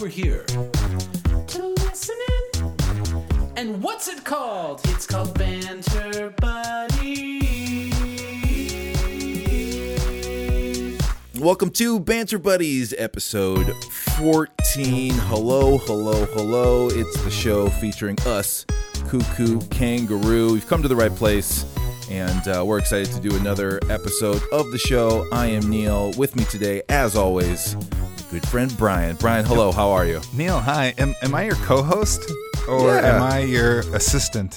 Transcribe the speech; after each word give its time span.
we're 0.00 0.08
here. 0.08 0.44
To 0.44 1.74
listen 1.78 2.16
in. 2.58 2.74
And 3.56 3.82
what's 3.82 4.08
it 4.08 4.24
called? 4.24 4.80
It's 4.84 5.06
called 5.06 5.38
Banter 5.38 6.34
Buddies. 6.38 7.94
Welcome 11.38 11.70
to 11.70 11.98
Banter 12.00 12.38
Buddies, 12.38 12.94
episode 12.98 13.72
14. 14.18 15.12
Hello, 15.14 15.78
hello, 15.78 16.26
hello. 16.26 16.88
It's 16.88 17.22
the 17.22 17.30
show 17.30 17.70
featuring 17.70 18.18
us, 18.26 18.66
Cuckoo 19.08 19.60
Kangaroo. 19.68 20.52
We've 20.52 20.66
come 20.66 20.82
to 20.82 20.88
the 20.88 20.96
right 20.96 21.14
place, 21.14 21.64
and 22.10 22.46
uh, 22.48 22.64
we're 22.66 22.78
excited 22.78 23.12
to 23.12 23.20
do 23.20 23.34
another 23.36 23.80
episode 23.88 24.42
of 24.52 24.70
the 24.72 24.78
show. 24.78 25.26
I 25.32 25.46
am 25.46 25.70
Neil. 25.70 26.12
With 26.18 26.36
me 26.36 26.44
today, 26.44 26.82
as 26.88 27.16
always, 27.16 27.76
good 28.30 28.46
friend 28.48 28.74
Brian. 28.76 29.16
Brian, 29.16 29.44
hello, 29.44 29.72
how 29.72 29.90
are 29.90 30.06
you? 30.06 30.20
Neil, 30.34 30.58
hi. 30.60 30.94
Am, 30.98 31.14
am 31.22 31.34
I 31.34 31.44
your 31.44 31.54
co-host 31.56 32.30
or 32.68 32.94
Yeah. 32.96 33.16
am 33.16 33.22
I 33.22 33.40
your 33.40 33.80
assistant? 33.94 34.56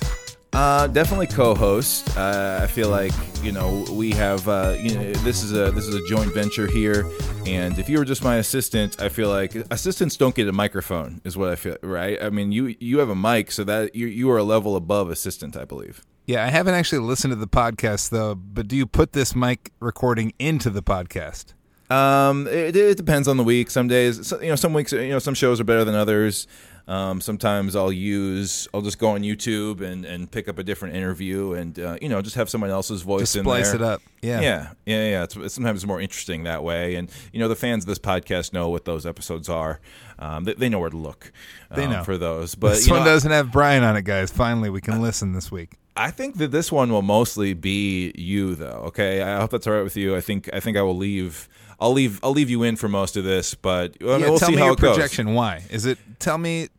Uh, 0.52 0.88
definitely 0.88 1.27
co-host. 1.27 2.18
Uh, 2.18 2.60
I 2.63 2.68
feel 2.68 2.90
like 2.90 3.12
you 3.44 3.52
know 3.52 3.86
we 3.91 4.12
have 4.12 4.48
uh, 4.50 4.76
you 4.80 4.96
know 4.96 5.12
this 5.24 5.44
is 5.44 5.52
a 5.54 5.72
this 5.72 5.86
is 5.86 5.94
a 5.94 6.04
joint 6.08 6.34
venture 6.34 6.66
here, 6.66 7.05
and 7.46 7.77
if 7.77 7.88
you 7.88 8.00
were 8.00 8.04
just 8.05 8.24
my 8.24 8.38
assistant, 8.38 9.00
I 9.00 9.10
feel 9.10 9.30
like 9.30 9.54
assistants 9.70 10.18
don't 10.18 10.34
get 10.34 10.48
a 10.48 10.52
microphone, 10.52 11.21
is 11.24 11.38
what 11.38 11.49
I 11.49 11.55
feel. 11.55 11.77
Right? 11.84 12.18
I 12.21 12.32
mean, 12.32 12.52
you 12.52 12.76
you 12.80 12.98
have 12.98 13.10
a 13.10 13.15
mic, 13.15 13.52
so 13.52 13.63
that 13.65 13.96
you 13.96 14.08
you 14.08 14.30
are 14.32 14.38
a 14.40 14.43
level 14.43 14.76
above 14.76 15.12
assistant, 15.12 15.55
I 15.55 15.65
believe. 15.65 16.04
Yeah, 16.26 16.43
I 16.43 16.49
haven't 16.49 16.74
actually 16.74 16.99
listened 17.08 17.32
to 17.32 17.36
the 17.36 17.48
podcast 17.48 18.10
though. 18.10 18.34
But 18.34 18.68
do 18.68 18.76
you 18.76 18.88
put 18.88 19.13
this 19.13 19.36
mic 19.36 19.71
recording 19.80 20.34
into 20.40 20.71
the 20.71 20.82
podcast? 20.82 21.54
Um, 21.90 22.48
it, 22.48 22.76
it 22.76 22.98
depends 22.98 23.27
on 23.27 23.37
the 23.37 23.43
week. 23.43 23.71
Some 23.71 23.87
days, 23.87 24.27
so, 24.27 24.40
you 24.41 24.49
know, 24.49 24.55
some 24.55 24.73
weeks, 24.73 24.91
you 24.91 25.09
know, 25.09 25.20
some 25.20 25.34
shows 25.34 25.59
are 25.59 25.63
better 25.63 25.84
than 25.84 25.96
others. 25.96 26.48
Um, 26.90 27.21
sometimes 27.21 27.76
I'll 27.76 27.91
use, 27.91 28.68
I'll 28.73 28.81
just 28.81 28.98
go 28.98 29.09
on 29.09 29.21
YouTube 29.21 29.81
and, 29.81 30.05
and 30.05 30.29
pick 30.29 30.48
up 30.48 30.57
a 30.57 30.63
different 30.63 30.96
interview 30.96 31.54
and 31.54 31.77
uh, 31.77 31.98
you 32.01 32.09
know 32.09 32.20
just 32.20 32.35
have 32.35 32.49
someone 32.49 32.71
else's 32.71 33.04
voice 33.04 33.21
Just 33.21 33.35
in 33.35 33.43
splice 33.43 33.68
there. 33.68 33.76
it 33.76 33.81
up. 33.84 34.01
Yeah. 34.23 34.41
Yeah, 34.41 34.70
yeah, 34.87 35.09
yeah. 35.09 35.23
It's, 35.23 35.35
it's 35.35 35.54
sometimes 35.54 35.85
more 35.85 36.01
interesting 36.01 36.46
that 36.46 36.63
way, 36.63 36.96
and 36.96 37.12
you 37.31 37.40
know 37.40 37.48
the 37.48 37.55
fans 37.55 37.84
of 37.84 37.90
this 37.90 37.99
podcast 37.99 38.53
know 38.53 38.70
what 38.70 38.85
those 38.85 39.05
episodes 39.05 39.49
are. 39.49 39.79
Um, 40.18 40.46
they, 40.46 40.55
they 40.55 40.68
know 40.68 40.79
where 40.79 40.90
to 40.90 40.98
look. 40.98 41.31
They 41.70 41.84
um, 41.84 41.91
know. 41.91 42.03
for 42.03 42.18
those. 42.18 42.55
But 42.55 42.70
this 42.70 42.87
you 42.87 42.93
one 42.93 43.03
know, 43.03 43.12
doesn't 43.12 43.31
have 43.31 43.51
Brian 43.51 43.84
on 43.84 43.96
it, 43.96 44.03
guys. 44.03 44.31
Finally, 44.31 44.71
we 44.71 44.81
can 44.81 44.99
listen 44.99 45.34
this 45.34 45.51
week. 45.51 45.77
I 45.96 46.09
think 46.09 46.37
that 46.37 46.49
this 46.49 46.71
one 46.71 46.91
will 46.91 47.03
mostly 47.03 47.53
be 47.53 48.13
you, 48.15 48.55
though. 48.55 48.85
Okay, 48.87 49.21
I 49.21 49.40
hope 49.40 49.51
that's 49.51 49.68
all 49.68 49.74
right 49.74 49.84
with 49.84 49.96
you. 49.96 50.15
I 50.15 50.21
think 50.21 50.49
I 50.51 50.59
think 50.59 50.76
I 50.76 50.81
will 50.81 50.98
leave. 50.98 51.48
I'll 51.82 51.94
leave. 51.94 52.20
I'll 52.24 52.32
leave 52.32 52.49
you 52.49 52.63
in 52.63 52.76
for 52.76 52.90
most 52.90 53.18
of 53.18 53.24
this, 53.24 53.55
but 53.55 53.96
I 54.02 54.05
mean, 54.05 54.20
yeah, 54.22 54.30
we'll 54.30 54.40
tell 54.40 54.49
see 54.49 54.55
me 54.55 54.60
how 54.60 54.66
your 54.66 54.74
it 54.74 54.80
goes. 54.80 54.96
projection. 54.96 55.34
Why 55.34 55.63
is 55.70 55.86
it? 55.86 55.98
Tell 56.20 56.38
me, 56.38 56.70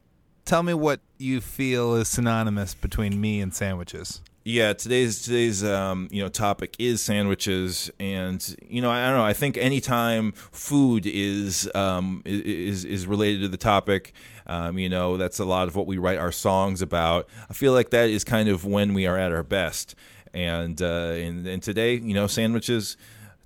tell 0.44 0.62
me 0.62 0.74
what 0.74 1.00
you 1.18 1.40
feel 1.40 1.94
is 1.94 2.08
synonymous 2.08 2.74
between 2.74 3.20
me 3.20 3.40
and 3.40 3.54
sandwiches. 3.54 4.20
Yeah, 4.42 4.72
today's 4.72 5.20
today's 5.22 5.62
um, 5.62 6.08
you 6.10 6.22
know 6.22 6.28
topic 6.28 6.74
is 6.78 7.02
sandwiches, 7.02 7.90
and 8.00 8.56
you 8.66 8.80
know 8.80 8.90
I 8.90 9.06
don't 9.06 9.18
know. 9.18 9.24
I 9.24 9.34
think 9.34 9.58
anytime 9.58 10.32
food 10.32 11.04
is 11.06 11.70
um, 11.74 12.22
is 12.24 12.86
is 12.86 13.06
related 13.06 13.42
to 13.42 13.48
the 13.48 13.58
topic, 13.58 14.14
um, 14.46 14.78
you 14.78 14.88
know 14.88 15.18
that's 15.18 15.38
a 15.40 15.44
lot 15.44 15.68
of 15.68 15.76
what 15.76 15.86
we 15.86 15.98
write 15.98 16.18
our 16.18 16.32
songs 16.32 16.80
about. 16.80 17.28
I 17.50 17.52
feel 17.52 17.74
like 17.74 17.90
that 17.90 18.08
is 18.08 18.24
kind 18.24 18.48
of 18.48 18.64
when 18.64 18.94
we 18.94 19.06
are 19.06 19.18
at 19.18 19.30
our 19.30 19.42
best, 19.42 19.94
and 20.32 20.80
uh, 20.80 21.12
and, 21.14 21.46
and 21.46 21.62
today 21.62 21.96
you 21.96 22.14
know 22.14 22.26
sandwiches, 22.26 22.96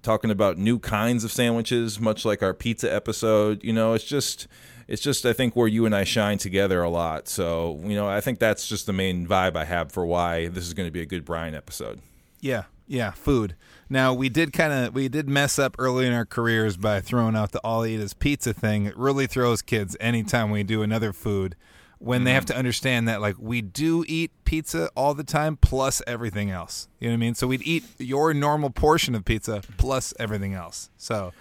talking 0.04 0.30
about 0.30 0.58
new 0.58 0.78
kinds 0.78 1.24
of 1.24 1.32
sandwiches, 1.32 1.98
much 1.98 2.24
like 2.24 2.42
our 2.42 2.54
pizza 2.54 2.92
episode. 2.92 3.64
You 3.64 3.72
know, 3.72 3.94
it's 3.94 4.04
just 4.04 4.46
it's 4.86 5.02
just 5.02 5.26
I 5.26 5.32
think 5.32 5.56
where 5.56 5.66
you 5.66 5.86
and 5.86 5.94
I 5.94 6.04
shine 6.04 6.38
together 6.38 6.82
a 6.82 6.90
lot. 6.90 7.26
So 7.26 7.80
you 7.82 7.96
know, 7.96 8.08
I 8.08 8.20
think 8.20 8.38
that's 8.38 8.68
just 8.68 8.86
the 8.86 8.92
main 8.92 9.26
vibe 9.26 9.56
I 9.56 9.64
have 9.64 9.90
for 9.90 10.06
why 10.06 10.48
this 10.48 10.66
is 10.66 10.74
going 10.74 10.86
to 10.86 10.92
be 10.92 11.00
a 11.00 11.06
good 11.06 11.24
Brian 11.24 11.54
episode. 11.54 12.00
Yeah, 12.40 12.64
yeah, 12.86 13.12
food. 13.12 13.56
Now 13.88 14.14
we 14.14 14.28
did 14.28 14.52
kind 14.52 14.72
of 14.72 14.94
we 14.94 15.08
did 15.08 15.28
mess 15.28 15.58
up 15.58 15.76
early 15.78 16.06
in 16.06 16.12
our 16.12 16.26
careers 16.26 16.76
by 16.76 17.00
throwing 17.00 17.34
out 17.34 17.52
the 17.52 17.60
all 17.60 17.84
eat 17.84 18.00
is 18.00 18.14
pizza 18.14 18.52
thing. 18.52 18.86
It 18.86 18.96
really 18.96 19.26
throws 19.26 19.62
kids 19.62 19.96
anytime 20.00 20.50
we 20.50 20.62
do 20.62 20.82
another 20.82 21.12
food 21.12 21.56
when 22.04 22.24
they 22.24 22.34
have 22.34 22.44
mm-hmm. 22.44 22.52
to 22.52 22.58
understand 22.58 23.08
that 23.08 23.20
like 23.20 23.36
we 23.38 23.62
do 23.62 24.04
eat 24.06 24.30
pizza 24.44 24.90
all 24.94 25.14
the 25.14 25.24
time 25.24 25.56
plus 25.56 26.02
everything 26.06 26.50
else. 26.50 26.86
You 27.00 27.08
know 27.08 27.12
what 27.12 27.18
I 27.18 27.20
mean? 27.20 27.34
So 27.34 27.46
we'd 27.46 27.62
eat 27.62 27.84
your 27.98 28.34
normal 28.34 28.70
portion 28.70 29.14
of 29.14 29.24
pizza 29.24 29.62
plus 29.78 30.12
everything 30.20 30.52
else. 30.52 30.90
So 30.98 31.32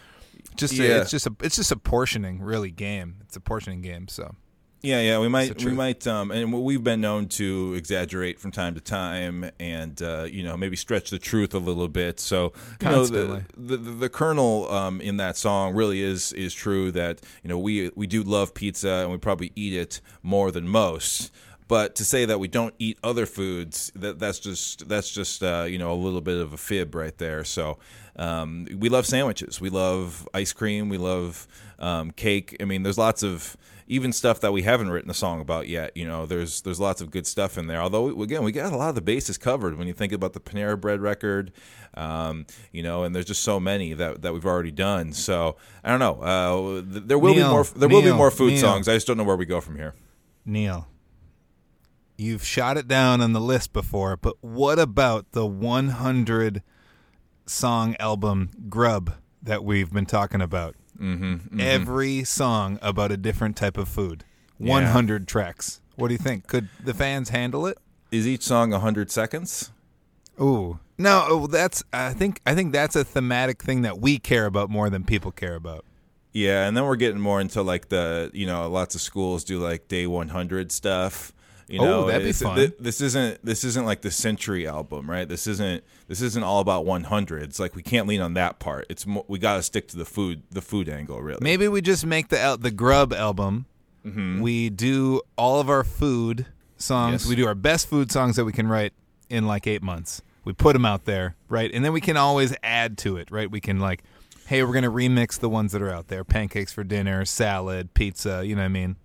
just 0.55 0.79
a- 0.79 1.01
it's 1.01 1.11
just 1.11 1.27
a 1.27 1.35
it's 1.41 1.57
just 1.57 1.71
a 1.71 1.77
portioning 1.77 2.41
really 2.41 2.71
game. 2.71 3.17
It's 3.21 3.35
a 3.35 3.41
portioning 3.41 3.81
game. 3.81 4.07
So 4.07 4.35
Yeah, 4.83 4.99
yeah, 4.99 5.19
we 5.19 5.29
might, 5.29 5.63
we 5.63 5.71
might, 5.71 6.05
um, 6.07 6.29
and 6.29 6.51
we've 6.51 6.83
been 6.83 6.99
known 6.99 7.29
to 7.29 7.73
exaggerate 7.73 8.37
from 8.37 8.51
time 8.51 8.75
to 8.75 8.81
time, 8.81 9.49
and 9.57 10.01
uh, 10.01 10.27
you 10.29 10.43
know 10.43 10.57
maybe 10.57 10.75
stretch 10.75 11.09
the 11.09 11.19
truth 11.19 11.53
a 11.53 11.57
little 11.57 11.87
bit. 11.87 12.19
So 12.19 12.51
you 12.81 12.89
know 12.89 13.05
the 13.05 13.45
the, 13.55 13.77
the, 13.77 13.91
the 13.91 14.09
kernel 14.09 14.69
um, 14.69 14.99
in 14.99 15.15
that 15.17 15.37
song 15.37 15.73
really 15.73 16.01
is 16.01 16.33
is 16.33 16.53
true 16.53 16.91
that 16.91 17.21
you 17.43 17.47
know 17.47 17.57
we 17.57 17.91
we 17.95 18.07
do 18.07 18.23
love 18.23 18.53
pizza 18.53 18.89
and 18.89 19.09
we 19.09 19.17
probably 19.17 19.53
eat 19.55 19.73
it 19.73 20.01
more 20.21 20.51
than 20.51 20.67
most. 20.67 21.31
But 21.69 21.95
to 21.95 22.03
say 22.03 22.25
that 22.25 22.41
we 22.41 22.49
don't 22.49 22.75
eat 22.77 22.99
other 23.05 23.25
foods, 23.25 23.89
that 23.95 24.19
that's 24.19 24.39
just 24.39 24.89
that's 24.89 25.09
just 25.09 25.41
uh, 25.41 25.65
you 25.65 25.77
know 25.77 25.93
a 25.93 25.95
little 25.95 26.19
bit 26.19 26.37
of 26.37 26.51
a 26.51 26.57
fib 26.57 26.93
right 26.93 27.17
there. 27.17 27.45
So 27.45 27.77
um, 28.17 28.67
we 28.77 28.89
love 28.89 29.05
sandwiches, 29.05 29.61
we 29.61 29.69
love 29.69 30.27
ice 30.33 30.51
cream, 30.51 30.89
we 30.89 30.97
love 30.97 31.47
um, 31.79 32.11
cake. 32.11 32.57
I 32.59 32.65
mean, 32.65 32.83
there's 32.83 32.97
lots 32.97 33.23
of 33.23 33.55
even 33.87 34.13
stuff 34.13 34.39
that 34.41 34.53
we 34.53 34.63
haven't 34.63 34.89
written 34.89 35.09
a 35.09 35.13
song 35.13 35.41
about 35.41 35.67
yet. 35.67 35.95
You 35.95 36.07
know, 36.07 36.25
there's 36.25 36.61
there's 36.61 36.79
lots 36.79 37.01
of 37.01 37.11
good 37.11 37.27
stuff 37.27 37.57
in 37.57 37.67
there. 37.67 37.81
Although 37.81 38.21
again, 38.21 38.43
we 38.43 38.51
got 38.51 38.73
a 38.73 38.77
lot 38.77 38.89
of 38.89 38.95
the 38.95 39.01
bases 39.01 39.37
covered 39.37 39.77
when 39.77 39.87
you 39.87 39.93
think 39.93 40.13
about 40.13 40.33
the 40.33 40.39
Panera 40.39 40.79
Bread 40.79 41.01
record. 41.01 41.51
Um, 41.95 42.45
you 42.71 42.83
know, 42.83 43.03
and 43.03 43.13
there's 43.15 43.25
just 43.25 43.43
so 43.43 43.59
many 43.59 43.93
that, 43.93 44.21
that 44.23 44.33
we've 44.33 44.45
already 44.45 44.71
done. 44.71 45.13
So 45.13 45.57
I 45.83 45.89
don't 45.89 45.99
know. 45.99 46.21
Uh, 46.21 46.81
there 46.85 47.19
will 47.19 47.33
Neil, 47.33 47.47
be 47.47 47.51
more. 47.51 47.63
There 47.63 47.89
will 47.89 48.01
be 48.01 48.11
more 48.11 48.31
food 48.31 48.53
Neil. 48.53 48.61
songs. 48.61 48.87
I 48.87 48.93
just 48.93 49.07
don't 49.07 49.17
know 49.17 49.23
where 49.23 49.37
we 49.37 49.45
go 49.45 49.61
from 49.61 49.75
here. 49.77 49.93
Neil, 50.45 50.87
you've 52.17 52.43
shot 52.43 52.77
it 52.77 52.87
down 52.87 53.21
on 53.21 53.33
the 53.33 53.41
list 53.41 53.73
before, 53.73 54.17
but 54.17 54.35
what 54.41 54.79
about 54.79 55.31
the 55.31 55.45
100 55.45 56.63
song 57.45 57.95
album 57.99 58.49
Grub 58.69 59.15
that 59.41 59.63
we've 59.63 59.91
been 59.91 60.05
talking 60.05 60.41
about? 60.41 60.75
Mm-hmm, 60.99 61.59
Every 61.59 62.23
song 62.23 62.79
about 62.81 63.11
a 63.11 63.17
different 63.17 63.55
type 63.55 63.77
of 63.77 63.87
food. 63.89 64.23
100 64.57 65.27
tracks. 65.27 65.81
What 65.95 66.07
do 66.07 66.13
you 66.13 66.17
think? 66.19 66.47
Could 66.47 66.69
the 66.83 66.93
fans 66.93 67.29
handle 67.29 67.67
it? 67.67 67.77
Is 68.11 68.27
each 68.27 68.43
song 68.43 68.71
hundred 68.71 69.11
seconds? 69.11 69.71
Ooh. 70.39 70.79
No, 70.97 71.25
oh, 71.27 71.47
that's 71.47 71.83
I 71.91 72.13
think 72.13 72.39
I 72.45 72.53
think 72.55 72.71
that's 72.71 72.95
a 72.95 73.03
thematic 73.03 73.61
thing 73.61 73.81
that 73.81 73.99
we 73.99 74.19
care 74.19 74.45
about 74.45 74.69
more 74.69 74.89
than 74.89 75.03
people 75.03 75.31
care 75.31 75.55
about. 75.55 75.85
Yeah, 76.31 76.67
and 76.67 76.75
then 76.75 76.85
we're 76.85 76.95
getting 76.95 77.19
more 77.19 77.41
into 77.41 77.61
like 77.61 77.89
the 77.89 78.31
you 78.33 78.45
know 78.45 78.69
lots 78.69 78.95
of 78.95 79.01
schools 79.01 79.43
do 79.43 79.59
like 79.59 79.87
day 79.87 80.07
100 80.07 80.71
stuff. 80.71 81.33
You 81.67 81.79
Oh, 81.81 82.07
that'd 82.07 82.23
be 82.25 82.31
fun. 82.33 82.57
thi- 82.57 82.73
This 82.79 82.99
isn't 83.01 83.43
this 83.45 83.63
isn't 83.63 83.85
like 83.85 84.01
the 84.01 84.11
Century 84.11 84.67
album, 84.67 85.09
right? 85.09 85.27
This 85.27 85.47
isn't 85.47 85.83
this 86.07 86.21
isn't 86.21 86.43
all 86.43 86.59
about 86.59 86.85
100. 86.85 87.43
It's 87.43 87.59
Like 87.59 87.75
we 87.75 87.81
can't 87.83 88.07
lean 88.07 88.21
on 88.21 88.33
that 88.35 88.59
part. 88.59 88.85
It's 88.89 89.05
mo- 89.07 89.25
we 89.27 89.39
got 89.39 89.55
to 89.57 89.63
stick 89.63 89.87
to 89.89 89.97
the 89.97 90.05
food 90.05 90.43
the 90.51 90.61
food 90.61 90.89
angle 90.89 91.21
really. 91.21 91.39
Maybe 91.41 91.67
we 91.67 91.81
just 91.81 92.05
make 92.05 92.29
the 92.29 92.57
the 92.59 92.71
Grub 92.71 93.13
album. 93.13 93.65
Mm-hmm. 94.05 94.41
We 94.41 94.69
do 94.69 95.21
all 95.37 95.59
of 95.61 95.69
our 95.69 95.83
food 95.85 96.47
songs. 96.77 97.23
Yes. 97.23 97.29
We 97.29 97.35
do 97.35 97.47
our 97.47 97.55
best 97.55 97.87
food 97.87 98.11
songs 98.11 98.35
that 98.35 98.43
we 98.45 98.51
can 98.51 98.67
write 98.67 98.91
in 99.29 99.47
like 99.47 99.65
eight 99.65 99.81
months. 99.81 100.21
We 100.43 100.51
put 100.51 100.73
them 100.73 100.85
out 100.85 101.05
there, 101.05 101.37
right? 101.47 101.71
And 101.73 101.85
then 101.85 101.93
we 101.93 102.01
can 102.01 102.17
always 102.17 102.53
add 102.63 102.97
to 102.99 103.15
it, 103.15 103.31
right? 103.31 103.49
We 103.49 103.61
can 103.61 103.79
like, 103.79 104.03
hey, 104.47 104.61
we're 104.63 104.73
gonna 104.73 104.91
remix 104.91 105.39
the 105.39 105.47
ones 105.47 105.71
that 105.71 105.81
are 105.81 105.89
out 105.89 106.09
there: 106.09 106.25
pancakes 106.25 106.73
for 106.73 106.83
dinner, 106.83 107.23
salad, 107.23 107.93
pizza. 107.93 108.45
You 108.45 108.55
know 108.57 108.61
what 108.61 108.65
I 108.65 108.69
mean? 108.69 108.97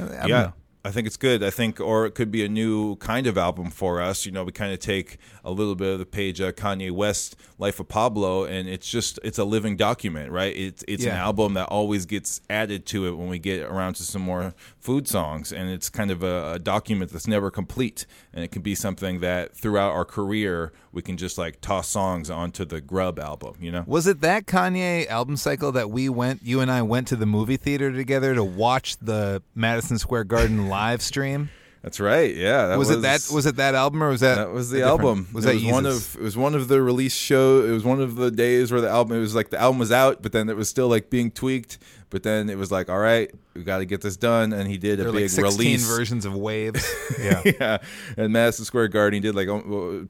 I 0.00 0.26
yeah. 0.26 0.42
know. 0.42 0.52
I 0.84 0.90
think 0.90 1.06
it's 1.06 1.16
good. 1.16 1.42
I 1.42 1.50
think, 1.50 1.80
or 1.80 2.06
it 2.06 2.14
could 2.14 2.30
be 2.30 2.44
a 2.44 2.48
new 2.48 2.96
kind 2.96 3.26
of 3.26 3.36
album 3.36 3.70
for 3.70 4.00
us. 4.00 4.24
You 4.24 4.32
know, 4.32 4.44
we 4.44 4.52
kind 4.52 4.72
of 4.72 4.78
take 4.78 5.18
a 5.44 5.50
little 5.50 5.74
bit 5.74 5.92
of 5.92 5.98
the 5.98 6.06
page 6.06 6.40
of 6.40 6.54
Kanye 6.54 6.90
West, 6.90 7.36
"Life 7.58 7.80
of 7.80 7.88
Pablo," 7.88 8.44
and 8.44 8.68
it's 8.68 8.88
just 8.88 9.18
it's 9.24 9.38
a 9.38 9.44
living 9.44 9.76
document, 9.76 10.30
right? 10.30 10.56
It's 10.56 10.84
it's 10.86 11.04
an 11.04 11.10
album 11.10 11.54
that 11.54 11.66
always 11.66 12.06
gets 12.06 12.40
added 12.48 12.86
to 12.86 13.06
it 13.06 13.16
when 13.16 13.28
we 13.28 13.38
get 13.38 13.62
around 13.62 13.94
to 13.94 14.02
some 14.02 14.22
more 14.22 14.54
food 14.78 15.08
songs, 15.08 15.52
and 15.52 15.68
it's 15.68 15.90
kind 15.90 16.10
of 16.10 16.22
a, 16.22 16.52
a 16.54 16.58
document 16.58 17.10
that's 17.10 17.26
never 17.26 17.50
complete, 17.50 18.06
and 18.32 18.44
it 18.44 18.52
can 18.52 18.62
be 18.62 18.74
something 18.74 19.20
that 19.20 19.56
throughout 19.56 19.92
our 19.92 20.04
career 20.04 20.72
we 20.92 21.02
can 21.02 21.16
just 21.16 21.38
like 21.38 21.60
toss 21.60 21.88
songs 21.88 22.30
onto 22.30 22.64
the 22.64 22.80
Grub 22.80 23.18
album. 23.18 23.56
You 23.60 23.72
know? 23.72 23.84
Was 23.86 24.06
it 24.06 24.20
that 24.20 24.46
Kanye 24.46 25.06
album 25.08 25.36
cycle 25.36 25.72
that 25.72 25.90
we 25.90 26.08
went, 26.08 26.42
you 26.42 26.60
and 26.60 26.70
I 26.70 26.82
went 26.82 27.08
to 27.08 27.16
the 27.16 27.26
movie 27.26 27.56
theater 27.56 27.92
together 27.92 28.34
to 28.34 28.44
watch 28.44 28.96
the 28.98 29.42
Madison 29.54 29.98
Square 29.98 30.24
Garden 30.24 30.67
live 30.68 31.02
stream? 31.02 31.50
That's 31.82 32.00
right. 32.00 32.34
Yeah, 32.34 32.66
that 32.66 32.78
was, 32.78 32.90
it 32.90 33.02
that 33.02 33.28
was 33.32 33.46
it 33.46 33.56
that 33.56 33.74
album 33.76 34.02
or 34.02 34.08
was 34.08 34.20
that 34.20 34.34
That 34.34 34.50
was 34.50 34.70
the 34.70 34.82
album. 34.82 35.28
Was 35.32 35.46
it 35.46 35.48
that 35.48 35.54
was 35.54 35.72
one 35.72 35.86
of 35.86 36.16
it 36.16 36.22
was 36.22 36.36
one 36.36 36.54
of 36.54 36.66
the 36.68 36.82
release 36.82 37.14
show. 37.14 37.64
It 37.64 37.70
was 37.70 37.84
one 37.84 38.00
of 38.00 38.16
the 38.16 38.30
days 38.32 38.72
where 38.72 38.80
the 38.80 38.88
album. 38.88 39.16
It 39.16 39.20
was 39.20 39.34
like 39.34 39.50
the 39.50 39.60
album 39.60 39.78
was 39.78 39.92
out, 39.92 40.20
but 40.20 40.32
then 40.32 40.48
it 40.48 40.56
was 40.56 40.68
still 40.68 40.88
like 40.88 41.08
being 41.08 41.30
tweaked. 41.30 41.78
But 42.10 42.24
then 42.24 42.50
it 42.50 42.58
was 42.58 42.72
like, 42.72 42.88
all 42.88 42.98
right, 42.98 43.30
we 43.54 43.62
got 43.62 43.78
to 43.78 43.84
get 43.84 44.00
this 44.00 44.16
done, 44.16 44.52
and 44.52 44.68
he 44.68 44.76
did 44.76 44.98
a 44.98 45.04
There 45.04 45.12
were 45.12 45.18
big 45.18 45.24
like 45.24 45.30
16 45.30 45.58
release. 45.58 45.86
versions 45.86 46.24
of 46.24 46.34
Waves. 46.34 46.86
yeah. 47.20 47.42
yeah, 47.44 47.78
and 48.16 48.32
Madison 48.32 48.64
Square 48.64 48.88
Garden 48.88 49.14
he 49.14 49.20
did 49.20 49.34
like 49.34 49.48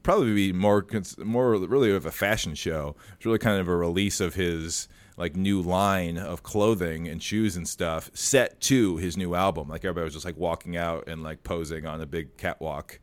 probably 0.01 0.33
be 0.33 0.51
more 0.53 0.85
more 1.19 1.51
really 1.55 1.93
of 1.93 2.05
a 2.05 2.11
fashion 2.11 2.55
show. 2.55 2.95
It's 3.17 3.25
really 3.25 3.37
kind 3.37 3.59
of 3.61 3.67
a 3.67 3.75
release 3.75 4.19
of 4.19 4.33
his 4.33 4.87
like 5.19 5.35
new 5.35 5.61
line 5.61 6.17
of 6.17 6.41
clothing 6.41 7.07
and 7.07 7.21
shoes 7.21 7.55
and 7.55 7.67
stuff 7.67 8.09
set 8.15 8.59
to 8.61 8.97
his 8.97 9.15
new 9.17 9.35
album. 9.35 9.67
Like 9.69 9.85
everybody 9.85 10.05
was 10.05 10.13
just 10.13 10.25
like 10.25 10.37
walking 10.37 10.75
out 10.77 11.07
and 11.07 11.21
like 11.21 11.43
posing 11.43 11.85
on 11.85 12.01
a 12.01 12.05
big 12.07 12.35
catwalk. 12.37 12.99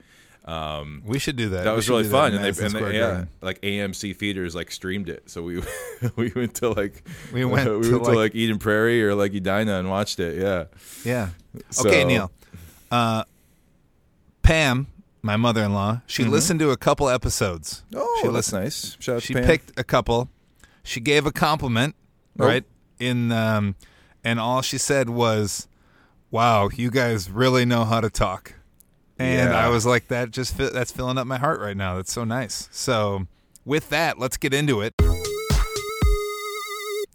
Um, 0.46 1.02
We 1.04 1.18
should 1.18 1.36
do 1.36 1.48
that. 1.50 1.64
that 1.64 1.70
We 1.72 1.76
was 1.76 1.88
really 1.88 2.04
fun, 2.04 2.32
and 2.32 2.42
they, 2.44 2.48
and 2.64 2.72
they 2.74 2.94
yeah, 2.94 3.00
Garden. 3.00 3.28
like 3.42 3.60
AMC 3.62 4.16
theaters 4.16 4.54
like 4.54 4.70
streamed 4.70 5.08
it. 5.08 5.28
So 5.28 5.42
we 5.42 5.60
we 6.16 6.32
went 6.34 6.54
to 6.56 6.70
like 6.70 7.06
We 7.32 7.44
went 7.44 7.68
we 7.80 7.82
to, 7.88 7.90
went 7.92 8.04
to 8.04 8.10
like- 8.10 8.16
like 8.16 8.34
Eden 8.34 8.58
Prairie 8.58 9.04
or 9.04 9.14
like 9.14 9.32
Edina 9.34 9.78
and 9.78 9.90
watched 9.90 10.18
it. 10.20 10.40
Yeah, 10.40 10.64
Yeah. 11.04 11.28
So- 11.70 11.88
okay, 11.88 12.04
Neil. 12.04 12.30
Uh, 12.90 13.24
Pam, 14.42 14.86
my 15.22 15.36
mother-in-law, 15.36 16.02
she 16.06 16.24
listened 16.24 16.60
to 16.60 16.70
a 16.70 16.76
couple 16.76 17.08
episodes. 17.08 17.82
Mm-hmm. 17.90 17.98
oh, 18.00 18.16
she 18.20 18.28
that's 18.28 18.34
listened. 18.52 18.62
nice. 18.62 18.96
Shout 19.00 19.16
out 19.16 19.22
She 19.22 19.34
to 19.34 19.40
Pam. 19.40 19.48
picked 19.48 19.78
a 19.80 19.84
couple. 19.84 20.28
She 20.84 21.00
gave 21.00 21.26
a 21.26 21.32
compliment, 21.32 21.96
Oh. 22.38 22.46
right? 22.46 22.64
In 22.98 23.30
um, 23.32 23.74
and 24.24 24.40
all 24.40 24.62
she 24.62 24.78
said 24.78 25.10
was, 25.10 25.68
"Wow, 26.30 26.68
you 26.74 26.90
guys 26.90 27.30
really 27.30 27.64
know 27.64 27.84
how 27.84 28.00
to 28.00 28.10
talk." 28.10 28.54
And 29.18 29.50
Yeah. 29.50 29.66
I 29.66 29.68
was 29.68 29.84
like, 29.86 30.08
"That 30.08 30.30
just 30.30 30.54
fi- 30.56 30.70
that's 30.70 30.92
filling 30.92 31.18
up 31.18 31.26
my 31.26 31.38
heart 31.38 31.60
right 31.60 31.76
now. 31.76 31.96
That's 31.96 32.12
so 32.12 32.24
nice." 32.24 32.68
So, 32.72 33.26
with 33.64 33.88
that, 33.90 34.18
let's 34.18 34.36
get 34.36 34.52
into 34.54 34.80
it. 34.80 34.94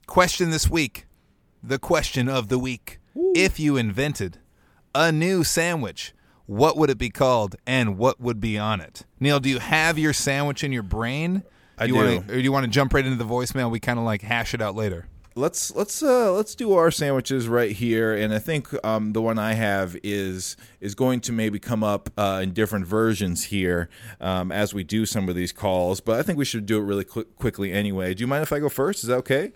Question 0.07 0.49
this 0.49 0.69
week. 0.69 1.05
The 1.63 1.79
question 1.79 2.27
of 2.27 2.49
the 2.49 2.59
week. 2.59 2.99
If 3.35 3.59
you 3.59 3.77
invented 3.77 4.37
a 4.95 5.11
new 5.11 5.43
sandwich, 5.43 6.13
what 6.45 6.75
would 6.77 6.89
it 6.89 6.97
be 6.97 7.09
called 7.09 7.55
and 7.65 7.97
what 7.97 8.19
would 8.19 8.39
be 8.41 8.57
on 8.57 8.81
it? 8.81 9.05
Neil, 9.19 9.39
do 9.39 9.49
you 9.49 9.59
have 9.59 9.97
your 9.97 10.13
sandwich 10.13 10.63
in 10.63 10.71
your 10.71 10.83
brain? 10.83 11.43
I 11.77 11.85
you 11.85 11.93
do. 11.93 11.99
Wanna, 11.99 12.15
or 12.29 12.35
do 12.35 12.39
you 12.41 12.51
want 12.51 12.65
to 12.65 12.69
jump 12.71 12.93
right 12.93 13.05
into 13.05 13.17
the 13.17 13.29
voicemail? 13.29 13.71
We 13.71 13.79
kind 13.79 13.99
of 13.99 14.05
like 14.05 14.21
hash 14.21 14.53
it 14.53 14.61
out 14.61 14.75
later. 14.75 15.07
Let's 15.35 15.73
let's 15.75 16.03
uh 16.03 16.31
let's 16.33 16.55
do 16.55 16.73
our 16.73 16.91
sandwiches 16.91 17.47
right 17.47 17.71
here. 17.71 18.13
And 18.13 18.33
i 18.33 18.39
think 18.39 18.69
um 18.85 19.13
the 19.13 19.21
one 19.21 19.39
i 19.39 19.53
have 19.53 19.95
is 20.03 20.57
is 20.79 20.95
going 20.95 21.21
to 21.21 21.31
maybe 21.31 21.59
come 21.59 21.83
up 21.83 22.09
uh 22.17 22.41
in 22.43 22.51
different 22.51 22.85
versions 22.85 23.45
here 23.45 23.89
um 24.19 24.51
as 24.51 24.73
we 24.73 24.83
do 24.83 25.05
some 25.05 25.29
of 25.29 25.35
these 25.35 25.51
calls 25.51 26.01
but 26.01 26.19
i 26.19 26.23
think 26.23 26.37
we 26.37 26.45
should 26.45 26.65
do 26.65 26.77
it 26.77 26.83
really 26.83 27.05
quick 27.05 27.35
quickly 27.37 27.71
anyway. 27.71 28.13
Do 28.13 28.21
you 28.21 28.27
mind 28.27 28.43
if 28.43 28.51
i 28.51 28.59
go 28.59 28.69
first? 28.69 29.03
Is 29.03 29.07
that 29.07 29.17
okay? 29.17 29.51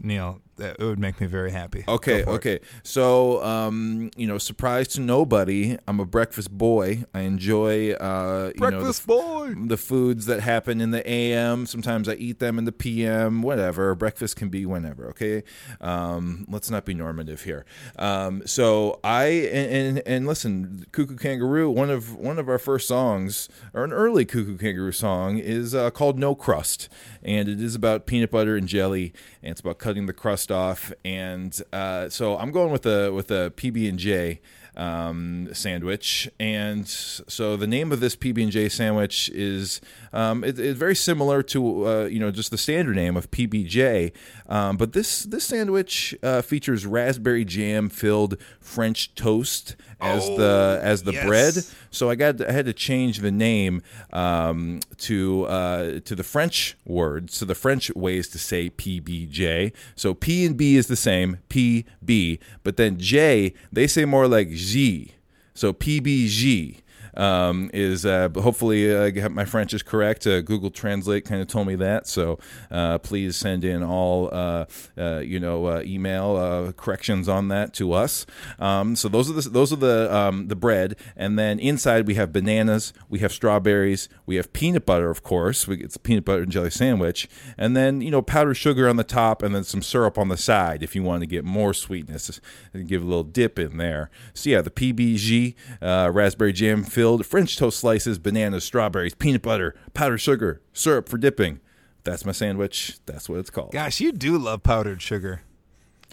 Neil, 0.00 0.40
that 0.58 0.76
it 0.78 0.84
would 0.84 0.98
make 0.98 1.20
me 1.20 1.26
very 1.26 1.50
happy. 1.50 1.84
Okay, 1.88 2.22
for 2.22 2.30
it. 2.30 2.34
okay. 2.34 2.60
So, 2.82 3.42
um, 3.42 4.10
you 4.16 4.26
know, 4.26 4.38
surprise 4.38 4.88
to 4.88 5.00
nobody, 5.00 5.76
I'm 5.86 6.00
a 6.00 6.04
breakfast 6.04 6.50
boy. 6.50 7.04
I 7.14 7.20
enjoy, 7.20 7.92
uh, 7.92 8.52
you 8.54 8.60
know, 8.60 8.70
the, 8.70 8.76
Breakfast 8.76 9.06
boy. 9.06 9.54
the 9.66 9.76
foods 9.76 10.26
that 10.26 10.40
happen 10.40 10.80
in 10.80 10.90
the 10.90 11.08
AM. 11.08 11.66
Sometimes 11.66 12.08
I 12.08 12.14
eat 12.14 12.38
them 12.38 12.58
in 12.58 12.64
the 12.64 12.72
PM. 12.72 13.42
Whatever. 13.42 13.94
Breakfast 13.94 14.36
can 14.36 14.48
be 14.48 14.66
whenever. 14.66 15.08
Okay. 15.10 15.42
Um, 15.80 16.44
let's 16.48 16.70
not 16.70 16.84
be 16.84 16.94
normative 16.94 17.42
here. 17.42 17.64
Um, 17.98 18.42
so 18.46 19.00
I 19.02 19.24
and, 19.24 19.98
and 19.98 20.02
and 20.06 20.26
listen, 20.26 20.86
Cuckoo 20.92 21.16
Kangaroo. 21.16 21.70
One 21.70 21.90
of 21.90 22.14
one 22.14 22.38
of 22.38 22.48
our 22.48 22.58
first 22.58 22.88
songs, 22.88 23.48
or 23.72 23.84
an 23.84 23.92
early 23.92 24.24
Cuckoo 24.24 24.56
Kangaroo 24.56 24.92
song, 24.92 25.38
is 25.38 25.74
uh, 25.74 25.90
called 25.90 26.18
No 26.18 26.34
Crust, 26.34 26.88
and 27.22 27.48
it 27.48 27.60
is 27.60 27.74
about 27.74 28.06
peanut 28.06 28.30
butter 28.30 28.56
and 28.56 28.66
jelly, 28.68 29.12
and 29.42 29.52
it's 29.52 29.60
about 29.60 29.78
cutting 29.78 30.06
the 30.06 30.12
crust 30.12 30.47
off. 30.50 30.92
And 31.04 31.60
uh, 31.72 32.08
so 32.08 32.36
I'm 32.36 32.50
going 32.50 32.72
with 32.72 32.86
a 32.86 33.12
with 33.12 33.30
a 33.30 33.52
PB 33.56 33.88
and 33.88 33.98
J 33.98 34.40
um, 34.78 35.48
sandwich. 35.52 36.30
And 36.38 36.88
so 36.88 37.56
the 37.56 37.66
name 37.66 37.92
of 37.92 38.00
this 38.00 38.16
PB 38.16 38.44
and 38.44 38.52
J 38.52 38.68
sandwich 38.68 39.28
is 39.30 39.80
um, 40.12 40.44
it, 40.44 40.58
it's 40.58 40.78
very 40.78 40.94
similar 40.94 41.42
to 41.42 41.86
uh, 41.86 42.04
you 42.04 42.20
know 42.20 42.30
just 42.30 42.50
the 42.50 42.58
standard 42.58 42.96
name 42.96 43.16
of 43.16 43.30
PBJ, 43.30 44.12
um, 44.48 44.76
but 44.76 44.92
this 44.92 45.24
this 45.24 45.44
sandwich 45.44 46.14
uh, 46.22 46.40
features 46.40 46.86
raspberry 46.86 47.44
jam 47.44 47.88
filled 47.90 48.36
French 48.60 49.14
toast 49.14 49.76
as 50.00 50.26
the 50.28 50.80
as 50.82 51.02
the 51.02 51.12
yes. 51.12 51.26
bread. 51.26 51.54
So 51.90 52.10
I 52.10 52.14
got 52.14 52.40
I 52.46 52.52
had 52.52 52.66
to 52.66 52.72
change 52.72 53.18
the 53.18 53.30
name 53.30 53.82
um, 54.12 54.80
to 54.98 55.44
uh, 55.44 56.00
to 56.00 56.14
the 56.14 56.22
French 56.22 56.76
word, 56.84 57.30
so 57.30 57.44
the 57.44 57.54
French 57.54 57.90
ways 57.94 58.28
to 58.28 58.38
say 58.38 58.70
PBJ. 58.70 59.72
So 59.96 60.14
P 60.14 60.44
and 60.46 60.56
B 60.56 60.76
is 60.76 60.86
the 60.86 60.96
same, 60.96 61.38
PB, 61.48 62.38
but 62.62 62.76
then 62.76 62.98
J 62.98 63.54
they 63.72 63.86
say 63.86 64.04
more 64.04 64.28
like 64.28 64.50
G. 64.50 65.12
So 65.54 65.72
PBG 65.72 66.80
um, 67.16 67.70
is 67.72 68.06
uh, 68.06 68.28
hopefully 68.36 68.94
uh, 68.94 69.28
my 69.28 69.44
French 69.44 69.74
is 69.74 69.82
correct. 69.82 70.26
Uh, 70.26 70.40
Google 70.40 70.70
Translate 70.70 71.24
kind 71.24 71.40
of 71.40 71.48
told 71.48 71.66
me 71.66 71.74
that, 71.76 72.06
so 72.06 72.38
uh, 72.70 72.98
please 72.98 73.36
send 73.36 73.64
in 73.64 73.82
all 73.82 74.28
uh, 74.32 74.66
uh, 74.96 75.18
you 75.18 75.40
know 75.40 75.80
email 75.80 76.72
corrections 76.72 77.28
on 77.28 77.48
that 77.48 77.72
to 77.74 77.92
us. 77.92 78.26
Um, 78.58 78.96
so 78.96 79.08
those 79.08 79.30
are 79.30 79.34
the 79.34 79.48
those 79.48 79.72
are 79.72 79.76
the 79.76 80.14
um, 80.14 80.48
the 80.48 80.56
bread, 80.56 80.96
and 81.16 81.38
then 81.38 81.58
inside 81.58 82.06
we 82.06 82.14
have 82.14 82.32
bananas, 82.32 82.92
we 83.08 83.20
have 83.20 83.32
strawberries, 83.32 84.08
we 84.26 84.36
have 84.36 84.52
peanut 84.52 84.86
butter, 84.86 85.10
of 85.10 85.22
course. 85.22 85.66
We, 85.66 85.82
it's 85.82 85.96
a 85.96 86.00
peanut 86.00 86.24
butter 86.24 86.42
and 86.42 86.52
jelly 86.52 86.70
sandwich, 86.70 87.28
and 87.56 87.76
then 87.76 88.00
you 88.00 88.10
know 88.10 88.22
powdered 88.22 88.54
sugar 88.54 88.88
on 88.88 88.96
the 88.96 89.04
top, 89.04 89.42
and 89.42 89.54
then 89.54 89.64
some 89.64 89.82
syrup 89.82 90.18
on 90.18 90.28
the 90.28 90.36
side 90.36 90.82
if 90.82 90.94
you 90.94 91.02
want 91.02 91.22
to 91.22 91.26
get 91.26 91.44
more 91.44 91.74
sweetness 91.74 92.40
and 92.72 92.88
give 92.88 93.02
a 93.02 93.06
little 93.06 93.24
dip 93.24 93.58
in 93.58 93.76
there. 93.76 94.10
So 94.34 94.50
yeah, 94.50 94.62
the 94.62 94.70
PBG 94.70 95.54
raspberry 95.80 96.52
jam 96.52 96.84
filled 96.98 97.24
French 97.24 97.56
toast 97.56 97.78
slices, 97.78 98.18
bananas, 98.18 98.64
strawberries, 98.64 99.14
peanut 99.14 99.40
butter, 99.40 99.72
powdered 99.94 100.18
sugar, 100.18 100.60
syrup 100.72 101.08
for 101.08 101.16
dipping. 101.16 101.60
That's 102.02 102.24
my 102.24 102.32
sandwich. 102.32 102.98
That's 103.06 103.28
what 103.28 103.38
it's 103.38 103.50
called. 103.50 103.70
Gosh, 103.70 104.00
you 104.00 104.10
do 104.10 104.36
love 104.36 104.64
powdered 104.64 105.00
sugar. 105.00 105.42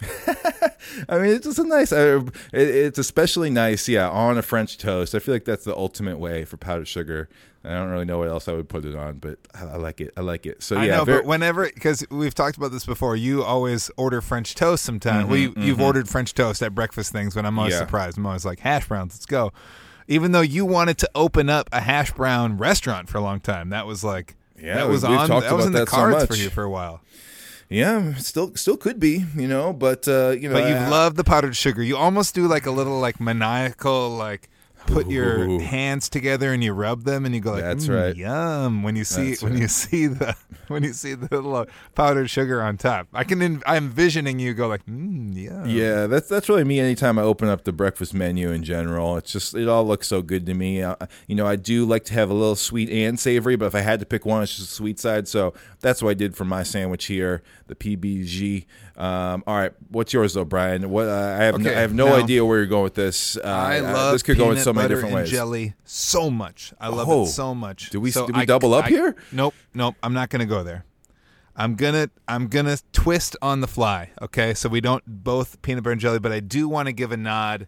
I 1.08 1.18
mean, 1.18 1.34
it's 1.34 1.44
just 1.44 1.58
a 1.58 1.64
nice. 1.64 1.90
Uh, 1.90 2.22
it, 2.52 2.68
it's 2.68 2.98
especially 3.00 3.50
nice, 3.50 3.88
yeah, 3.88 4.08
on 4.08 4.38
a 4.38 4.42
French 4.42 4.78
toast. 4.78 5.12
I 5.12 5.18
feel 5.18 5.34
like 5.34 5.44
that's 5.44 5.64
the 5.64 5.74
ultimate 5.76 6.18
way 6.20 6.44
for 6.44 6.56
powdered 6.56 6.86
sugar. 6.86 7.28
I 7.64 7.70
don't 7.70 7.88
really 7.90 8.04
know 8.04 8.18
what 8.18 8.28
else 8.28 8.46
I 8.46 8.52
would 8.52 8.68
put 8.68 8.84
it 8.84 8.94
on, 8.94 9.18
but 9.18 9.40
I, 9.52 9.64
I 9.64 9.76
like 9.76 10.00
it. 10.00 10.12
I 10.16 10.20
like 10.20 10.46
it. 10.46 10.62
So 10.62 10.76
yeah, 10.80 10.94
I 10.94 10.96
know, 10.98 11.04
very- 11.04 11.18
but 11.18 11.26
whenever 11.26 11.64
because 11.64 12.06
we've 12.12 12.34
talked 12.34 12.56
about 12.56 12.70
this 12.70 12.86
before, 12.86 13.16
you 13.16 13.42
always 13.42 13.90
order 13.96 14.20
French 14.20 14.54
toast. 14.54 14.84
Sometimes 14.84 15.28
well, 15.28 15.36
you, 15.38 15.52
you've 15.56 15.80
ordered 15.80 16.08
French 16.08 16.32
toast 16.32 16.62
at 16.62 16.76
breakfast 16.76 17.10
things. 17.10 17.34
When 17.34 17.44
I'm 17.44 17.58
always 17.58 17.74
Mm-hmm, 17.74 17.80
Yeah. 17.82 17.86
surprised, 17.86 18.18
I'm 18.18 18.26
always 18.26 18.44
like 18.44 18.60
hash 18.60 18.86
browns. 18.86 19.14
Let's 19.14 19.26
go. 19.26 19.52
Even 20.08 20.32
though 20.32 20.40
you 20.40 20.64
wanted 20.64 20.98
to 20.98 21.10
open 21.14 21.48
up 21.50 21.68
a 21.72 21.80
hash 21.80 22.12
brown 22.12 22.58
restaurant 22.58 23.08
for 23.08 23.18
a 23.18 23.20
long 23.22 23.40
time, 23.40 23.70
that 23.70 23.86
was 23.86 24.04
like 24.04 24.36
Yeah, 24.60 24.76
that 24.76 24.88
was 24.88 25.02
on 25.04 25.28
that 25.40 25.52
was 25.52 25.66
in 25.66 25.72
the 25.72 25.80
that 25.80 25.88
so 25.88 25.96
cards 25.96 26.26
for 26.26 26.34
you 26.36 26.48
for 26.50 26.62
a 26.62 26.70
while. 26.70 27.00
yeah, 27.68 28.14
still 28.14 28.54
still 28.54 28.76
could 28.76 29.00
be, 29.00 29.24
you 29.34 29.48
know, 29.48 29.72
but 29.72 30.06
uh, 30.06 30.30
you 30.30 30.48
know, 30.48 30.54
But 30.54 30.68
you've 30.68 30.78
I- 30.78 30.88
loved 30.88 31.16
the 31.16 31.24
powdered 31.24 31.56
sugar. 31.56 31.82
You 31.82 31.96
almost 31.96 32.34
do 32.34 32.46
like 32.46 32.66
a 32.66 32.70
little 32.70 33.00
like 33.00 33.20
maniacal 33.20 34.10
like 34.10 34.48
put 34.86 35.08
your 35.08 35.48
Ooh. 35.48 35.58
hands 35.58 36.08
together 36.08 36.52
and 36.52 36.62
you 36.62 36.72
rub 36.72 37.04
them 37.04 37.24
and 37.24 37.34
you 37.34 37.40
go 37.40 37.52
like 37.52 37.62
That's 37.62 37.86
"Mm, 37.86 37.94
right. 38.02 38.16
yum 38.16 38.82
when 38.82 38.96
you 38.96 39.04
see 39.04 39.30
That's 39.30 39.42
when 39.42 39.52
right. 39.54 39.62
you 39.62 39.68
see 39.68 40.06
the 40.06 40.34
when 40.68 40.82
you 40.82 40.92
see 40.92 41.14
the 41.14 41.28
little 41.30 41.66
powdered 41.94 42.28
sugar 42.28 42.62
on 42.62 42.76
top. 42.76 43.08
I 43.12 43.24
can 43.24 43.40
en- 43.42 43.62
I'm 43.66 43.84
envisioning 43.86 44.38
you 44.38 44.54
go 44.54 44.68
like 44.68 44.84
mm, 44.86 45.34
yum. 45.36 45.66
Yeah, 45.68 46.06
that's 46.06 46.28
that's 46.28 46.48
really 46.48 46.64
me. 46.64 46.80
Anytime 46.80 47.18
I 47.18 47.22
open 47.22 47.48
up 47.48 47.64
the 47.64 47.72
breakfast 47.72 48.14
menu 48.14 48.50
in 48.50 48.62
general, 48.64 49.16
it's 49.16 49.32
just 49.32 49.54
it 49.54 49.68
all 49.68 49.86
looks 49.86 50.06
so 50.08 50.22
good 50.22 50.46
to 50.46 50.54
me. 50.54 50.82
Uh, 50.82 50.96
you 51.26 51.34
know, 51.34 51.46
I 51.46 51.56
do 51.56 51.84
like 51.84 52.04
to 52.04 52.14
have 52.14 52.30
a 52.30 52.34
little 52.34 52.56
sweet 52.56 52.88
and 52.90 53.18
savory, 53.18 53.56
but 53.56 53.66
if 53.66 53.74
I 53.74 53.80
had 53.80 54.00
to 54.00 54.06
pick 54.06 54.24
one, 54.26 54.42
it's 54.42 54.56
just 54.56 54.68
the 54.70 54.74
sweet 54.74 54.98
side. 54.98 55.28
So 55.28 55.54
that's 55.80 56.02
what 56.02 56.10
I 56.10 56.14
did 56.14 56.36
for 56.36 56.44
my 56.44 56.62
sandwich 56.62 57.06
here, 57.06 57.42
the 57.66 57.74
PBG. 57.74 58.66
Um, 58.96 59.42
all 59.46 59.56
right, 59.56 59.72
what's 59.90 60.12
yours 60.12 60.34
though, 60.34 60.44
Brian? 60.44 60.88
What 60.90 61.08
uh, 61.08 61.36
I 61.38 61.44
have 61.44 61.58
no, 61.60 61.70
I 61.70 61.74
have 61.74 61.94
no 61.94 62.06
now- 62.06 62.14
idea 62.22 62.44
where 62.44 62.58
you're 62.58 62.66
going 62.66 62.84
with 62.84 62.94
this. 62.94 63.36
Uh, 63.36 63.40
I 63.44 63.78
uh, 63.80 63.92
love 63.92 64.12
this 64.12 64.22
could 64.22 64.36
go 64.38 64.44
in 64.44 64.50
peanut 64.52 64.64
so 64.64 64.72
many 64.72 64.84
butter 64.84 64.94
different 64.96 65.14
and 65.14 65.22
ways. 65.24 65.30
jelly 65.30 65.74
so 65.84 66.30
much. 66.30 66.72
I 66.80 66.88
love 66.88 67.08
Oh. 67.08 67.24
it 67.24 67.26
so 67.28 67.54
much. 67.54 67.90
Do 67.90 68.00
we- 68.00 68.10
So 68.10 68.26
do 68.26 68.32
we 68.32 68.40
I- 68.40 68.44
double 68.44 68.74
up 68.74 68.86
I- 68.86 68.88
here? 68.88 69.16
Nope, 69.32 69.54
nope. 69.74 69.94
I'm 70.02 70.14
not 70.14 70.30
gonna 70.30 70.46
go 70.46 70.62
there. 70.62 70.84
I'm 71.58 71.74
gonna 71.74 72.10
I'm 72.28 72.48
gonna 72.48 72.76
twist 72.92 73.36
on 73.40 73.60
the 73.62 73.66
fly. 73.68 74.10
Okay, 74.20 74.52
so 74.54 74.68
we 74.68 74.80
don't 74.80 75.02
both 75.06 75.60
peanut 75.62 75.84
butter 75.84 75.92
and 75.92 76.00
jelly, 76.00 76.18
but 76.18 76.30
I 76.32 76.40
do 76.40 76.68
want 76.68 76.86
to 76.86 76.92
give 76.92 77.12
a 77.12 77.16
nod. 77.16 77.66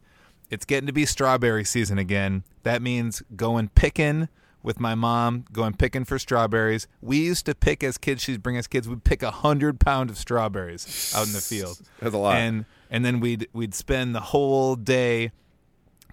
It's 0.51 0.65
getting 0.65 0.87
to 0.87 0.93
be 0.93 1.05
strawberry 1.07 1.65
season 1.65 1.99
again. 1.99 2.43
That 2.63 2.83
means 2.83 3.23
going 3.37 3.69
picking 3.75 4.29
with 4.69 4.79
my 4.79 4.95
mom, 4.95 5.47
going 5.51 5.73
picking 5.73 6.05
for 6.05 6.19
strawberries. 6.19 6.87
We 7.01 7.17
used 7.17 7.47
to 7.47 7.55
pick 7.55 7.83
as 7.83 7.97
kids. 7.97 8.23
She'd 8.23 8.43
bring 8.43 8.59
us 8.59 8.67
kids. 8.67 8.87
We'd 8.87 9.03
pick 9.03 9.23
a 9.23 9.31
hundred 9.31 9.81
pound 9.81 10.11
of 10.11 10.19
strawberries 10.19 11.11
out 11.17 11.27
in 11.27 11.33
the 11.33 11.41
field. 11.41 11.81
That's 12.01 12.15
a 12.15 12.19
lot. 12.19 12.37
And 12.37 12.67
and 12.91 13.03
then 13.03 13.19
we'd 13.19 13.49
we'd 13.55 13.75
spend 13.75 14.15
the 14.15 14.21
whole 14.21 14.77
day 14.77 15.33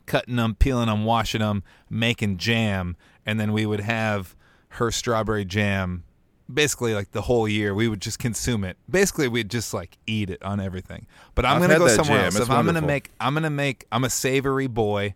cutting 0.05 0.37
them, 0.37 0.55
peeling 0.55 0.87
them, 0.87 1.03
washing 1.03 1.41
them, 1.41 1.63
making 1.89 2.37
jam, 2.37 2.95
and 3.25 3.41
then 3.41 3.51
we 3.51 3.65
would 3.65 3.81
have 3.81 4.37
her 4.69 4.89
strawberry 4.89 5.43
jam 5.43 6.05
basically 6.51 6.93
like 6.93 7.11
the 7.11 7.23
whole 7.23 7.47
year 7.47 7.73
we 7.73 7.87
would 7.87 7.99
just 7.99 8.19
consume 8.19 8.63
it 8.63 8.77
basically 8.87 9.27
we'd 9.27 9.49
just 9.49 9.73
like 9.73 9.97
eat 10.05 10.29
it 10.29 10.43
on 10.43 10.59
everything 10.59 11.07
but 11.33 11.43
i'm 11.43 11.55
I've 11.55 11.69
gonna 11.69 11.79
go 11.79 11.87
somewhere 11.87 12.17
jam. 12.19 12.25
else 12.25 12.39
if 12.39 12.51
i'm 12.51 12.67
gonna 12.67 12.83
make 12.83 13.09
i'm 13.19 13.33
gonna 13.33 13.49
make 13.49 13.87
i'm 13.91 14.03
a 14.03 14.11
savory 14.11 14.67
boy 14.67 15.15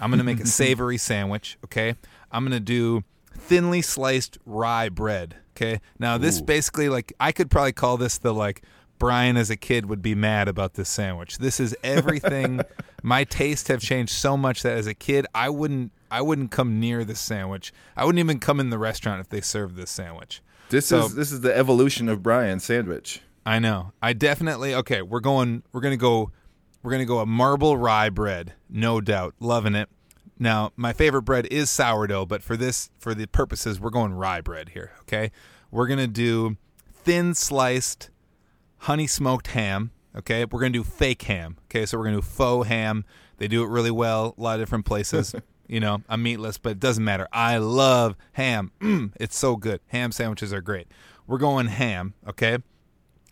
i'm 0.00 0.10
gonna 0.10 0.24
make 0.24 0.40
a 0.40 0.46
savory 0.48 0.98
sandwich 0.98 1.58
okay 1.64 1.94
i'm 2.34 2.44
gonna 2.44 2.60
do 2.60 3.02
thinly 3.32 3.80
sliced 3.80 4.36
rye 4.44 4.88
bread 4.90 5.36
okay 5.56 5.80
now 5.98 6.18
this 6.18 6.40
basically 6.40 6.88
like 6.90 7.12
i 7.18 7.32
could 7.32 7.50
probably 7.50 7.72
call 7.72 7.96
this 7.96 8.18
the 8.18 8.32
like 8.34 8.62
brian 8.98 9.36
as 9.36 9.50
a 9.50 9.56
kid 9.56 9.86
would 9.86 10.02
be 10.02 10.14
mad 10.14 10.46
about 10.48 10.74
this 10.74 10.88
sandwich 10.88 11.38
this 11.38 11.58
is 11.58 11.74
everything 11.82 12.60
my 13.02 13.24
tastes 13.24 13.68
have 13.68 13.80
changed 13.80 14.12
so 14.12 14.36
much 14.36 14.62
that 14.62 14.76
as 14.76 14.86
a 14.86 14.94
kid 14.94 15.26
i 15.34 15.48
wouldn't 15.48 15.90
i 16.10 16.20
wouldn't 16.20 16.50
come 16.50 16.78
near 16.78 17.04
this 17.04 17.18
sandwich 17.20 17.72
i 17.96 18.04
wouldn't 18.04 18.20
even 18.20 18.38
come 18.38 18.60
in 18.60 18.70
the 18.70 18.78
restaurant 18.78 19.20
if 19.20 19.28
they 19.30 19.40
served 19.40 19.74
this 19.76 19.90
sandwich 19.90 20.40
This 20.70 20.86
So- 20.86 21.06
is 21.06 21.14
this 21.14 21.32
is 21.32 21.40
the 21.40 21.54
evolution 21.56 22.08
of 22.08 22.22
Brian's 22.22 22.64
sandwich. 22.64 23.20
I 23.46 23.58
know. 23.58 23.92
I 24.00 24.14
definitely 24.14 24.74
okay. 24.76 25.02
We're 25.02 25.20
going. 25.20 25.62
We're 25.72 25.82
gonna 25.82 25.98
go. 25.98 26.30
We're 26.82 26.90
gonna 26.92 27.04
go 27.04 27.18
a 27.18 27.26
marble 27.26 27.76
rye 27.76 28.08
bread, 28.08 28.54
no 28.70 29.02
doubt. 29.02 29.34
Loving 29.38 29.74
it. 29.74 29.90
Now, 30.38 30.72
my 30.76 30.92
favorite 30.92 31.22
bread 31.22 31.46
is 31.46 31.70
sourdough, 31.70 32.26
but 32.26 32.42
for 32.42 32.56
this, 32.56 32.90
for 32.98 33.14
the 33.14 33.26
purposes, 33.26 33.80
we're 33.80 33.90
going 33.90 34.12
rye 34.12 34.40
bread 34.40 34.70
here. 34.70 34.92
Okay, 35.02 35.30
we're 35.70 35.86
gonna 35.86 36.06
do 36.06 36.56
thin 36.92 37.34
sliced 37.34 38.10
honey 38.78 39.06
smoked 39.06 39.48
ham. 39.48 39.90
Okay, 40.16 40.44
we're 40.44 40.60
gonna 40.60 40.70
do 40.70 40.84
fake 40.84 41.22
ham. 41.22 41.58
Okay, 41.66 41.86
so 41.86 41.98
we're 41.98 42.04
gonna 42.04 42.16
do 42.16 42.22
faux 42.22 42.68
ham. 42.68 43.04
They 43.38 43.48
do 43.48 43.62
it 43.62 43.68
really 43.68 43.90
well. 43.90 44.34
A 44.36 44.40
lot 44.40 44.54
of 44.54 44.60
different 44.60 44.86
places. 44.86 45.34
you 45.68 45.80
know, 45.80 46.02
I'm 46.08 46.22
meatless, 46.22 46.58
but 46.58 46.72
it 46.72 46.80
doesn't 46.80 47.04
matter. 47.04 47.28
I 47.32 47.58
love 47.58 48.16
ham. 48.32 48.72
Mm, 48.80 49.12
it's 49.20 49.36
so 49.36 49.56
good. 49.56 49.80
Ham 49.88 50.12
sandwiches 50.12 50.52
are 50.52 50.60
great. 50.60 50.88
We're 51.26 51.38
going 51.38 51.68
ham. 51.68 52.14
Okay, 52.28 52.58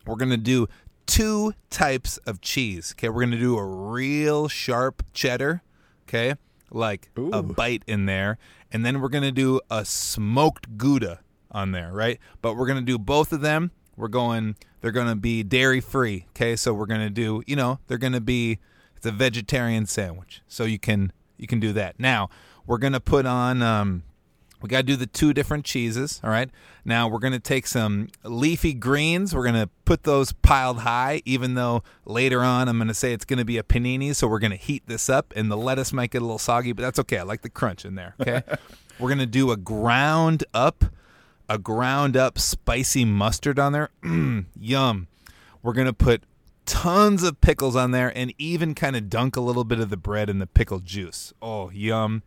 we're 0.07 0.17
going 0.17 0.31
to 0.31 0.37
do 0.37 0.67
two 1.07 1.55
types 1.71 2.17
of 2.19 2.41
cheese. 2.41 2.95
Okay, 2.97 3.09
we're 3.09 3.21
going 3.21 3.33
to 3.33 3.39
do 3.39 3.59
a 3.59 3.65
real 3.65 4.49
sharp 4.49 5.03
cheddar, 5.13 5.63
okay? 6.09 6.35
Like 6.75 7.11
a 7.17 7.43
bite 7.43 7.83
in 7.87 8.07
there, 8.07 8.39
and 8.71 8.85
then 8.85 9.01
we're 9.01 9.11
to 9.25 9.33
do 9.33 9.61
a 9.71 9.85
smoked 9.85 10.79
Gouda 10.79 11.21
on 11.51 11.73
there, 11.73 11.93
right? 11.93 12.19
But 12.41 12.57
we're 12.57 12.67
to 12.79 12.85
do 12.85 12.99
both 12.99 13.33
of 13.33 13.43
them. 13.43 13.71
We're 13.95 14.09
going 14.09 14.57
they're 14.81 14.91
to 15.09 15.15
be 15.15 15.43
dairy 15.43 15.81
free, 15.81 16.27
okay? 16.31 16.57
So 16.57 16.73
we're 16.73 16.87
to 17.01 17.11
do, 17.11 17.43
you 17.47 17.57
know, 17.57 17.79
they're 17.87 17.99
to 18.15 18.21
be 18.21 18.59
it's 18.97 19.07
a 19.07 19.13
vegetarian 19.13 19.87
sandwich. 19.87 20.43
So 20.49 20.65
you 20.65 20.79
can 20.79 21.13
you 21.37 21.47
can 21.47 21.61
do 21.61 21.73
that. 21.75 22.01
Now, 22.01 22.31
we're 22.67 22.79
to 22.95 23.01
put 23.01 23.27
on 23.27 23.63
um 23.63 24.05
we 24.63 24.69
got 24.69 24.79
to 24.79 24.83
do 24.85 24.97
the 24.97 25.07
two 25.07 25.35
different 25.35 25.65
cheeses. 25.65 26.21
All 26.23 26.31
right. 26.31 26.49
Now 26.85 27.09
we're 27.09 27.19
going 27.19 27.33
to 27.33 27.41
take 27.41 27.67
some 27.67 28.09
leafy 28.23 28.75
greens. 28.75 29.35
We're 29.35 29.43
going 29.43 29.61
to 29.61 29.69
put 29.85 30.05
those 30.05 30.33
piled 30.33 30.81
high, 30.81 31.23
even 31.25 31.55
though 31.55 31.83
later 32.05 32.43
on 32.43 32.69
I'm 32.69 32.79
going 32.79 32.89
to 32.89 32.95
say 32.95 33.13
it's 33.13 33.25
going 33.25 33.39
to 33.39 33.45
be 33.45 33.59
a 33.59 33.63
panini. 33.63 34.15
So 34.15 34.29
we're 34.29 34.39
going 34.39 34.53
to 34.53 34.57
heat 34.57 34.85
this 34.87 35.11
up, 35.11 35.33
and 35.37 35.51
the 35.51 35.57
lettuce 35.57 35.93
might 35.93 36.11
get 36.11 36.23
a 36.23 36.25
little 36.25 36.39
soggy, 36.39 36.73
but 36.73 36.83
that's 36.83 36.99
okay. 37.01 37.19
I 37.19 37.23
like 37.23 37.43
the 37.43 37.51
crunch 37.51 37.85
in 37.85 37.97
there. 37.97 38.15
Okay. 38.21 38.43
we're 38.99 39.09
going 39.09 39.19
to 39.19 39.27
do 39.27 39.51
a 39.51 39.57
ground 39.57 40.45
up, 40.55 40.85
a 41.49 41.59
ground 41.59 42.17
up 42.17 42.39
spicy 42.39 43.05
mustard 43.05 43.59
on 43.59 43.73
there. 43.73 43.91
Mm, 44.03 44.47
yum. 44.59 45.09
We're 45.63 45.75
going 45.75 45.87
to 45.87 45.93
put 45.93 46.25
tons 46.67 47.23
of 47.23 47.41
pickles 47.41 47.77
on 47.77 47.91
there 47.91 48.17
and 48.17 48.33
even 48.39 48.75
kind 48.75 48.97
of 48.97 49.11
dunk 49.11 49.37
a 49.37 49.41
little 49.41 49.65
bit 49.65 49.81
of 49.81 49.91
the 49.91 49.97
bread 49.97 50.31
in 50.31 50.39
the 50.39 50.47
pickle 50.47 50.81
juice. 50.81 51.33
Oh, 51.43 51.71
yum. 51.71 52.23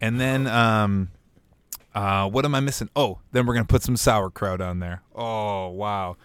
And 0.00 0.20
then, 0.20 0.46
um, 0.46 1.10
uh, 1.94 2.28
what 2.28 2.44
am 2.44 2.54
I 2.54 2.60
missing? 2.60 2.88
Oh, 2.94 3.18
then 3.32 3.46
we're 3.46 3.54
gonna 3.54 3.66
put 3.66 3.82
some 3.82 3.96
sauerkraut 3.96 4.60
on 4.60 4.78
there. 4.80 5.02
Oh, 5.14 5.68
wow. 5.68 6.16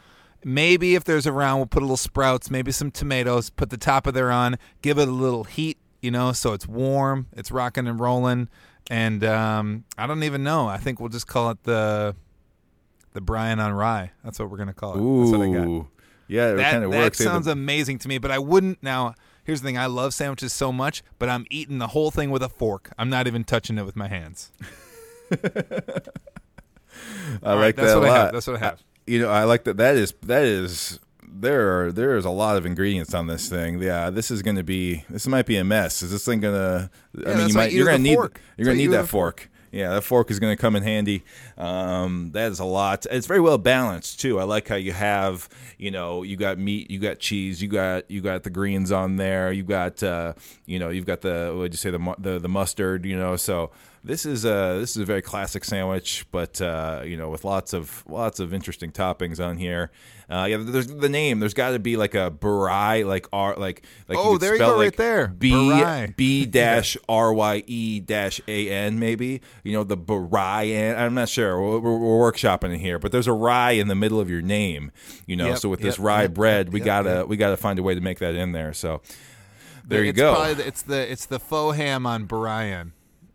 Maybe 0.44 0.94
if 0.94 1.04
there's 1.04 1.26
around, 1.26 1.58
we'll 1.58 1.66
put 1.66 1.82
a 1.82 1.86
little 1.86 1.98
sprouts, 1.98 2.52
maybe 2.52 2.72
some 2.72 2.92
tomatoes. 2.92 3.50
Put 3.50 3.72
the 3.72 3.78
top 3.78 4.06
of 4.06 4.14
there 4.14 4.32
on, 4.32 4.58
give 4.84 5.00
it 5.00 5.08
a 5.08 5.12
little 5.12 5.44
heat, 5.44 5.78
you 6.02 6.12
know, 6.12 6.34
so 6.34 6.54
it's 6.54 6.68
warm, 6.68 7.28
it's 7.34 7.52
rocking 7.52 7.88
and 7.88 8.00
rolling. 8.00 8.50
And 8.92 9.24
um, 9.24 9.86
I 9.98 10.06
don't 10.06 10.22
even 10.24 10.44
know. 10.44 10.68
I 10.68 10.78
think 10.78 11.00
we'll 11.00 11.10
just 11.10 11.26
call 11.26 11.50
it 11.50 11.64
the 11.64 12.16
the 13.14 13.22
Brian 13.22 13.60
on 13.60 13.72
Rye. 13.74 14.12
That's 14.24 14.38
what 14.38 14.52
we're 14.52 14.58
gonna 14.58 14.74
call 14.74 14.94
it. 14.94 14.98
That's 14.98 15.32
what 15.32 15.42
I 15.42 15.52
got 15.52 15.68
Ooh, 15.68 15.88
yeah, 16.28 16.52
it 16.52 16.58
that, 16.58 16.72
kind 16.72 16.84
of 16.84 16.92
that 16.92 16.98
works. 17.00 17.18
sounds 17.18 17.48
amazing 17.48 17.98
to 18.00 18.08
me, 18.08 18.20
but 18.20 18.30
I 18.30 18.38
wouldn't 18.38 18.84
now. 18.84 19.16
Here's 19.44 19.62
the 19.62 19.68
thing: 19.68 19.78
I 19.78 19.88
love 19.88 20.14
sandwiches 20.14 20.54
so 20.54 20.72
much, 20.72 21.04
but 21.18 21.30
I'm 21.30 21.46
eating 21.50 21.80
the 21.80 21.88
whole 21.88 22.12
thing 22.12 22.30
with 22.30 22.44
a 22.44 22.50
fork. 22.50 22.92
I'm 23.00 23.10
not 23.10 23.26
even 23.26 23.44
touching 23.44 23.78
it 23.80 23.86
with 23.86 23.96
my 23.96 24.08
hands. 24.08 24.52
I 25.32 26.02
All 27.44 27.56
like 27.58 27.76
that's 27.76 27.90
that 27.90 27.98
a 27.98 28.00
what 28.00 28.10
I 28.10 28.12
lot. 28.12 28.18
have. 28.18 28.34
That's 28.34 28.48
what 28.48 28.56
I 28.58 28.60
have. 28.60 28.84
You 29.08 29.20
know, 29.20 29.30
I 29.30 29.44
like 29.44 29.66
that. 29.66 29.78
That 29.78 29.96
is 29.96 30.14
that 30.24 30.44
is 30.44 31.00
there 31.28 31.86
are 31.86 31.92
there 31.92 32.18
is 32.18 32.26
a 32.26 32.30
lot 32.30 32.58
of 32.58 32.66
ingredients 32.66 33.14
on 33.14 33.28
this 33.28 33.50
thing. 33.50 33.82
Yeah, 33.82 34.10
this 34.10 34.32
is 34.32 34.42
going 34.42 34.56
to 34.56 34.64
be 34.64 35.04
this 35.10 35.28
might 35.28 35.46
be 35.46 35.58
a 35.58 35.64
mess. 35.64 36.02
Is 36.02 36.12
this 36.12 36.26
thing 36.26 36.40
gonna? 36.40 36.90
I 37.26 37.36
mean, 37.36 37.50
you 37.50 37.54
might 37.54 37.72
you 37.72 37.80
you're 37.80 37.88
gonna 37.88 38.00
need 38.00 38.16
fork. 38.16 38.42
you're 38.58 38.66
gonna 38.66 38.78
need 38.78 38.88
that 38.88 39.08
fork. 39.08 39.50
Yeah, 39.72 39.90
that 39.90 40.04
fork 40.04 40.32
is 40.32 40.40
going 40.40 40.56
to 40.56 40.62
come 40.62 40.78
in 40.78 40.84
handy. 40.84 41.26
Um, 41.58 42.30
that 42.32 42.50
is 42.50 42.60
a 42.60 42.64
lot. 42.64 43.06
It's 43.12 43.28
very 43.28 43.42
well 43.42 43.58
balanced 43.58 44.22
too. 44.22 44.40
I 44.40 44.46
like 44.46 44.70
how 44.70 44.76
you 44.76 44.94
have, 44.94 45.50
you 45.78 45.92
know, 45.92 46.24
you 46.24 46.38
got 46.38 46.58
meat, 46.58 46.90
you 46.90 46.98
got 46.98 47.20
cheese, 47.20 47.62
you 47.62 47.68
got 47.68 48.10
you 48.10 48.22
got 48.22 48.44
the 48.44 48.50
greens 48.50 48.94
on 48.94 49.18
there, 49.18 49.52
you 49.52 49.64
got, 49.64 50.02
uh, 50.02 50.32
you 50.66 50.80
know, 50.80 50.88
you've 50.88 51.06
got 51.06 51.20
the 51.20 51.48
what 51.50 51.58
would 51.58 51.74
you 51.74 51.78
say 51.78 51.90
the 51.90 52.16
the 52.18 52.40
the 52.40 52.48
mustard, 52.48 53.06
you 53.06 53.18
know. 53.18 53.36
So 53.36 53.72
this 54.06 54.26
is 54.26 54.46
a 54.46 54.78
this 54.80 54.92
is 54.92 54.98
a 54.98 55.06
very 55.06 55.22
classic 55.22 55.66
sandwich, 55.66 56.26
but 56.32 56.62
uh, 56.62 57.02
you 57.04 57.18
know, 57.18 57.30
with 57.30 57.44
lots 57.44 57.74
of 57.74 58.04
lots 58.08 58.40
of 58.40 58.54
interesting 58.54 58.92
toppings 58.92 59.44
on 59.44 59.58
here. 59.58 59.92
Uh, 60.30 60.48
yeah, 60.50 60.58
there's 60.58 60.88
the 60.88 61.10
name. 61.10 61.40
There's 61.40 61.54
got 61.54 61.72
to 61.72 61.80
be 61.80 61.98
like 61.98 62.16
a 62.16 62.32
barai, 62.32 63.06
like 63.06 63.28
R, 63.34 63.56
like 63.56 63.84
like 64.08 64.18
Oh, 64.20 64.38
there 64.38 64.54
you 64.54 64.60
go, 64.60 64.80
right 64.80 64.96
there. 64.96 65.28
B 65.28 65.52
Barai. 65.52 66.16
B 66.16 66.46
dash 66.46 66.98
R 67.10 67.34
Y 67.34 67.64
E 67.66 68.00
dash 68.00 68.40
A 68.48 68.70
N 68.70 69.00
maybe. 69.00 69.42
You 69.64 69.74
know 69.74 69.84
the 69.84 69.98
Barayan. 69.98 70.98
I'm 70.98 71.16
not 71.16 71.30
sure. 71.30 71.60
We're, 71.60 71.80
we're, 71.80 71.98
we're 71.98 72.32
workshopping 72.32 72.74
it 72.74 72.80
here, 72.80 73.00
but 73.00 73.12
there's 73.12 73.28
a 73.28 73.34
rye 73.34 73.72
in 73.72 73.88
the 73.88 73.96
middle 73.96 74.20
of 74.20 74.30
your 74.30 74.42
name. 74.42 74.92
You 75.26 75.36
know, 75.36 75.48
Yep, 75.48 75.58
so 75.60 75.70
with 75.70 75.82
this 75.82 76.00
rye 76.00 76.24
yep, 76.24 76.34
bread, 76.34 76.68
yep, 76.68 76.74
we 76.74 76.80
yep, 76.80 76.86
gotta 76.86 77.10
yep. 77.10 77.28
we 77.28 77.38
gotta 77.38 77.58
find 77.58 77.80
a 77.80 77.84
way 77.84 77.96
to 77.96 78.02
make 78.02 78.20
that 78.20 78.36
in 78.36 78.52
there. 78.52 78.74
So 78.74 79.02
there 79.88 80.04
you 80.04 80.10
it's 80.10 80.18
go. 80.18 80.34
Probably 80.34 80.54
the, 80.56 80.68
it's 80.68 80.82
the 80.84 81.12
it's 81.12 81.26
the 81.26 81.40
faux 81.40 81.78
ham 81.78 82.06
on 82.06 82.26
Brian. 82.26 82.94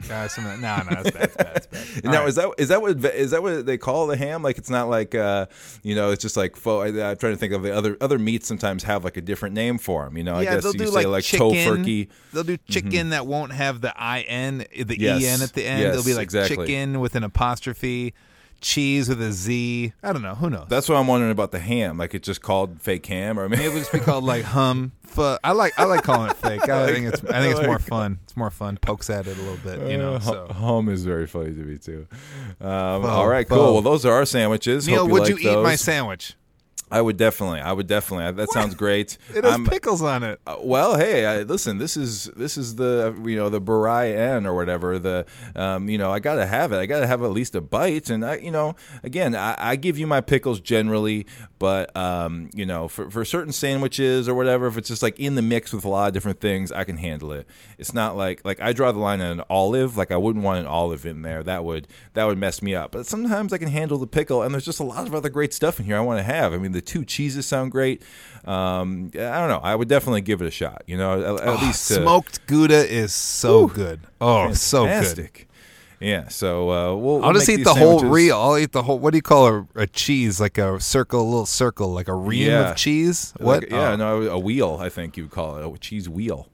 Uh, 0.09 0.29
some, 0.29 0.45
no, 0.45 0.53
no, 0.61 1.03
that's 1.03 1.11
bad. 1.11 1.13
That's 1.13 1.37
bad. 1.37 1.55
That's 1.55 1.67
bad. 1.67 2.05
Now 2.05 2.21
right. 2.21 2.29
is 2.29 2.35
that 2.37 2.55
is 2.59 2.69
that 2.69 2.81
what 2.81 3.05
is 3.05 3.31
that 3.33 3.43
what 3.43 3.67
they 3.67 3.77
call 3.79 4.07
the 4.07 4.17
ham? 4.17 4.43
Like 4.43 4.59
it's 4.59 4.71
not 4.71 4.89
like 4.89 5.15
uh, 5.15 5.47
you 5.83 5.95
know 5.95 6.11
it's 6.11 6.23
just 6.23 6.37
like 6.37 6.57
faux. 6.57 6.87
I, 6.87 7.11
I'm 7.11 7.17
trying 7.17 7.33
to 7.33 7.37
think 7.37 7.53
of 7.53 7.63
the 7.63 7.75
other 7.75 7.97
other 8.01 8.19
meats. 8.19 8.47
Sometimes 8.49 8.85
have 8.85 9.05
like 9.05 9.17
a 9.17 9.21
different 9.21 9.55
name 9.55 9.79
for 9.79 10.05
them. 10.05 10.17
You 10.17 10.25
know, 10.25 10.35
I 10.37 10.43
yeah, 10.43 10.55
guess 10.55 10.63
they'll 10.65 10.73
you 10.73 10.79
do 10.79 10.87
say 10.87 10.93
like, 10.93 11.07
like 11.07 11.25
chicken. 11.25 11.49
tofurkey. 11.51 12.09
They'll 12.33 12.45
do 12.45 12.57
chicken 12.69 13.11
that 13.11 13.27
won't 13.27 13.53
have 13.53 13.81
the 13.81 13.93
i 14.01 14.21
n, 14.21 14.59
the 14.59 14.99
Yes. 14.99 15.23
e 15.23 15.27
n 15.27 15.43
at 15.43 15.53
the 15.53 15.65
end. 15.65 15.83
Yes, 15.83 15.95
They'll 15.95 16.05
be 16.05 16.15
like 16.15 16.25
exactly. 16.25 16.67
chicken 16.67 17.01
with 17.01 17.15
an 17.15 17.25
apostrophe, 17.25 18.15
cheese 18.61 19.09
with 19.09 19.21
a 19.23 19.33
z. 19.33 19.93
I 20.03 20.13
don't 20.13 20.23
know. 20.23 20.35
Who 20.35 20.51
knows? 20.51 20.67
That's 20.69 20.89
what 20.89 20.97
I'm 20.97 21.07
wondering 21.07 21.33
about 21.33 21.51
the 21.53 21.59
ham. 21.59 21.97
Like 21.99 22.15
it's 22.15 22.27
just 22.27 22.43
called 22.43 22.81
fake 22.81 23.07
ham, 23.07 23.39
or 23.39 23.49
maybe 23.49 23.61
Maybe 23.63 23.69
it'll 23.71 23.81
just 23.81 23.93
be 23.93 24.01
called 24.01 24.25
like 24.25 24.45
hum. 24.45 24.93
Fu- 25.03 25.37
I 25.43 25.53
like 25.53 25.73
I 25.79 25.85
like 25.85 26.03
calling 26.05 26.31
it 26.31 26.37
fake. 26.37 26.69
I 26.69 26.93
think 26.93 27.07
it's 27.07 27.25
I 27.25 27.41
think 27.41 27.57
it's 27.57 27.67
more 27.67 27.79
fun. 27.95 28.19
It's 28.25 28.37
more 28.37 28.51
fun. 28.51 28.77
Pokes 28.79 29.11
at 29.11 29.27
it 29.27 29.37
a 29.37 29.41
little 29.43 29.57
bit, 29.59 29.91
you 29.91 29.99
know. 29.99 30.15
Uh, 30.15 30.21
So 30.21 30.47
home 30.49 30.89
is 30.89 31.05
very 31.05 31.27
funny 31.27 31.53
to 31.53 31.61
me 31.65 31.79
too. 31.79 32.07
Um, 32.61 33.05
all 33.05 33.27
right, 33.29 33.49
cool. 33.49 33.73
Well, 33.75 33.83
those 33.83 34.07
are 34.07 34.13
our 34.13 34.25
sandwiches. 34.27 34.87
Neil, 34.87 34.99
Hope 35.01 35.09
you 35.09 35.13
would 35.15 35.29
you 35.29 35.39
eat 35.39 35.63
my 35.63 35.75
sandwich? 35.77 36.35
I 36.91 37.01
would 37.01 37.17
definitely. 37.17 37.61
I 37.61 37.73
would 37.73 37.87
definitely. 37.87 38.33
That 38.33 38.51
sounds 38.51 38.75
great. 38.75 39.17
It 39.35 39.45
has 39.45 39.53
I'm- 39.53 39.67
pickles 39.67 40.03
on 40.03 40.23
it. 40.23 40.41
Uh, 40.47 40.57
well, 40.61 40.99
hey, 40.99 41.25
I, 41.25 41.43
listen. 41.43 41.79
This 41.79 41.97
is 41.97 42.25
this 42.37 42.57
is 42.57 42.77
the 42.77 43.15
you 43.25 43.37
know 43.37 43.49
the 43.49 43.61
Barai 43.61 44.15
N 44.17 44.47
or 44.47 44.55
whatever. 44.55 44.99
The 44.99 45.27
um, 45.55 45.89
you 45.89 45.99
know 45.99 46.11
I 46.11 46.19
gotta 46.19 46.47
have 46.47 46.73
it. 46.73 46.79
I 46.79 46.87
gotta 46.87 47.07
have 47.07 47.23
at 47.23 47.31
least 47.31 47.55
a 47.55 47.61
bite. 47.61 48.11
And 48.11 48.25
I 48.25 48.37
you 48.37 48.51
know 48.51 48.75
again 49.03 49.35
I, 49.35 49.55
I 49.59 49.77
give 49.77 49.99
you 49.99 50.07
my 50.07 50.21
pickles 50.21 50.61
generally, 50.61 51.27
but 51.59 51.95
um, 51.97 52.51
you 52.55 52.67
know 52.67 52.89
for 52.89 53.11
for 53.11 53.25
certain 53.25 53.53
sandwiches 53.53 54.29
or 54.29 54.35
whatever, 54.35 54.67
if 54.67 54.77
it's 54.77 54.89
just 54.89 55.03
like 55.03 55.19
in 55.21 55.35
the 55.35 55.43
mix 55.43 55.73
with 55.73 55.85
a 55.85 55.89
lot 55.89 56.09
of 56.09 56.15
different 56.15 56.41
things, 56.41 56.73
I 56.73 56.85
can 56.85 56.97
handle 56.97 57.33
it. 57.33 57.47
It's 57.79 57.95
not 57.95 58.17
like 58.17 58.45
like 58.45 58.61
I 58.61 58.73
draw 58.73 58.91
the 58.93 58.99
line 58.99 59.21
at 59.21 59.31
an 59.33 59.43
olive. 59.49 59.97
Like 59.97 60.11
I 60.11 60.17
wouldn't 60.17 60.45
want 60.45 60.61
an 60.61 60.67
olive 60.67 61.07
in 61.07 61.23
there. 61.23 61.43
That 61.43 61.65
would 61.65 61.87
that 62.15 62.25
would 62.25 62.39
mess 62.39 62.63
me 62.63 62.75
up. 62.75 62.93
But 62.93 63.07
sometimes 63.07 63.53
I 63.53 63.59
can 63.59 63.69
handle 63.69 63.99
the 63.99 64.07
pickle, 64.07 64.43
and 64.43 64.53
there's 64.53 64.65
just 64.65 64.81
a 64.81 64.85
lot 64.85 65.07
of 65.07 65.15
other 65.15 65.29
great 65.29 65.55
stuff 65.55 65.79
in 65.79 65.87
here 65.87 65.97
I 65.97 66.01
want 66.01 66.19
to 66.19 66.25
have. 66.25 66.53
I 66.53 66.59
mean 66.59 66.73
the 66.73 66.80
two 66.81 67.05
cheeses 67.05 67.47
sound 67.47 67.73
great. 67.73 68.03
Um, 68.45 69.11
I 69.15 69.19
don't 69.39 69.49
know. 69.49 69.61
I 69.63 69.75
would 69.75 69.89
definitely 69.89 70.23
give 70.23 70.41
it 70.43 70.47
a 70.47 70.51
shot. 70.51 70.83
You 70.87 70.97
know, 70.97 71.37
at, 71.37 71.43
at 71.47 71.63
least 71.63 71.91
uh, 71.91 71.97
Smoked 72.03 72.47
Gouda 72.47 72.89
is 72.93 73.13
so 73.13 73.67
good. 73.67 74.01
Oh, 74.21 74.53
so 74.53 74.85
good. 74.87 75.31
Yeah, 76.01 76.29
so 76.29 76.71
uh, 76.71 76.97
we'll. 76.97 77.17
I'll 77.17 77.21
we'll 77.21 77.33
just 77.35 77.49
make 77.49 77.59
eat 77.61 77.65
the 77.65 77.75
whole 77.75 77.99
sandwiches. 78.01 78.11
reel. 78.11 78.37
I'll 78.39 78.57
eat 78.57 78.73
the 78.73 78.83
whole. 78.83 78.99
What 78.99 79.11
do 79.11 79.19
you 79.19 79.23
call 79.23 79.47
a, 79.49 79.67
a 79.83 79.87
cheese? 79.87 80.41
Like 80.41 80.57
a 80.57 80.81
circle, 80.81 81.21
a 81.21 81.29
little 81.29 81.45
circle, 81.45 81.93
like 81.93 82.09
a 82.09 82.15
ream 82.15 82.47
Yeah. 82.49 82.71
of 82.71 82.77
cheese. 82.77 83.35
What? 83.37 83.65
Like, 83.65 83.71
yeah, 83.71 83.91
Oh, 83.91 83.97
no, 83.97 84.23
a 84.23 84.39
wheel. 84.39 84.79
I 84.81 84.89
think 84.89 85.19
you 85.19 85.25
would 85.25 85.33
call 85.33 85.57
it 85.59 85.67
a 85.75 85.79
cheese 85.79 86.09
wheel. 86.09 86.49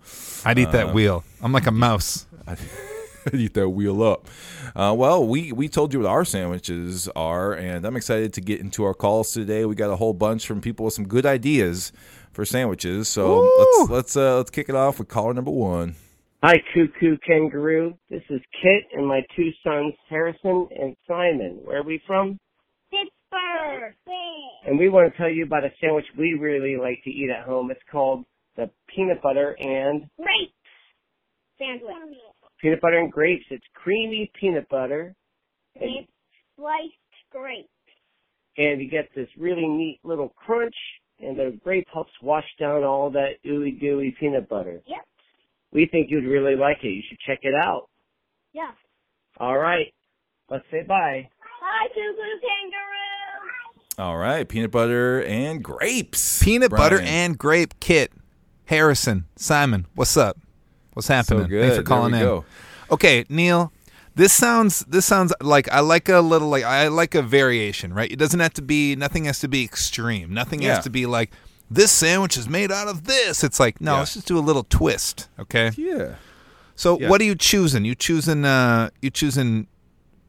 I'd 0.45 0.59
eat 0.59 0.69
uh, 0.69 0.73
that 0.73 0.93
wheel. 0.95 1.23
I'm 1.41 1.53
like 1.53 1.69
a 1.69 1.71
mouse. 1.73 2.27
eat 3.33 3.55
that 3.55 3.69
wheel 3.69 4.03
up. 4.03 4.29
Uh, 4.75 4.95
well, 4.97 5.27
we 5.27 5.53
we 5.53 5.69
told 5.69 5.93
you 5.93 6.01
what 6.01 6.09
our 6.09 6.25
sandwiches 6.25 7.09
are, 7.17 7.53
and 7.53 7.85
I'm 7.85 7.97
excited 7.97 8.33
to 8.35 8.41
get 8.41 8.61
into 8.61 8.85
our 8.85 8.95
calls 8.95 9.33
today. 9.33 9.65
We 9.65 9.75
got 9.75 9.91
a 9.91 9.97
whole 9.97 10.15
bunch 10.15 10.47
from 10.47 10.61
people 10.61 10.85
with 10.85 10.95
some 10.95 11.09
good 11.09 11.27
ideas 11.27 11.93
for 12.33 12.45
sandwiches. 12.45 13.09
So 13.09 13.41
let's 13.59 13.91
let's 13.91 14.17
uh, 14.17 14.37
let's 14.37 14.51
kick 14.51 14.69
it 14.69 14.75
off 14.75 14.99
with 14.99 15.09
caller 15.09 15.35
number 15.35 15.51
one. 15.51 15.97
Hi, 16.43 16.57
Cuckoo 16.75 17.17
Kangaroo. 17.27 17.95
This 18.11 18.23
is 18.29 18.41
Kit 18.63 18.85
and 18.93 19.07
my 19.07 19.23
two 19.35 19.51
sons, 19.65 19.95
Harrison 20.09 20.69
and 20.79 20.95
Simon. 21.09 21.61
Where 21.65 21.81
are 21.81 21.83
we 21.83 22.01
from? 22.07 22.39
Pittsburgh. 22.91 23.95
And 24.67 24.79
we 24.79 24.89
want 24.89 25.11
to 25.11 25.17
tell 25.17 25.31
you 25.31 25.45
about 25.45 25.65
a 25.65 25.71
sandwich 25.81 26.05
we 26.17 26.35
really 26.35 26.77
like 26.77 27.03
to 27.05 27.11
eat 27.11 27.31
at 27.31 27.45
home. 27.45 27.71
It's 27.71 27.81
called 27.91 28.25
the 28.57 28.71
peanut 28.95 29.23
butter 29.23 29.57
and 29.59 30.09
Grapes. 30.17 30.53
Sandwich. 31.59 31.91
Peanut 32.61 32.81
butter 32.81 32.99
and 32.99 33.13
grapes. 33.13 33.45
It's 33.51 33.65
creamy 33.75 34.31
peanut 34.39 34.69
butter, 34.69 35.15
and, 35.81 35.91
It's 36.01 36.09
sliced 36.57 36.95
grapes. 37.33 37.69
and 38.57 38.81
you 38.81 38.89
get 38.91 39.09
this 39.15 39.29
really 39.39 39.67
neat 39.67 40.01
little 40.05 40.31
crunch. 40.31 40.75
And 41.19 41.35
the 41.39 41.59
grape 41.65 41.87
helps 41.93 42.13
wash 42.21 42.45
down 42.61 42.85
all 42.85 43.11
that 43.13 43.43
ooey 43.47 43.81
gooey 43.81 44.15
peanut 44.21 44.51
butter. 44.51 44.83
Yep. 44.87 44.99
We 45.73 45.87
think 45.91 46.11
you'd 46.11 46.25
really 46.27 46.57
like 46.57 46.77
it. 46.83 46.89
You 46.89 47.03
should 47.09 47.19
check 47.27 47.39
it 47.43 47.55
out. 47.55 47.89
Yeah. 48.53 48.73
All 49.39 49.57
right, 49.57 49.93
let's 50.51 50.65
say 50.71 50.83
bye. 50.83 51.29
Hi, 51.63 51.89
Cuckoo 51.89 52.41
Kangaroo. 52.41 54.11
All 54.11 54.19
right, 54.19 54.47
peanut 54.47 54.71
butter 54.71 55.23
and 55.25 55.63
grapes. 55.65 56.43
Peanut 56.43 56.71
butter 56.71 57.01
and 57.01 57.39
grape. 57.39 57.81
Kit, 57.81 58.13
Harrison, 58.67 59.25
Simon. 59.37 59.87
What's 59.95 60.19
up? 60.19 60.37
What's 60.97 61.09
happening? 61.09 61.43
so 61.45 61.49
good. 61.49 61.61
Thanks 61.61 61.77
for 61.77 61.83
calling 61.83 62.15
in. 62.15 62.21
Go. 62.21 62.47
Okay, 62.91 63.27
Neil. 63.29 63.71
This 64.15 64.33
sounds 64.33 64.81
this 64.89 65.05
sounds 65.05 65.35
like 65.43 65.71
I 65.71 65.81
like 65.81 66.09
a 66.09 66.21
little 66.21 66.49
like 66.49 66.65
I 66.65 66.89
like 66.89 67.15
a 67.15 67.21
variation, 67.21 67.93
right? 67.93 68.11
It 68.11 68.17
doesn't 68.19 68.41
have 68.41 68.55
to 68.55 68.63
be 68.63 68.97
nothing 68.97 69.27
has 69.27 69.41
to 69.41 69.49
be 69.49 69.63
extreme. 69.63 70.33
Nothing 70.33 70.63
Yeah. 70.63 70.77
has 70.77 70.85
to 70.85 70.91
be 70.91 71.05
like 71.05 71.33
this 71.71 71.93
sandwich 71.93 72.39
is 72.39 72.49
made 72.49 72.73
out 72.73 72.89
of 72.89 73.05
this. 73.05 73.45
It's 73.45 73.61
like 73.61 73.79
no, 73.79 73.93
Yeah. 73.93 73.99
let's 73.99 74.15
just 74.15 74.27
do 74.27 74.39
a 74.39 74.41
little 74.41 74.65
twist, 74.65 75.29
okay? 75.39 75.71
Yeah. 75.77 76.15
So 76.77 76.99
Yeah. 76.99 77.11
what 77.11 77.21
are 77.21 77.25
you 77.25 77.35
choosing? 77.35 77.85
You 77.85 77.95
choosing 77.95 78.47
uh 78.47 78.89
you 79.03 79.11
choosing 79.11 79.67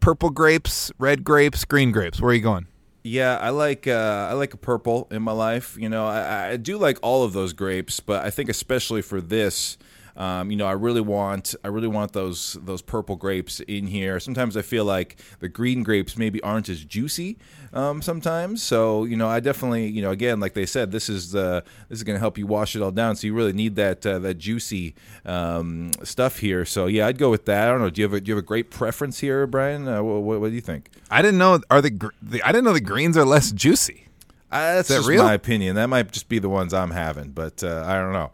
purple 0.01 0.31
grapes, 0.31 0.91
red 0.99 1.23
grapes, 1.23 1.63
green 1.63 1.93
grapes. 1.93 2.19
Where 2.19 2.31
are 2.31 2.33
you 2.33 2.41
going? 2.41 2.67
Yeah, 3.03 3.37
I 3.37 3.51
like 3.51 3.87
uh, 3.87 4.27
I 4.29 4.33
like 4.33 4.53
a 4.53 4.57
purple 4.57 5.07
in 5.11 5.21
my 5.21 5.31
life. 5.31 5.77
You 5.79 5.87
know, 5.87 6.07
I, 6.07 6.49
I 6.49 6.57
do 6.57 6.77
like 6.77 6.97
all 7.01 7.23
of 7.23 7.31
those 7.31 7.53
grapes, 7.53 8.01
but 8.01 8.25
I 8.25 8.29
think 8.31 8.49
especially 8.49 9.01
for 9.01 9.21
this, 9.21 9.77
um, 10.17 10.49
you 10.49 10.57
know, 10.57 10.65
I 10.65 10.71
really 10.71 11.01
want 11.01 11.53
I 11.63 11.67
really 11.67 11.87
want 11.87 12.13
those 12.13 12.57
those 12.61 12.81
purple 12.81 13.15
grapes 13.15 13.59
in 13.61 13.87
here. 13.87 14.19
Sometimes 14.19 14.57
I 14.57 14.63
feel 14.63 14.83
like 14.83 15.21
the 15.39 15.47
green 15.47 15.83
grapes 15.83 16.17
maybe 16.17 16.41
aren't 16.41 16.69
as 16.69 16.83
juicy 16.83 17.37
um, 17.71 18.01
sometimes. 18.01 18.63
So 18.63 19.03
you 19.03 19.15
know, 19.15 19.27
I 19.27 19.39
definitely 19.39 19.87
you 19.87 20.01
know 20.01 20.09
again 20.09 20.39
like 20.39 20.55
they 20.55 20.65
said, 20.65 20.91
this 20.91 21.07
is 21.07 21.31
the 21.31 21.63
this 21.87 21.99
is 21.99 22.03
going 22.03 22.15
to 22.15 22.19
help 22.19 22.37
you 22.37 22.47
wash 22.47 22.75
it 22.75 22.81
all 22.81 22.91
down. 22.91 23.15
So 23.15 23.27
you 23.27 23.33
really 23.35 23.53
need 23.53 23.75
that 23.75 24.05
uh, 24.05 24.17
that 24.19 24.39
juicy 24.39 24.95
um, 25.23 25.91
stuff 26.03 26.39
here. 26.39 26.65
So 26.65 26.87
yeah, 26.87 27.05
I'd 27.05 27.19
go 27.19 27.29
with 27.29 27.45
that. 27.45 27.67
I 27.67 27.71
don't 27.71 27.79
know. 27.79 27.91
Do 27.91 28.01
you 28.01 28.07
have 28.07 28.13
a 28.13 28.19
do 28.19 28.29
you 28.29 28.35
have 28.35 28.43
a 28.43 28.47
great 28.47 28.71
preference 28.71 29.19
here, 29.19 29.45
Brian? 29.45 29.87
Uh, 29.87 30.01
what, 30.01 30.41
what 30.41 30.49
do 30.49 30.55
you 30.55 30.61
think? 30.61 30.89
I 31.11 31.21
didn't 31.21 31.37
know 31.37 31.61
are 31.69 31.81
the, 31.81 31.91
gr- 31.91 32.07
the 32.23 32.41
I 32.41 32.51
didn't 32.51 32.65
know 32.65 32.73
the 32.73 32.81
greens 32.81 33.15
are 33.17 33.25
less 33.25 33.51
juicy. 33.51 34.05
Uh, 34.51 34.75
that's 34.75 34.87
that 34.87 34.97
just 34.97 35.09
real? 35.09 35.23
my 35.23 35.33
opinion. 35.33 35.75
That 35.75 35.87
might 35.87 36.11
just 36.11 36.29
be 36.29 36.39
the 36.39 36.49
ones 36.49 36.73
I'm 36.73 36.91
having, 36.91 37.31
but 37.31 37.63
uh, 37.63 37.83
I 37.85 37.95
don't 37.95 38.13
know. 38.13 38.31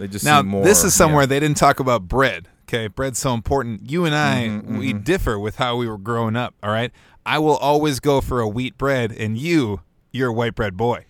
They 0.00 0.08
just 0.08 0.24
Now 0.24 0.42
more. 0.42 0.64
this 0.64 0.82
is 0.82 0.94
somewhere 0.94 1.22
yeah. 1.22 1.26
they 1.26 1.40
didn't 1.40 1.58
talk 1.58 1.78
about 1.78 2.08
bread. 2.08 2.48
Okay, 2.68 2.86
bread's 2.86 3.18
so 3.18 3.34
important. 3.34 3.90
You 3.90 4.04
and 4.04 4.14
I 4.14 4.46
Mm-hmm, 4.46 4.78
we 4.78 4.92
differ 4.92 5.38
with 5.38 5.56
how 5.56 5.76
we 5.76 5.88
were 5.88 5.98
growing 5.98 6.36
up. 6.36 6.54
All 6.62 6.70
right, 6.70 6.90
I 7.26 7.38
will 7.38 7.56
always 7.56 8.00
go 8.00 8.20
for 8.20 8.40
a 8.40 8.48
wheat 8.48 8.78
bread, 8.78 9.12
and 9.12 9.36
you, 9.36 9.82
you're 10.12 10.30
a 10.30 10.32
white 10.32 10.54
bread 10.54 10.76
boy. 10.76 11.04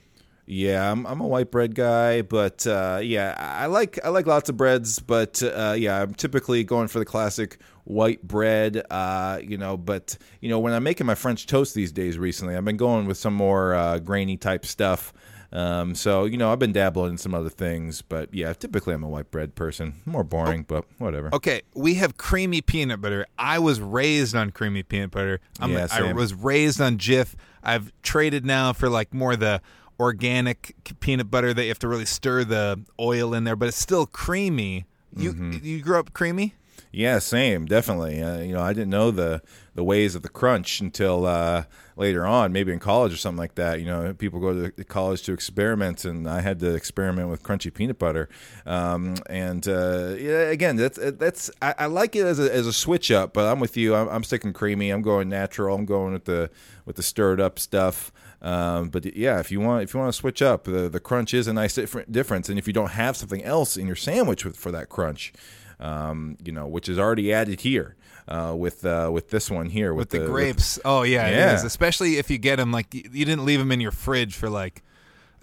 Yeah, 0.46 0.90
I'm, 0.90 1.06
I'm 1.06 1.20
a 1.20 1.26
white 1.28 1.52
bread 1.52 1.76
guy, 1.76 2.22
but 2.22 2.66
uh, 2.66 2.98
yeah, 3.00 3.36
I 3.38 3.66
like 3.66 4.04
I 4.04 4.08
like 4.08 4.26
lots 4.26 4.48
of 4.48 4.56
breads, 4.56 4.98
but 4.98 5.40
uh, 5.42 5.76
yeah, 5.78 6.02
I'm 6.02 6.14
typically 6.14 6.64
going 6.64 6.88
for 6.88 6.98
the 6.98 7.04
classic 7.04 7.58
white 7.84 8.26
bread. 8.26 8.82
Uh, 8.90 9.38
you 9.40 9.56
know, 9.56 9.76
but 9.76 10.18
you 10.40 10.48
know 10.48 10.58
when 10.58 10.72
I'm 10.72 10.82
making 10.82 11.06
my 11.06 11.14
French 11.14 11.46
toast 11.46 11.74
these 11.74 11.92
days, 11.92 12.18
recently 12.18 12.56
I've 12.56 12.64
been 12.64 12.76
going 12.76 13.06
with 13.06 13.16
some 13.16 13.34
more 13.34 13.74
uh, 13.74 14.00
grainy 14.00 14.36
type 14.36 14.66
stuff. 14.66 15.12
Um, 15.52 15.94
so 15.96 16.24
you 16.26 16.36
know 16.36 16.52
I've 16.52 16.58
been 16.60 16.72
dabbling 16.72 17.12
in 17.12 17.18
some 17.18 17.34
other 17.34 17.48
things, 17.48 18.02
but 18.02 18.32
yeah, 18.32 18.52
typically 18.52 18.94
I'm 18.94 19.02
a 19.02 19.08
white 19.08 19.30
bread 19.32 19.54
person. 19.56 19.94
More 20.06 20.22
boring, 20.22 20.62
but 20.68 20.84
whatever. 20.98 21.34
Okay, 21.34 21.62
we 21.74 21.94
have 21.94 22.16
creamy 22.16 22.60
peanut 22.60 23.00
butter. 23.00 23.26
I 23.38 23.58
was 23.58 23.80
raised 23.80 24.36
on 24.36 24.50
creamy 24.52 24.82
peanut 24.84 25.10
butter. 25.10 25.40
I'm, 25.58 25.72
Yeah, 25.72 25.88
I 25.90 26.12
was 26.12 26.34
raised 26.34 26.80
on 26.80 26.98
Jif. 26.98 27.34
I've 27.64 27.92
traded 28.02 28.44
now 28.46 28.72
for 28.72 28.88
like 28.88 29.12
more 29.12 29.34
the 29.34 29.60
organic 29.98 30.74
peanut 31.00 31.30
butter 31.30 31.52
that 31.52 31.62
you 31.62 31.68
have 31.68 31.78
to 31.80 31.88
really 31.88 32.06
stir 32.06 32.44
the 32.44 32.82
oil 32.98 33.34
in 33.34 33.44
there, 33.44 33.56
but 33.56 33.68
it's 33.68 33.76
still 33.76 34.06
creamy. 34.06 34.86
You 35.16 35.32
Mm-hmm. 35.32 35.64
you 35.64 35.82
grew 35.82 35.98
up 35.98 36.12
creamy? 36.12 36.54
Yeah, 36.92 37.20
same, 37.20 37.66
definitely. 37.66 38.20
Uh, 38.20 38.38
you 38.40 38.52
know, 38.52 38.62
I 38.62 38.72
didn't 38.72 38.90
know 38.90 39.10
the 39.12 39.42
the 39.76 39.84
ways 39.84 40.16
of 40.16 40.22
the 40.22 40.28
crunch 40.28 40.80
until 40.80 41.24
uh, 41.24 41.62
later 41.96 42.26
on, 42.26 42.52
maybe 42.52 42.72
in 42.72 42.80
college 42.80 43.12
or 43.12 43.16
something 43.16 43.38
like 43.38 43.54
that. 43.54 43.78
You 43.78 43.86
know, 43.86 44.12
people 44.12 44.40
go 44.40 44.68
to 44.68 44.84
college 44.84 45.22
to 45.22 45.32
experiment, 45.32 46.04
and 46.04 46.28
I 46.28 46.40
had 46.40 46.58
to 46.60 46.74
experiment 46.74 47.28
with 47.28 47.44
crunchy 47.44 47.72
peanut 47.72 48.00
butter. 48.00 48.28
Um, 48.66 49.18
and 49.28 49.66
uh, 49.68 50.16
yeah, 50.18 50.50
again, 50.50 50.74
that's 50.74 50.98
that's 51.00 51.48
I, 51.62 51.74
I 51.78 51.86
like 51.86 52.16
it 52.16 52.26
as 52.26 52.40
a 52.40 52.52
as 52.52 52.66
a 52.66 52.72
switch 52.72 53.12
up, 53.12 53.34
but 53.34 53.46
I'm 53.46 53.60
with 53.60 53.76
you. 53.76 53.94
I'm, 53.94 54.08
I'm 54.08 54.24
sticking 54.24 54.52
creamy. 54.52 54.90
I'm 54.90 55.02
going 55.02 55.28
natural. 55.28 55.76
I'm 55.76 55.84
going 55.84 56.12
with 56.12 56.24
the 56.24 56.50
with 56.86 56.96
the 56.96 57.04
stirred 57.04 57.40
up 57.40 57.60
stuff. 57.60 58.10
Um, 58.42 58.88
but 58.88 59.14
yeah, 59.14 59.38
if 59.38 59.52
you 59.52 59.60
want 59.60 59.84
if 59.84 59.94
you 59.94 60.00
want 60.00 60.12
to 60.12 60.18
switch 60.18 60.42
up, 60.42 60.64
the 60.64 60.88
the 60.88 61.00
crunch 61.00 61.34
is 61.34 61.46
a 61.46 61.52
nice 61.52 61.76
different 61.76 62.10
difference. 62.10 62.48
And 62.48 62.58
if 62.58 62.66
you 62.66 62.72
don't 62.72 62.90
have 62.90 63.16
something 63.16 63.44
else 63.44 63.76
in 63.76 63.86
your 63.86 63.96
sandwich 63.96 64.44
with, 64.44 64.56
for 64.56 64.72
that 64.72 64.88
crunch, 64.88 65.32
um, 65.80 66.36
you 66.44 66.52
know, 66.52 66.66
which 66.66 66.88
is 66.88 66.98
already 66.98 67.32
added 67.32 67.60
here 67.62 67.96
uh, 68.28 68.54
with 68.56 68.84
uh, 68.84 69.10
with 69.12 69.30
this 69.30 69.50
one 69.50 69.66
here 69.70 69.92
with, 69.94 70.02
with, 70.02 70.10
the, 70.10 70.18
with- 70.20 70.28
grapes. 70.30 70.78
oh 70.84 71.02
yeah, 71.02 71.28
Yeah. 71.28 71.54
is. 71.54 71.64
Especially 71.64 72.16
if 72.18 72.30
you 72.30 72.38
get 72.38 72.56
them 72.56 72.70
like 72.70 72.94
you, 72.94 73.02
didn't 73.02 73.44
leave 73.44 73.58
them 73.58 73.72
in 73.72 73.80
your 73.80 73.90
fridge 73.92 74.34
for 74.36 74.48
like 74.50 74.82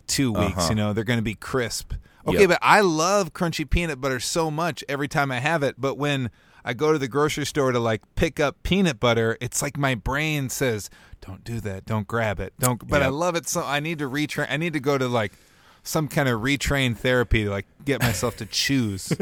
two 0.08 0.32
weeks. 0.32 0.58
Uh-huh. 0.58 0.68
You 0.70 0.76
know 0.76 0.94
they're 0.94 1.04
going 1.04 1.20
to 1.20 1.24
be 1.24 1.36
crisp. 1.36 1.94
Okay, 2.26 2.42
Yep. 2.42 2.50
but 2.50 2.60
I 2.62 2.82
love 2.82 3.34
crunchy 3.34 3.70
peanut 3.70 4.02
butter 4.02 4.20
so 4.20 4.52
much 4.52 4.84
every 4.90 5.08
time 5.08 5.32
I 5.32 5.40
have 5.40 5.64
it. 5.64 5.76
But 5.78 5.98
when 5.98 6.30
I 6.66 6.74
go 6.74 6.92
to 6.92 6.98
the 7.00 7.08
grocery 7.08 7.46
store 7.46 7.72
to 7.72 7.80
like 7.80 8.02
pick 8.16 8.40
up 8.40 8.62
peanut 8.64 9.00
butter, 9.00 9.38
it's 9.40 9.62
like 9.62 9.78
my 9.78 9.96
brain 9.96 10.50
says, 10.50 10.90
"Don't 11.22 11.44
do 11.46 11.60
that. 11.62 11.86
Don't 11.86 12.06
grab 12.08 12.40
it. 12.42 12.54
Don't." 12.60 12.86
But 12.88 13.02
I 13.02 13.08
love 13.08 13.36
it 13.36 13.48
so. 13.48 13.64
I 13.64 13.80
need 13.80 14.00
to 14.00 14.10
retrain. 14.10 14.48
I 14.50 14.58
need 14.58 14.74
to 14.74 14.82
go 14.82 14.98
to 14.98 15.08
like 15.08 15.32
some 15.84 16.10
kind 16.10 16.28
of 16.28 16.42
retrain 16.42 16.98
therapy 16.98 17.46
to 17.46 17.50
like 17.50 17.66
get 17.86 18.02
myself 18.02 18.36
to 18.38 18.46
choose. 18.46 19.14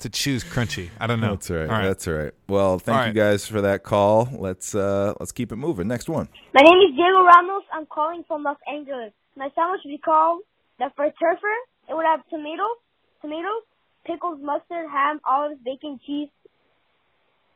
To 0.00 0.08
choose 0.08 0.44
crunchy, 0.44 0.90
I 1.00 1.08
don't 1.08 1.20
know. 1.20 1.30
That's 1.30 1.50
right. 1.50 1.62
All 1.62 1.66
right. 1.66 1.86
That's 1.86 2.06
all 2.06 2.14
right. 2.14 2.32
Well, 2.48 2.78
thank 2.78 2.94
All 2.96 3.02
you 3.02 3.06
right. 3.08 3.14
guys 3.14 3.48
for 3.48 3.60
that 3.62 3.82
call. 3.82 4.28
Let's 4.32 4.72
uh, 4.74 5.14
let's 5.18 5.32
keep 5.32 5.50
it 5.50 5.56
moving. 5.56 5.88
Next 5.88 6.08
one. 6.08 6.28
My 6.54 6.60
name 6.62 6.78
is 6.88 6.94
Diego 6.94 7.24
Ramos. 7.24 7.64
I'm 7.72 7.84
calling 7.86 8.22
from 8.28 8.44
Los 8.44 8.58
Angeles. 8.72 9.12
My 9.36 9.48
sandwich 9.56 9.80
would 9.84 9.90
be 9.90 9.98
called 9.98 10.42
the 10.78 10.90
first 10.96 11.16
turfer. 11.20 11.52
It 11.90 11.94
would 11.94 12.04
have 12.06 12.20
tomatoes, 12.30 12.78
tomatoes, 13.22 13.62
pickles, 14.06 14.38
mustard, 14.40 14.88
ham, 14.88 15.20
olives, 15.28 15.60
bacon, 15.64 15.98
cheese, 16.06 16.28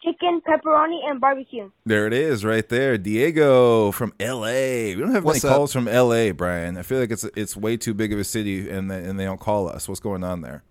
chicken, 0.02 0.40
pepperoni, 0.46 0.98
and 1.08 1.20
barbecue. 1.20 1.70
There 1.86 2.06
it 2.06 2.12
is, 2.12 2.44
right 2.44 2.68
there, 2.68 2.98
Diego 2.98 3.92
from 3.92 4.12
L.A. 4.18 4.96
We 4.96 5.00
don't 5.00 5.12
have 5.14 5.24
What's 5.24 5.44
many 5.44 5.52
up? 5.52 5.58
calls 5.58 5.72
from 5.72 5.86
L.A., 5.86 6.32
Brian. 6.32 6.76
I 6.76 6.82
feel 6.82 6.98
like 6.98 7.10
it's 7.12 7.24
it's 7.36 7.56
way 7.56 7.76
too 7.76 7.94
big 7.94 8.12
of 8.12 8.18
a 8.18 8.24
city, 8.24 8.68
and 8.68 8.90
they, 8.90 8.98
and 9.04 9.18
they 9.18 9.24
don't 9.24 9.38
call 9.40 9.68
us. 9.68 9.88
What's 9.88 10.00
going 10.00 10.24
on 10.24 10.40
there? 10.40 10.64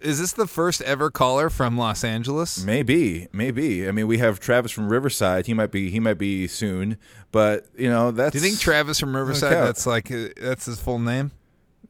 Is 0.00 0.18
this 0.18 0.32
the 0.32 0.48
first 0.48 0.82
ever 0.82 1.10
caller 1.10 1.48
from 1.48 1.78
Los 1.78 2.02
Angeles? 2.02 2.64
Maybe, 2.64 3.28
maybe. 3.32 3.86
I 3.86 3.92
mean, 3.92 4.08
we 4.08 4.18
have 4.18 4.40
Travis 4.40 4.72
from 4.72 4.88
Riverside. 4.88 5.46
He 5.46 5.54
might 5.54 5.70
be 5.70 5.90
he 5.90 6.00
might 6.00 6.18
be 6.18 6.48
soon, 6.48 6.96
but 7.30 7.66
you 7.76 7.88
know 7.88 8.10
that's. 8.10 8.32
Do 8.32 8.38
you 8.38 8.42
think 8.42 8.58
Travis 8.60 8.98
from 8.98 9.14
Riverside? 9.14 9.52
count. 9.52 9.66
That's 9.66 9.86
like 9.86 10.10
uh, 10.10 10.28
that's 10.40 10.66
his 10.66 10.80
full 10.80 10.98
name. 10.98 11.30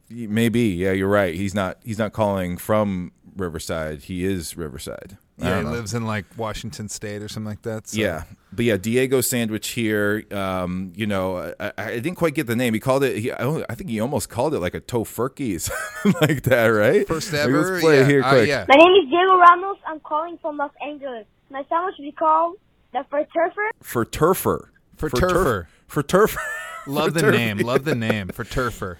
Maybe, 0.09 0.61
yeah, 0.61 0.91
you're 0.91 1.07
right. 1.07 1.33
He's 1.33 1.55
not 1.55 1.77
he's 1.83 1.97
not 1.97 2.13
calling 2.13 2.57
from 2.57 3.13
Riverside. 3.35 4.03
He 4.03 4.25
is 4.25 4.55
Riverside. 4.55 5.17
I 5.39 5.47
Yeah, 5.49 5.57
he 5.59 5.63
know. 5.63 5.71
lives 5.71 5.93
in 5.93 6.05
like 6.05 6.25
Washington 6.37 6.87
State 6.89 7.21
or 7.23 7.27
something 7.27 7.49
like 7.49 7.61
that. 7.63 7.87
so- 7.87 7.97
Yeah, 7.99 8.23
but 8.53 8.65
yeah, 8.65 8.77
Diego 8.77 9.21
sandwich 9.21 9.69
here. 9.69 10.23
Um, 10.31 10.91
you 10.95 11.07
know, 11.07 11.53
I, 11.59 11.71
I 11.77 11.89
didn't 11.99 12.15
quite 12.15 12.35
get 12.35 12.47
the 12.47 12.55
name. 12.55 12.73
He 12.73 12.79
called 12.79 13.03
it. 13.03 13.17
He, 13.17 13.31
I 13.31 13.63
I 13.69 13.75
think 13.75 13.89
he 13.89 13.99
almost 13.99 14.29
called 14.29 14.53
it 14.53 14.59
like 14.59 14.75
a 14.75 14.81
tofurkey, 14.81 15.59
something 16.03 16.15
like 16.27 16.43
that, 16.43 16.67
right? 16.67 17.07
First 17.07 17.31
Like, 17.33 17.41
ever. 17.43 17.71
let's 17.71 17.83
play 17.83 17.95
yeah. 17.97 18.01
it 18.03 18.07
here 18.07 18.23
uh, 18.23 18.29
quick. 18.29 18.47
yeah. 18.47 18.65
My 18.67 18.75
name 18.75 18.91
is 19.03 19.09
Diego 19.09 19.37
Ramos. 19.37 19.77
I'm 19.87 19.99
calling 20.01 20.37
from 20.41 20.57
Los 20.57 20.71
Angeles. 20.85 21.25
My 21.49 21.63
sandwich 21.69 21.95
would 21.97 22.05
be 22.05 22.11
called 22.11 22.57
the 22.93 23.05
Ferturfer. 23.11 23.69
For 23.81 24.05
turfer. 24.05 24.67
For 24.97 25.09
turf- 25.09 25.31
turfer. 25.31 25.65
For 25.87 26.03
turfer. 26.03 26.37
Love 26.87 27.05
for 27.05 27.11
the 27.11 27.19
turf- 27.21 27.35
name. 27.35 27.57
Love 27.59 27.83
the 27.85 27.95
name 27.95 28.27
for 28.33 28.43
Turfer. 28.43 28.97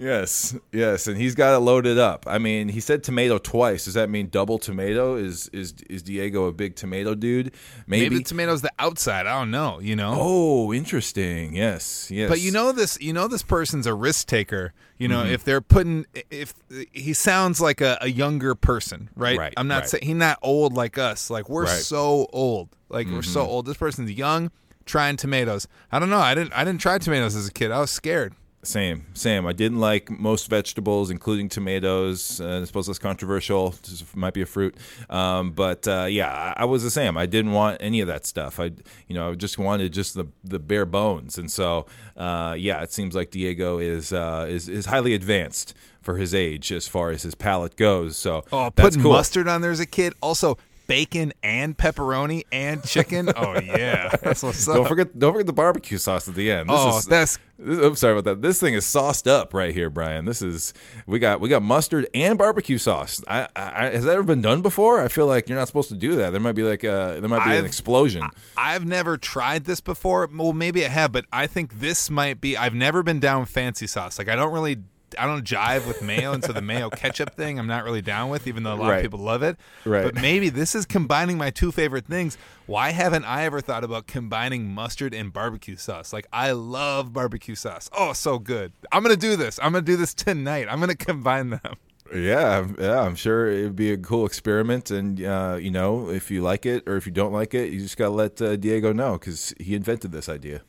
Yes, 0.00 0.54
yes, 0.72 1.08
and 1.08 1.16
he's 1.16 1.34
got 1.34 1.56
it 1.56 1.58
loaded 1.58 1.98
up. 1.98 2.24
I 2.28 2.38
mean, 2.38 2.68
he 2.68 2.78
said 2.78 3.02
tomato 3.02 3.36
twice. 3.38 3.84
Does 3.86 3.94
that 3.94 4.08
mean 4.08 4.28
double 4.28 4.58
tomato? 4.58 5.16
Is 5.16 5.48
is 5.52 5.74
is 5.90 6.02
Diego 6.04 6.46
a 6.46 6.52
big 6.52 6.76
tomato 6.76 7.16
dude? 7.16 7.52
Maybe. 7.88 8.04
Maybe 8.04 8.18
the 8.18 8.22
tomato's 8.24 8.62
the 8.62 8.70
outside. 8.78 9.26
I 9.26 9.36
don't 9.40 9.50
know. 9.50 9.80
You 9.80 9.96
know. 9.96 10.14
oh, 10.16 10.72
interesting. 10.72 11.56
Yes, 11.56 12.10
yes. 12.12 12.28
But 12.28 12.40
you 12.40 12.52
know 12.52 12.70
this, 12.70 12.96
you 13.00 13.12
know 13.12 13.26
this 13.26 13.42
person's 13.42 13.86
a 13.88 13.94
risk 13.94 14.28
taker. 14.28 14.72
You 14.98 15.08
Mm-hmm. 15.08 15.12
know, 15.18 15.24
if 15.32 15.42
they're 15.44 15.60
putting, 15.60 16.06
if 16.30 16.54
he 16.92 17.12
sounds 17.12 17.60
like 17.60 17.80
a, 17.80 17.98
a 18.00 18.08
younger 18.08 18.54
person, 18.54 19.10
right? 19.16 19.38
Right, 19.38 19.54
I'm 19.56 19.66
not 19.68 19.80
right. 19.80 19.88
saying 19.88 20.04
he's 20.04 20.14
not 20.16 20.38
old 20.42 20.74
like 20.74 20.96
us. 20.98 21.28
Like 21.30 21.48
we're 21.48 21.64
Right. 21.64 21.70
Mm-hmm. 21.70 21.80
so 21.82 22.26
old. 22.32 22.68
Like 22.88 23.08
we're 23.08 23.22
so 23.22 23.42
old. 23.42 23.66
This 23.66 23.76
person's 23.76 24.10
young, 24.12 24.50
trying 24.86 25.16
tomatoes. 25.16 25.66
I 25.92 25.98
don't 25.98 26.10
know. 26.10 26.18
I 26.20 26.34
didn't. 26.34 26.52
I 26.52 26.64
didn't 26.64 26.80
try 26.80 26.98
tomatoes 26.98 27.34
as 27.36 27.48
a 27.48 27.52
kid. 27.52 27.70
I 27.72 27.80
was 27.80 27.90
scared. 27.90 28.34
Same, 28.64 29.06
same. 29.14 29.46
I 29.46 29.52
didn't 29.52 29.78
like 29.78 30.10
most 30.10 30.50
vegetables, 30.50 31.10
including 31.10 31.48
tomatoes. 31.48 32.40
Uh, 32.40 32.58
I 32.60 32.64
suppose 32.64 32.88
that's 32.88 32.98
controversial. 32.98 33.72
Just 33.84 34.16
might 34.16 34.34
be 34.34 34.42
a 34.42 34.46
fruit, 34.46 34.74
um, 35.08 35.52
but 35.52 35.86
uh, 35.86 36.06
yeah, 36.10 36.28
I, 36.56 36.62
I 36.62 36.64
was 36.64 36.82
the 36.82 36.90
same. 36.90 37.16
I 37.16 37.24
didn't 37.26 37.52
want 37.52 37.78
any 37.80 38.00
of 38.00 38.08
that 38.08 38.26
stuff. 38.26 38.58
I, 38.58 38.72
you 39.06 39.14
know, 39.14 39.30
I 39.30 39.34
just 39.36 39.58
wanted 39.58 39.92
just 39.92 40.14
the 40.14 40.26
the 40.42 40.58
bare 40.58 40.86
bones. 40.86 41.38
And 41.38 41.50
so, 41.50 41.86
uh, 42.16 42.56
yeah, 42.58 42.82
it 42.82 42.92
seems 42.92 43.14
like 43.14 43.30
Diego 43.30 43.78
is 43.78 44.12
uh, 44.12 44.46
is 44.48 44.68
is 44.68 44.86
highly 44.86 45.14
advanced 45.14 45.72
for 46.02 46.16
his 46.16 46.34
age 46.34 46.72
as 46.72 46.88
far 46.88 47.10
as 47.10 47.22
his 47.22 47.34
palate 47.36 47.76
goes. 47.76 48.16
So, 48.16 48.44
Oh, 48.50 48.70
putting 48.74 49.02
cool. 49.02 49.12
mustard 49.12 49.46
on 49.46 49.60
there 49.60 49.70
as 49.70 49.80
a 49.80 49.86
kid. 49.86 50.14
Also, 50.20 50.58
bacon 50.88 51.32
and 51.44 51.78
pepperoni 51.78 52.42
and 52.50 52.82
chicken. 52.82 53.30
oh 53.36 53.60
yeah, 53.60 54.08
that's 54.20 54.42
what's 54.42 54.66
up. 54.66 54.74
Don't 54.74 54.88
forget, 54.88 55.16
don't 55.16 55.32
forget 55.32 55.46
the 55.46 55.52
barbecue 55.52 55.98
sauce 55.98 56.26
at 56.26 56.34
the 56.34 56.50
end. 56.50 56.68
This 56.68 56.76
Oh, 56.76 56.98
is, 56.98 57.04
that's- 57.06 57.38
This, 57.60 57.78
I'm 57.84 57.96
sorry 57.96 58.12
about 58.18 58.24
that. 58.24 58.42
This 58.42 58.58
thing 58.60 58.74
is 58.74 58.86
sauced 58.86 59.26
up 59.26 59.52
right 59.52 59.74
here, 59.74 59.90
Brian. 59.90 60.24
This 60.24 60.42
is 60.42 60.72
we 61.06 61.18
got 61.18 61.40
we 61.40 61.48
got 61.48 61.60
mustard 61.62 62.06
and 62.14 62.38
barbecue 62.38 62.78
sauce. 62.78 63.22
I, 63.28 63.48
I, 63.56 63.86
has 63.90 64.04
that 64.04 64.12
ever 64.14 64.22
been 64.22 64.40
done 64.42 64.62
before? 64.62 65.00
I 65.00 65.08
feel 65.08 65.26
like 65.26 65.48
you're 65.48 65.58
not 65.58 65.66
supposed 65.66 65.88
to 65.90 65.96
do 65.96 66.14
that. 66.16 66.30
There 66.30 66.40
might 66.40 66.52
be 66.52 66.62
like 66.62 66.84
a 66.84 67.18
there 67.20 67.28
might 67.28 67.44
be 67.44 67.50
an 67.52 67.58
I've- 67.58 67.66
explosion. 67.66 68.28
I've 68.56 68.86
never 68.86 69.16
tried 69.18 69.64
this 69.64 69.80
before. 69.80 70.28
Well, 70.32 70.52
maybe 70.52 70.84
I 70.84 70.88
have, 70.88 71.10
but 71.12 71.24
I 71.32 71.46
think 71.48 71.80
this 71.80 72.08
might 72.10 72.40
be. 72.40 72.56
I've 72.56 72.74
never 72.74 73.02
been 73.02 73.20
down 73.20 73.44
fancy 73.44 73.86
sauce. 73.88 74.18
Like 74.18 74.28
I 74.28 74.36
don't 74.36 74.52
really, 74.52 74.78
I 75.18 75.26
don't 75.26 75.44
jive 75.44 75.86
with 75.86 76.02
mayo, 76.02 76.32
and 76.32 76.42
so 76.42 76.52
the 76.52 76.60
mayo 76.62 76.90
ketchup 76.90 77.34
thing, 77.36 77.58
I'm 77.58 77.66
not 77.66 77.84
really 77.84 78.02
down 78.02 78.30
with, 78.30 78.46
even 78.46 78.62
though 78.64 78.74
a 78.74 78.76
lot 78.76 78.88
Right. 78.90 78.96
of 78.96 79.02
people 79.02 79.20
love 79.20 79.42
it. 79.42 79.56
Right. 79.84 80.04
But 80.04 80.16
maybe 80.16 80.48
this 80.48 80.74
is 80.74 80.84
combining 80.86 81.38
my 81.38 81.50
two 81.50 81.70
favorite 81.72 82.06
things. 82.06 82.36
Why 82.66 82.90
haven't 82.90 83.24
I 83.24 83.44
ever 83.44 83.60
thought 83.60 83.84
about 83.84 84.06
combining 84.06 84.68
mustard 84.74 85.14
and 85.14 85.32
barbecue 85.32 85.76
sauce? 85.76 86.12
Like 86.12 86.26
I 86.32 86.52
love 86.52 87.12
barbecue 87.12 87.54
sauce. 87.54 87.88
Oh, 87.96 88.12
so 88.12 88.38
good. 88.38 88.72
I'm 88.92 89.02
gonna 89.02 89.16
do 89.16 89.36
this. 89.36 89.58
I'm 89.62 89.72
gonna 89.72 89.82
do 89.82 89.96
this 89.96 90.12
tonight. 90.14 90.66
I'm 90.70 90.80
gonna 90.80 90.94
combine 90.94 91.50
them. 91.50 91.74
yeah, 92.14 92.66
yeah. 92.78 93.00
I'm 93.02 93.14
sure 93.14 93.50
it 93.50 93.62
would 93.64 93.76
be 93.76 93.92
a 93.92 93.98
cool 93.98 94.24
experiment, 94.26 94.90
and 94.90 95.22
uh, 95.22 95.58
you 95.60 95.70
know, 95.70 96.08
if 96.10 96.30
you 96.30 96.40
like 96.42 96.64
it 96.66 96.88
or 96.88 96.96
if 96.96 97.06
you 97.06 97.12
don't 97.12 97.32
like 97.32 97.54
it, 97.54 97.70
you 97.72 97.80
just 97.80 97.96
gotta 97.96 98.10
let 98.14 98.40
uh, 98.40 98.56
Diego 98.56 98.92
know 98.92 99.12
because 99.18 99.54
he 99.60 99.74
invented 99.74 100.12
this 100.12 100.28
idea. 100.28 100.62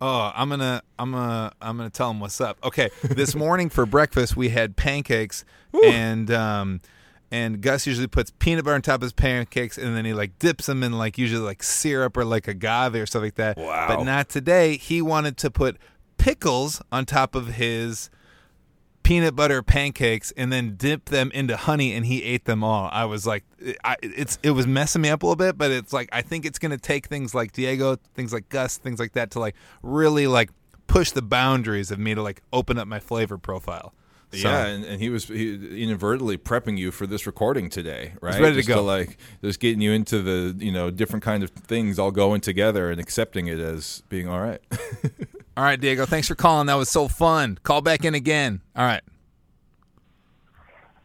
Oh, 0.00 0.30
I'm 0.34 0.48
gonna, 0.48 0.82
I'm 0.98 1.12
gonna, 1.12 1.52
I'm 1.60 1.76
gonna 1.76 1.90
tell 1.90 2.10
him 2.10 2.20
what's 2.20 2.40
up. 2.40 2.58
Okay, 2.62 2.90
this 3.02 3.34
morning 3.36 3.70
for 3.70 3.86
breakfast 3.86 4.36
we 4.36 4.50
had 4.50 4.76
pancakes, 4.76 5.44
and 5.84 6.30
um, 6.30 6.80
and 7.30 7.60
Gus 7.60 7.86
usually 7.86 8.06
puts 8.06 8.30
peanut 8.38 8.64
butter 8.64 8.74
on 8.74 8.82
top 8.82 8.96
of 8.96 9.02
his 9.02 9.12
pancakes, 9.12 9.78
and 9.78 9.96
then 9.96 10.04
he 10.04 10.12
like 10.12 10.38
dips 10.38 10.66
them 10.66 10.82
in 10.82 10.92
like 10.92 11.18
usually 11.18 11.42
like 11.42 11.62
syrup 11.62 12.16
or 12.16 12.24
like 12.24 12.46
agave 12.46 12.94
or 12.94 13.06
stuff 13.06 13.22
like 13.22 13.36
that. 13.36 13.56
Wow. 13.56 13.88
But 13.88 14.04
not 14.04 14.28
today. 14.28 14.76
He 14.76 15.00
wanted 15.00 15.36
to 15.38 15.50
put 15.50 15.76
pickles 16.18 16.82
on 16.92 17.06
top 17.06 17.34
of 17.34 17.54
his 17.54 18.10
peanut 19.06 19.36
butter 19.36 19.62
pancakes 19.62 20.32
and 20.36 20.52
then 20.52 20.74
dip 20.76 21.06
them 21.06 21.30
into 21.32 21.56
honey 21.56 21.92
and 21.92 22.06
he 22.06 22.24
ate 22.24 22.44
them 22.44 22.64
all. 22.64 22.88
I 22.92 23.04
was 23.04 23.24
like 23.24 23.44
I, 23.84 23.96
it's 24.02 24.38
it 24.42 24.50
was 24.50 24.66
messing 24.66 25.02
me 25.02 25.10
up 25.10 25.22
a 25.22 25.26
little 25.26 25.36
bit, 25.36 25.56
but 25.56 25.70
it's 25.70 25.92
like 25.92 26.08
I 26.12 26.22
think 26.22 26.44
it's 26.44 26.58
going 26.58 26.72
to 26.72 26.78
take 26.78 27.06
things 27.06 27.34
like 27.34 27.52
Diego, 27.52 27.96
things 28.14 28.32
like 28.32 28.48
Gus, 28.48 28.78
things 28.78 28.98
like 28.98 29.12
that 29.12 29.30
to 29.32 29.40
like 29.40 29.54
really 29.82 30.26
like 30.26 30.50
push 30.88 31.12
the 31.12 31.22
boundaries 31.22 31.92
of 31.92 32.00
me 32.00 32.14
to 32.16 32.22
like 32.22 32.42
open 32.52 32.78
up 32.78 32.88
my 32.88 32.98
flavor 32.98 33.38
profile. 33.38 33.94
So, 34.32 34.38
Yeah, 34.38 34.66
and, 34.66 34.84
and 34.84 35.00
he 35.00 35.08
was 35.08 35.26
he, 35.26 35.82
inadvertently 35.82 36.36
prepping 36.36 36.76
you 36.76 36.90
for 36.90 37.06
this 37.06 37.26
recording 37.26 37.70
today, 37.70 38.14
right? 38.20 38.40
ready 38.40 38.56
to 38.56 38.62
just 38.62 38.68
go. 38.68 38.82
like 38.82 39.18
just 39.40 39.60
getting 39.60 39.80
you 39.80 39.92
into 39.92 40.20
the 40.20 40.56
you 40.58 40.72
know 40.72 40.90
different 40.90 41.22
kind 41.22 41.44
of 41.44 41.50
things 41.50 42.00
all 42.00 42.10
going 42.10 42.40
together 42.40 42.90
and 42.90 43.00
accepting 43.00 43.46
it 43.46 43.60
as 43.60 44.02
being 44.08 44.28
all 44.28 44.40
right. 44.40 44.60
All 45.56 45.64
right, 45.64 45.80
Diego, 45.80 46.04
thanks 46.04 46.28
for 46.28 46.34
calling. 46.34 46.66
That 46.66 46.74
was 46.74 46.90
so 46.90 47.08
fun. 47.08 47.58
Call 47.62 47.80
back 47.80 48.04
in 48.04 48.14
again. 48.14 48.60
All 48.76 48.84
right. 48.84 49.02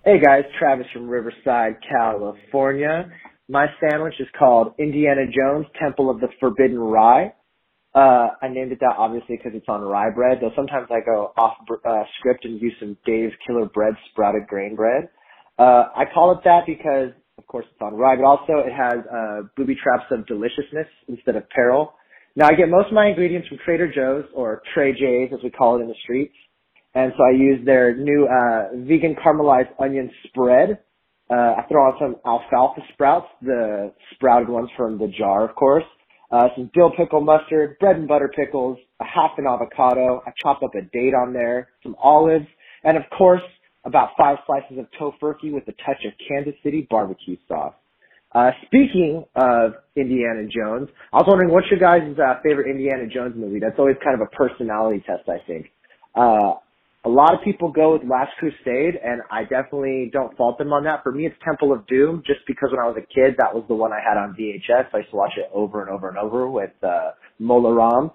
Hey 0.04 0.20
guys, 0.20 0.44
Travis 0.60 0.88
from 0.92 1.08
Riverside, 1.08 1.78
California. 1.88 3.10
My 3.48 3.68
sandwich 3.80 4.16
is 4.20 4.28
called 4.38 4.74
Indiana 4.78 5.26
Jones 5.26 5.68
Temple 5.80 6.10
of 6.10 6.20
the 6.20 6.28
Forbidden 6.40 6.80
Rye. 6.80 7.34
Uh, 7.94 8.30
I 8.42 8.50
named 8.50 8.74
it 8.74 8.80
that 8.82 8.96
obviously 8.98 9.38
because 9.38 9.52
it's 9.54 9.68
on 9.70 9.82
rye 9.82 10.10
bread, 10.10 10.40
though 10.42 10.52
sometimes 10.56 10.88
I 10.90 11.00
go 11.06 11.32
off 11.38 11.58
uh, 11.86 12.04
script 12.20 12.44
and 12.44 12.62
use 12.62 12.74
some 12.80 12.98
Dave's 13.06 13.34
Killer 13.46 13.68
Bread 13.68 13.94
sprouted 14.10 14.48
grain 14.48 14.76
bread. 14.76 15.10
Uh, 15.60 15.86
I 15.96 16.04
call 16.14 16.32
it 16.32 16.40
that 16.46 16.62
because, 16.66 17.12
of 17.38 17.48
course, 17.48 17.66
it's 17.72 17.82
on 17.82 17.94
rye, 17.94 18.16
but 18.16 18.26
also 18.26 18.66
it 18.66 18.74
has 18.74 19.06
uh, 19.06 19.42
booby 19.56 19.76
traps 19.82 20.06
of 20.12 20.26
deliciousness 20.28 20.88
instead 21.08 21.36
of 21.38 21.50
peril. 21.50 21.94
Now, 22.36 22.48
I 22.48 22.54
get 22.54 22.70
most 22.70 22.88
of 22.88 22.94
my 22.94 23.08
ingredients 23.08 23.50
from 23.50 23.58
Trader 23.65 23.91
Joe's, 23.91 24.24
or 24.34 24.62
Trey 24.74 24.94
J's 24.94 25.34
as 25.34 25.44
we 25.44 25.50
call 25.50 25.78
it 25.78 25.82
in 25.82 25.89
the 25.89 25.96
streets. 26.04 26.36
And 26.94 27.12
so 27.17 27.24
I 27.24 27.32
use 27.32 27.65
their 27.65 27.96
new 27.96 28.26
uh, 28.26 28.76
vegan 28.86 29.15
caramelized 29.15 29.72
onion 29.80 30.10
spread. 30.28 30.80
Uh, 31.30 31.56
I 31.60 31.65
throw 31.70 31.84
on 31.84 31.94
some 32.00 32.15
alfalfa 32.26 32.82
sprouts, 32.94 33.28
the 33.41 33.94
sprouted 34.13 34.50
ones 34.50 34.70
from 34.78 34.98
the 34.98 35.08
jar, 35.08 35.48
of 35.48 35.56
course. 35.56 35.84
Uh, 36.32 36.48
some 36.56 36.70
dill 36.74 36.91
pickle 36.98 37.22
mustard, 37.22 37.78
bread 37.80 37.98
and 37.98 38.08
butter 38.08 38.32
pickles, 38.34 38.78
a 39.02 39.06
half 39.06 39.32
an 39.38 39.46
avocado. 39.46 40.22
I 40.26 40.32
chop 40.41 40.63
up 40.63 40.76
a 40.76 40.82
date 40.82 41.13
on 41.13 41.34
there, 41.34 41.70
some 41.84 41.96
olives, 42.02 42.48
and 42.86 42.96
of 42.96 43.04
course, 43.17 43.41
about 43.84 44.10
five 44.17 44.38
slices 44.46 44.78
of 44.78 44.86
tofurkey 45.00 45.52
with 45.52 45.63
a 45.67 45.74
touch 45.86 46.06
of 46.06 46.13
Kansas 46.28 46.54
City 46.63 46.88
barbecue 46.89 47.36
sauce. 47.48 47.74
Uh, 48.34 48.52
speaking 48.65 49.26
of 49.36 49.74
Indiana 49.96 50.48
Jones, 50.48 50.88
I 51.12 51.17
was 51.17 51.26
wondering 51.28 51.52
what's 51.52 51.67
your 51.70 51.80
guys' 51.80 52.15
uh, 52.17 52.39
favorite 52.44 52.70
Indiana 52.70 53.08
Jones 53.08 53.34
movie? 53.36 53.60
That's 53.60 53.78
always 53.78 53.98
kind 54.04 54.15
of 54.15 54.26
a 54.26 54.36
personality 54.36 55.04
test, 55.06 55.28
I 55.28 55.46
think. 55.46 55.67
Uh, 56.15 56.56
a 57.04 57.10
lot 57.10 57.34
of 57.34 57.44
people 57.44 57.72
go 57.72 57.94
with 57.94 58.04
Last 58.04 58.32
Crusade, 58.38 58.96
and 59.04 59.22
I 59.32 59.41
definitely 59.44 60.12
don't 60.13 60.38
fault 60.38 60.60
them 60.60 60.72
on 60.72 60.84
that. 60.84 61.04
For 61.04 61.12
me, 61.12 61.26
it's 61.26 61.36
Temple 61.44 61.74
of 61.74 61.86
Doom, 61.88 62.24
just 62.26 62.41
because 62.48 62.70
when 62.72 62.80
I 62.80 62.88
was 62.88 62.96
a 62.96 63.06
kid, 63.13 63.36
that 63.39 63.54
was 63.54 63.65
the 63.67 63.74
one 63.74 63.91
I 63.91 64.00
had 64.00 64.17
on 64.17 64.36
VHS. 64.39 64.94
I 64.94 64.98
used 65.00 65.10
to 65.10 65.15
watch 65.17 65.34
it 65.36 65.50
over 65.52 65.82
and 65.82 65.89
over 65.89 66.10
and 66.10 66.17
over 66.17 66.48
with 66.48 66.72
uh, 66.84 67.12
Mola 67.39 67.74
Ram. 67.74 68.12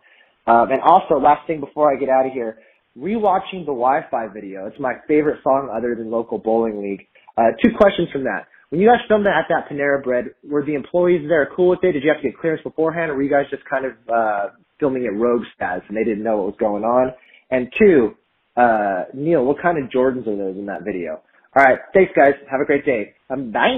Um, 0.46 0.70
and 0.70 0.80
also, 0.80 1.18
last 1.18 1.46
thing 1.48 1.60
before 1.60 1.92
I 1.92 1.98
get 1.98 2.08
out 2.08 2.26
of 2.26 2.32
here, 2.32 2.58
rewatching 2.96 3.66
the 3.66 3.74
Wi-Fi 3.74 4.28
video. 4.32 4.66
It's 4.66 4.78
my 4.78 4.94
favorite 5.08 5.42
song 5.42 5.68
other 5.76 5.96
than 5.96 6.10
Local 6.10 6.38
Bowling 6.38 6.80
League. 6.80 7.08
Uh, 7.36 7.50
two 7.62 7.72
questions 7.76 8.08
from 8.12 8.24
that. 8.24 8.46
When 8.70 8.80
you 8.80 8.88
guys 8.88 8.98
filmed 9.06 9.26
that 9.26 9.38
at 9.38 9.46
that 9.48 9.68
Panera 9.70 10.02
Bread, 10.02 10.34
were 10.42 10.64
the 10.64 10.74
employees 10.74 11.28
there 11.28 11.48
cool 11.54 11.70
with 11.70 11.84
it? 11.84 11.92
Did 11.92 12.02
you 12.02 12.10
have 12.10 12.20
to 12.20 12.28
get 12.30 12.38
clearance 12.38 12.62
beforehand, 12.62 13.10
or 13.10 13.14
were 13.14 13.22
you 13.22 13.30
guys 13.30 13.44
just 13.48 13.64
kind 13.64 13.84
of 13.86 13.92
uh, 14.12 14.48
filming 14.80 15.04
it 15.04 15.14
rogue 15.14 15.42
status 15.54 15.84
and 15.88 15.96
they 15.96 16.02
didn't 16.02 16.24
know 16.24 16.38
what 16.38 16.46
was 16.46 16.56
going 16.58 16.82
on? 16.82 17.12
And 17.50 17.72
two, 17.78 18.16
uh, 18.56 19.04
Neil, 19.14 19.44
what 19.44 19.62
kind 19.62 19.78
of 19.78 19.88
Jordans 19.90 20.26
are 20.26 20.36
those 20.36 20.56
in 20.56 20.66
that 20.66 20.82
video? 20.82 21.20
All 21.56 21.64
right, 21.64 21.78
thanks 21.94 22.12
guys. 22.16 22.34
Have 22.50 22.60
a 22.60 22.64
great 22.64 22.84
day. 22.84 23.14
Um, 23.30 23.52
bye. 23.52 23.68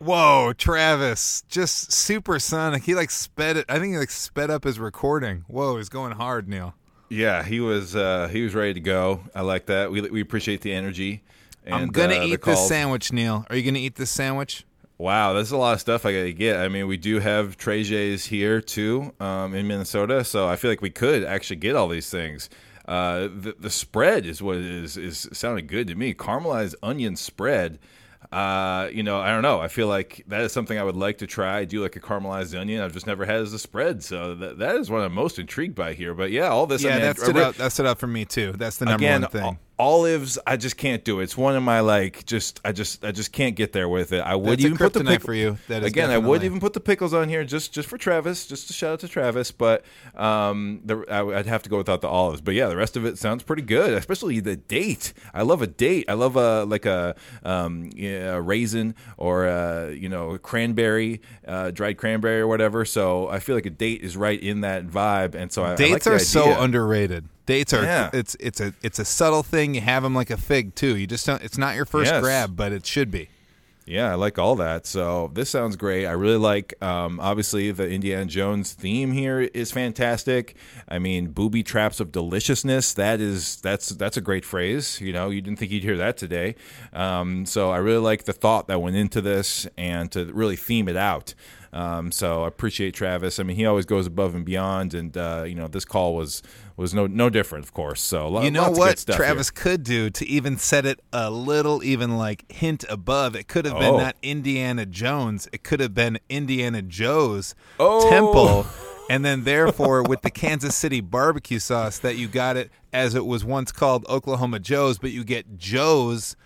Whoa, 0.00 0.52
Travis, 0.56 1.42
just 1.48 1.92
supersonic. 1.92 2.84
He 2.84 2.94
like 2.94 3.10
sped 3.10 3.56
it. 3.58 3.66
I 3.68 3.78
think 3.78 3.92
he 3.92 3.98
like 3.98 4.10
sped 4.10 4.50
up 4.50 4.64
his 4.64 4.78
recording. 4.78 5.44
Whoa, 5.46 5.76
he's 5.76 5.88
going 5.88 6.12
hard, 6.12 6.48
Neil. 6.48 6.74
Yeah, 7.08 7.42
he 7.42 7.60
was 7.60 7.96
uh, 7.96 8.28
he 8.30 8.42
was 8.42 8.54
ready 8.54 8.74
to 8.74 8.80
go. 8.80 9.20
I 9.34 9.42
like 9.42 9.66
that. 9.66 9.90
We 9.90 10.02
we 10.02 10.20
appreciate 10.20 10.60
the 10.60 10.72
energy. 10.72 11.22
And, 11.64 11.74
I'm 11.74 11.88
gonna 11.88 12.16
uh, 12.16 12.24
eat 12.24 12.42
this 12.42 12.66
sandwich, 12.66 13.12
Neil. 13.12 13.46
Are 13.50 13.56
you 13.56 13.62
gonna 13.62 13.78
eat 13.78 13.96
this 13.96 14.10
sandwich? 14.10 14.64
Wow, 14.98 15.32
there's 15.32 15.52
a 15.52 15.56
lot 15.56 15.74
of 15.74 15.80
stuff 15.80 16.04
I 16.04 16.12
got 16.12 16.22
to 16.24 16.32
get. 16.32 16.56
I 16.56 16.66
mean, 16.66 16.88
we 16.88 16.96
do 16.96 17.20
have 17.20 17.56
Trey 17.56 17.84
here 17.84 18.60
too 18.60 19.12
um, 19.20 19.54
in 19.54 19.68
Minnesota, 19.68 20.24
so 20.24 20.48
I 20.48 20.56
feel 20.56 20.72
like 20.72 20.82
we 20.82 20.90
could 20.90 21.22
actually 21.22 21.56
get 21.56 21.76
all 21.76 21.86
these 21.86 22.10
things. 22.10 22.50
Uh, 22.86 23.28
the 23.28 23.54
the 23.60 23.70
spread 23.70 24.26
is 24.26 24.42
what 24.42 24.56
is 24.56 24.96
is 24.96 25.28
sounding 25.32 25.66
good 25.68 25.86
to 25.86 25.94
me. 25.94 26.14
Caramelized 26.14 26.74
onion 26.82 27.14
spread. 27.14 27.78
Uh, 28.30 28.90
you 28.92 29.02
know, 29.02 29.18
I 29.20 29.30
don't 29.30 29.40
know. 29.42 29.58
I 29.60 29.68
feel 29.68 29.86
like 29.86 30.22
that 30.28 30.42
is 30.42 30.52
something 30.52 30.78
I 30.78 30.82
would 30.84 30.96
like 30.96 31.18
to 31.18 31.26
try. 31.26 31.58
I 31.60 31.64
do 31.64 31.82
like 31.82 31.96
a 31.96 32.00
caramelized 32.00 32.58
onion. 32.58 32.82
I've 32.82 32.92
just 32.92 33.06
never 33.06 33.24
had 33.24 33.36
as 33.36 33.54
a 33.54 33.58
spread, 33.58 34.04
so 34.04 34.34
that, 34.34 34.58
that 34.58 34.76
is 34.76 34.90
what 34.90 35.00
I'm 35.00 35.14
most 35.14 35.38
intrigued 35.38 35.74
by 35.74 35.94
here. 35.94 36.12
But 36.12 36.30
yeah, 36.30 36.48
all 36.48 36.66
this. 36.66 36.84
I 36.84 36.88
Yeah, 36.88 36.94
mean, 36.96 37.02
that 37.04 37.18
I 37.18 37.22
stood 37.22 37.36
out. 37.38 37.54
That 37.56 37.72
stood 37.72 37.86
out 37.86 37.98
for 37.98 38.06
me 38.06 38.26
too. 38.26 38.52
That's 38.52 38.76
the 38.76 38.84
number 38.84 39.04
again, 39.06 39.22
one 39.22 39.30
thing. 39.30 39.42
All, 39.42 39.58
olives 39.78 40.38
i 40.46 40.56
just 40.56 40.76
can't 40.76 41.04
do 41.04 41.20
it. 41.20 41.24
It's 41.24 41.36
one 41.36 41.56
of 41.56 41.62
my 41.62 41.80
like 41.80 42.24
just 42.26 42.60
i 42.64 42.72
just 42.72 43.04
i 43.04 43.12
just 43.12 43.32
can't 43.32 43.54
get 43.56 43.72
there 43.72 43.88
with 43.88 44.12
it. 44.12 44.20
I 44.20 44.34
would 44.34 44.58
That's 44.58 44.64
a 44.64 44.66
even 44.66 44.78
put 44.78 44.92
the 44.92 45.04
pick- 45.04 45.22
for 45.22 45.34
you. 45.34 45.58
That 45.68 45.82
is 45.82 45.88
again 45.88 46.10
i 46.10 46.18
would 46.18 46.42
even 46.44 46.60
put 46.60 46.72
the 46.72 46.80
pickles 46.80 47.14
on 47.14 47.28
here 47.28 47.44
just 47.44 47.72
just 47.72 47.88
for 47.88 47.98
travis 47.98 48.46
just 48.46 48.66
to 48.68 48.72
shout 48.72 48.92
out 48.94 49.00
to 49.00 49.08
travis 49.08 49.50
but 49.52 49.84
um 50.16 50.80
the, 50.84 51.04
I, 51.08 51.38
i'd 51.38 51.46
have 51.46 51.62
to 51.62 51.70
go 51.70 51.76
without 51.78 52.00
the 52.00 52.08
olives. 52.08 52.40
But 52.40 52.54
yeah 52.54 52.68
the 52.68 52.76
rest 52.76 52.96
of 52.96 53.04
it 53.04 53.18
sounds 53.18 53.42
pretty 53.42 53.62
good 53.62 53.92
especially 53.92 54.40
the 54.40 54.56
date. 54.56 55.12
I 55.32 55.42
love 55.42 55.62
a 55.62 55.66
date. 55.66 56.06
I 56.08 56.14
love 56.14 56.36
a 56.36 56.64
like 56.64 56.86
a 56.86 57.14
um 57.44 57.90
yeah, 57.94 58.34
a 58.34 58.40
raisin 58.40 58.94
or 59.16 59.46
a, 59.46 59.92
you 59.92 60.08
know 60.08 60.30
a 60.30 60.38
cranberry 60.38 61.20
uh 61.46 61.70
dried 61.70 61.98
cranberry 61.98 62.40
or 62.40 62.46
whatever. 62.48 62.84
So 62.84 63.28
i 63.28 63.38
feel 63.38 63.54
like 63.54 63.66
a 63.66 63.70
date 63.70 64.02
is 64.02 64.16
right 64.16 64.40
in 64.40 64.62
that 64.62 64.86
vibe. 64.86 65.34
And 65.34 65.52
so 65.52 65.62
I, 65.62 65.66
I 65.66 65.70
like 65.70 65.78
Dates 65.78 66.06
are 66.06 66.18
so 66.18 66.60
underrated. 66.60 67.28
Dates 67.48 67.72
are 67.72 67.82
Yeah. 67.82 68.10
it's 68.12 68.36
it's 68.38 68.60
a 68.60 68.74
it's 68.82 68.98
a 68.98 69.04
subtle 69.06 69.42
thing. 69.42 69.74
You 69.74 69.80
have 69.80 70.02
them 70.02 70.14
like 70.14 70.28
a 70.30 70.36
fig 70.36 70.74
too. 70.74 70.96
You 70.96 71.06
just 71.06 71.26
don't. 71.26 71.42
It's 71.42 71.56
not 71.58 71.74
your 71.76 71.86
first 71.86 72.10
Yes. 72.12 72.22
grab, 72.22 72.54
but 72.56 72.72
it 72.72 72.84
should 72.84 73.10
be. 73.10 73.30
Yeah, 73.86 74.12
I 74.12 74.16
like 74.16 74.38
all 74.38 74.54
that. 74.56 74.84
So 74.86 75.30
this 75.32 75.48
sounds 75.48 75.74
great. 75.76 76.04
I 76.04 76.10
really 76.10 76.36
like, 76.36 76.74
um, 76.82 77.18
obviously, 77.20 77.70
the 77.70 77.88
Indiana 77.88 78.26
Jones 78.26 78.74
theme 78.74 79.12
here 79.12 79.40
is 79.40 79.70
fantastic. 79.72 80.56
I 80.90 80.98
mean, 80.98 81.28
booby 81.28 81.62
traps 81.62 81.98
of 81.98 82.12
deliciousness. 82.12 82.92
That 82.92 83.18
is 83.22 83.56
that's 83.62 83.88
that's 83.88 84.18
a 84.18 84.20
great 84.20 84.44
phrase. 84.44 85.00
You 85.00 85.14
know, 85.14 85.30
you 85.30 85.40
didn't 85.40 85.58
think 85.58 85.72
you'd 85.72 85.84
hear 85.84 85.96
that 85.96 86.18
today. 86.18 86.54
Um, 86.92 87.46
so 87.46 87.70
I 87.70 87.78
really 87.78 88.02
like 88.02 88.24
the 88.24 88.34
thought 88.34 88.68
that 88.68 88.82
went 88.82 88.96
into 88.96 89.22
this 89.22 89.66
and 89.78 90.12
to 90.12 90.26
really 90.34 90.56
theme 90.56 90.86
it 90.88 90.96
out. 90.98 91.32
Um, 91.72 92.12
so 92.12 92.44
I 92.44 92.48
appreciate 92.48 92.92
Travis. 92.92 93.38
I 93.38 93.42
mean, 93.42 93.56
he 93.56 93.64
always 93.64 93.86
goes 93.86 94.06
above 94.06 94.34
and 94.34 94.44
beyond, 94.44 94.92
and 94.92 95.16
uh, 95.16 95.44
you 95.46 95.54
know, 95.54 95.66
this 95.66 95.86
call 95.86 96.14
was 96.14 96.42
was 96.78 96.94
no 96.94 97.06
no 97.06 97.28
different, 97.28 97.64
of 97.64 97.72
course. 97.74 98.00
So 98.00 98.40
You 98.42 98.50
know 98.50 98.60
lots 98.62 98.70
of 98.70 98.74
good 98.74 98.78
what 98.80 98.98
stuff 98.98 99.16
here. 99.16 99.24
Travis 99.26 99.50
could 99.50 99.82
do 99.82 100.08
to 100.10 100.26
even 100.26 100.56
set 100.56 100.86
it 100.86 101.00
a 101.12 101.30
little, 101.30 101.82
even 101.84 102.16
like 102.16 102.50
hint 102.50 102.84
above. 102.88 103.36
It 103.36 103.48
could 103.48 103.64
have 103.66 103.74
been 103.78 103.94
Oh. 103.94 103.98
not 103.98 104.16
Indiana 104.22 104.86
Jones. 104.86 105.48
It 105.52 105.62
could 105.64 105.80
have 105.80 105.92
been 105.92 106.18
Indiana 106.28 106.80
Joe's 106.82 107.54
Oh. 107.78 108.08
temple. 108.08 108.66
And 109.10 109.24
then, 109.24 109.44
therefore, 109.44 110.02
with 110.02 110.20
the 110.20 110.30
Kansas 110.30 110.76
City 110.76 111.00
barbecue 111.00 111.58
sauce, 111.60 111.98
that 112.00 112.16
you 112.18 112.28
got 112.28 112.58
it 112.58 112.70
as 112.92 113.14
it 113.14 113.24
was 113.24 113.42
once 113.42 113.72
called 113.72 114.04
Oklahoma 114.06 114.58
Joe's, 114.58 114.98
but 114.98 115.12
you 115.12 115.24
get 115.24 115.56
Joe's 115.56 116.36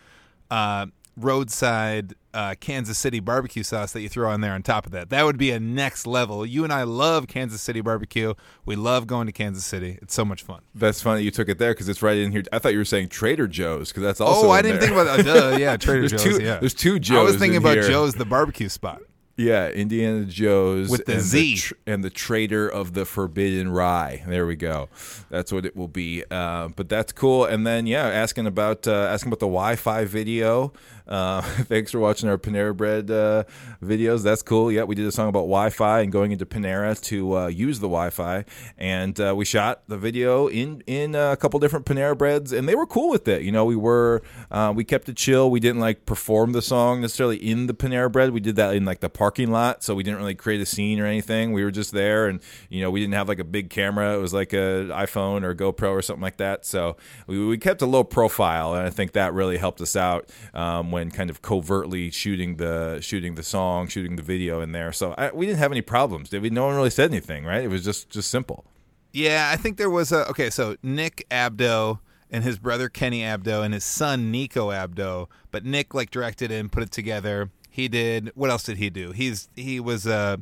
uh, 0.49 0.87
roadside 1.17 2.15
uh, 2.35 2.55
Kansas 2.61 2.97
City 2.99 3.21
barbecue 3.21 3.63
sauce 3.63 3.93
that 3.93 4.01
you 4.01 4.09
throw 4.09 4.31
on 4.31 4.41
there 4.41 4.53
on 4.53 4.63
top 4.63 4.87
of 4.87 4.93
that. 4.93 5.11
That 5.11 5.25
would 5.25 5.37
be 5.37 5.51
a 5.51 5.61
next 5.61 6.07
level. 6.07 6.47
You 6.47 6.65
and 6.65 6.73
I 6.73 6.85
love 6.85 7.29
Kansas 7.29 7.61
City 7.61 7.81
barbecue. 7.81 8.35
We 8.65 8.77
love 8.77 9.07
going 9.07 9.27
to 9.27 9.33
Kansas 9.33 9.65
City. 9.65 9.99
It's 10.01 10.15
so 10.15 10.25
much 10.25 10.43
fun. 10.43 10.61
That's 10.75 11.03
funny 11.03 11.23
you 11.23 11.31
took 11.31 11.49
it 11.49 11.59
there 11.59 11.73
because 11.73 11.89
it's 11.89 12.03
right 12.03 12.17
in 12.17 12.33
here. 12.33 12.43
I 12.53 12.59
thought 12.59 12.73
you 12.73 12.79
were 12.79 12.85
saying 12.85 13.09
Trader 13.09 13.47
Joe's 13.47 13.89
because 13.89 14.03
that's 14.03 14.21
also. 14.21 14.49
oh, 14.49 14.51
I 14.51 14.63
didn't 14.63 14.81
there. 14.81 14.89
think 14.89 15.01
about 15.01 15.17
that. 15.19 15.25
Duh, 15.53 15.57
yeah, 15.59 15.77
Trader 15.79 16.09
There's 16.09 16.23
Joe's. 16.23 16.39
two- 16.39 16.45
yeah, 16.45 16.59
there's 16.59 16.75
two 16.75 16.99
Joe's. 16.99 17.19
I 17.19 17.23
was 17.23 17.37
thinking 17.37 17.57
in 17.57 17.63
about 17.63 17.75
here. 17.75 17.89
Joe's, 17.89 18.15
the 18.15 18.25
barbecue 18.25 18.69
spot. 18.69 19.03
Yeah, 19.43 19.69
Indiana 19.69 20.25
Joe's 20.25 20.89
With 20.89 21.07
the 21.07 21.15
and 21.15 21.23
Z. 21.23 21.57
tr- 21.57 21.75
and 21.87 22.05
the 22.05 22.11
Trader 22.11 22.69
of 22.69 22.95
the 22.95 23.05
Forbidden 23.05 23.71
Rye. 23.71 24.23
There 24.27 24.47
we 24.47 24.57
go. 24.57 24.89
That's 25.31 25.53
what 25.53 25.67
it 25.67 25.77
will 25.77 25.89
be. 25.89 26.23
Uh, 26.31 26.69
but 26.69 26.89
that's 26.89 27.13
cool. 27.13 27.45
And 27.45 27.67
then 27.67 27.87
yeah, 27.87 28.07
asking 28.07 28.47
about 28.47 28.87
uh, 28.87 29.09
asking 29.11 29.29
about 29.31 29.41
the 29.41 29.47
Wi-Fi 29.47 30.05
video. 30.05 30.73
Uh, 31.07 31.43
thanks 31.65 31.91
for 31.91 31.99
watching 31.99 32.29
our 32.29 32.39
Panera 32.39 32.77
Bread 32.77 33.11
uh, 33.11 33.43
videos. 33.83 34.23
That's 34.23 34.43
cool. 34.43 34.71
Yeah, 34.71 34.85
we 34.85 34.95
did 34.95 35.07
a 35.07 35.13
song 35.13 35.29
about 35.29 35.41
Wi-Fi 35.41 36.01
and 36.01 36.13
going 36.13 36.33
into 36.33 36.47
Panera 36.47 36.99
to 37.03 37.37
uh, 37.39 37.47
use 37.49 37.81
the 37.81 37.89
Wi-Fi, 37.89 38.45
and 38.79 39.19
uh, 39.21 39.35
we 39.37 39.45
shot 39.45 39.83
the 39.89 39.99
video 39.99 40.47
in 40.47 40.83
in 40.87 41.15
a 41.15 41.37
couple 41.37 41.59
different 41.59 41.87
Panera 41.87 42.17
Breads, 42.17 42.53
and 42.53 42.69
they 42.69 42.75
were 42.75 42.87
cool 42.87 43.11
with 43.11 43.27
it. 43.27 43.43
You 43.43 43.51
know, 43.53 43.65
we 43.65 43.77
were 43.77 44.23
uh, 44.51 44.73
we 44.75 44.85
kept 44.85 45.09
it 45.09 45.17
chill. 45.17 45.51
We 45.51 45.61
didn't 45.61 45.81
like 45.81 46.07
perform 46.07 46.53
the 46.53 46.63
song 46.63 47.01
necessarily 47.01 47.37
in 47.37 47.67
the 47.67 47.75
Panera 47.75 48.11
Bread. 48.11 48.31
We 48.31 48.41
did 48.41 48.57
that 48.57 48.75
in 48.77 48.85
like 48.85 49.01
the 49.01 49.11
parking 49.33 49.51
lot, 49.51 49.83
so 49.83 49.95
we 49.95 50.03
didn't 50.03 50.19
really 50.19 50.35
create 50.35 50.61
a 50.61 50.67
scene 50.67 51.01
or 51.01 51.07
anything. 51.07 51.53
We 51.53 51.65
were 51.65 51.71
just 51.71 51.93
there, 51.93 52.27
and 52.27 52.39
you 52.69 52.83
know, 52.83 52.91
we 52.91 53.01
didn't 53.01 53.15
have 53.15 53.29
like 53.29 53.39
a 53.39 53.45
big 53.45 53.71
camera. 53.71 54.15
It 54.15 54.19
was 54.21 54.35
like 54.35 54.53
a 54.53 54.91
iPhone 54.93 55.43
or 55.43 55.55
GoPro 55.55 55.91
or 55.91 56.03
something 56.03 56.21
like 56.21 56.37
that. 56.37 56.67
So 56.67 56.99
we, 57.27 57.47
we 57.47 57.57
kept 57.57 57.81
a 57.81 57.87
low 57.87 58.05
profile, 58.05 58.75
and 58.75 58.87
I 58.87 58.91
think 58.91 59.13
that 59.13 59.33
really 59.33 59.57
helped 59.57 59.81
us 59.81 59.97
out 59.97 60.29
um, 60.53 60.93
when 60.93 61.11
kind 61.11 61.31
of 61.31 61.41
covertly 61.41 62.11
shooting 62.11 62.57
the 62.57 62.99
shooting 63.01 63.37
the 63.37 63.43
song, 63.43 63.89
shooting 63.89 64.17
the 64.17 64.23
video 64.23 64.61
in 64.61 64.73
there. 64.73 64.93
So 64.93 65.15
I, 65.17 65.31
we 65.33 65.47
didn't 65.47 65.61
have 65.61 65.73
any 65.73 65.83
problems. 65.83 66.29
Did 66.29 66.43
we? 66.43 66.51
No 66.51 66.67
one 66.67 66.77
really 66.77 66.91
said 66.91 67.11
anything, 67.11 67.47
right? 67.47 67.65
It 67.65 67.69
was 67.69 67.83
just 67.83 68.11
just 68.11 68.31
simple. 68.31 68.67
Yeah, 69.15 69.51
I 69.51 69.57
think 69.57 69.79
there 69.79 69.91
was 69.91 70.13
a 70.13 70.29
okay. 70.29 70.51
So 70.51 70.77
Nick 70.83 71.27
Abdo 71.31 72.01
and 72.31 72.45
his 72.45 72.59
brother 72.59 72.91
Kenny 72.91 73.21
Abdo 73.21 73.65
and 73.65 73.73
his 73.73 73.85
son 73.85 74.31
Nico 74.31 74.71
Abdo, 74.71 75.29
but 75.51 75.65
Nick 75.65 75.95
like 75.95 76.11
directed 76.11 76.51
it 76.51 76.61
and 76.61 76.71
put 76.71 76.83
it 76.83 76.91
together. 76.91 77.51
He 77.73 77.89
did. 77.89 78.31
What 78.35 78.51
else 78.51 78.63
did 78.65 78.77
he 78.77 78.91
do? 78.91 79.11
He's 79.13 79.49
he 79.57 79.81
was 79.81 80.07
uh 80.07 80.37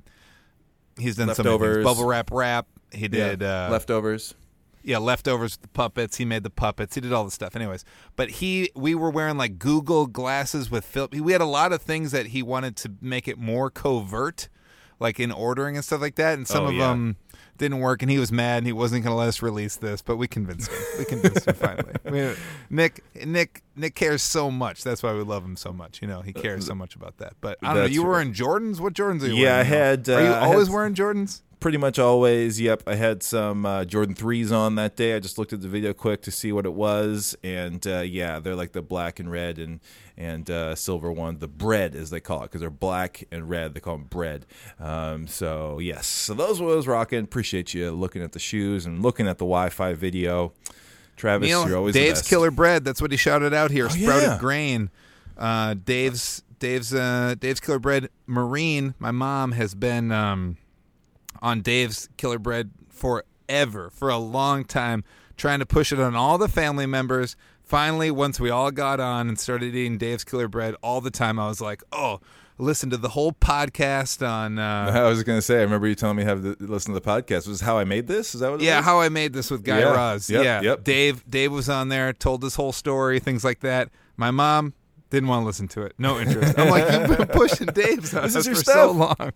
he's 0.99 1.17
done 1.17 1.33
some 1.35 1.45
bubble 1.47 2.05
wrap 2.07 2.31
rap. 2.33 2.67
He 2.93 3.07
did 3.07 3.41
uh, 3.43 3.69
leftovers. 3.71 4.35
yeah, 4.83 4.99
leftovers 4.99 5.53
with 5.55 5.63
the 5.63 5.69
puppets. 5.69 6.17
He 6.17 6.25
made 6.25 6.43
the 6.43 6.51
puppets. 6.51 6.97
He 6.97 7.01
did 7.01 7.13
all 7.13 7.25
the 7.25 7.31
stuff. 7.31 7.55
Anyways, 7.55 7.85
but 8.17 8.31
he 8.31 8.71
we 8.75 8.97
were 8.97 9.11
wearing 9.11 9.37
like 9.37 9.61
Google 9.61 10.07
glasses 10.09 10.73
with 10.73 10.85
Phil. 10.85 11.09
We 11.13 11.31
had 11.31 11.41
a 11.41 11.45
lot 11.47 11.73
of 11.73 11.81
things 11.83 12.11
that 12.11 12.27
he 12.27 12.43
wanted 12.43 12.75
to 12.79 12.93
make 13.01 13.29
it 13.29 13.39
more 13.39 13.71
covert, 13.71 14.49
like 14.99 15.21
in 15.21 15.31
ordering 15.31 15.77
and 15.77 15.85
stuff 15.85 16.01
like 16.01 16.17
that. 16.17 16.35
And 16.37 16.49
some 16.49 16.65
Oh, 16.65 16.69
of 16.71 16.75
yeah. 16.75 16.89
them 16.89 17.17
didn't 17.61 17.79
work, 17.79 18.03
and 18.03 18.11
he 18.11 18.19
was 18.19 18.33
mad. 18.33 18.59
and 18.59 18.67
He 18.67 18.73
wasn't 18.73 19.05
going 19.05 19.13
to 19.13 19.17
let 19.19 19.29
us 19.29 19.41
release 19.43 19.77
this, 19.77 20.03
but 20.03 20.17
we 20.17 20.27
convinced 20.27 20.71
him. 20.71 20.79
We 20.99 21.05
convinced 21.05 21.47
him 21.47 21.55
finally. 21.55 21.93
We, 22.11 22.35
Nick 22.71 23.05
Nick 23.25 23.63
Nick 23.77 23.95
cares 23.95 24.23
so 24.23 24.51
much. 24.51 24.83
That's 24.83 25.03
why 25.03 25.13
we 25.13 25.21
love 25.23 25.45
him 25.45 25.57
so 25.57 25.73
much. 25.73 26.03
You 26.03 26.09
know, 26.09 26.23
he 26.23 26.33
cares 26.33 26.67
so 26.67 26.75
much 26.75 26.97
about 26.97 27.19
that. 27.19 27.35
But 27.41 27.59
I 27.63 27.67
don't 27.67 27.75
know. 27.77 27.81
That's 27.83 27.95
You 27.95 28.03
were 28.03 28.13
right. 28.15 28.27
in 28.27 28.33
Jordans. 28.35 28.81
What 28.81 28.95
Jordans 28.95 29.23
are 29.23 29.29
you 29.29 29.35
Yeah, 29.35 29.53
wearing? 29.53 29.61
I 29.61 29.63
now? 29.63 29.69
had, 29.69 30.09
are 30.09 30.21
you 30.23 30.27
uh, 30.29 30.31
I 30.37 30.41
had 30.41 30.43
always 30.53 30.69
s- 30.69 30.75
wearing 30.75 30.95
Jordans? 30.95 31.43
Pretty 31.61 31.77
much 31.79 31.99
always. 31.99 32.59
Yep, 32.61 32.85
I 32.87 32.95
had 32.95 33.23
some 33.23 33.67
uh, 33.67 33.85
Jordan 33.85 34.15
threes 34.15 34.51
on 34.51 34.77
that 34.77 34.97
day. 34.97 35.15
I 35.15 35.21
just 35.21 35.37
looked 35.37 35.53
at 35.53 35.61
the 35.61 35.69
video 35.69 35.93
quick 35.93 36.23
to 36.23 36.31
see 36.31 36.53
what 36.53 36.65
it 36.65 36.73
was, 36.73 37.37
and 37.45 37.87
uh, 37.87 38.01
yeah, 38.01 38.41
they're 38.41 38.55
like 38.55 38.73
the 38.73 38.81
black 38.81 39.21
and 39.21 39.31
red 39.31 39.59
and 39.59 39.81
and 40.21 40.51
uh, 40.51 40.75
silver 40.75 41.11
one, 41.11 41.39
the 41.39 41.49
bread 41.49 41.95
as 41.95 42.11
they 42.11 42.21
call 42.21 42.41
it, 42.41 42.43
because 42.43 42.61
they're 42.61 42.69
black 42.69 43.25
and 43.33 43.49
red. 43.49 43.73
They 43.73 43.81
call 43.81 43.97
them 43.97 44.07
bread. 44.07 44.45
Um, 44.79 45.27
so 45.27 45.79
yes, 45.79 46.07
so 46.07 46.35
those 46.35 46.61
was 46.61 46.87
rocking. 46.87 47.25
Appreciate 47.25 47.73
you 47.73 47.91
looking 47.91 48.23
at 48.23 48.33
the 48.33 48.39
shoes 48.39 48.85
and 48.85 49.03
looking 49.03 49.27
at 49.27 49.39
the 49.39 49.47
Wi-Fi 49.47 49.95
video. 49.95 50.53
Travis, 51.17 51.49
Neil, 51.49 51.67
you're 51.67 51.79
always 51.79 51.95
the 51.95 52.01
Dave's. 52.01 52.21
Killer 52.23 52.51
Bread. 52.51 52.85
That's 52.85 53.01
what 53.01 53.11
he 53.11 53.17
shouted 53.17 53.55
out 53.55 53.71
here. 53.71 53.89
Sprouted 53.89 54.29
yeah. 54.29 54.39
grain. 54.39 54.91
Uh, 55.39 55.75
Dave's 55.75 56.43
Dave's 56.59 56.93
uh, 56.93 57.35
Dave's 57.39 57.61
Killer 57.61 57.79
Bread. 57.79 58.11
Marine, 58.27 58.95
my 58.99 59.11
mom 59.11 59.53
has 59.53 59.75
been 59.75 60.13
um, 60.13 60.59
on 61.41 61.63
Dave's 61.63 62.11
Killer 62.19 62.39
Bread 62.39 62.71
forever, 62.91 63.91
for 63.91 64.11
a 64.11 64.19
long 64.19 64.65
time, 64.65 65.03
trying 65.39 65.61
to 65.61 65.67
push 65.67 65.93
it 65.93 65.99
on 65.99 66.15
all 66.15 66.37
the 66.37 66.49
family 66.49 66.87
members. 66.87 67.37
Finally, 67.71 68.11
once 68.11 68.41
we 68.41 68.51
all 68.51 68.73
got 68.73 68.99
on 68.99 69.29
and 69.29 69.39
started 69.39 69.77
eating 69.77 69.97
Dave's 69.97 70.25
Killer 70.25 70.49
Bread 70.49 70.75
all 70.83 71.01
the 71.01 71.13
time, 71.13 71.39
I 71.39 71.47
was 71.47 71.61
like, 71.61 71.85
oh. 71.93 72.21
Listen 72.59 72.91
to 72.91 72.99
the 72.99 73.09
whole 73.09 73.33
podcast 73.33 74.21
on 74.29 74.59
uh, 74.59 74.93
I 74.95 75.09
was 75.09 75.23
gonna 75.23 75.41
say. 75.41 75.61
I 75.61 75.63
remember 75.63 75.87
you 75.89 75.95
telling 75.95 76.19
me 76.19 76.25
how 76.25 76.35
to 76.35 76.55
listen 76.61 76.93
to 76.93 77.01
the 77.01 77.07
podcast. 77.07 77.49
Was 77.49 77.63
how 77.63 77.79
I 77.79 77.85
made 77.85 78.07
this? 78.07 78.35
Is 78.35 78.43
that 78.43 78.51
what? 78.51 78.61
It 78.61 78.67
Yeah, 78.67 78.77
was? 78.81 78.85
how 78.85 79.01
I 79.01 79.09
made 79.09 79.33
this 79.33 79.51
with 79.51 79.65
Guy 79.65 79.79
Yeah. 79.79 79.93
Raz. 79.95 80.29
Yep, 80.29 80.45
yeah, 80.45 80.61
yep. 80.61 80.85
Dave. 80.85 81.25
Dave 81.27 81.53
was 81.53 81.71
on 81.71 81.89
there, 81.89 82.13
told 82.13 82.43
this 82.43 82.57
whole 82.57 82.73
story, 82.73 83.19
things 83.19 83.45
like 83.45 83.61
that. 83.61 83.89
My 84.19 84.31
mom 84.31 84.75
didn't 85.09 85.31
want 85.31 85.41
to 85.41 85.47
listen 85.47 85.69
to 85.69 85.85
it. 85.85 85.95
No 85.97 86.21
interest. 86.21 86.59
I'm 86.59 86.69
like, 86.69 86.93
you've 86.93 87.17
been 87.17 87.29
pushing 87.29 87.69
Dave's 87.69 88.13
on 88.13 88.23
This 88.25 88.37
us 88.37 88.41
is 88.41 88.47
your 88.49 88.57
for 88.57 88.63
so 88.65 88.91
long. 88.91 89.33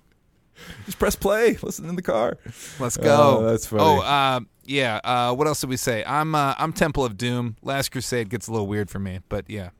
Just 0.85 0.99
press 0.99 1.17
play. 1.17 1.57
Listen 1.63 1.89
in 1.89 1.97
the 1.97 2.03
car. 2.03 2.37
Let's 2.79 2.99
go. 2.99 3.39
Oh, 3.39 3.47
that's 3.47 3.65
funny. 3.67 3.83
Oh, 3.85 4.01
uh, 4.01 4.41
yeah. 4.67 5.01
Uh, 5.05 5.35
what 5.35 5.47
else 5.47 5.61
did 5.61 5.71
we 5.71 5.77
say? 5.77 6.05
I'm 6.07 6.35
uh, 6.35 6.55
I'm 6.59 6.73
Temple 6.73 7.05
of 7.05 7.17
Doom. 7.17 7.57
Last 7.63 7.91
Crusade 7.91 8.29
gets 8.29 8.49
a 8.49 8.53
little 8.53 8.67
weird 8.67 8.91
for 8.91 8.99
me, 8.99 9.21
but 9.29 9.49
yeah. 9.49 9.71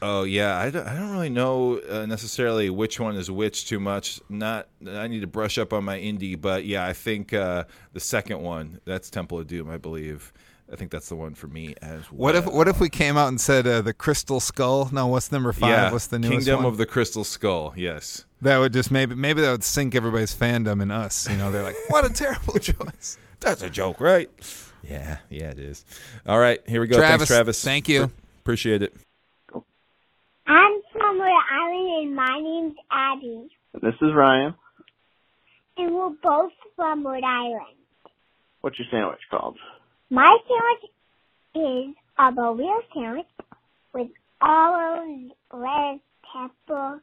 Oh 0.00 0.22
yeah, 0.22 0.56
I 0.56 0.70
don't, 0.70 0.86
I 0.86 0.94
don't 0.94 1.10
really 1.10 1.28
know 1.28 1.80
uh, 1.80 2.06
necessarily 2.06 2.70
which 2.70 3.00
one 3.00 3.16
is 3.16 3.30
which 3.30 3.66
too 3.66 3.80
much. 3.80 4.20
Not 4.28 4.68
I 4.86 5.08
need 5.08 5.20
to 5.20 5.26
brush 5.26 5.58
up 5.58 5.72
on 5.72 5.84
my 5.84 5.98
Indy, 5.98 6.36
but 6.36 6.64
yeah, 6.64 6.86
I 6.86 6.92
think 6.92 7.32
uh, 7.32 7.64
the 7.92 8.00
second 8.00 8.40
one 8.40 8.80
that's 8.84 9.10
Temple 9.10 9.40
of 9.40 9.48
Doom, 9.48 9.68
I 9.70 9.76
believe. 9.76 10.32
I 10.70 10.76
think 10.76 10.90
that's 10.90 11.08
the 11.08 11.16
one 11.16 11.34
for 11.34 11.46
me 11.46 11.74
as 11.80 12.12
well. 12.12 12.18
What 12.18 12.36
if 12.36 12.46
what 12.46 12.68
if 12.68 12.78
we 12.78 12.88
came 12.90 13.16
out 13.16 13.28
and 13.28 13.40
said 13.40 13.66
uh, 13.66 13.80
the 13.80 13.94
Crystal 13.94 14.38
Skull? 14.38 14.88
No, 14.92 15.08
what's 15.08 15.32
number 15.32 15.52
five? 15.52 15.70
yeah, 15.70 15.92
what's 15.92 16.08
the 16.08 16.18
newest 16.18 16.46
Kingdom 16.46 16.64
one? 16.64 16.66
of 16.66 16.76
the 16.76 16.86
Crystal 16.86 17.24
Skull? 17.24 17.72
Yes. 17.76 18.24
That 18.42 18.58
would 18.58 18.72
just 18.72 18.90
maybe 18.90 19.14
maybe 19.14 19.40
that 19.42 19.50
would 19.50 19.64
sink 19.64 19.94
everybody's 19.94 20.34
fandom 20.34 20.80
in 20.82 20.90
us. 20.90 21.28
You 21.28 21.36
know, 21.36 21.50
they're 21.50 21.62
like, 21.62 21.76
what 21.88 22.04
a 22.04 22.10
terrible 22.12 22.54
choice. 22.58 23.18
That's 23.40 23.62
a 23.62 23.70
joke, 23.70 24.00
right? 24.00 24.30
Yeah, 24.82 25.18
yeah, 25.28 25.50
it 25.50 25.58
is. 25.58 25.84
All 26.26 26.38
right, 26.38 26.60
here 26.66 26.80
we 26.80 26.86
go. 26.86 26.96
Travis, 26.96 27.28
Thanks, 27.28 27.28
Travis. 27.28 27.64
thank 27.64 27.88
you. 27.88 28.06
Pr- 28.06 28.12
appreciate 28.40 28.82
it. 28.82 28.94
I'm 30.46 30.80
from 30.92 31.20
Rhode 31.20 31.42
Island 31.52 32.06
and 32.06 32.16
my 32.16 32.40
name's 32.40 32.74
Abby. 32.90 33.48
This 33.82 33.94
is 34.00 34.14
Ryan. 34.14 34.54
And 35.76 35.94
we're 35.94 36.10
both 36.22 36.52
from 36.74 37.06
Rhode 37.06 37.22
Island. 37.24 37.76
What's 38.62 38.78
your 38.78 38.88
sandwich 38.90 39.20
called? 39.30 39.56
My 40.10 40.36
sandwich 40.48 41.90
is 41.90 41.94
a 42.18 42.32
burrito 42.32 42.80
sandwich 42.94 43.26
with 43.92 44.08
olives, 44.40 45.32
lettuce, 45.52 46.00
pepper 46.32 47.02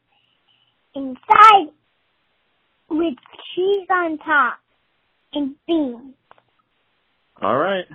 inside 0.95 1.71
with 2.89 3.15
cheese 3.53 3.87
on 3.89 4.17
top 4.19 4.59
and 5.33 5.55
beans. 5.67 6.13
All 7.41 7.57
right. 7.57 7.85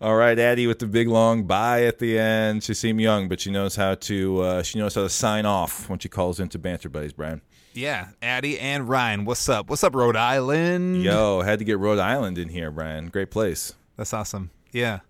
All 0.00 0.16
right, 0.16 0.38
Addie 0.38 0.66
with 0.66 0.78
the 0.78 0.86
big 0.86 1.08
long 1.08 1.44
bye 1.44 1.84
at 1.84 1.98
the 1.98 2.18
end. 2.18 2.62
She 2.62 2.74
seemed 2.74 3.00
young, 3.00 3.28
but 3.28 3.40
she 3.40 3.50
knows 3.50 3.76
how 3.76 3.96
to 3.96 4.40
uh, 4.40 4.62
she 4.62 4.78
knows 4.78 4.94
how 4.94 5.02
to 5.02 5.08
sign 5.10 5.46
off 5.46 5.88
when 5.88 5.98
she 5.98 6.08
calls 6.08 6.40
into 6.40 6.58
Banter 6.58 6.88
Buddies, 6.88 7.12
Brian. 7.12 7.40
Yeah, 7.72 8.08
Addie 8.20 8.58
and 8.58 8.88
Ryan, 8.88 9.24
what's 9.24 9.48
up? 9.48 9.68
What's 9.70 9.84
up, 9.84 9.94
Rhode 9.94 10.16
Island? 10.16 11.02
Yo, 11.02 11.42
had 11.42 11.58
to 11.60 11.64
get 11.64 11.78
Rhode 11.78 11.98
Island 11.98 12.38
in 12.38 12.48
here, 12.48 12.70
Brian. 12.70 13.08
Great 13.08 13.30
place. 13.30 13.74
That's 13.96 14.12
awesome. 14.12 14.50
Yeah. 14.72 15.00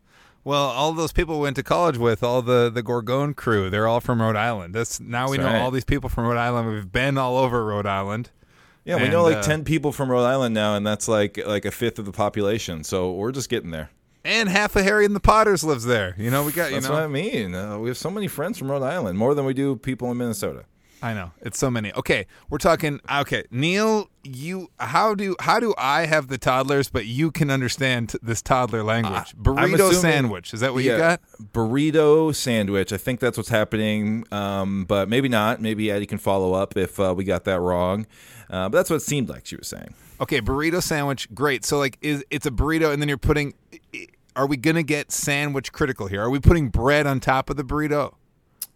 Well, 0.42 0.62
all 0.62 0.92
those 0.92 1.12
people 1.12 1.36
we 1.36 1.42
went 1.42 1.56
to 1.56 1.62
college 1.62 1.98
with, 1.98 2.22
all 2.22 2.40
the 2.42 2.70
the 2.70 2.82
Gorgone 2.82 3.36
crew, 3.36 3.68
they're 3.70 3.86
all 3.86 4.00
from 4.00 4.22
Rhode 4.22 4.36
Island. 4.36 4.74
That's 4.74 4.98
now 5.00 5.28
we 5.30 5.36
That's 5.36 5.46
know 5.46 5.52
right. 5.54 5.62
all 5.62 5.70
these 5.70 5.84
people 5.84 6.08
from 6.08 6.24
Rhode 6.26 6.38
Island. 6.38 6.68
We've 6.72 6.90
been 6.90 7.18
all 7.18 7.36
over 7.36 7.64
Rhode 7.64 7.86
Island. 7.86 8.30
Yeah, 8.84 8.96
we 8.96 9.02
And, 9.02 9.12
know 9.12 9.22
like 9.22 9.36
uh, 9.36 9.42
ten 9.42 9.64
people 9.64 9.92
from 9.92 10.10
Rhode 10.10 10.24
Island 10.24 10.54
now, 10.54 10.74
and 10.74 10.86
that's 10.86 11.06
like 11.08 11.38
like 11.46 11.64
a 11.66 11.70
fifth 11.70 11.98
of 11.98 12.06
the 12.06 12.12
population. 12.12 12.84
So 12.84 13.12
we're 13.12 13.32
just 13.32 13.50
getting 13.50 13.70
there. 13.70 13.90
And 14.24 14.48
half 14.48 14.76
of 14.76 14.84
Harry 14.84 15.04
and 15.06 15.14
the 15.16 15.20
Potters 15.20 15.64
lives 15.64 15.84
there. 15.84 16.14
You 16.18 16.30
know, 16.30 16.44
we 16.44 16.52
got 16.52 16.70
you 16.70 16.76
That's 16.76 16.88
know. 16.88 16.94
what 16.94 17.02
I 17.02 17.06
mean. 17.06 17.54
Uh, 17.54 17.78
we 17.78 17.88
have 17.88 17.96
so 17.98 18.10
many 18.10 18.28
friends 18.28 18.58
from 18.58 18.70
Rhode 18.70 18.82
Island, 18.82 19.18
more 19.18 19.34
than 19.34 19.44
we 19.46 19.54
do 19.54 19.76
people 19.76 20.10
in 20.10 20.16
Minnesota. 20.18 20.64
I 21.02 21.14
know 21.14 21.32
it's 21.40 21.58
so 21.58 21.70
many. 21.70 21.92
Okay, 21.94 22.26
we're 22.48 22.58
talking. 22.58 23.00
Okay, 23.10 23.44
Neil, 23.50 24.08
you 24.22 24.70
how 24.78 25.14
do 25.14 25.34
how 25.40 25.58
do 25.60 25.74
I 25.78 26.06
have 26.06 26.28
the 26.28 26.38
toddlers, 26.38 26.90
but 26.90 27.06
you 27.06 27.30
can 27.30 27.50
understand 27.50 28.14
this 28.22 28.42
toddler 28.42 28.82
language? 28.82 29.34
I'm 29.36 29.42
Burrito 29.42 29.74
assuming- 29.74 29.94
sandwich. 29.94 30.54
Is 30.54 30.60
that 30.60 30.74
what 30.74 30.84
you 30.84 30.96
got? 30.96 31.20
Burrito 31.52 32.34
sandwich. 32.34 32.92
I 32.92 32.96
think 32.98 33.20
that's 33.20 33.36
what's 33.36 33.48
happening, 33.48 34.24
um, 34.30 34.84
but 34.84 35.08
maybe 35.08 35.28
not. 35.28 35.60
Maybe 35.60 35.90
Addie 35.90 36.06
can 36.06 36.18
follow 36.18 36.52
up 36.52 36.76
if 36.76 37.00
uh, 37.00 37.14
we 37.16 37.24
got 37.24 37.44
that 37.44 37.60
wrong. 37.60 38.06
Uh, 38.50 38.68
but 38.68 38.78
that's 38.78 38.90
what 38.90 38.96
it 38.96 39.02
seemed 39.02 39.28
like 39.28 39.46
she 39.46 39.56
was 39.56 39.68
saying. 39.68 39.94
Okay, 40.20 40.40
burrito 40.40 40.82
sandwich. 40.82 41.32
Great. 41.34 41.64
So 41.64 41.78
like, 41.78 41.96
is 42.02 42.24
it's 42.30 42.46
a 42.46 42.50
burrito, 42.50 42.92
and 42.92 43.00
then 43.00 43.08
you're 43.08 43.16
putting. 43.18 43.54
Are 44.36 44.46
we 44.46 44.56
gonna 44.56 44.82
get 44.82 45.10
sandwich 45.10 45.72
critical 45.72 46.06
here? 46.06 46.22
Are 46.22 46.30
we 46.30 46.40
putting 46.40 46.68
bread 46.68 47.06
on 47.06 47.20
top 47.20 47.50
of 47.50 47.56
the 47.56 47.64
burrito? 47.64 48.14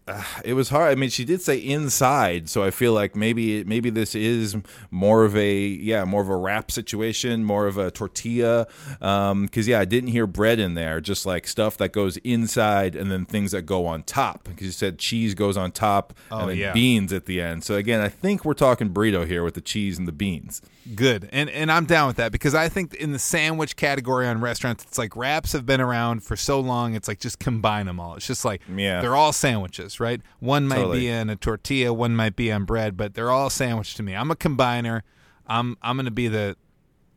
It 0.43 0.53
was 0.53 0.69
hard. 0.69 0.91
I 0.91 0.95
mean, 0.95 1.09
she 1.09 1.25
did 1.25 1.41
say 1.41 1.57
inside, 1.57 2.49
so 2.49 2.63
I 2.63 2.69
feel 2.71 2.93
like 2.93 3.15
maybe 3.15 3.63
maybe 3.63 3.89
this 3.89 4.13
is 4.13 4.55
more 4.91 5.25
of 5.25 5.35
a 5.35 5.57
yeah, 5.57 6.05
more 6.05 6.21
of 6.21 6.29
a 6.29 6.35
wrap 6.35 6.69
situation, 6.71 7.43
more 7.43 7.65
of 7.67 7.77
a 7.77 7.89
tortilla. 7.89 8.67
Um, 9.01 9.45
because 9.45 9.67
yeah, 9.67 9.79
I 9.79 9.85
didn't 9.85 10.09
hear 10.09 10.27
bread 10.27 10.59
in 10.59 10.75
there, 10.75 11.01
just 11.01 11.25
like 11.25 11.47
stuff 11.47 11.77
that 11.77 11.91
goes 11.91 12.17
inside 12.17 12.95
and 12.95 13.11
then 13.11 13.25
things 13.25 13.51
that 13.51 13.63
go 13.63 13.85
on 13.87 14.03
top. 14.03 14.43
Because 14.43 14.67
you 14.67 14.71
said 14.71 14.99
cheese 14.99 15.33
goes 15.33 15.57
on 15.57 15.71
top 15.71 16.13
Oh, 16.31 16.39
and 16.41 16.49
then 16.51 16.57
yeah. 16.57 16.73
beans 16.73 17.11
at 17.11 17.25
the 17.25 17.41
end. 17.41 17.63
So 17.63 17.75
again, 17.75 17.99
I 18.01 18.09
think 18.09 18.45
we're 18.45 18.53
talking 18.53 18.89
burrito 18.91 19.25
here 19.25 19.43
with 19.43 19.55
the 19.55 19.61
cheese 19.61 19.97
and 19.97 20.07
the 20.07 20.11
beans. 20.11 20.61
Good, 20.93 21.29
and 21.31 21.49
and 21.49 21.71
I'm 21.71 21.85
down 21.85 22.05
with 22.07 22.17
that 22.17 22.31
because 22.31 22.53
I 22.53 22.69
think 22.69 22.93
in 22.93 23.11
the 23.11 23.17
sandwich 23.17 23.75
category 23.75 24.27
on 24.27 24.39
restaurants, 24.39 24.83
it's 24.83 24.99
like 24.99 25.15
wraps 25.15 25.53
have 25.53 25.65
been 25.65 25.81
around 25.81 26.21
for 26.23 26.35
so 26.35 26.59
long. 26.59 26.93
It's 26.93 27.07
like 27.07 27.19
just 27.19 27.39
combine 27.39 27.87
them 27.87 27.99
all. 27.99 28.13
It's 28.15 28.27
just 28.27 28.45
like 28.45 28.61
Yeah. 28.75 29.01
they're 29.01 29.15
all 29.15 29.33
sandwiches, 29.33 29.99
right? 29.99 30.21
One 30.39 30.67
might 30.67 30.75
Totally. 30.75 30.99
be 30.99 31.07
in 31.07 31.31
a 31.31 31.35
tortilla, 31.35 31.91
one 31.91 32.15
might 32.15 32.35
be 32.35 32.51
on 32.51 32.65
bread, 32.65 32.95
but 32.97 33.15
they're 33.15 33.31
all 33.31 33.49
sandwich 33.49 33.95
to 33.95 34.03
me. 34.03 34.15
I'm 34.15 34.29
a 34.29 34.35
combiner. 34.35 35.01
I'm 35.47 35.75
I'm 35.81 35.95
gonna 35.97 36.11
be 36.11 36.27
the 36.27 36.55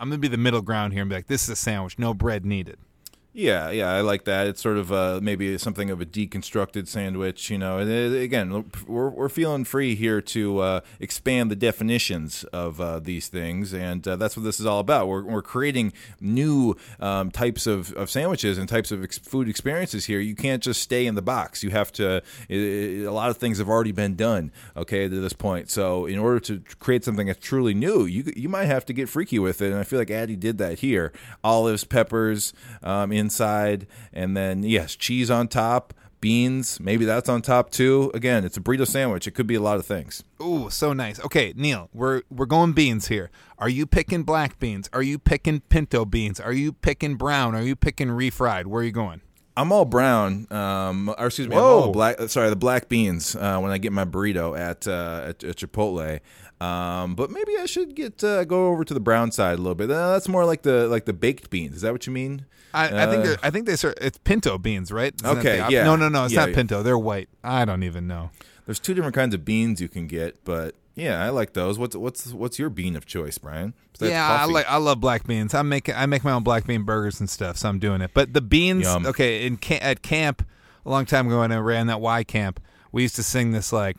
I'm 0.01 0.09
gonna 0.09 0.19
be 0.19 0.29
the 0.29 0.39
middle 0.39 0.63
ground 0.63 0.95
here 0.95 1.03
and 1.03 1.11
be 1.11 1.17
like, 1.17 1.27
this 1.27 1.43
is 1.43 1.51
a 1.51 1.57
sandwich, 1.57 1.99
no 1.99 2.15
bread 2.15 2.47
needed. 2.47 2.79
Yeah, 3.39 3.71
yeah, 3.71 3.93
I 3.93 4.01
like 4.01 4.25
that. 4.25 4.49
It's 4.49 4.61
sort 4.61 4.79
of 4.79 4.91
uh, 4.91 5.21
maybe 5.23 5.57
something 5.59 5.91
of 5.91 6.01
a 6.01 6.05
deconstructed 6.05 6.89
sandwich, 6.89 7.51
you 7.51 7.57
know. 7.57 7.79
And 7.79 7.89
uh, 7.89 8.19
again, 8.19 8.65
we're 8.89 9.11
we're 9.11 9.29
feeling 9.29 9.63
free 9.63 9.95
here 9.95 10.21
to 10.21 10.59
uh, 10.59 10.81
expand 10.99 11.49
the 11.49 11.55
definitions 11.55 12.43
of 12.53 12.81
uh, 12.81 12.99
these 12.99 13.29
things, 13.29 13.73
and 13.73 14.07
uh, 14.09 14.17
that's 14.17 14.37
what 14.37 14.43
this 14.43 14.59
is 14.59 14.67
all 14.67 14.81
about. 14.81 15.07
We're 15.07 15.23
we're 15.23 15.43
creating 15.43 15.93
new 16.21 16.77
um, 16.99 17.31
types 17.31 17.69
of, 17.69 17.93
of 17.93 18.11
sandwiches 18.11 18.59
and 18.59 18.69
types 18.69 18.91
of 18.91 19.05
ex- 19.05 19.19
food 19.19 19.49
experiences 19.49 20.07
here. 20.07 20.19
You 20.19 20.35
can't 20.35 20.61
just 20.61 20.83
stay 20.83 21.07
in 21.07 21.15
the 21.15 21.23
box. 21.23 21.63
You 21.63 21.71
have 21.71 21.93
to. 21.93 22.21
i 22.51 22.53
i 22.53 22.57
a 23.05 23.13
lot 23.13 23.31
of 23.31 23.37
things 23.37 23.59
have 23.59 23.69
already 23.69 23.93
been 23.93 24.17
done, 24.17 24.51
okay, 24.77 25.09
to 25.09 25.21
this 25.21 25.33
point. 25.33 25.71
So 25.71 26.07
in 26.07 26.19
order 26.19 26.41
to 26.41 26.61
create 26.81 27.05
something 27.05 27.29
that's 27.29 27.39
truly 27.39 27.73
new, 27.73 28.05
you 28.05 28.33
you 28.35 28.49
might 28.49 28.67
have 28.67 28.85
to 28.87 28.93
get 28.93 29.09
freaky 29.09 29.39
with 29.39 29.63
it, 29.63 29.71
and 29.71 29.79
I 29.79 29.85
feel 29.85 30.01
like 30.01 30.11
Addie 30.11 30.35
did 30.35 30.59
that 30.59 30.81
here. 30.81 31.13
Olives, 31.45 31.85
peppers 31.85 32.53
um, 32.83 33.13
inside, 33.29 33.87
and 34.13 34.37
then 34.37 34.63
yes, 34.63 34.97
cheese 34.97 35.31
on 35.31 35.49
top. 35.49 35.93
Beans, 36.21 36.81
maybe 36.81 37.05
that's 37.05 37.29
on 37.29 37.43
top 37.43 37.71
too. 37.71 38.11
Again, 38.13 38.45
it's 38.45 38.57
a 38.57 38.61
burrito 38.61 38.85
sandwich. 38.85 39.29
It 39.29 39.33
could 39.37 39.47
be 39.47 39.55
a 39.55 39.61
lot 39.61 39.77
of 39.77 39.87
things. 39.87 40.25
Ooh, 40.43 40.69
so 40.69 40.93
nice. 40.93 41.21
Okay, 41.21 41.53
Neil, 41.55 41.91
we're 41.93 42.23
we're 42.29 42.47
going 42.47 42.73
beans 42.73 43.07
here. 43.07 43.31
Are 43.57 43.69
you 43.69 43.87
picking 43.87 44.25
black 44.25 44.59
beans? 44.59 44.91
Are 44.93 45.03
you 45.03 45.21
picking 45.21 45.61
pinto 45.61 46.05
beans? 46.05 46.41
Are 46.41 46.53
you 46.53 46.73
picking 46.73 47.15
brown? 47.15 47.55
Are 47.55 47.63
you 47.63 47.77
picking 47.77 48.09
refried? 48.09 48.67
Where 48.67 48.83
are 48.83 48.85
you 48.85 48.91
going? 48.91 49.21
I'm 49.57 49.71
all 49.71 49.85
brown, 49.85 50.47
um, 50.53 51.15
or 51.19 51.27
excuse 51.27 51.49
me, 51.49 51.55
I'm 51.55 51.63
Whoa. 51.63 51.81
all 51.83 51.93
black. 51.93 52.21
Sorry, 52.29 52.51
the 52.51 52.57
black 52.57 52.89
beans 52.89 53.37
uh, 53.37 53.59
when 53.61 53.71
I 53.71 53.79
get 53.79 53.93
my 53.93 54.05
burrito 54.05 54.59
at 54.59 54.89
uh, 54.89 55.23
at, 55.29 55.45
at 55.45 55.57
Chipotle. 55.57 56.21
Um, 56.61 57.15
but 57.15 57.31
maybe 57.31 57.53
I 57.61 57.67
should 57.67 57.95
get 57.95 58.25
uh, 58.25 58.45
go 58.45 58.69
over 58.69 58.85
to 58.85 58.93
the 58.93 59.01
brown 59.01 59.31
side 59.31 59.55
a 59.55 59.63
little 59.63 59.77
bit. 59.77 59.91
Uh, 59.91 60.13
that's 60.13 60.29
more 60.29 60.45
like 60.45 60.63
the 60.63 60.89
like 60.89 61.05
the 61.05 61.13
baked 61.13 61.51
beans. 61.51 61.77
Is 61.77 61.83
that 61.83 61.93
what 61.93 62.07
you 62.07 62.13
mean? 62.13 62.47
I, 62.75 62.85
I 62.87 63.07
think 63.11 63.21
Uh, 63.21 63.23
they're- 63.27 63.39
I 63.43 63.51
think 63.51 63.67
they 63.67 63.77
serve 63.77 63.95
it's 64.01 64.19
pinto 64.19 64.59
beans, 64.59 64.93
right? 64.93 65.15
Isn't 65.15 65.25
that 65.35 65.39
Okay, 65.41 65.57
the 65.57 65.65
op- 65.65 65.71
yeah. 65.71 65.85
No, 65.85 65.97
no, 65.97 66.09
no. 66.09 66.25
It's 66.25 66.35
Yeah, 66.35 66.41
not 66.41 66.49
yeah. 66.51 66.55
pinto. 66.55 66.83
They're 66.83 66.99
white. 66.99 67.29
I 67.43 67.65
don't 67.65 67.83
even 67.83 68.07
know. 68.07 68.31
There's 68.67 68.79
two 68.79 68.93
different 68.95 69.15
kinds 69.15 69.35
of 69.35 69.45
beans 69.45 69.81
you 69.81 69.89
can 69.89 70.07
get, 70.07 70.45
but 70.45 70.75
yeah, 70.95 71.25
I 71.25 71.31
like 71.31 71.55
those. 71.55 71.79
What's 71.79 71.97
what's 71.97 72.33
what's 72.33 72.59
your 72.59 72.69
bean 72.71 72.97
of 72.97 73.07
choice, 73.07 73.39
Brian? 73.39 73.73
Besides 73.93 74.11
yeah, 74.11 74.31
I 74.33 74.37
coffee? 74.39 74.53
like 74.53 74.67
I 74.69 74.77
love 74.77 75.01
black 75.01 75.27
beans. 75.27 75.55
I 75.55 75.63
make 75.63 75.89
I 75.95 76.05
make 76.07 76.23
my 76.25 76.33
own 76.33 76.43
black 76.43 76.67
bean 76.67 76.83
burgers 76.83 77.21
and 77.21 77.31
stuff, 77.31 77.57
so 77.57 77.69
I'm 77.69 77.79
doing 77.79 78.01
it. 78.03 78.11
But 78.13 78.35
the 78.35 78.41
beans, 78.43 78.85
Yum. 78.85 79.07
okay, 79.07 79.47
in 79.47 79.57
ca- 79.57 79.79
at 79.81 80.03
camp 80.03 80.43
a 80.85 80.91
long 80.91 81.07
time 81.07 81.27
ago 81.29 81.41
when 81.41 81.53
I 81.53 81.59
ran 81.59 81.87
that 81.87 82.01
Y 82.01 82.25
camp, 82.25 82.61
we 82.93 83.03
used 83.03 83.17
to 83.17 83.23
sing 83.23 83.53
this 83.53 83.73
like 83.73 83.97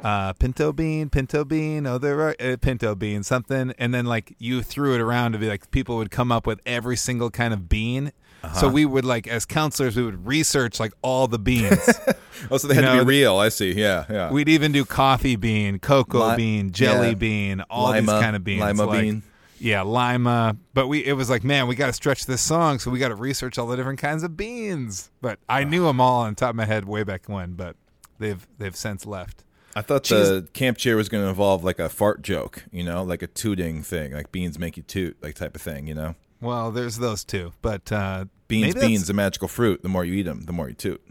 uh, 0.00 0.32
pinto 0.34 0.72
bean, 0.72 1.08
pinto 1.08 1.44
bean, 1.44 1.86
oh 1.86 1.98
there 1.98 2.20
are 2.20 2.36
uh, 2.40 2.56
pinto 2.60 2.94
bean, 2.94 3.22
something, 3.22 3.72
and 3.78 3.94
then 3.94 4.06
like 4.06 4.34
you 4.38 4.62
threw 4.62 4.94
it 4.94 5.00
around 5.00 5.32
to 5.32 5.38
be 5.38 5.48
like 5.48 5.70
people 5.70 5.96
would 5.96 6.10
come 6.10 6.30
up 6.30 6.46
with 6.46 6.60
every 6.66 6.96
single 6.96 7.30
kind 7.30 7.54
of 7.54 7.68
bean. 7.68 8.12
Uh-huh. 8.42 8.54
So 8.60 8.68
we 8.68 8.84
would 8.84 9.04
like 9.04 9.26
as 9.26 9.44
counselors 9.46 9.96
we 9.96 10.04
would 10.04 10.26
research 10.26 10.78
like 10.78 10.92
all 11.02 11.26
the 11.26 11.38
beans. 11.38 11.88
Oh, 12.50 12.58
so 12.58 12.68
they 12.68 12.74
had 12.74 12.84
you 12.84 12.90
to 12.90 12.96
know, 12.98 13.04
be 13.04 13.08
real. 13.08 13.38
I 13.38 13.48
see. 13.48 13.72
Yeah, 13.72 14.04
yeah. 14.10 14.30
We'd 14.30 14.50
even 14.50 14.70
do 14.70 14.84
coffee 14.84 15.36
bean, 15.36 15.78
cocoa 15.78 16.28
Li- 16.32 16.36
bean, 16.36 16.70
jelly 16.70 17.08
yeah. 17.08 17.14
bean, 17.14 17.60
all 17.70 17.92
Lima- 17.92 18.12
these 18.12 18.20
kind 18.22 18.36
of 18.36 18.44
beans. 18.44 18.60
lima 18.60 18.84
like- 18.84 19.00
bean. 19.00 19.22
Yeah, 19.58 19.80
lima. 19.80 20.54
But 20.74 20.88
we 20.88 21.02
it 21.02 21.14
was 21.14 21.30
like, 21.30 21.44
man, 21.44 21.66
we 21.66 21.74
got 21.76 21.86
to 21.86 21.94
stretch 21.94 22.26
this 22.26 22.42
song, 22.42 22.78
so 22.78 22.90
we 22.90 22.98
got 22.98 23.08
to 23.08 23.14
research 23.14 23.56
all 23.56 23.66
the 23.66 23.74
different 23.74 23.98
kinds 24.00 24.22
of 24.22 24.36
beans. 24.36 25.10
But 25.22 25.38
I 25.48 25.64
knew 25.64 25.84
them 25.84 25.98
all 25.98 26.20
on 26.24 26.34
top 26.34 26.50
of 26.50 26.56
my 26.56 26.66
head 26.66 26.84
way 26.84 27.04
back 27.04 27.26
when, 27.26 27.54
but 27.54 27.74
they've 28.18 28.46
they've 28.58 28.76
since 28.76 29.06
left. 29.06 29.44
I 29.76 29.82
thought 29.82 30.04
the 30.04 30.48
camp 30.54 30.78
chair 30.78 30.96
was 30.96 31.10
going 31.10 31.22
to 31.22 31.28
involve 31.28 31.62
like 31.62 31.78
a 31.78 31.90
fart 31.90 32.22
joke, 32.22 32.64
you 32.72 32.82
know, 32.82 33.02
like 33.02 33.20
a 33.20 33.26
tooting 33.26 33.82
thing, 33.82 34.14
like 34.14 34.32
beans 34.32 34.58
make 34.58 34.78
you 34.78 34.82
toot, 34.82 35.18
like 35.22 35.34
type 35.34 35.54
of 35.54 35.60
thing, 35.60 35.86
you 35.86 35.92
know. 35.92 36.14
Well, 36.40 36.70
there's 36.70 36.96
those 36.96 37.24
two, 37.24 37.52
but 37.60 37.92
uh, 37.92 38.24
Beans, 38.48 38.74
beans, 38.74 39.10
a 39.10 39.12
magical 39.12 39.48
fruit. 39.48 39.82
The 39.82 39.90
more 39.90 40.02
you 40.02 40.14
eat 40.14 40.22
them, 40.22 40.44
the 40.46 40.52
more 40.54 40.70
you 40.70 40.74
toot. 40.74 41.02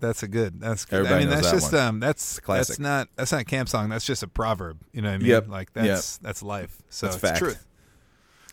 That's 0.00 0.22
a 0.22 0.28
good. 0.28 0.58
That's 0.58 0.86
good. 0.86 1.00
Everybody 1.00 1.16
I 1.16 1.18
mean, 1.26 1.34
knows 1.34 1.42
that's 1.42 1.50
that 1.50 1.60
just 1.60 1.72
one. 1.74 1.82
um, 1.82 2.00
that's 2.00 2.40
classic. 2.40 2.68
that's 2.68 2.78
not 2.78 3.08
that's 3.14 3.32
not 3.32 3.42
a 3.42 3.44
camp 3.44 3.68
song. 3.68 3.90
That's 3.90 4.06
just 4.06 4.22
a 4.22 4.28
proverb. 4.28 4.78
You 4.92 5.02
know 5.02 5.08
what 5.08 5.16
I 5.16 5.18
mean? 5.18 5.28
Yep. 5.28 5.48
Like 5.48 5.72
that's 5.74 6.16
that's 6.18 6.42
life. 6.42 6.82
So 6.88 7.06
That's 7.06 7.16
it's 7.16 7.22
fact. 7.22 7.38
truth. 7.38 7.66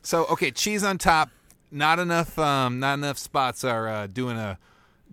So 0.02 0.26
okay, 0.26 0.52
cheese 0.52 0.84
on 0.84 0.98
top. 0.98 1.30
Not 1.72 2.00
enough. 2.00 2.38
Um, 2.38 2.80
not 2.80 2.96
enough 2.96 3.18
spots 3.18 3.64
are 3.64 3.88
uh, 3.88 4.08
doing 4.08 4.38
a 4.38 4.60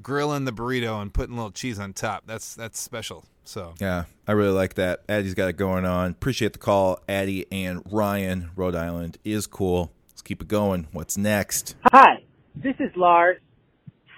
grilling 0.03 0.45
the 0.47 0.53
burrito 0.53 1.01
and 1.01 1.13
putting 1.15 1.35
a 1.35 1.37
little 1.37 1.53
cheese 1.53 1.79
on 1.79 1.93
top. 1.93 2.25
That's 2.27 2.55
that's 2.55 2.81
special. 2.81 3.25
So 3.49 3.73
Yeah, 3.81 4.05
I 4.27 4.33
really 4.33 4.53
like 4.53 4.75
that. 4.75 5.05
Addie's 5.09 5.33
got 5.33 5.49
it 5.49 5.57
going 5.57 5.87
on. 5.87 6.11
Appreciate 6.11 6.53
the 6.53 6.59
call, 6.59 7.01
Addie 7.09 7.47
and 7.51 7.83
Ryan. 7.91 8.51
Rhode 8.55 8.75
Island 8.75 9.17
is 9.25 9.47
cool. 9.47 9.91
Let's 10.11 10.21
keep 10.21 10.43
it 10.43 10.49
going. 10.49 10.87
What's 10.93 11.17
next? 11.17 11.75
Hi, 11.85 12.25
this 12.55 12.75
is 12.79 12.91
Lars 12.95 13.39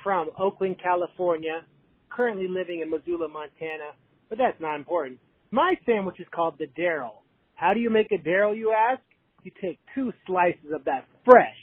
from 0.03 0.31
Oakland, 0.37 0.78
California, 0.83 1.62
currently 2.09 2.49
living 2.49 2.81
in 2.81 2.91
Missoula, 2.91 3.28
Montana, 3.28 3.93
but 4.28 4.37
that's 4.37 4.61
not 4.61 4.74
important. 4.74 5.20
My 5.53 5.76
sandwich 5.87 6.18
is 6.18 6.26
called 6.35 6.55
the 6.59 6.66
Daryl. 6.66 7.22
How 7.55 7.72
do 7.72 7.78
you 7.78 7.89
make 7.89 8.11
a 8.11 8.18
Daryl, 8.18 8.57
you 8.57 8.72
ask? 8.72 9.01
You 9.45 9.53
take 9.62 9.78
two 9.95 10.12
slices 10.26 10.72
of 10.74 10.87
that 10.87 11.07
fresh, 11.24 11.55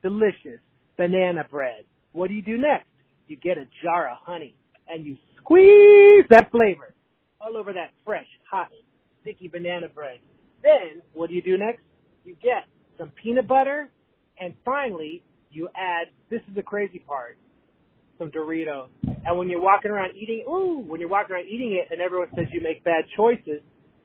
delicious 0.00 0.60
banana 0.96 1.46
bread. 1.50 1.84
What 2.12 2.28
do 2.28 2.34
you 2.34 2.42
do 2.42 2.56
next? 2.56 2.88
You 3.28 3.36
get 3.36 3.58
a 3.58 3.66
jar 3.82 4.08
of 4.08 4.16
honey 4.22 4.54
and 4.88 5.04
you 5.04 5.18
squeeze 5.36 6.24
that 6.30 6.50
flavor 6.50 6.94
all 7.40 7.56
over 7.56 7.72
that 7.72 7.90
fresh, 8.04 8.26
hot, 8.50 8.68
sticky 9.22 9.48
banana 9.48 9.88
bread. 9.88 10.18
Then, 10.62 11.02
what 11.14 11.28
do 11.28 11.34
you 11.34 11.42
do 11.42 11.56
next? 11.56 11.82
You 12.24 12.36
get 12.42 12.66
some 12.98 13.10
peanut 13.22 13.48
butter 13.48 13.88
and 14.38 14.54
finally 14.64 15.22
you 15.50 15.68
add, 15.76 16.08
this 16.30 16.40
is 16.48 16.54
the 16.54 16.62
crazy 16.62 16.98
part, 16.98 17.38
some 18.18 18.30
Doritos. 18.30 18.88
And 19.02 19.38
when 19.38 19.48
you're 19.48 19.60
walking 19.60 19.90
around 19.90 20.16
eating, 20.16 20.44
ooh, 20.48 20.84
when 20.86 21.00
you're 21.00 21.08
walking 21.08 21.34
around 21.34 21.46
eating 21.46 21.78
it 21.80 21.92
and 21.92 22.00
everyone 22.00 22.28
says 22.36 22.46
you 22.52 22.60
make 22.62 22.84
bad 22.84 23.04
choices, 23.16 23.62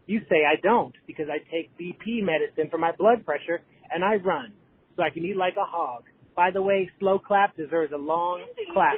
you 0.08 0.22
say 0.30 0.44
I 0.46 0.60
don't 0.62 0.94
because 1.08 1.28
I 1.30 1.40
take 1.52 1.72
BP 1.78 2.24
medicine 2.24 2.70
for 2.70 2.78
my 2.78 2.92
blood 2.98 3.26
pressure 3.26 3.62
and 3.92 4.04
I 4.04 4.16
run 4.16 4.54
so 4.96 5.04
I 5.04 5.10
can 5.10 5.26
eat 5.26 5.36
like 5.36 5.56
a 5.58 5.66
hog. 5.66 6.04
By 6.36 6.52
the 6.52 6.62
way, 6.62 6.90
slow 7.00 7.20
clap 7.20 7.56
deserves 7.56 7.94
a 7.94 7.98
long 7.98 8.44
clap. 8.74 8.96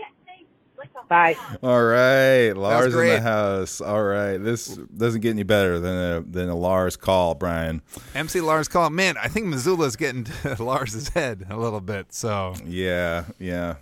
Bye. 1.10 1.36
All 1.64 1.84
right, 1.84 2.52
Lars 2.52 2.94
in 2.94 3.08
the 3.08 3.22
house. 3.22 3.80
All 3.80 4.04
right, 4.04 4.38
this 4.38 4.68
doesn't 4.76 5.22
get 5.22 5.30
any 5.32 5.44
better 5.44 5.80
than 5.80 5.96
a 5.96 6.20
than 6.22 6.50
a 6.50 6.56
Lars 6.56 6.98
call, 6.98 7.34
Brian. 7.36 7.82
MC 8.14 8.42
Lars 8.42 8.68
call. 8.68 8.90
Man, 8.90 9.16
I 9.18 9.28
think 9.30 9.46
Missoula's 9.46 9.96
getting 9.96 10.26
to 10.26 10.56
Lars's 10.64 11.10
head 11.10 11.48
a 11.50 11.56
little 11.58 11.80
bit. 11.82 12.14
So 12.14 12.56
Yeah, 12.66 13.26
yeah. 13.40 13.76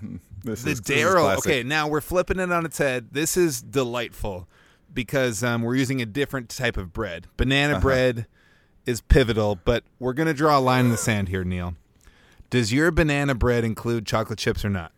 This 0.44 0.62
the 0.62 0.72
is 0.72 0.82
this 0.82 0.98
is 0.98 1.04
Daryl. 1.04 1.36
Okay, 1.40 1.64
now 1.64 1.88
we're 1.88 2.02
flipping 2.02 2.40
it 2.40 2.52
on 2.52 2.66
its 2.66 2.78
head. 2.78 3.08
This 3.12 3.36
is 3.38 3.62
delightful 3.62 4.48
because 4.94 5.44
um, 5.44 5.64
we're 5.64 5.76
using 5.76 6.02
a 6.02 6.06
different 6.06 6.50
type 6.50 6.78
of 6.78 6.94
bread. 6.94 7.26
Banana 7.38 7.74
Uh-huh. 7.74 7.82
bread 7.82 8.28
is 8.86 9.02
pivotal, 9.02 9.58
but 9.66 9.84
we're 10.00 10.14
going 10.14 10.28
to 10.28 10.34
draw 10.34 10.58
a 10.58 10.62
line 10.62 10.86
in 10.86 10.92
the 10.92 10.98
sand 10.98 11.28
here, 11.30 11.44
Neil. 11.44 11.74
Does 12.52 12.72
your 12.72 12.92
banana 12.92 13.34
bread 13.34 13.64
include 13.64 14.06
chocolate 14.06 14.38
chips 14.38 14.64
or 14.64 14.70
not? 14.70 14.92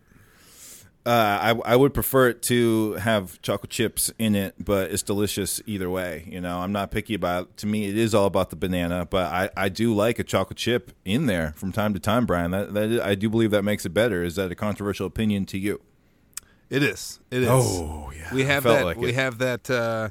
Uh, 1.08 1.56
I 1.64 1.74
I 1.74 1.76
would 1.78 1.94
prefer 1.94 2.28
it 2.28 2.42
to 2.44 2.94
have 2.96 3.42
chocolate 3.42 3.70
chips 3.70 4.12
in 4.20 4.36
it, 4.36 4.56
but 4.60 4.92
it's 4.92 5.04
delicious 5.04 5.62
either 5.66 5.90
way. 5.90 6.28
You 6.30 6.42
know, 6.42 6.60
I'm 6.60 6.74
not 6.74 6.92
picky 6.92 7.14
about. 7.14 7.56
To 7.58 7.66
me, 7.68 7.86
it 7.88 7.98
is 7.98 8.14
all 8.14 8.26
about 8.26 8.50
the 8.50 8.58
banana, 8.58 9.06
but 9.10 9.32
I, 9.32 9.50
I 9.56 9.70
do 9.70 9.94
like 9.96 10.20
a 10.20 10.24
chocolate 10.26 10.58
chip 10.58 10.92
in 11.06 11.26
there 11.28 11.54
from 11.56 11.72
time 11.72 11.94
to 11.94 12.00
time, 12.02 12.26
Brian. 12.26 12.52
That 12.52 12.74
that 12.74 13.02
I 13.02 13.16
do 13.16 13.30
believe 13.30 13.52
that 13.52 13.64
makes 13.64 13.86
it 13.86 13.94
better. 13.94 14.22
Is 14.22 14.36
that 14.36 14.52
a 14.52 14.56
controversial 14.56 15.08
opinion 15.08 15.46
to 15.46 15.58
you? 15.58 15.80
It 16.70 16.84
is. 16.84 17.22
It 17.32 17.44
is. 17.44 17.50
Oh, 17.50 18.12
yeah. 18.14 18.34
We 18.34 18.44
have 18.44 18.64
that. 18.64 18.84
like 18.84 18.98
we 18.98 19.14
have 19.14 19.38
that. 19.38 19.70
Uh, 19.70 20.10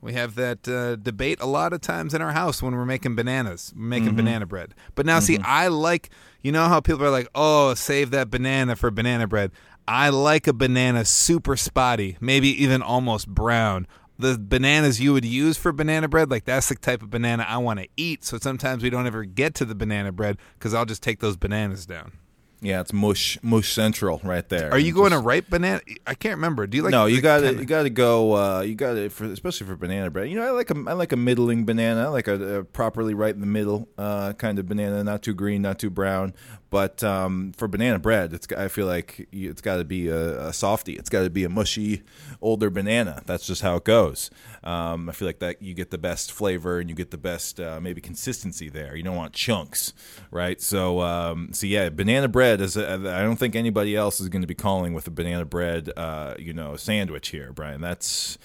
we 0.00 0.14
have 0.14 0.36
that 0.36 0.66
uh, 0.66 0.96
debate 0.96 1.38
a 1.42 1.46
lot 1.46 1.74
of 1.74 1.82
times 1.82 2.14
in 2.14 2.22
our 2.22 2.32
house 2.32 2.62
when 2.62 2.74
we're 2.74 2.86
making 2.86 3.16
bananas, 3.16 3.74
making 3.76 4.12
Mhm. 4.12 4.16
banana 4.16 4.46
bread. 4.46 4.74
But 4.94 5.04
now, 5.04 5.18
see, 5.20 5.36
Mhm. 5.36 5.44
I 5.44 5.68
like. 5.68 6.08
You 6.42 6.52
know 6.52 6.68
how 6.68 6.80
people 6.80 7.04
are 7.04 7.10
like, 7.10 7.28
"Oh, 7.34 7.74
save 7.74 8.10
that 8.10 8.30
banana 8.30 8.76
for 8.76 8.90
banana 8.90 9.26
bread." 9.26 9.50
I 9.88 10.10
like 10.10 10.46
a 10.46 10.52
banana 10.52 11.04
super 11.04 11.56
spotty, 11.56 12.18
maybe 12.20 12.48
even 12.62 12.82
almost 12.82 13.26
brown. 13.26 13.86
The 14.18 14.38
bananas 14.38 15.00
you 15.00 15.12
would 15.14 15.24
use 15.24 15.56
for 15.56 15.72
banana 15.72 16.08
bread, 16.08 16.30
like 16.30 16.44
that's 16.44 16.68
the 16.68 16.74
type 16.74 17.02
of 17.02 17.10
banana 17.10 17.46
I 17.48 17.56
want 17.58 17.80
to 17.80 17.88
eat. 17.96 18.24
So 18.24 18.38
sometimes 18.38 18.82
we 18.82 18.90
don't 18.90 19.06
ever 19.06 19.24
get 19.24 19.54
to 19.56 19.64
the 19.64 19.74
banana 19.74 20.12
bread 20.12 20.36
because 20.58 20.74
I'll 20.74 20.84
just 20.84 21.02
take 21.02 21.20
those 21.20 21.36
bananas 21.36 21.86
down. 21.86 22.12
Yeah, 22.60 22.80
it's 22.80 22.92
mush 22.92 23.38
mush 23.40 23.72
central 23.72 24.20
right 24.24 24.48
there. 24.48 24.72
Are 24.72 24.78
you 24.78 24.92
going 24.92 25.10
Just- 25.10 25.22
to 25.22 25.26
ripe 25.26 25.48
banana? 25.48 25.80
I 26.06 26.14
can't 26.14 26.34
remember. 26.36 26.66
Do 26.66 26.76
you 26.76 26.82
like? 26.82 26.90
no, 26.90 27.06
you 27.06 27.20
got 27.20 27.40
to 27.40 27.54
you 27.54 27.64
got 27.64 27.84
to 27.84 27.90
go. 27.90 28.34
Uh, 28.34 28.60
you 28.62 28.74
got 28.74 28.94
to 28.94 29.08
for 29.10 29.26
especially 29.26 29.68
for 29.68 29.76
banana 29.76 30.10
bread. 30.10 30.28
You 30.28 30.36
know, 30.36 30.46
I 30.46 30.50
like 30.50 30.70
a 30.70 30.74
I 30.88 30.94
like 30.94 31.12
a 31.12 31.16
middling 31.16 31.64
banana. 31.64 32.06
I 32.06 32.08
like 32.08 32.26
a, 32.26 32.58
a 32.58 32.64
properly 32.64 33.14
right 33.14 33.32
in 33.32 33.40
the 33.40 33.46
middle 33.46 33.88
uh, 33.96 34.32
kind 34.32 34.58
of 34.58 34.66
banana, 34.66 35.04
not 35.04 35.22
too 35.22 35.34
green, 35.34 35.62
not 35.62 35.78
too 35.78 35.90
brown. 35.90 36.34
But 36.70 37.02
um, 37.02 37.52
for 37.56 37.66
banana 37.66 37.98
bread, 37.98 38.32
it's 38.34 38.46
I 38.52 38.68
feel 38.68 38.86
like 38.86 39.26
it's 39.32 39.62
got 39.62 39.76
to 39.76 39.84
be 39.84 40.08
a, 40.08 40.48
a 40.48 40.52
softie. 40.52 40.96
It's 40.96 41.08
got 41.08 41.22
to 41.22 41.30
be 41.30 41.44
a 41.44 41.48
mushy 41.48 42.02
older 42.42 42.68
banana. 42.68 43.22
That's 43.24 43.46
just 43.46 43.62
how 43.62 43.76
it 43.76 43.84
goes. 43.84 44.30
Um, 44.62 45.08
I 45.08 45.12
feel 45.12 45.26
like 45.26 45.38
that 45.38 45.62
you 45.62 45.72
get 45.72 45.90
the 45.90 45.98
best 45.98 46.30
flavor 46.30 46.78
and 46.78 46.90
you 46.90 46.96
get 46.96 47.10
the 47.10 47.18
best 47.18 47.58
uh, 47.58 47.80
maybe 47.80 48.00
consistency 48.00 48.68
there. 48.68 48.94
You 48.96 49.02
don't 49.02 49.16
want 49.16 49.32
chunks, 49.32 49.94
right? 50.30 50.60
So 50.60 51.00
um, 51.00 51.50
so 51.52 51.66
yeah, 51.66 51.88
banana 51.88 52.28
bread 52.28 52.60
is. 52.60 52.76
I 52.76 52.96
don't 53.22 53.36
think 53.36 53.56
anybody 53.56 53.96
else 53.96 54.20
is 54.20 54.28
going 54.28 54.42
to 54.42 54.48
be 54.48 54.54
calling 54.54 54.92
with 54.92 55.06
a 55.06 55.10
banana 55.10 55.46
bread, 55.46 55.90
uh, 55.96 56.34
you 56.38 56.52
know, 56.52 56.76
sandwich 56.76 57.28
here, 57.28 57.52
Brian. 57.52 57.80
That's 57.80 58.36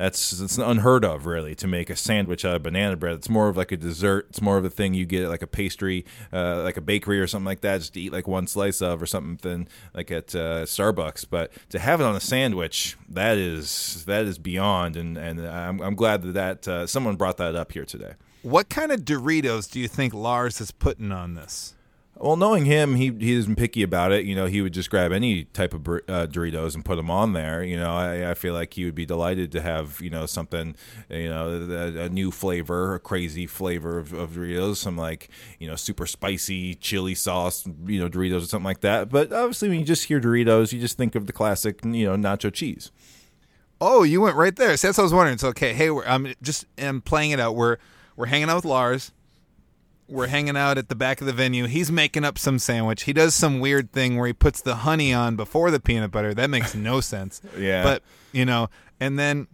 that's 0.00 0.40
it's 0.40 0.56
unheard 0.56 1.04
of, 1.04 1.26
really, 1.26 1.54
to 1.56 1.66
make 1.66 1.90
a 1.90 1.96
sandwich 1.96 2.44
out 2.44 2.56
of 2.56 2.62
banana 2.62 2.96
bread. 2.96 3.16
It's 3.16 3.28
more 3.28 3.48
of 3.48 3.56
like 3.56 3.70
a 3.70 3.76
dessert. 3.76 4.26
It's 4.30 4.40
more 4.40 4.56
of 4.56 4.64
a 4.64 4.70
thing 4.70 4.94
you 4.94 5.04
get 5.04 5.28
like 5.28 5.42
a 5.42 5.46
pastry, 5.46 6.06
uh, 6.32 6.62
like 6.62 6.78
a 6.78 6.80
bakery 6.80 7.20
or 7.20 7.26
something 7.26 7.44
like 7.44 7.60
that, 7.60 7.78
just 7.78 7.94
to 7.94 8.00
eat 8.00 8.12
like 8.12 8.26
one 8.26 8.46
slice 8.46 8.80
of 8.80 9.02
or 9.02 9.06
something 9.06 9.68
like 9.92 10.10
at 10.10 10.34
uh, 10.34 10.64
Starbucks. 10.64 11.26
But 11.28 11.52
to 11.68 11.78
have 11.78 12.00
it 12.00 12.04
on 12.04 12.16
a 12.16 12.20
sandwich, 12.20 12.96
that 13.10 13.36
is 13.36 14.04
that 14.06 14.24
is 14.24 14.38
beyond. 14.38 14.96
And 14.96 15.18
and 15.18 15.46
I'm 15.46 15.80
I'm 15.82 15.94
glad 15.94 16.22
that 16.22 16.32
that 16.32 16.68
uh, 16.68 16.86
someone 16.86 17.16
brought 17.16 17.36
that 17.36 17.54
up 17.54 17.72
here 17.72 17.84
today. 17.84 18.14
What 18.42 18.70
kind 18.70 18.92
of 18.92 19.00
Doritos 19.00 19.70
do 19.70 19.78
you 19.78 19.88
think 19.88 20.14
Lars 20.14 20.62
is 20.62 20.70
putting 20.70 21.12
on 21.12 21.34
this? 21.34 21.74
Well, 22.20 22.36
knowing 22.36 22.66
him, 22.66 22.96
he 22.96 23.10
he 23.18 23.32
isn't 23.32 23.56
picky 23.56 23.82
about 23.82 24.12
it. 24.12 24.26
You 24.26 24.34
know, 24.34 24.44
he 24.44 24.60
would 24.60 24.74
just 24.74 24.90
grab 24.90 25.10
any 25.10 25.44
type 25.44 25.72
of 25.72 25.88
uh, 25.88 26.26
Doritos 26.26 26.74
and 26.74 26.84
put 26.84 26.96
them 26.96 27.10
on 27.10 27.32
there. 27.32 27.64
You 27.64 27.78
know, 27.78 27.94
I, 27.94 28.32
I 28.32 28.34
feel 28.34 28.52
like 28.52 28.74
he 28.74 28.84
would 28.84 28.94
be 28.94 29.06
delighted 29.06 29.50
to 29.52 29.62
have 29.62 30.02
you 30.02 30.10
know 30.10 30.26
something, 30.26 30.76
you 31.08 31.30
know, 31.30 31.48
a, 31.48 32.04
a 32.04 32.08
new 32.10 32.30
flavor, 32.30 32.94
a 32.94 33.00
crazy 33.00 33.46
flavor 33.46 33.98
of, 33.98 34.12
of 34.12 34.32
Doritos, 34.32 34.76
some 34.76 34.98
like 34.98 35.30
you 35.58 35.66
know 35.66 35.76
super 35.76 36.06
spicy 36.06 36.74
chili 36.74 37.14
sauce, 37.14 37.66
you 37.86 37.98
know, 37.98 38.10
Doritos 38.10 38.42
or 38.42 38.46
something 38.46 38.66
like 38.66 38.80
that. 38.80 39.08
But 39.08 39.32
obviously, 39.32 39.70
when 39.70 39.78
you 39.78 39.86
just 39.86 40.04
hear 40.04 40.20
Doritos, 40.20 40.74
you 40.74 40.80
just 40.80 40.98
think 40.98 41.14
of 41.14 41.26
the 41.26 41.32
classic, 41.32 41.82
you 41.84 42.04
know, 42.04 42.16
nacho 42.16 42.52
cheese. 42.52 42.90
Oh, 43.80 44.02
you 44.02 44.20
went 44.20 44.36
right 44.36 44.54
there. 44.54 44.76
So 44.76 44.88
that's 44.88 44.98
what 44.98 45.02
I 45.02 45.06
was 45.06 45.14
wondering. 45.14 45.38
So 45.38 45.48
okay, 45.48 45.72
hey, 45.72 45.88
I'm 45.88 46.34
just 46.42 46.66
I'm 46.76 47.00
playing 47.00 47.30
it 47.30 47.40
out. 47.40 47.56
We're 47.56 47.78
we're 48.14 48.26
hanging 48.26 48.50
out 48.50 48.56
with 48.56 48.66
Lars. 48.66 49.12
We're 50.10 50.26
hanging 50.26 50.56
out 50.56 50.76
at 50.76 50.88
the 50.88 50.94
back 50.94 51.20
of 51.20 51.26
the 51.26 51.32
venue. 51.32 51.66
He's 51.66 51.90
making 51.92 52.24
up 52.24 52.36
some 52.38 52.58
sandwich. 52.58 53.04
He 53.04 53.12
does 53.12 53.34
some 53.34 53.60
weird 53.60 53.92
thing 53.92 54.16
where 54.16 54.26
he 54.26 54.32
puts 54.32 54.60
the 54.60 54.76
honey 54.76 55.14
on 55.14 55.36
before 55.36 55.70
the 55.70 55.78
peanut 55.80 56.10
butter. 56.10 56.34
That 56.34 56.50
makes 56.50 56.74
no 56.74 57.00
sense. 57.00 57.40
Yeah. 57.56 57.82
But 57.82 58.02
you 58.32 58.44
know, 58.44 58.68
and 58.98 59.18
then 59.18 59.46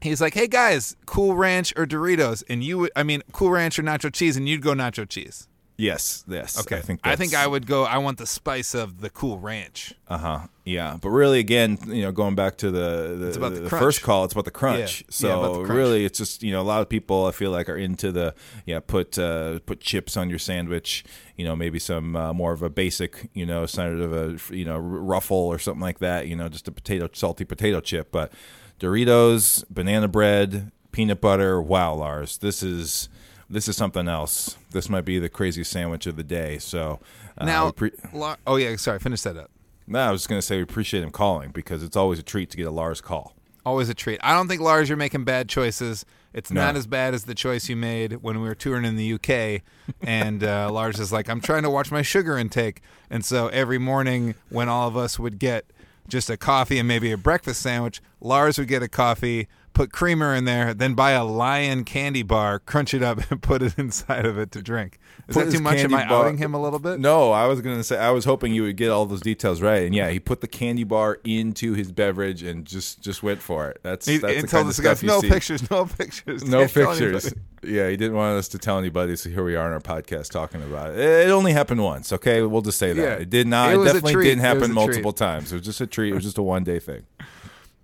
he's 0.00 0.20
like, 0.20 0.34
"Hey 0.34 0.46
guys, 0.46 0.96
Cool 1.06 1.34
Ranch 1.34 1.72
or 1.76 1.86
Doritos?" 1.86 2.44
And 2.48 2.62
you, 2.62 2.78
would 2.78 2.92
I 2.94 3.02
mean, 3.02 3.22
Cool 3.32 3.50
Ranch 3.50 3.78
or 3.78 3.82
nacho 3.82 4.12
cheese, 4.12 4.36
and 4.36 4.48
you'd 4.48 4.62
go 4.62 4.72
nacho 4.72 5.08
cheese. 5.08 5.48
Yes, 5.78 6.24
yes. 6.26 6.58
Okay. 6.58 6.76
I 6.76 6.80
think 6.80 7.00
I 7.04 7.16
think 7.16 7.34
I 7.34 7.46
would 7.46 7.66
go. 7.66 7.84
I 7.84 7.98
want 7.98 8.16
the 8.16 8.26
spice 8.26 8.74
of 8.74 9.02
the 9.02 9.10
Cool 9.10 9.38
Ranch. 9.38 9.92
Uh 10.08 10.16
huh. 10.18 10.38
Yeah, 10.64 10.96
but 11.00 11.10
really, 11.10 11.38
again, 11.38 11.78
you 11.86 12.02
know, 12.02 12.12
going 12.12 12.34
back 12.34 12.56
to 12.58 12.70
the 12.70 13.14
the, 13.18 13.28
It's 13.28 13.36
about 13.36 13.54
the 13.54 13.60
the 13.60 13.70
first 13.70 14.02
call, 14.02 14.24
it's 14.24 14.32
about 14.32 14.46
the 14.46 14.50
crunch. 14.50 15.02
Yeah. 15.02 15.06
So 15.10 15.28
Yeah, 15.28 15.34
about 15.34 15.52
the 15.52 15.64
crunch. 15.64 15.76
really, 15.76 16.04
it's 16.06 16.18
just 16.18 16.42
you 16.42 16.50
know, 16.50 16.62
a 16.62 16.64
lot 16.64 16.80
of 16.80 16.88
people 16.88 17.26
I 17.26 17.30
feel 17.32 17.50
like 17.50 17.68
are 17.68 17.76
into 17.76 18.10
the 18.10 18.34
yeah, 18.64 18.80
put 18.80 19.18
uh, 19.18 19.58
put 19.66 19.80
chips 19.80 20.16
on 20.16 20.30
your 20.30 20.38
sandwich. 20.38 21.04
You 21.36 21.44
know, 21.44 21.54
maybe 21.54 21.78
some 21.78 22.16
uh, 22.16 22.32
more 22.32 22.52
of 22.52 22.62
a 22.62 22.70
basic, 22.70 23.28
you 23.34 23.44
know, 23.44 23.66
kind 23.66 24.00
of 24.00 24.12
a 24.14 24.54
you 24.54 24.64
know 24.64 24.78
ruffle 24.78 25.36
or 25.36 25.58
something 25.58 25.82
like 25.82 25.98
that. 25.98 26.26
You 26.26 26.36
know, 26.36 26.48
just 26.48 26.68
a 26.68 26.72
potato 26.72 27.10
salty 27.12 27.44
potato 27.44 27.80
chip. 27.80 28.10
But 28.10 28.32
Doritos, 28.80 29.62
banana 29.68 30.08
bread, 30.08 30.72
peanut 30.90 31.20
butter. 31.20 31.60
Wow, 31.60 31.96
Lars, 31.96 32.38
this 32.38 32.62
is. 32.62 33.10
This 33.48 33.68
is 33.68 33.76
something 33.76 34.08
else. 34.08 34.56
This 34.72 34.88
might 34.88 35.04
be 35.04 35.18
the 35.18 35.28
craziest 35.28 35.70
sandwich 35.70 36.06
of 36.06 36.16
the 36.16 36.24
day. 36.24 36.58
So 36.58 36.98
uh, 37.38 37.44
now, 37.44 37.70
pre- 37.70 37.92
Lar- 38.12 38.38
oh 38.46 38.56
yeah, 38.56 38.74
sorry, 38.76 38.98
finish 38.98 39.22
that 39.22 39.36
up. 39.36 39.50
no, 39.86 40.00
I 40.00 40.10
was 40.10 40.22
just 40.22 40.28
going 40.28 40.40
to 40.40 40.46
say 40.46 40.56
we 40.56 40.62
appreciate 40.62 41.02
him 41.02 41.10
calling 41.10 41.50
because 41.50 41.82
it's 41.82 41.96
always 41.96 42.18
a 42.18 42.22
treat 42.24 42.50
to 42.50 42.56
get 42.56 42.66
a 42.66 42.70
Lars 42.70 43.00
call. 43.00 43.34
Always 43.64 43.88
a 43.88 43.94
treat. 43.94 44.20
I 44.22 44.32
don't 44.34 44.46
think 44.48 44.60
Lars, 44.60 44.88
you're 44.88 44.96
making 44.96 45.24
bad 45.24 45.48
choices. 45.48 46.04
It's 46.32 46.50
No. 46.50 46.60
not 46.60 46.76
as 46.76 46.86
bad 46.86 47.14
as 47.14 47.24
the 47.24 47.34
choice 47.34 47.68
you 47.68 47.76
made 47.76 48.14
when 48.22 48.40
we 48.40 48.48
were 48.48 48.54
touring 48.54 48.84
in 48.84 48.96
the 48.96 49.12
UK. 49.14 49.62
And 50.02 50.42
uh, 50.44 50.70
Lars 50.72 50.98
is 51.00 51.12
like, 51.12 51.28
I'm 51.28 51.40
trying 51.40 51.62
to 51.62 51.70
watch 51.70 51.90
my 51.92 52.02
sugar 52.02 52.36
intake. 52.38 52.80
And 53.10 53.24
so 53.24 53.46
every 53.48 53.78
morning 53.78 54.34
when 54.50 54.68
all 54.68 54.86
of 54.88 54.96
us 54.96 55.18
would 55.18 55.38
get 55.38 55.64
just 56.08 56.28
a 56.30 56.36
coffee 56.36 56.78
and 56.78 56.86
maybe 56.88 57.10
a 57.12 57.16
breakfast 57.16 57.60
sandwich, 57.62 58.00
Lars 58.20 58.58
would 58.58 58.68
get 58.68 58.82
a 58.82 58.88
coffee, 58.88 59.48
put 59.76 59.92
creamer 59.92 60.34
in 60.34 60.46
there, 60.46 60.72
then 60.72 60.94
buy 60.94 61.10
a 61.10 61.22
Lion 61.22 61.84
candy 61.84 62.22
bar, 62.22 62.58
crunch 62.58 62.94
it 62.94 63.02
up, 63.02 63.20
and 63.30 63.42
put 63.42 63.62
it 63.62 63.78
inside 63.78 64.24
of 64.24 64.38
it 64.38 64.50
to 64.52 64.62
drink. 64.62 64.98
Is 65.28 65.36
Put 65.36 65.46
that 65.46 65.52
too 65.52 65.60
much? 65.62 65.78
Am 65.78 65.94
I 65.94 66.06
bar- 66.06 66.24
outing 66.24 66.38
him 66.38 66.54
a 66.54 66.60
little 66.60 66.78
bit? 66.78 66.98
No, 66.98 67.30
I 67.30 67.46
was 67.46 67.60
going 67.60 67.76
to 67.76 67.84
say 67.84 67.98
I 67.98 68.10
was 68.10 68.24
hoping 68.24 68.54
you 68.54 68.62
would 68.62 68.76
get 68.76 68.90
all 68.90 69.04
those 69.04 69.20
details 69.20 69.60
right, 69.60 69.82
and 69.82 69.94
yeah, 69.94 70.08
he 70.08 70.18
put 70.18 70.40
the 70.40 70.48
candy 70.48 70.84
bar 70.84 71.18
into 71.24 71.74
his 71.74 71.92
beverage 71.92 72.42
and 72.42 72.64
just 72.64 73.02
just 73.02 73.22
went 73.22 73.42
for 73.42 73.68
it. 73.68 73.80
That's 73.82 74.06
He, 74.06 74.16
that's 74.16 74.42
the 74.42 74.48
kind 74.48 74.68
of 74.68 74.74
stuff 74.74 75.02
you 75.02 75.08
no 75.08 75.20
see. 75.20 75.28
pictures, 75.28 75.70
no 75.70 75.84
pictures. 75.84 76.42
No 76.44 76.66
pictures. 76.66 77.34
Yeah, 77.62 77.90
he 77.90 77.96
didn't 77.96 78.16
want 78.16 78.38
us 78.38 78.48
to 78.48 78.58
tell 78.58 78.78
anybody, 78.78 79.16
so 79.16 79.28
here 79.28 79.44
we 79.44 79.56
are 79.56 79.66
on 79.66 79.72
our 79.72 79.80
podcast 79.80 80.30
talking 80.30 80.62
about 80.62 80.92
it. 80.92 81.00
It 81.00 81.30
only 81.30 81.52
happened 81.52 81.82
once, 81.82 82.12
okay? 82.12 82.40
We'll 82.42 82.62
just 82.62 82.78
say 82.78 82.92
that. 82.92 83.02
Yeah. 83.02 83.14
It 83.14 83.28
did 83.28 83.46
not, 83.46 83.74
It 83.74 83.80
it, 83.80 83.84
definitely 83.84 84.24
didn't 84.24 84.44
happen 84.44 84.72
multiple 84.72 85.12
treat. 85.12 85.26
times. 85.26 85.52
It 85.52 85.56
was 85.56 85.64
just 85.64 85.80
a 85.80 85.86
treat. 85.86 86.12
It 86.12 86.14
was 86.14 86.24
just 86.24 86.38
a 86.38 86.42
one 86.42 86.64
day 86.64 86.78
thing. 86.78 87.02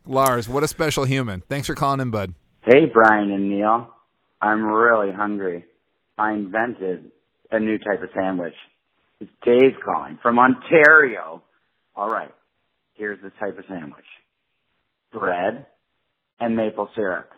Lars, 0.06 0.48
what 0.48 0.62
a 0.62 0.68
special 0.68 1.04
human. 1.04 1.42
Thanks 1.48 1.66
for 1.66 1.74
calling 1.74 2.00
in, 2.00 2.10
bud. 2.10 2.34
Hey, 2.62 2.86
Brian 2.92 3.30
and 3.30 3.50
Neil. 3.50 3.88
I'm 4.40 4.64
really 4.64 5.12
hungry. 5.12 5.64
I 6.18 6.32
invented 6.32 7.10
a 7.50 7.60
new 7.60 7.78
type 7.78 8.02
of 8.02 8.08
sandwich. 8.14 8.54
It's 9.20 9.30
Dave 9.44 9.80
calling 9.84 10.18
from 10.22 10.38
Ontario. 10.38 11.42
All 11.94 12.08
right. 12.08 12.32
Here's 12.94 13.20
the 13.22 13.30
type 13.30 13.58
of 13.58 13.64
sandwich. 13.68 14.04
Bread 15.12 15.66
and 16.40 16.56
maple 16.56 16.88
syrup. 16.94 17.30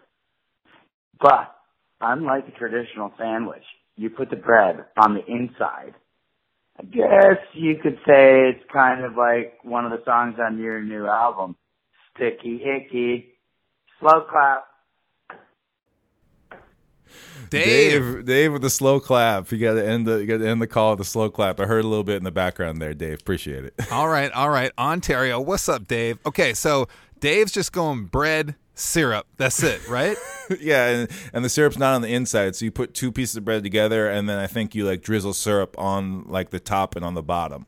But 1.20 1.54
unlike 2.00 2.44
a 2.48 2.58
traditional 2.58 3.12
sandwich, 3.18 3.64
you 3.96 4.10
put 4.10 4.30
the 4.30 4.36
bread 4.36 4.84
on 4.96 5.14
the 5.14 5.24
inside 5.26 5.94
I 6.78 6.82
guess 6.84 7.38
you 7.52 7.76
could 7.80 7.98
say 8.06 8.50
it's 8.50 8.64
kind 8.72 9.04
of 9.04 9.12
like 9.16 9.58
one 9.62 9.84
of 9.84 9.92
the 9.92 10.04
songs 10.04 10.36
on 10.40 10.58
your 10.58 10.82
new 10.82 11.06
album, 11.06 11.56
Sticky 12.16 12.62
Icky. 12.62 13.34
Slow 14.00 14.22
clap. 14.30 14.64
Dave. 17.50 18.24
Dave, 18.24 18.52
with 18.52 18.62
the 18.62 18.70
slow 18.70 19.00
clap. 19.00 19.50
You 19.52 19.58
got 19.58 19.74
to 19.74 19.86
end 19.86 20.06
the 20.06 20.16
you 20.16 20.26
got 20.26 20.38
to 20.38 20.48
end 20.48 20.60
the 20.60 20.66
call 20.66 20.92
with 20.92 21.00
a 21.00 21.04
slow 21.04 21.30
clap. 21.30 21.60
I 21.60 21.66
heard 21.66 21.84
a 21.84 21.88
little 21.88 22.04
bit 22.04 22.16
in 22.16 22.24
the 22.24 22.32
background 22.32 22.80
there, 22.80 22.94
Dave. 22.94 23.20
Appreciate 23.20 23.64
it. 23.64 23.74
All 23.92 24.08
right, 24.08 24.32
all 24.32 24.50
right. 24.50 24.72
Ontario, 24.78 25.40
what's 25.40 25.68
up, 25.68 25.86
Dave? 25.86 26.18
Okay, 26.26 26.54
so 26.54 26.88
Dave's 27.20 27.52
just 27.52 27.72
going 27.72 28.06
bread, 28.06 28.56
syrup. 28.74 29.26
That's 29.36 29.62
it, 29.62 29.86
right? 29.88 30.16
yeah, 30.60 30.88
and, 30.88 31.10
and 31.32 31.44
the 31.44 31.48
syrup's 31.48 31.78
not 31.78 31.94
on 31.94 32.02
the 32.02 32.12
inside, 32.12 32.56
so 32.56 32.64
you 32.64 32.70
put 32.70 32.94
two 32.94 33.12
pieces 33.12 33.36
of 33.36 33.44
bread 33.44 33.62
together, 33.62 34.08
and 34.08 34.28
then 34.28 34.38
I 34.38 34.46
think 34.46 34.74
you 34.74 34.84
like 34.86 35.02
drizzle 35.02 35.34
syrup 35.34 35.74
on 35.78 36.24
like 36.26 36.50
the 36.50 36.60
top 36.60 36.96
and 36.96 37.04
on 37.04 37.14
the 37.14 37.22
bottom. 37.22 37.66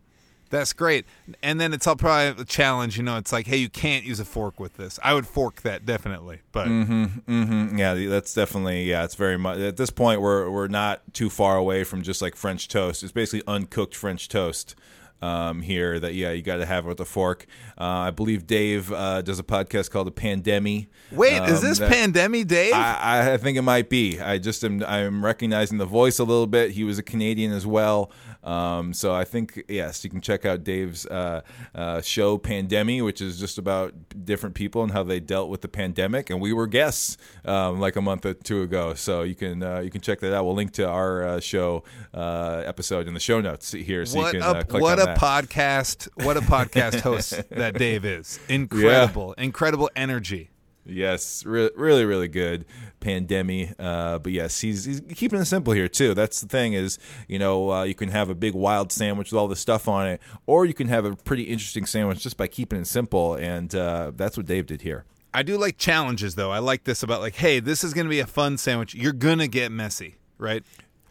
That's 0.50 0.72
great. 0.72 1.06
And 1.42 1.60
then 1.60 1.72
it's 1.74 1.86
all 1.86 1.96
probably 1.96 2.42
a 2.42 2.44
challenge. 2.46 2.96
You 2.96 3.02
know, 3.02 3.16
it's 3.16 3.32
like, 3.32 3.46
hey, 3.46 3.56
you 3.56 3.68
can't 3.68 4.04
use 4.04 4.20
a 4.20 4.24
fork 4.24 4.60
with 4.60 4.76
this. 4.76 4.98
I 5.02 5.12
would 5.14 5.26
fork 5.26 5.62
that 5.62 5.84
definitely, 5.84 6.40
but 6.52 6.68
Mm-hmm. 6.68 7.04
Mm-hmm. 7.44 7.78
Yeah, 7.78 7.94
that's 8.08 8.32
definitely 8.34 8.84
yeah. 8.84 9.04
It's 9.04 9.14
very 9.16 9.36
much 9.38 9.58
at 9.58 9.76
this 9.76 9.90
point 9.90 10.20
we're 10.20 10.48
we're 10.50 10.68
not 10.68 11.02
too 11.12 11.30
far 11.30 11.56
away 11.56 11.84
from 11.84 12.02
just 12.02 12.22
like 12.22 12.36
French 12.36 12.68
toast. 12.68 13.02
It's 13.02 13.12
basically 13.12 13.42
uncooked 13.46 13.94
French 13.96 14.28
toast 14.28 14.74
um, 15.22 15.62
here. 15.62 15.98
That 15.98 16.14
yeah, 16.14 16.30
you 16.32 16.42
got 16.42 16.56
to 16.56 16.66
have 16.66 16.84
with 16.84 17.00
a 17.00 17.04
fork. 17.04 17.46
Uh, 17.78 17.84
I 17.84 18.10
believe 18.10 18.46
Dave 18.46 18.92
uh, 18.92 19.22
does 19.22 19.38
a 19.38 19.42
podcast 19.42 19.90
called 19.90 20.06
the 20.06 20.12
Pandemi. 20.12 20.86
wait, 21.10 21.42
is 21.48 21.62
um, 21.62 21.68
this 21.68 21.78
that- 21.78 21.90
Pandemic 21.90 22.46
Dave? 22.46 22.74
I, 22.74 23.32
I 23.32 23.36
think 23.38 23.56
it 23.58 23.62
might 23.62 23.88
be. 23.88 24.20
I 24.20 24.38
just 24.38 24.62
am 24.64 24.84
I'm 24.84 25.24
recognizing 25.24 25.78
the 25.78 25.86
voice 25.86 26.18
a 26.18 26.24
little 26.24 26.46
bit. 26.46 26.72
He 26.72 26.84
was 26.84 26.98
a 26.98 27.02
Canadian 27.02 27.52
as 27.52 27.66
well. 27.66 28.10
Um, 28.46 28.94
so 28.94 29.12
I 29.12 29.24
think 29.24 29.64
yes, 29.68 30.04
you 30.04 30.10
can 30.10 30.20
check 30.20 30.44
out 30.44 30.62
Dave's 30.62 31.04
uh, 31.06 31.42
uh, 31.74 32.00
show 32.00 32.38
Pandemi, 32.38 33.04
which 33.04 33.20
is 33.20 33.38
just 33.38 33.58
about 33.58 33.92
different 34.24 34.54
people 34.54 34.82
and 34.84 34.92
how 34.92 35.02
they 35.02 35.18
dealt 35.18 35.50
with 35.50 35.62
the 35.62 35.68
pandemic. 35.68 36.30
And 36.30 36.40
we 36.40 36.52
were 36.52 36.68
guests 36.68 37.18
um, 37.44 37.80
like 37.80 37.96
a 37.96 38.00
month 38.00 38.24
or 38.24 38.34
two 38.34 38.62
ago, 38.62 38.94
so 38.94 39.22
you 39.22 39.34
can 39.34 39.62
uh, 39.62 39.80
you 39.80 39.90
can 39.90 40.00
check 40.00 40.20
that 40.20 40.32
out. 40.32 40.44
We'll 40.44 40.54
link 40.54 40.72
to 40.74 40.88
our 40.88 41.24
uh, 41.24 41.40
show 41.40 41.82
uh, 42.14 42.62
episode 42.64 43.08
in 43.08 43.14
the 43.14 43.20
show 43.20 43.40
notes 43.40 43.72
here, 43.72 44.06
so 44.06 44.18
what 44.18 44.32
you 44.32 44.40
can 44.40 44.48
a 44.48 44.58
uh, 44.58 44.62
click 44.62 44.82
what 44.82 45.00
on 45.00 45.02
a 45.02 45.06
that. 45.06 45.18
podcast! 45.18 46.08
What 46.24 46.36
a 46.36 46.40
podcast 46.40 47.00
host 47.00 47.42
that 47.50 47.76
Dave 47.76 48.04
is. 48.04 48.38
Incredible, 48.48 49.32
incredible 49.34 49.90
energy. 49.96 50.50
Yes, 50.86 51.44
re- 51.44 51.70
really, 51.76 52.04
really 52.04 52.28
good 52.28 52.64
pandemic. 53.00 53.74
Uh, 53.78 54.18
but 54.18 54.32
yes, 54.32 54.60
he's, 54.60 54.84
he's 54.84 55.00
keeping 55.14 55.40
it 55.40 55.44
simple 55.46 55.72
here 55.72 55.88
too. 55.88 56.14
That's 56.14 56.40
the 56.40 56.48
thing 56.48 56.72
is, 56.74 56.98
you 57.28 57.38
know, 57.38 57.70
uh, 57.72 57.82
you 57.84 57.94
can 57.94 58.08
have 58.10 58.30
a 58.30 58.34
big 58.34 58.54
wild 58.54 58.92
sandwich 58.92 59.32
with 59.32 59.38
all 59.38 59.48
this 59.48 59.60
stuff 59.60 59.88
on 59.88 60.06
it, 60.06 60.20
or 60.46 60.64
you 60.64 60.74
can 60.74 60.88
have 60.88 61.04
a 61.04 61.14
pretty 61.16 61.44
interesting 61.44 61.86
sandwich 61.86 62.20
just 62.20 62.36
by 62.36 62.46
keeping 62.46 62.80
it 62.80 62.86
simple. 62.86 63.34
And 63.34 63.74
uh, 63.74 64.12
that's 64.14 64.36
what 64.36 64.46
Dave 64.46 64.66
did 64.66 64.82
here. 64.82 65.04
I 65.34 65.42
do 65.42 65.58
like 65.58 65.76
challenges 65.76 66.34
though. 66.34 66.50
I 66.50 66.60
like 66.60 66.84
this 66.84 67.02
about 67.02 67.20
like, 67.20 67.34
hey, 67.36 67.60
this 67.60 67.84
is 67.84 67.92
going 67.92 68.06
to 68.06 68.10
be 68.10 68.20
a 68.20 68.26
fun 68.26 68.56
sandwich. 68.56 68.94
You're 68.94 69.12
going 69.12 69.38
to 69.38 69.48
get 69.48 69.70
messy, 69.70 70.16
right? 70.38 70.62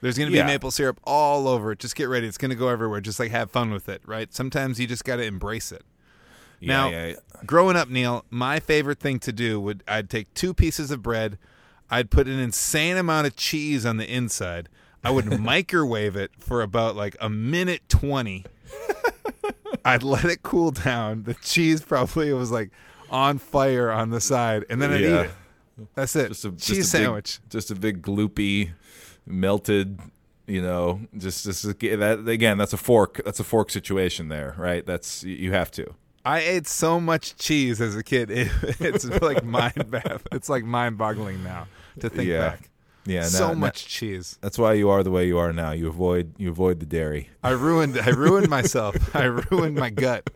There's 0.01 0.17
going 0.17 0.27
to 0.27 0.31
be 0.31 0.37
Yeah. 0.37 0.45
maple 0.47 0.71
syrup 0.71 0.99
all 1.03 1.47
over 1.47 1.71
it. 1.71 1.79
Just 1.79 1.95
get 1.95 2.09
ready. 2.09 2.27
It's 2.27 2.37
going 2.37 2.49
to 2.49 2.55
go 2.55 2.67
everywhere. 2.69 3.01
Just 3.01 3.19
like 3.19 3.31
have 3.31 3.51
fun 3.51 3.71
with 3.71 3.87
it, 3.89 4.01
right? 4.05 4.33
Sometimes 4.33 4.79
you 4.79 4.87
just 4.87 5.03
got 5.05 5.17
to 5.17 5.23
embrace 5.23 5.71
it. 5.71 5.83
Yeah, 6.65 6.73
now, 6.73 6.89
yeah, 6.89 7.07
yeah. 7.07 7.15
growing 7.45 7.75
up, 7.75 7.89
Neil, 7.89 8.25
my 8.29 8.59
favorite 8.59 8.99
thing 8.99 9.19
to 9.19 9.31
do 9.31 9.59
would 9.59 9.83
I'd 9.87 10.09
take 10.09 10.33
two 10.33 10.53
pieces 10.53 10.91
of 10.91 11.01
bread, 11.01 11.37
I'd 11.89 12.09
put 12.09 12.27
an 12.27 12.39
insane 12.39 12.97
amount 12.97 13.27
of 13.27 13.35
cheese 13.35 13.85
on 13.85 13.97
the 13.97 14.05
inside. 14.11 14.69
I 15.03 15.11
would 15.11 15.39
microwave 15.39 16.15
it 16.15 16.31
for 16.39 16.61
about 16.61 16.95
like 16.95 17.15
a 17.21 17.29
minute 17.29 17.81
twenty. 17.89 18.45
I'd 19.85 20.03
let 20.03 20.25
it 20.25 20.41
cool 20.43 20.71
down. 20.71 21.23
The 21.23 21.35
cheese 21.35 21.81
probably 21.81 22.33
was 22.33 22.51
like 22.51 22.71
on 23.11 23.37
fire 23.37 23.91
on 23.91 24.09
the 24.09 24.19
side, 24.21 24.65
and 24.69 24.81
then 24.81 24.91
I'd 24.91 25.01
Yeah. 25.01 25.21
eat 25.21 25.25
it. 25.25 25.31
That's 25.93 26.15
it. 26.15 26.29
Just 26.29 26.45
a 26.45 26.51
just 26.51 26.67
cheese 26.67 26.77
a 26.77 26.97
big- 26.97 27.03
sandwich. 27.03 27.39
just 27.49 27.69
a 27.71 27.75
big 27.75 28.01
gloopy, 28.01 28.71
melted. 29.25 29.99
You 30.47 30.61
know, 30.61 31.01
just 31.17 31.43
just 31.43 31.63
that 31.63 32.23
again. 32.27 32.57
That's 32.57 32.73
a 32.73 32.77
fork. 32.77 33.19
That's 33.25 33.39
a 33.39 33.43
fork 33.43 33.71
situation 33.71 34.27
there, 34.29 34.55
right? 34.57 34.85
That's 34.85 35.23
you 35.23 35.51
have 35.53 35.71
to. 35.71 35.93
I 36.25 36.39
ate 36.39 36.67
so 36.67 36.99
much 36.99 37.35
cheese 37.37 37.79
as 37.81 37.95
a 37.95 38.03
kid. 38.03 38.29
It, 38.31 38.49
it's 38.79 39.05
like 39.21 39.43
mind 39.43 39.89
bath. 39.91 40.27
It's 40.31 40.49
like 40.49 40.63
mind 40.63 40.97
boggling 40.97 41.43
now 41.43 41.67
to 41.99 42.09
think 42.09 42.27
Yeah. 42.29 42.49
back. 42.49 42.69
Yeah, 43.05 43.23
so 43.25 43.47
now- 43.47 43.53
now- 43.53 43.59
much 43.59 43.85
cheese. 43.87 44.37
That's 44.41 44.57
why 44.57 44.73
you 44.73 44.89
are 44.89 45.03
the 45.03 45.11
way 45.11 45.27
you 45.27 45.37
are 45.37 45.53
now. 45.53 45.71
You 45.71 45.87
avoid 45.87 46.33
you 46.37 46.49
avoid 46.49 46.79
the 46.79 46.85
dairy. 46.87 47.29
I 47.43 47.51
ruined. 47.51 47.97
I 47.99 48.09
ruined 48.09 48.49
myself. 48.59 48.95
I 49.15 49.25
ruined 49.25 49.75
my 49.75 49.91
gut. 49.91 50.29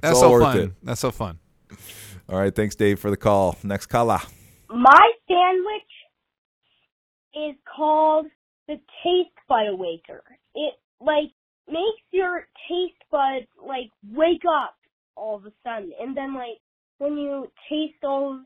That's 0.00 0.18
so 0.18 0.38
fun. 0.40 0.58
it. 0.58 0.72
That's 0.82 1.00
so 1.00 1.10
fun. 1.10 1.38
All 2.28 2.38
right, 2.38 2.54
thanks, 2.54 2.74
Dave, 2.76 2.98
for 3.00 3.10
the 3.10 3.16
call. 3.16 3.56
Next 3.62 3.86
caller. 3.86 4.20
My 4.70 5.10
sandwich 5.28 5.90
is 7.34 7.56
called 7.76 8.26
the 8.68 8.76
Taste 9.02 9.34
Bud 9.48 9.66
Awaker. 9.74 10.20
It 10.54 10.74
like 11.00 11.30
makes 11.68 12.02
your 12.12 12.46
taste 12.68 13.02
buds 13.10 13.46
like 13.66 13.90
wake 14.12 14.42
up 14.48 14.74
all 15.16 15.36
of 15.36 15.46
a 15.46 15.52
sudden, 15.64 15.92
and 16.00 16.16
then 16.16 16.34
like 16.34 16.58
when 16.98 17.16
you 17.16 17.50
taste 17.68 18.02
all 18.04 18.40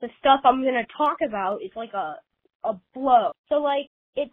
the 0.00 0.08
stuff 0.18 0.40
I'm 0.44 0.62
gonna 0.62 0.86
talk 0.96 1.18
about, 1.26 1.58
it's 1.62 1.76
like 1.76 1.92
a 1.94 2.16
a 2.64 2.74
blow. 2.94 3.32
So 3.48 3.56
like 3.56 3.88
it's 4.16 4.32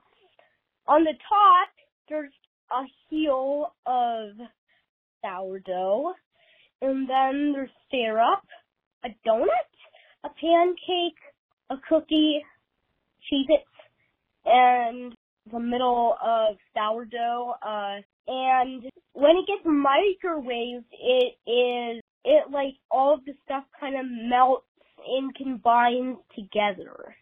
on 0.88 1.04
the 1.04 1.14
top. 1.14 1.70
There's 2.10 2.34
a 2.72 2.84
heel 3.10 3.74
of 3.86 4.30
sourdough, 5.24 6.14
and 6.82 7.10
then 7.10 7.54
there's 7.54 7.70
syrup, 7.92 8.44
a 9.04 9.10
donut, 9.28 9.48
a 10.24 10.30
pancake, 10.30 11.18
a 11.70 11.76
cookie, 11.90 12.44
Cheez-Its, 13.32 13.64
and 14.46 15.16
the 15.52 15.60
middle 15.60 16.16
of 16.24 16.58
sourdough. 16.76 17.56
Uh, 17.62 17.98
and 18.28 18.84
when 19.14 19.38
it 19.38 19.48
gets 19.48 19.66
microwaved, 19.66 20.86
it 20.92 21.36
is 21.50 22.04
it 22.24 22.52
like 22.52 22.74
all 22.90 23.14
of 23.14 23.26
the 23.26 23.34
stuff 23.46 23.64
kind 23.80 23.96
of 23.96 24.06
melts 24.06 24.66
and 25.08 25.34
combines 25.36 26.18
together. 26.36 27.16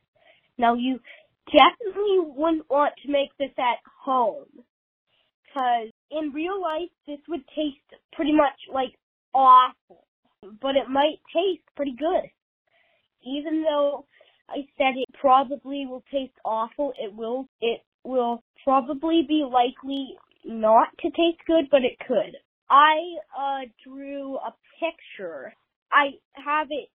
Now 0.57 0.75
you 0.75 0.99
definitely 1.45 2.19
wouldn't 2.35 2.69
want 2.69 2.93
to 3.03 3.11
make 3.11 3.35
this 3.37 3.51
at 3.57 3.79
home. 4.05 4.47
Cause 5.53 5.89
in 6.09 6.31
real 6.33 6.59
life, 6.61 6.89
this 7.05 7.19
would 7.27 7.45
taste 7.49 8.01
pretty 8.13 8.33
much 8.33 8.57
like 8.73 8.97
awful. 9.33 10.05
But 10.61 10.75
it 10.75 10.89
might 10.89 11.19
taste 11.33 11.63
pretty 11.75 11.95
good. 11.97 12.29
Even 13.25 13.63
though 13.63 14.05
I 14.49 14.67
said 14.77 14.95
it 14.95 15.07
probably 15.19 15.85
will 15.85 16.03
taste 16.11 16.33
awful, 16.43 16.93
it 16.99 17.13
will, 17.13 17.47
it 17.61 17.81
will 18.03 18.43
probably 18.63 19.25
be 19.27 19.45
likely 19.49 20.15
not 20.45 20.87
to 20.99 21.09
taste 21.09 21.41
good, 21.47 21.65
but 21.71 21.83
it 21.83 21.97
could. 22.07 22.35
I, 22.69 22.95
uh, 23.37 23.65
drew 23.85 24.37
a 24.37 24.53
picture. 24.79 25.53
I 25.91 26.11
have 26.33 26.67
it 26.69 26.89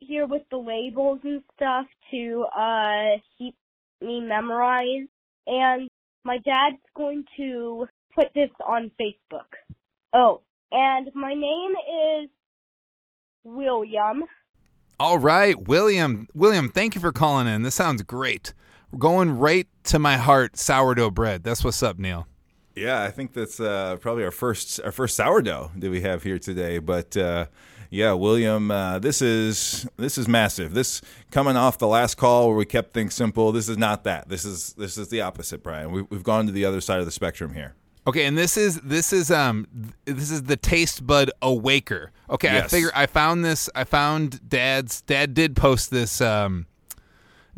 here 0.00 0.26
with 0.26 0.42
the 0.50 0.58
labels 0.58 1.20
and 1.24 1.42
stuff 1.56 1.86
to, 2.10 2.46
uh, 2.56 3.18
keep 3.36 3.56
me 4.00 4.20
memorized. 4.20 5.10
And 5.46 5.88
my 6.24 6.38
dad's 6.38 6.82
going 6.96 7.24
to 7.36 7.86
put 8.14 8.28
this 8.34 8.50
on 8.66 8.90
Facebook. 9.00 9.48
Oh, 10.12 10.42
and 10.70 11.10
my 11.14 11.34
name 11.34 11.72
is 12.22 12.30
William. 13.44 14.24
All 15.00 15.18
right, 15.18 15.56
William. 15.68 16.26
William, 16.34 16.68
thank 16.68 16.94
you 16.94 17.00
for 17.00 17.12
calling 17.12 17.46
in. 17.46 17.62
This 17.62 17.74
sounds 17.74 18.02
great. 18.02 18.52
We're 18.90 18.98
going 18.98 19.38
right 19.38 19.68
to 19.84 19.98
my 19.98 20.16
heart. 20.16 20.56
Sourdough 20.56 21.12
bread. 21.12 21.44
That's 21.44 21.62
what's 21.62 21.82
up, 21.82 21.98
Neil. 21.98 22.26
Yeah, 22.78 23.02
I 23.02 23.10
think 23.10 23.32
that's 23.32 23.58
uh, 23.58 23.96
probably 24.00 24.24
our 24.24 24.30
first 24.30 24.80
our 24.84 24.92
first 24.92 25.16
sourdough 25.16 25.72
that 25.76 25.90
we 25.90 26.00
have 26.02 26.22
here 26.22 26.38
today. 26.38 26.78
But 26.78 27.16
uh, 27.16 27.46
yeah, 27.90 28.12
William, 28.12 28.70
uh, 28.70 28.98
this 28.98 29.20
is 29.20 29.86
this 29.96 30.16
is 30.18 30.28
massive. 30.28 30.74
This 30.74 31.00
coming 31.30 31.56
off 31.56 31.78
the 31.78 31.88
last 31.88 32.16
call 32.16 32.48
where 32.48 32.56
we 32.56 32.64
kept 32.64 32.92
things 32.92 33.14
simple. 33.14 33.50
This 33.52 33.68
is 33.68 33.78
not 33.78 34.04
that. 34.04 34.28
This 34.28 34.44
is 34.44 34.74
this 34.74 34.96
is 34.96 35.08
the 35.08 35.20
opposite, 35.20 35.62
Brian. 35.62 35.90
We, 35.90 36.02
we've 36.02 36.22
gone 36.22 36.46
to 36.46 36.52
the 36.52 36.64
other 36.64 36.80
side 36.80 37.00
of 37.00 37.06
the 37.06 37.12
spectrum 37.12 37.54
here. 37.54 37.74
Okay, 38.06 38.24
and 38.24 38.38
this 38.38 38.56
is 38.56 38.80
this 38.80 39.12
is 39.12 39.30
um 39.30 39.66
this 40.04 40.30
is 40.30 40.44
the 40.44 40.56
taste 40.56 41.06
bud 41.06 41.30
awaker. 41.42 42.08
Okay, 42.30 42.58
I 42.58 42.68
figure 42.68 42.90
I 42.94 43.06
found 43.06 43.44
this. 43.44 43.68
I 43.74 43.84
found 43.84 44.48
Dad's 44.48 45.02
dad 45.02 45.34
did 45.34 45.56
post 45.56 45.90
this. 45.90 46.20
Um, 46.20 46.66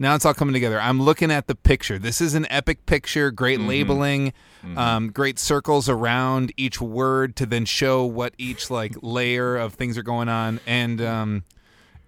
now 0.00 0.16
it's 0.16 0.24
all 0.24 0.34
coming 0.34 0.52
together. 0.54 0.80
I'm 0.80 1.00
looking 1.00 1.30
at 1.30 1.46
the 1.46 1.54
picture. 1.54 1.98
This 1.98 2.20
is 2.20 2.34
an 2.34 2.46
epic 2.50 2.86
picture. 2.86 3.30
Great 3.30 3.60
Mhm. 3.60 3.68
labeling. 3.68 4.32
Um, 4.76 5.10
great 5.10 5.38
circles 5.38 5.88
around 5.88 6.52
each 6.56 6.80
word 6.80 7.36
to 7.36 7.46
then 7.46 7.64
show 7.64 8.04
what 8.04 8.34
each 8.36 8.68
like 8.70 8.94
layer 9.02 9.56
of 9.56 9.74
things 9.74 9.96
are 9.96 10.02
going 10.02 10.28
on, 10.28 10.58
and 10.66 11.00
um, 11.00 11.44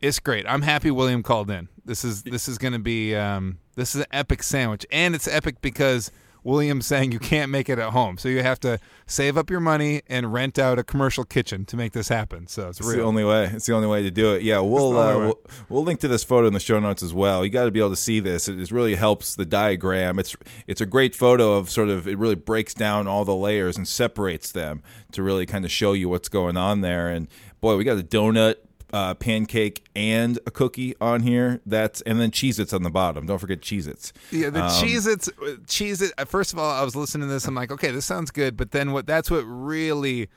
it's 0.01 0.19
great. 0.19 0.45
I'm 0.49 0.63
happy 0.63 0.91
William 0.91 1.23
called 1.23 1.51
in. 1.51 1.69
This 1.85 2.05
is 2.05 2.25
this 2.25 2.49
is 2.49 2.59
going 2.59 2.73
to 2.75 2.79
be 2.79 3.15
um, 3.15 3.59
this 3.77 3.95
is 3.95 4.01
an 4.03 4.07
epic 4.13 4.43
sandwich, 4.43 4.85
and 4.91 5.15
it's 5.15 5.27
epic 5.29 5.61
because 5.63 6.11
William 6.45 6.83
saying 6.83 7.13
you 7.13 7.19
can't 7.19 7.51
make 7.51 7.69
it 7.69 7.79
at 7.79 7.91
home, 7.91 8.19
so 8.19 8.29
you 8.29 8.43
have 8.43 8.59
to 8.61 8.79
save 9.07 9.37
up 9.37 9.51
your 9.51 9.61
money 9.61 10.03
and 10.09 10.33
rent 10.33 10.59
out 10.59 10.79
a 10.79 10.85
commercial 10.85 11.25
kitchen 11.25 11.65
to 11.67 11.77
make 11.77 11.93
this 11.93 12.09
happen. 12.09 12.47
So 12.47 12.69
it's 12.69 12.81
It's 12.81 12.89
real. 12.89 12.99
the 12.99 13.03
only 13.05 13.25
way. 13.25 13.45
It's 13.53 13.67
the 13.67 13.75
only 13.75 13.87
way 13.89 14.03
to 14.03 14.11
do 14.11 14.35
it. 14.35 14.43
Yeah, 14.43 14.61
we'll 14.61 14.99
uh, 14.99 15.19
we'll, 15.19 15.41
we'll 15.69 15.85
link 15.85 16.01
to 16.01 16.09
this 16.09 16.25
photo 16.25 16.47
in 16.47 16.53
the 16.53 16.61
show 16.61 16.81
notes 16.81 17.03
as 17.03 17.15
well. 17.15 17.45
You 17.45 17.51
got 17.51 17.65
to 17.67 17.71
be 17.71 17.79
able 17.81 17.91
to 17.91 17.97
see 17.97 18.21
this. 18.21 18.49
It 18.49 18.71
really 18.71 18.95
helps 18.95 19.35
the 19.35 19.45
diagram. 19.45 20.19
It's 20.19 20.35
it's 20.67 20.81
a 20.81 20.87
great 20.87 21.15
photo 21.15 21.55
of 21.55 21.71
sort 21.71 21.89
of 21.89 22.09
it 22.09 22.19
really 22.19 22.35
breaks 22.35 22.75
down 22.75 23.07
all 23.07 23.25
the 23.25 23.37
layers 23.37 23.77
and 23.77 23.87
separates 23.87 24.51
them 24.53 24.83
to 25.13 25.23
really 25.23 25.47
kind 25.47 25.65
of 25.65 25.71
show 25.71 25.93
you 25.93 26.09
what's 26.09 26.29
going 26.29 26.57
on 26.57 26.81
there. 26.81 27.09
And 27.09 27.29
boy, 27.61 27.77
we 27.77 27.85
got 27.85 27.99
a 27.99 28.03
donut. 28.03 28.57
Uh, 28.93 29.15
pancake 29.15 29.83
and 29.97 30.39
a 30.47 30.51
cookie 30.51 30.95
on 31.01 31.23
here. 31.23 31.61
That's 31.65 32.03
and 32.03 32.21
then 32.21 32.31
Cheez-Its 32.31 32.75
on 32.75 32.83
the 32.83 32.91
bottom. 32.91 33.25
Don't 33.25 33.39
forget 33.39 33.63
Cheez-Its. 33.63 34.13
Yeah, 34.31 34.51
the 34.51 34.65
Um, 34.65 34.71
Cheez 34.71 35.07
Its, 35.11 35.31
Cheez 35.65 36.03
It. 36.03 36.29
First 36.29 36.53
of 36.53 36.59
all, 36.59 36.71
I 36.71 36.83
was 36.85 36.95
listening 36.95 37.27
to 37.29 37.33
this. 37.33 37.47
I'm 37.47 37.55
like, 37.55 37.71
okay, 37.73 37.91
this 37.91 38.05
sounds 38.05 38.31
good. 38.31 38.55
But 38.55 38.73
then 38.73 38.93
what? 38.93 39.07
That's 39.07 39.31
what 39.31 39.45
really, 39.47 40.29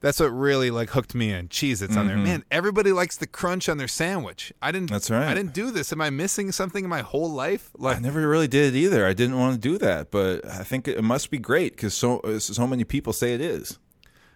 that's 0.00 0.20
what 0.20 0.26
really 0.26 0.70
like 0.70 0.90
hooked 0.90 1.14
me 1.14 1.32
in. 1.32 1.48
Cheez 1.48 1.80
Its 1.80 1.96
on 1.96 2.06
there. 2.06 2.16
Mhm. 2.18 2.24
Man, 2.24 2.44
everybody 2.50 2.92
likes 2.92 3.16
the 3.16 3.26
crunch 3.26 3.66
on 3.70 3.78
their 3.78 3.88
sandwich. 3.88 4.52
I 4.60 4.72
didn't. 4.72 4.90
That's 4.90 5.10
right. 5.10 5.28
I 5.28 5.32
didn't 5.32 5.54
do 5.54 5.70
this. 5.70 5.90
Am 5.90 6.02
I 6.02 6.10
missing 6.10 6.52
something 6.52 6.84
in 6.84 6.90
my 6.90 7.00
whole 7.00 7.30
life? 7.30 7.70
Like, 7.78 7.96
I 7.96 8.00
never 8.00 8.28
really 8.28 8.46
did 8.48 8.74
it 8.74 8.78
either. 8.78 9.06
I 9.06 9.14
didn't 9.14 9.38
want 9.38 9.54
to 9.54 9.58
do 9.58 9.78
that, 9.78 10.10
but 10.10 10.46
I 10.46 10.64
think 10.64 10.86
it 10.86 11.02
must 11.02 11.30
be 11.30 11.38
great 11.38 11.76
because 11.76 11.94
so 11.94 12.20
so 12.40 12.66
many 12.66 12.84
people 12.84 13.14
say 13.14 13.32
it 13.32 13.40
is. 13.40 13.78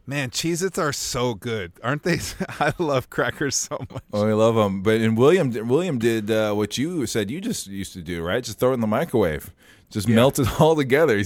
Man, 0.07 0.31
Cheez 0.31 0.65
Its 0.65 0.79
are 0.79 0.93
so 0.93 1.35
good, 1.35 1.73
aren't 1.83 2.03
they? 2.03 2.21
I 2.61 2.73
love 2.79 3.11
crackers 3.11 3.57
so 3.57 3.79
much. 3.91 4.03
Oh, 4.13 4.27
I 4.27 4.33
love 4.33 4.55
them. 4.55 4.83
But 4.83 5.01
and 5.01 5.17
William 5.17 5.51
William 5.69 5.99
did 5.99 6.31
uh, 6.31 6.55
what 6.55 6.79
you 6.79 7.07
said 7.07 7.31
you 7.31 7.41
just 7.41 7.67
used 7.67 7.93
to 7.95 8.03
do, 8.03 8.23
right? 8.23 8.43
Just 8.43 8.59
throw 8.59 8.71
it 8.71 8.75
in 8.75 8.81
the 8.81 8.87
microwave. 8.87 9.53
Just 9.89 10.09
melt 10.09 10.39
it 10.41 10.49
all 10.61 10.75
together. 10.75 11.17
He 11.17 11.25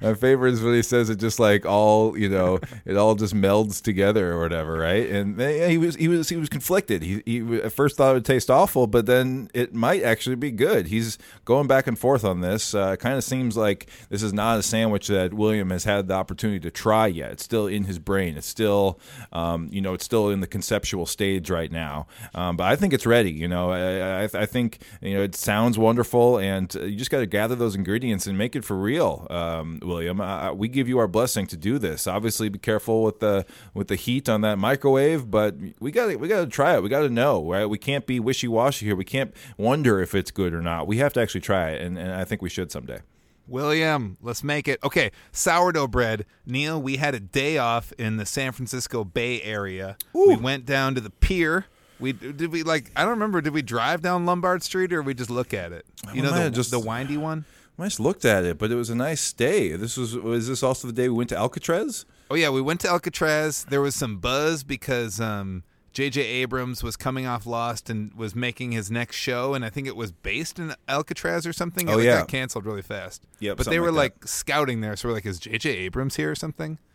my 0.00 0.14
favorite 0.14 0.52
is 0.52 0.62
when 0.62 0.74
he 0.74 0.82
says 0.82 1.08
it 1.08 1.16
just 1.16 1.40
like 1.40 1.64
all 1.64 2.18
you 2.18 2.28
know, 2.28 2.58
it 2.84 2.96
all 2.96 3.14
just 3.14 3.34
melds 3.34 3.82
together 3.82 4.32
or 4.32 4.40
whatever, 4.40 4.74
right? 4.78 5.08
And 5.08 5.38
then, 5.38 5.70
he 5.70 5.78
was 5.78 5.96
he 5.96 6.06
was 6.06 6.28
he 6.28 6.36
was 6.36 6.50
conflicted. 6.50 7.02
He 7.02 7.22
he 7.24 7.56
at 7.56 7.72
first 7.72 7.96
thought 7.96 8.10
it 8.10 8.14
would 8.14 8.24
taste 8.26 8.50
awful, 8.50 8.86
but 8.86 9.06
then 9.06 9.50
it 9.54 9.74
might 9.74 10.02
actually 10.02 10.36
be 10.36 10.50
good. 10.50 10.88
He's 10.88 11.16
going 11.46 11.66
back 11.66 11.86
and 11.86 11.98
forth 11.98 12.24
on 12.24 12.42
this. 12.42 12.74
Uh, 12.74 12.96
kind 12.96 13.16
of 13.16 13.24
seems 13.24 13.56
like 13.56 13.88
this 14.10 14.22
is 14.22 14.34
not 14.34 14.58
a 14.58 14.62
sandwich 14.62 15.08
that 15.08 15.32
William 15.32 15.70
has 15.70 15.84
had 15.84 16.08
the 16.08 16.14
opportunity 16.14 16.60
to 16.60 16.70
try 16.70 17.06
yet. 17.06 17.32
It's 17.32 17.44
still 17.44 17.66
in 17.66 17.84
his 17.84 17.97
brain. 18.04 18.36
It's 18.36 18.46
still 18.46 18.98
um, 19.32 19.68
you 19.70 19.80
know 19.80 19.94
it's 19.94 20.04
still 20.04 20.30
in 20.30 20.40
the 20.40 20.46
conceptual 20.46 21.06
stage 21.06 21.50
right 21.50 21.70
now. 21.70 22.06
Um, 22.34 22.56
but 22.56 22.64
I 22.64 22.76
think 22.76 22.92
it's 22.92 23.06
ready. 23.06 23.30
You 23.30 23.48
know, 23.48 23.70
I, 23.70 24.22
I, 24.22 24.28
I 24.42 24.46
think 24.46 24.78
you 25.00 25.14
know 25.14 25.22
it 25.22 25.34
sounds 25.34 25.78
wonderful, 25.78 26.38
and 26.38 26.74
uh, 26.76 26.84
you 26.84 26.96
just 26.96 27.10
got 27.10 27.20
to 27.20 27.26
gather 27.26 27.54
those 27.54 27.74
ingredients 27.74 28.26
and 28.26 28.36
make 28.36 28.56
it 28.56 28.64
for 28.64 28.76
real, 28.76 29.26
um, 29.30 29.80
William. 29.82 30.20
Uh, 30.20 30.52
we 30.52 30.68
give 30.68 30.88
you 30.88 30.98
our 30.98 31.08
blessing 31.08 31.46
to 31.48 31.56
do 31.56 31.78
this. 31.78 32.06
Obviously, 32.06 32.48
be 32.48 32.58
careful 32.58 33.02
with 33.02 33.20
the 33.20 33.44
with 33.74 33.88
the 33.88 33.96
heat 33.96 34.28
on 34.28 34.40
that 34.42 34.58
microwave, 34.58 35.30
but 35.30 35.56
we 35.80 35.90
got 35.90 36.14
we 36.18 36.28
got 36.28 36.40
to 36.40 36.46
try 36.46 36.74
it. 36.74 36.82
We 36.82 36.88
got 36.88 37.00
to 37.00 37.10
know, 37.10 37.48
right? 37.48 37.66
We 37.66 37.78
can't 37.78 38.06
be 38.06 38.20
wishy 38.20 38.48
washy 38.48 38.86
here. 38.86 38.96
We 38.96 39.04
can't 39.04 39.34
wonder 39.56 40.00
if 40.00 40.14
it's 40.14 40.30
good 40.30 40.54
or 40.54 40.62
not. 40.62 40.86
We 40.86 40.98
have 40.98 41.12
to 41.14 41.20
actually 41.20 41.42
try 41.42 41.70
it, 41.70 41.82
and, 41.82 41.98
and 41.98 42.12
I 42.12 42.24
think 42.24 42.42
we 42.42 42.48
should 42.48 42.70
someday. 42.70 43.00
William, 43.48 44.16
let's 44.22 44.44
make 44.44 44.68
it. 44.68 44.78
Okay, 44.84 45.10
sourdough 45.32 45.88
bread. 45.88 46.26
Neil, 46.46 46.80
we 46.80 46.96
had 46.96 47.14
a 47.14 47.20
day 47.20 47.58
off 47.58 47.92
in 47.98 48.16
the 48.16 48.26
San 48.26 48.52
Francisco 48.52 49.04
Bay 49.04 49.40
Area. 49.42 49.96
We 50.12 50.36
went 50.36 50.66
down 50.66 50.94
to 50.94 51.00
the 51.00 51.10
pier. 51.10 51.66
We 52.00 52.12
did 52.12 52.52
we 52.52 52.62
like 52.62 52.90
I 52.94 53.00
don't 53.02 53.10
remember. 53.10 53.40
Did 53.40 53.54
we 53.54 53.62
drive 53.62 54.02
down 54.02 54.24
Lombard 54.26 54.62
Street 54.62 54.92
or 54.92 55.02
we 55.02 55.14
just 55.14 55.30
look 55.30 55.52
at 55.52 55.72
it? 55.72 55.84
You 56.14 56.22
know 56.22 56.30
the 56.32 56.50
just- 56.50 56.70
the 56.70 56.78
windy 56.78 57.16
one. 57.16 57.44
I 57.80 57.84
just 57.84 58.00
looked 58.00 58.24
at 58.24 58.44
it, 58.44 58.58
but 58.58 58.72
it 58.72 58.74
was 58.74 58.90
a 58.90 58.94
nice 58.96 59.32
day. 59.32 59.76
This 59.76 59.96
was 59.96 60.16
was 60.16 60.48
this 60.48 60.62
also 60.64 60.88
the 60.88 60.92
day 60.92 61.08
we 61.08 61.14
went 61.14 61.28
to 61.30 61.36
Alcatraz? 61.36 62.04
Oh 62.30 62.34
yeah, 62.34 62.50
we 62.50 62.60
went 62.60 62.80
to 62.80 62.88
Alcatraz. 62.88 63.64
There 63.70 63.80
was 63.80 63.94
some 63.94 64.18
buzz 64.18 64.64
because 64.64 65.20
um, 65.20 65.62
J.J. 65.98 66.20
Abrams 66.22 66.84
was 66.84 66.96
coming 66.96 67.26
off 67.26 67.44
Lost 67.44 67.90
and 67.90 68.14
was 68.14 68.32
making 68.32 68.70
his 68.70 68.88
next 68.88 69.16
show, 69.16 69.54
and 69.54 69.64
I 69.64 69.68
think 69.68 69.88
it 69.88 69.96
was 69.96 70.12
based 70.12 70.60
in 70.60 70.72
Alcatraz 70.88 71.44
or 71.44 71.52
something. 71.52 71.88
Oh, 71.88 71.92
it 71.92 71.94
Oh, 71.94 71.96
like, 71.96 72.04
yeah. 72.04 72.18
got 72.20 72.28
canceled 72.28 72.66
really 72.66 72.82
fast. 72.82 73.24
Yep, 73.40 73.56
but 73.56 73.66
they 73.66 73.80
were 73.80 73.90
like 73.90 74.14
like, 74.14 74.28
scouting 74.28 74.80
there, 74.80 74.94
so 74.94 75.08
we're 75.08 75.14
like, 75.14 75.26
is 75.26 75.40
J.J. 75.40 75.70
Abrams 75.70 76.14
here 76.14 76.30
or 76.30 76.36
something? 76.36 76.78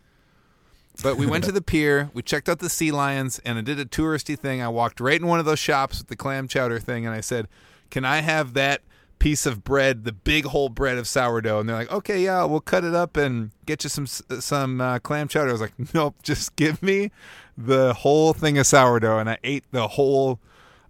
But 1.02 1.16
we 1.18 1.26
went 1.26 1.44
to 1.44 1.52
the 1.52 1.60
pier, 1.60 2.08
we 2.14 2.22
checked 2.22 2.48
out 2.48 2.60
the 2.60 2.70
sea 2.70 2.92
lions, 2.92 3.40
and 3.44 3.58
I 3.58 3.62
did 3.62 3.78
a 3.80 3.84
touristy 3.84 4.38
thing. 4.38 4.62
I 4.62 4.68
walked 4.68 5.00
right 5.00 5.20
in 5.20 5.26
one 5.26 5.40
of 5.40 5.44
those 5.44 5.58
shops 5.58 5.98
with 5.98 6.06
the 6.06 6.14
clam 6.16 6.46
chowder 6.48 6.78
thing, 6.78 7.04
and 7.04 7.12
I 7.14 7.20
said, 7.20 7.48
"Can 7.90 8.04
I 8.06 8.20
have 8.22 8.54
that 8.54 8.80
piece 9.24 9.46
of 9.46 9.64
bread, 9.64 10.04
the 10.04 10.12
big 10.12 10.44
whole 10.44 10.68
bread 10.68 10.98
of 10.98 11.08
sourdough?" 11.08 11.60
And 11.60 11.68
they're 11.68 11.76
like, 11.76 11.90
"Okay, 11.90 12.22
yeah, 12.22 12.44
we'll 12.44 12.60
cut 12.60 12.84
it 12.84 12.94
up 12.94 13.16
and 13.16 13.50
get 13.64 13.82
you 13.82 13.88
some 13.90 14.06
some 14.06 14.80
uh, 14.80 14.98
clam 14.98 15.28
chowder." 15.28 15.48
I 15.48 15.52
was 15.52 15.60
like, 15.62 15.74
"Nope, 15.94 16.16
just 16.22 16.54
give 16.56 16.82
me 16.82 17.10
the 17.56 17.94
whole 17.94 18.34
thing 18.34 18.58
of 18.58 18.66
sourdough," 18.66 19.18
and 19.18 19.30
I 19.30 19.38
ate 19.42 19.64
the 19.72 19.88
whole. 19.88 20.40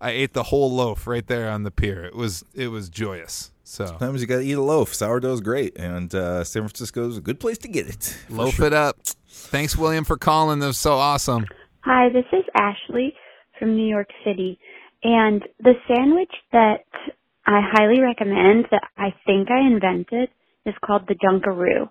I 0.01 0.11
ate 0.11 0.35
the 0.35 0.43
whole 0.45 0.71
loaf 0.71 1.07
right 1.07 1.27
there 1.27 1.49
on 1.49 1.63
the 1.63 1.71
pier. 1.71 2.05
It 2.05 2.15
was 2.15 2.45
it 2.55 2.69
was 2.69 2.91
joyous. 2.91 3.53
So 3.63 3.87
Sometimes 3.87 4.21
you 4.21 4.27
got 4.27 4.39
to 4.39 4.45
eat 4.45 4.53
a 4.53 4.61
loaf. 4.61 4.93
Sourdough's 4.93 5.41
great, 5.41 5.79
and 5.79 6.15
uh, 6.15 6.45
San 6.45 6.63
Francisco's 6.63 7.17
a 7.17 7.23
good 7.23 7.41
place 7.41 7.57
to 7.59 7.69
get 7.69 7.89
it. 7.89 8.19
loaf 8.29 8.55
sure. 8.55 8.67
it 8.67 8.75
up. 8.75 8.99
Thanks, 9.27 9.77
William, 9.77 10.05
for 10.05 10.19
calling. 10.19 10.59
That 10.59 10.67
was 10.67 10.79
so 10.79 10.95
awesome. 10.95 11.47
Hi, 11.81 12.09
this 12.11 12.27
is 12.33 12.45
Ashley 12.55 13.15
from 13.59 13.77
New 13.77 13.87
York 13.87 14.09
City. 14.25 14.59
And 15.03 15.43
the 15.61 15.75
sandwich 15.87 16.33
that 16.53 16.85
I 17.47 17.61
highly 17.63 18.01
recommend 18.01 18.67
that 18.71 18.85
I 18.97 19.15
think 19.27 19.51
I 19.51 19.67
invented 19.67 20.31
is 20.65 20.75
called 20.85 21.03
the 21.07 21.15
Dunkaroo. 21.15 21.91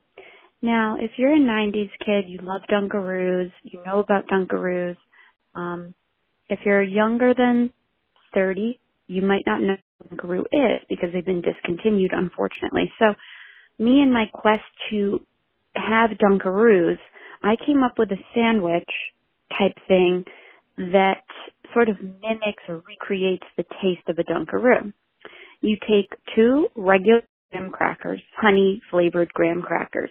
Now, 0.63 0.97
if 0.99 1.11
you're 1.17 1.33
a 1.33 1.39
90s 1.39 1.91
kid, 2.03 2.25
you 2.27 2.39
love 2.41 2.61
Dunkaroos, 2.71 3.51
you 3.63 3.83
know 3.85 3.99
about 3.99 4.27
Dunkaroos. 4.27 4.97
Um, 5.53 5.93
if 6.49 6.59
you're 6.65 6.81
younger 6.81 7.33
than 7.35 7.71
30, 8.33 8.79
you 9.07 9.21
might 9.21 9.43
not 9.45 9.61
know 9.61 9.75
what 9.97 10.09
Dunkaroo 10.09 10.45
is 10.51 10.81
because 10.89 11.09
they've 11.13 11.25
been 11.25 11.41
discontinued, 11.41 12.11
unfortunately. 12.13 12.91
So, 12.97 13.13
me 13.77 14.01
and 14.01 14.11
my 14.11 14.25
quest 14.33 14.63
to 14.89 15.19
have 15.75 16.11
Dunkaroos, 16.11 16.97
I 17.43 17.55
came 17.65 17.83
up 17.83 17.99
with 17.99 18.11
a 18.11 18.17
sandwich 18.33 18.89
type 19.57 19.77
thing 19.87 20.25
that 20.77 21.23
sort 21.73 21.89
of 21.89 21.97
mimics 22.01 22.63
or 22.67 22.81
recreates 22.87 23.45
the 23.57 23.65
taste 23.81 24.07
of 24.07 24.17
a 24.17 24.23
Dunkaroo. 24.23 24.93
You 25.63 25.77
take 25.89 26.11
two 26.35 26.67
regular 26.75 27.21
graham 27.51 27.71
crackers, 27.71 28.21
honey 28.35 28.81
flavored 28.91 29.33
graham 29.33 29.61
crackers, 29.61 30.09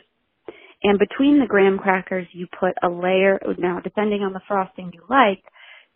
and 0.83 0.99
between 0.99 1.39
the 1.39 1.47
graham 1.47 1.79
crackers 1.79 2.27
you 2.33 2.47
put 2.59 2.73
a 2.83 2.89
layer, 2.89 3.39
now 3.59 3.79
depending 3.81 4.23
on 4.23 4.33
the 4.33 4.41
frosting 4.49 4.91
you 4.95 5.03
like, 5.11 5.43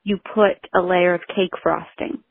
you 0.05 0.19
put 0.35 0.59
a 0.75 0.81
layer 0.81 1.15
of 1.15 1.23
cake 1.35 1.53
frosting. 1.63 2.23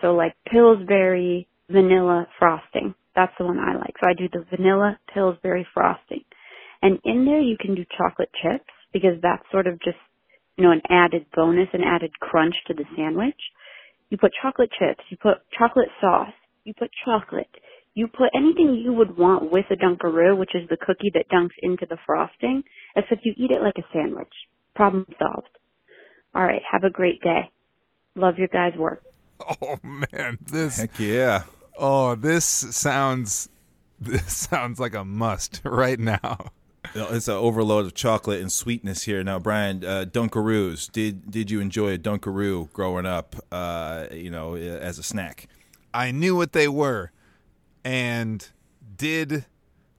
So 0.00 0.14
like 0.14 0.34
Pillsbury 0.50 1.48
vanilla 1.68 2.28
frosting. 2.38 2.94
That's 3.16 3.32
the 3.38 3.44
one 3.44 3.58
I 3.58 3.76
like. 3.76 3.94
So 4.00 4.08
I 4.08 4.14
do 4.14 4.28
the 4.32 4.46
vanilla 4.56 4.98
Pillsbury 5.12 5.66
frosting. 5.74 6.24
And 6.80 7.00
in 7.04 7.26
there 7.26 7.40
you 7.40 7.56
can 7.60 7.74
do 7.74 7.84
chocolate 7.98 8.30
chips 8.42 8.70
because 8.92 9.20
that's 9.20 9.44
sort 9.50 9.66
of 9.66 9.80
just, 9.82 9.98
you 10.56 10.64
know, 10.64 10.70
an 10.70 10.82
added 10.88 11.26
bonus, 11.34 11.68
an 11.72 11.82
added 11.84 12.12
crunch 12.20 12.54
to 12.68 12.74
the 12.74 12.84
sandwich. 12.96 13.40
You 14.10 14.16
put 14.16 14.32
chocolate 14.40 14.70
chips, 14.78 15.04
you 15.10 15.16
put 15.18 15.38
chocolate 15.58 15.88
sauce, 16.00 16.32
you 16.64 16.74
put 16.78 16.90
chocolate, 17.04 17.50
you 17.94 18.06
put 18.06 18.30
anything 18.34 18.74
you 18.74 18.92
would 18.92 19.16
want 19.16 19.50
with 19.50 19.66
a 19.70 19.76
Dunkaroo, 19.76 20.36
which 20.36 20.54
is 20.54 20.68
the 20.68 20.76
cookie 20.76 21.10
that 21.14 21.28
dunks 21.30 21.56
into 21.62 21.86
the 21.86 21.98
frosting, 22.06 22.62
except 22.96 23.24
you 23.24 23.34
eat 23.36 23.50
it 23.50 23.62
like 23.62 23.76
a 23.78 23.86
sandwich. 23.92 24.32
Problem 24.74 25.06
solved. 25.18 25.50
All 26.34 26.42
right, 26.42 26.62
have 26.70 26.84
a 26.84 26.90
great 26.90 27.20
day. 27.20 27.50
Love 28.14 28.38
your 28.38 28.48
guys' 28.48 28.76
work. 28.76 29.02
Oh 29.60 29.78
man, 29.82 30.38
this 30.40 30.78
Heck 30.78 30.98
yeah. 31.00 31.42
Oh, 31.76 32.14
this 32.14 32.44
sounds 32.44 33.48
this 34.00 34.36
sounds 34.36 34.78
like 34.78 34.94
a 34.94 35.04
must 35.04 35.60
right 35.64 35.98
now. 35.98 36.52
It's 36.94 37.28
an 37.28 37.34
overload 37.34 37.86
of 37.86 37.94
chocolate 37.94 38.40
and 38.40 38.52
sweetness 38.52 39.04
here. 39.04 39.22
Now, 39.22 39.38
Brian, 39.38 39.84
uh, 39.84 40.04
Dunkaroos. 40.08 40.90
Did 40.90 41.30
did 41.30 41.50
you 41.50 41.60
enjoy 41.60 41.94
a 41.94 41.98
Dunkaroo 41.98 42.72
growing 42.72 43.06
up? 43.06 43.36
Uh, 43.50 44.06
you 44.12 44.30
know, 44.30 44.54
as 44.54 44.98
a 44.98 45.02
snack. 45.02 45.48
I 45.94 46.10
knew 46.10 46.36
what 46.36 46.52
they 46.52 46.68
were. 46.68 47.10
And 47.84 48.46
did 48.96 49.44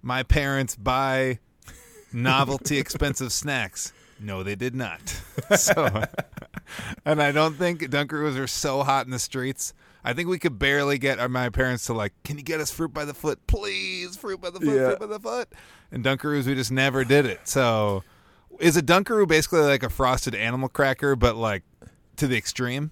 my 0.02 0.24
parents 0.24 0.76
buy 0.76 1.40
novelty 2.12 2.78
expensive 2.78 3.32
snacks? 3.34 3.94
No, 4.20 4.44
they 4.44 4.56
did 4.56 4.76
not. 4.76 5.22
So 5.58 6.04
and 7.06 7.22
I 7.22 7.32
don't 7.32 7.56
think 7.56 7.82
Dunkaroos 7.82 8.40
are 8.40 8.48
so 8.48 8.84
hot 8.84 9.06
in 9.06 9.12
the 9.12 9.20
streets. 9.20 9.74
I 10.04 10.14
think 10.14 10.30
we 10.30 10.40
could 10.40 10.58
barely 10.58 10.98
get 10.98 11.30
my 11.30 11.50
parents 11.50 11.86
to 11.88 11.94
like, 11.94 12.14
can 12.24 12.38
you 12.38 12.44
get 12.44 12.60
us 12.62 12.72
fruit 12.72 12.94
by 12.94 13.06
the 13.06 13.14
foot, 13.14 13.46
please? 13.48 14.16
Fruit 14.16 14.40
by 14.40 14.50
the 14.50 14.60
foot, 14.60 14.76
Yeah. 14.76 14.88
fruit 14.90 15.00
by 15.00 15.06
the 15.08 15.20
foot. 15.20 15.50
And 15.92 16.04
Dunkaroos, 16.04 16.46
we 16.46 16.56
just 16.56 16.72
never 16.72 17.04
did 17.04 17.26
it. 17.26 17.42
So, 17.48 18.04
is 18.60 18.78
a 18.78 18.82
Dunkaroo 18.82 19.28
basically 19.28 19.62
like 19.62 19.84
a 19.84 19.90
frosted 19.90 20.34
animal 20.36 20.70
cracker, 20.70 21.16
but 21.16 21.36
like 21.36 21.64
to 22.18 22.28
the 22.28 22.38
extreme? 22.38 22.92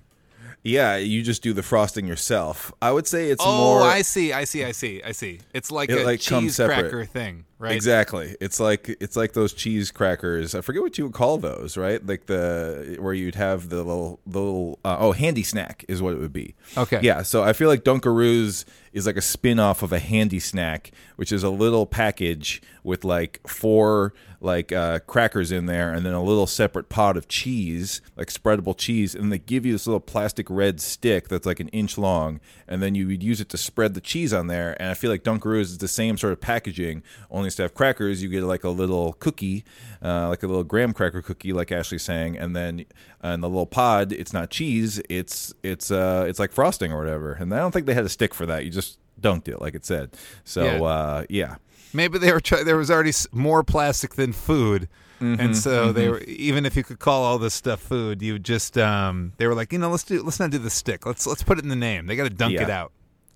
Yeah, 0.64 0.98
you 0.98 1.24
just 1.24 1.42
do 1.42 1.54
the 1.54 1.64
frosting 1.64 2.06
yourself. 2.06 2.72
I 2.82 2.92
would 2.92 3.08
say 3.08 3.30
it's 3.30 3.44
oh, 3.44 3.58
more. 3.58 3.82
Oh, 3.82 3.84
I 3.84 4.04
see, 4.04 4.32
I 4.32 4.44
see, 4.44 4.64
I 4.64 4.72
see, 4.74 5.02
I 5.02 5.12
see. 5.12 5.40
It's 5.54 5.72
like 5.72 5.90
It, 5.90 6.02
a 6.02 6.06
like, 6.06 6.20
cheese 6.20 6.58
cracker 6.58 7.04
thing, 7.06 7.46
right? 7.58 7.76
Exactly. 7.76 8.36
It's 8.40 8.60
like 8.60 8.96
it's 9.00 9.16
like 9.16 9.34
those 9.34 9.54
cheese 9.54 9.90
crackers. 9.90 10.54
I 10.54 10.62
forget 10.62 10.84
what 10.84 11.00
you 11.00 11.06
would 11.06 11.14
call 11.14 11.40
those, 11.40 11.78
right? 11.78 12.06
Like 12.06 12.28
the 12.28 12.98
where 13.00 13.14
you'd 13.14 13.36
have 13.36 13.70
the 13.70 13.78
little 13.78 14.20
the 14.28 14.40
little 14.40 14.80
uh, 14.86 14.98
oh 15.00 15.14
handy 15.14 15.44
snack 15.44 15.84
is 15.88 16.00
what 16.00 16.14
it 16.14 16.20
would 16.20 16.34
be. 16.34 16.54
Okay. 16.78 17.00
Yeah. 17.02 17.24
So 17.24 17.42
I 17.42 17.54
feel 17.54 17.68
like 17.68 17.84
Dunkaroos 17.84 18.66
is 18.94 19.08
like 19.08 19.18
a 19.18 19.22
spin 19.22 19.60
off 19.60 19.82
of 19.82 19.92
a 19.92 20.00
handy 20.00 20.40
snack, 20.40 20.92
which 21.16 21.32
is 21.32 21.42
a 21.44 21.50
little 21.50 21.88
package 21.88 22.62
with 22.84 23.04
like 23.04 23.40
four 23.48 24.14
like 24.44 24.72
uh, 24.72 24.98
crackers 25.06 25.52
in 25.52 25.68
there, 25.68 25.94
and 25.94 26.04
then 26.06 26.14
a 26.14 26.24
little 26.24 26.48
separate 26.48 26.90
pot 26.90 27.16
of 27.16 27.28
cheese, 27.28 28.02
like 28.18 28.28
spreadable 28.30 28.76
cheese, 28.76 29.14
and 29.14 29.32
they 29.32 29.38
give 29.38 29.66
you 29.68 29.72
this 29.74 29.86
little 29.86 30.00
plastic 30.00 30.48
red 30.50 30.82
stick 30.82 31.28
that's 31.28 31.46
like 31.46 31.60
an 31.60 31.68
inch 31.70 31.96
long, 31.98 32.40
and 32.68 32.82
then 32.82 32.96
you 32.96 33.06
would 33.08 33.22
use 33.22 33.40
it 33.40 33.50
to 33.50 33.58
spread 33.58 33.94
the 33.94 34.02
cheese 34.02 34.34
on 34.34 34.48
there. 34.48 34.76
And 34.82 34.90
I 34.90 34.94
feel 34.96 35.12
like 35.12 35.24
Dunkaroos 35.24 35.62
is 35.62 35.78
the 35.78 35.88
same 35.88 36.18
sort 36.18 36.34
of 36.34 36.42
packaging, 36.42 37.04
only 37.30 37.46
instead 37.48 37.66
of 37.66 37.76
crackers, 37.76 38.24
you 38.24 38.30
get 38.30 38.44
like 38.44 38.64
a 38.64 38.70
little 38.70 39.14
cookie, 39.14 39.64
uh, 40.04 40.28
like 40.30 40.42
a 40.42 40.48
little 40.48 40.64
graham 40.64 40.92
cracker 40.94 41.22
cookie, 41.22 41.54
like 41.54 41.72
Ashley's 41.72 42.02
saying, 42.04 42.36
and 42.38 42.56
then 42.56 42.86
uh, 43.24 43.30
in 43.30 43.42
the 43.42 43.48
little 43.50 43.68
pod, 43.68 44.12
it's 44.12 44.34
not 44.34 44.50
cheese, 44.50 45.00
it's 45.08 45.54
it's 45.62 45.92
uh 45.92 46.26
it's 46.28 46.40
like 46.40 46.52
frosting 46.52 46.92
or 46.92 46.98
whatever. 46.98 47.34
And 47.34 47.54
I 47.54 47.60
don't 47.60 47.72
think 47.72 47.86
they 47.86 47.94
had 47.94 48.06
a 48.06 48.10
stick 48.10 48.34
for 48.34 48.48
that. 48.48 48.66
You 48.66 48.72
just 48.72 48.98
dunked 49.22 49.48
it, 49.48 49.62
like 49.62 49.76
it 49.76 49.86
said. 49.86 50.10
So 50.44 50.64
Yeah. 50.64 50.82
uh, 50.82 51.26
yeah. 51.30 51.56
Maybe 51.94 52.18
they 52.18 52.32
were 52.32 52.40
try- 52.42 52.64
there 52.64 52.78
was 52.78 52.90
already 52.92 53.14
more 53.32 53.64
plastic 53.64 54.16
than 54.16 54.32
food, 54.34 54.88
Mhm, 55.20 55.40
and 55.40 55.58
so 55.58 55.92
they 55.92 56.08
mhm. 56.08 56.12
were 56.12 56.20
even 56.22 56.66
if 56.66 56.76
you 56.76 56.84
could 56.84 57.00
call 57.00 57.24
all 57.24 57.38
this 57.38 57.54
stuff 57.54 57.80
food, 57.80 58.22
you 58.22 58.40
just 58.40 58.78
um 58.78 59.34
they 59.38 59.46
were 59.48 59.54
like 59.56 59.72
you 59.74 59.80
know 59.80 59.90
let's 59.92 60.04
do 60.04 60.22
let's 60.24 60.40
not 60.40 60.50
do 60.52 60.58
the 60.58 60.70
stick 60.70 61.06
let's 61.06 61.28
let's 61.28 61.44
put 61.44 61.58
it 61.58 61.64
in 61.64 61.70
the 61.70 61.76
name. 61.76 62.08
They 62.08 62.16
got 62.16 62.24
to 62.24 62.30
dunk 62.30 62.54
it 62.56 62.70
out. 62.70 62.92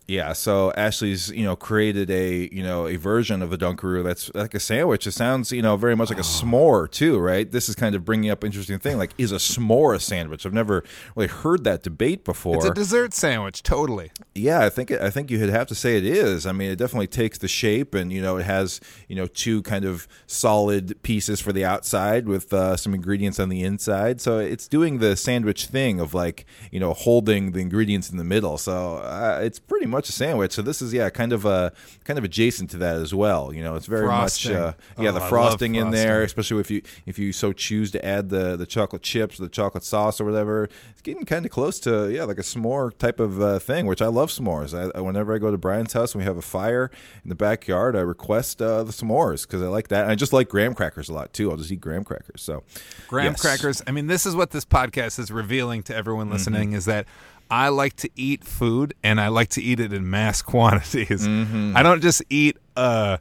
Yeah, 0.07 0.33
so 0.33 0.71
Ashley's, 0.73 1.29
you 1.29 1.43
know, 1.43 1.55
created 1.55 2.11
a, 2.11 2.47
you 2.53 2.61
know, 2.61 2.85
a 2.85 2.95
version 2.95 3.41
of 3.41 3.51
a 3.51 3.57
Dunkaroo 3.57 4.03
that's 4.03 4.33
like 4.35 4.53
a 4.53 4.59
sandwich. 4.59 5.07
It 5.07 5.13
sounds, 5.13 5.51
you 5.51 5.63
know, 5.63 5.77
very 5.77 5.95
much 5.95 6.09
like 6.09 6.19
a 6.19 6.23
s'more 6.23 6.89
too, 6.89 7.17
right? 7.17 7.51
This 7.51 7.69
is 7.69 7.75
kind 7.75 7.95
of 7.95 8.05
bringing 8.05 8.29
up 8.29 8.43
interesting 8.43 8.77
thing. 8.77 8.99
Like, 8.99 9.13
is 9.17 9.31
a 9.31 9.37
s'more 9.37 9.95
a 9.95 9.99
sandwich? 9.99 10.45
I've 10.45 10.53
never 10.53 10.83
really 11.15 11.27
heard 11.27 11.63
that 11.63 11.81
debate 11.81 12.23
before. 12.23 12.57
It's 12.57 12.65
a 12.65 12.73
dessert 12.73 13.15
sandwich, 13.15 13.63
totally. 13.63 14.11
Yeah, 14.35 14.59
I 14.63 14.69
think 14.69 14.91
it, 14.91 15.01
I 15.01 15.09
think 15.09 15.31
you'd 15.31 15.49
have 15.49 15.67
to 15.67 15.75
say 15.75 15.97
it 15.97 16.05
is. 16.05 16.45
I 16.45 16.51
mean, 16.51 16.69
it 16.69 16.75
definitely 16.75 17.07
takes 17.07 17.39
the 17.39 17.47
shape, 17.47 17.95
and 17.95 18.13
you 18.13 18.21
know, 18.21 18.37
it 18.37 18.45
has 18.45 18.79
you 19.07 19.15
know 19.15 19.25
two 19.25 19.63
kind 19.63 19.85
of 19.85 20.07
solid 20.27 21.01
pieces 21.01 21.41
for 21.41 21.51
the 21.51 21.65
outside 21.65 22.27
with 22.27 22.53
uh, 22.53 22.77
some 22.77 22.93
ingredients 22.93 23.39
on 23.39 23.49
the 23.49 23.63
inside. 23.63 24.21
So 24.21 24.37
it's 24.37 24.67
doing 24.67 24.99
the 24.99 25.15
sandwich 25.15 25.65
thing 25.65 25.99
of 25.99 26.13
like 26.13 26.45
you 26.71 26.79
know 26.79 26.93
holding 26.93 27.53
the 27.53 27.59
ingredients 27.59 28.11
in 28.11 28.17
the 28.17 28.23
middle. 28.23 28.59
So 28.59 28.97
uh, 28.97 29.41
it's 29.43 29.57
pretty 29.57 29.87
much 29.87 29.94
a 30.09 30.11
sandwich. 30.11 30.51
So 30.51 30.61
this 30.61 30.81
is 30.81 30.93
yeah, 30.93 31.09
kind 31.09 31.31
of 31.33 31.45
a 31.45 31.71
kind 32.03 32.19
of 32.19 32.25
adjacent 32.25 32.69
to 32.71 32.77
that 32.77 32.97
as 32.97 33.13
well. 33.13 33.53
You 33.53 33.63
know, 33.63 33.75
it's 33.75 33.85
very 33.85 34.05
Frosting. 34.05 34.53
much 34.53 34.61
uh, 34.61 34.73
yeah 34.99 35.09
Oh, 35.09 35.11
the 35.13 35.19
love 35.19 35.29
frosting 35.29 35.75
in 35.75 35.91
there, 35.91 36.21
especially 36.23 36.59
if 36.59 36.69
you 36.69 36.81
if 37.05 37.17
you 37.17 37.31
so 37.31 37.53
choose 37.53 37.91
to 37.91 38.05
add 38.05 38.29
the 38.29 38.55
the 38.57 38.65
chocolate 38.65 39.01
chips, 39.01 39.39
or 39.39 39.43
the 39.43 39.49
chocolate 39.49 39.83
sauce, 39.83 40.19
or 40.19 40.25
whatever. 40.25 40.69
It's 40.91 41.01
getting 41.01 41.23
kind 41.25 41.45
of 41.45 41.51
close 41.51 41.79
to 41.81 42.09
yeah, 42.11 42.23
like 42.25 42.37
a 42.37 42.41
s'more 42.43 42.95
type 42.97 43.19
of 43.19 43.41
uh, 43.41 43.59
thing, 43.59 43.85
which 43.85 44.01
I 44.01 44.07
love 44.07 44.29
s'mores. 44.29 44.73
I, 44.77 44.97
I, 44.97 45.01
whenever 45.01 45.33
I 45.33 45.37
go 45.37 45.51
to 45.51 45.57
Brian's 45.57 45.93
house 45.93 46.13
and 46.13 46.21
we 46.21 46.25
have 46.25 46.37
a 46.37 46.41
fire 46.41 46.91
in 47.23 47.29
the 47.29 47.35
backyard, 47.35 47.95
I 47.95 48.01
request 48.01 48.61
uh, 48.61 48.83
the 48.83 48.91
s'mores 48.91 49.43
because 49.43 49.61
I 49.61 49.67
like 49.67 49.87
that. 49.89 50.03
And 50.03 50.11
I 50.11 50.15
just 50.15 50.33
like 50.33 50.49
graham 50.49 50.73
crackers 50.75 51.09
a 51.09 51.13
lot 51.13 51.31
too. 51.33 51.51
I'll 51.51 51.57
just 51.57 51.71
eat 51.71 51.81
graham 51.81 52.03
crackers. 52.03 52.41
So 52.41 52.63
Graham 53.07 53.33
yes. 53.33 53.41
crackers. 53.41 53.81
I 53.87 53.91
mean, 53.91 54.07
this 54.07 54.25
is 54.25 54.35
what 54.35 54.51
this 54.51 54.65
podcast 54.65 55.19
is 55.19 55.31
revealing 55.31 55.83
to 55.83 55.95
everyone 55.95 56.29
listening 56.29 56.69
Mm-hmm. 56.69 56.75
is 56.75 56.85
that 56.85 57.05
I 57.49 57.69
like 57.69 57.95
to 57.97 58.09
eat 58.15 58.43
food 58.43 58.93
and 59.03 59.19
I 59.21 59.27
like 59.27 59.49
to 59.49 59.61
eat 59.61 59.79
it 59.79 59.93
in 59.93 60.09
mass 60.09 60.41
quantities. 60.53 61.27
Mm-hmm. 61.27 61.75
I 61.77 61.83
don't 61.83 62.01
just 62.01 62.23
eat 62.29 62.57
a 62.75 63.19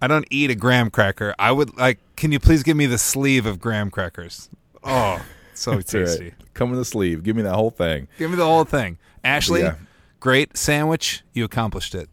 I 0.00 0.06
don't 0.06 0.26
eat 0.30 0.50
a 0.50 0.54
graham 0.54 0.90
cracker. 0.90 1.34
I 1.38 1.52
would 1.52 1.76
like 1.76 1.98
can 2.16 2.32
you 2.32 2.38
please 2.40 2.62
give 2.62 2.76
me 2.76 2.86
the 2.86 2.98
sleeve 2.98 3.44
of 3.46 3.60
graham 3.60 3.90
crackers? 3.90 4.48
Oh, 4.84 5.24
so 5.54 5.72
That's 5.76 5.92
right. 5.94 6.06
tasty. 6.06 6.34
Come 6.54 6.70
in 6.72 6.76
the 6.78 6.84
sleeve. 6.84 7.22
Give 7.22 7.36
me 7.36 7.42
that 7.42 7.54
whole 7.54 7.70
thing. 7.70 8.08
Give 8.18 8.30
me 8.30 8.36
the 8.36 8.44
whole 8.46 8.64
thing. 8.64 8.98
Ashley, 9.24 9.62
Yeah. 9.62 9.74
great 10.20 10.56
sandwich. 10.56 11.22
You 11.32 11.44
accomplished 11.44 11.94
it. 11.94 12.08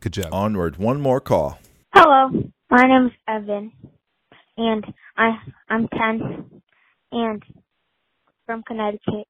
Good 0.00 0.12
job. 0.12 0.28
Onward. 0.32 0.76
One 0.76 1.00
more 1.00 1.20
call. 1.20 1.58
Hello, 1.94 2.28
my 2.70 2.82
name's 2.82 3.12
Evan, 3.26 3.72
and 4.58 4.84
I 5.16 5.38
I'm 5.70 5.88
ten, 5.88 6.60
and 7.12 7.42
from 8.44 8.62
Connecticut, 8.64 9.26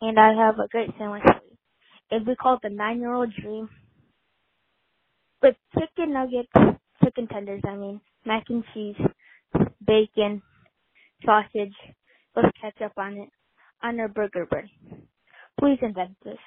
and 0.00 0.18
I 0.18 0.34
have 0.34 0.58
a 0.58 0.68
great 0.68 0.90
sandwich. 0.98 1.22
for 1.24 1.32
you. 1.34 1.56
It'd 2.10 2.26
be 2.26 2.36
called 2.36 2.60
the 2.62 2.70
Nine 2.70 3.00
Year 3.00 3.12
Old 3.14 3.32
Dream, 3.34 3.68
with 5.42 5.56
chicken 5.74 6.12
nuggets, 6.12 6.80
chicken 7.04 7.26
tenders. 7.28 7.62
I 7.66 7.76
mean, 7.76 8.00
mac 8.24 8.44
and 8.48 8.64
cheese, 8.72 8.96
bacon, 9.84 10.42
sausage, 11.24 11.74
with 12.34 12.46
ketchup 12.60 12.92
on 12.96 13.14
it, 13.18 13.28
on 13.82 13.98
a 14.00 14.08
burger 14.08 14.46
bread. 14.46 14.68
Please 15.58 15.78
invent 15.82 16.16
this. 16.24 16.38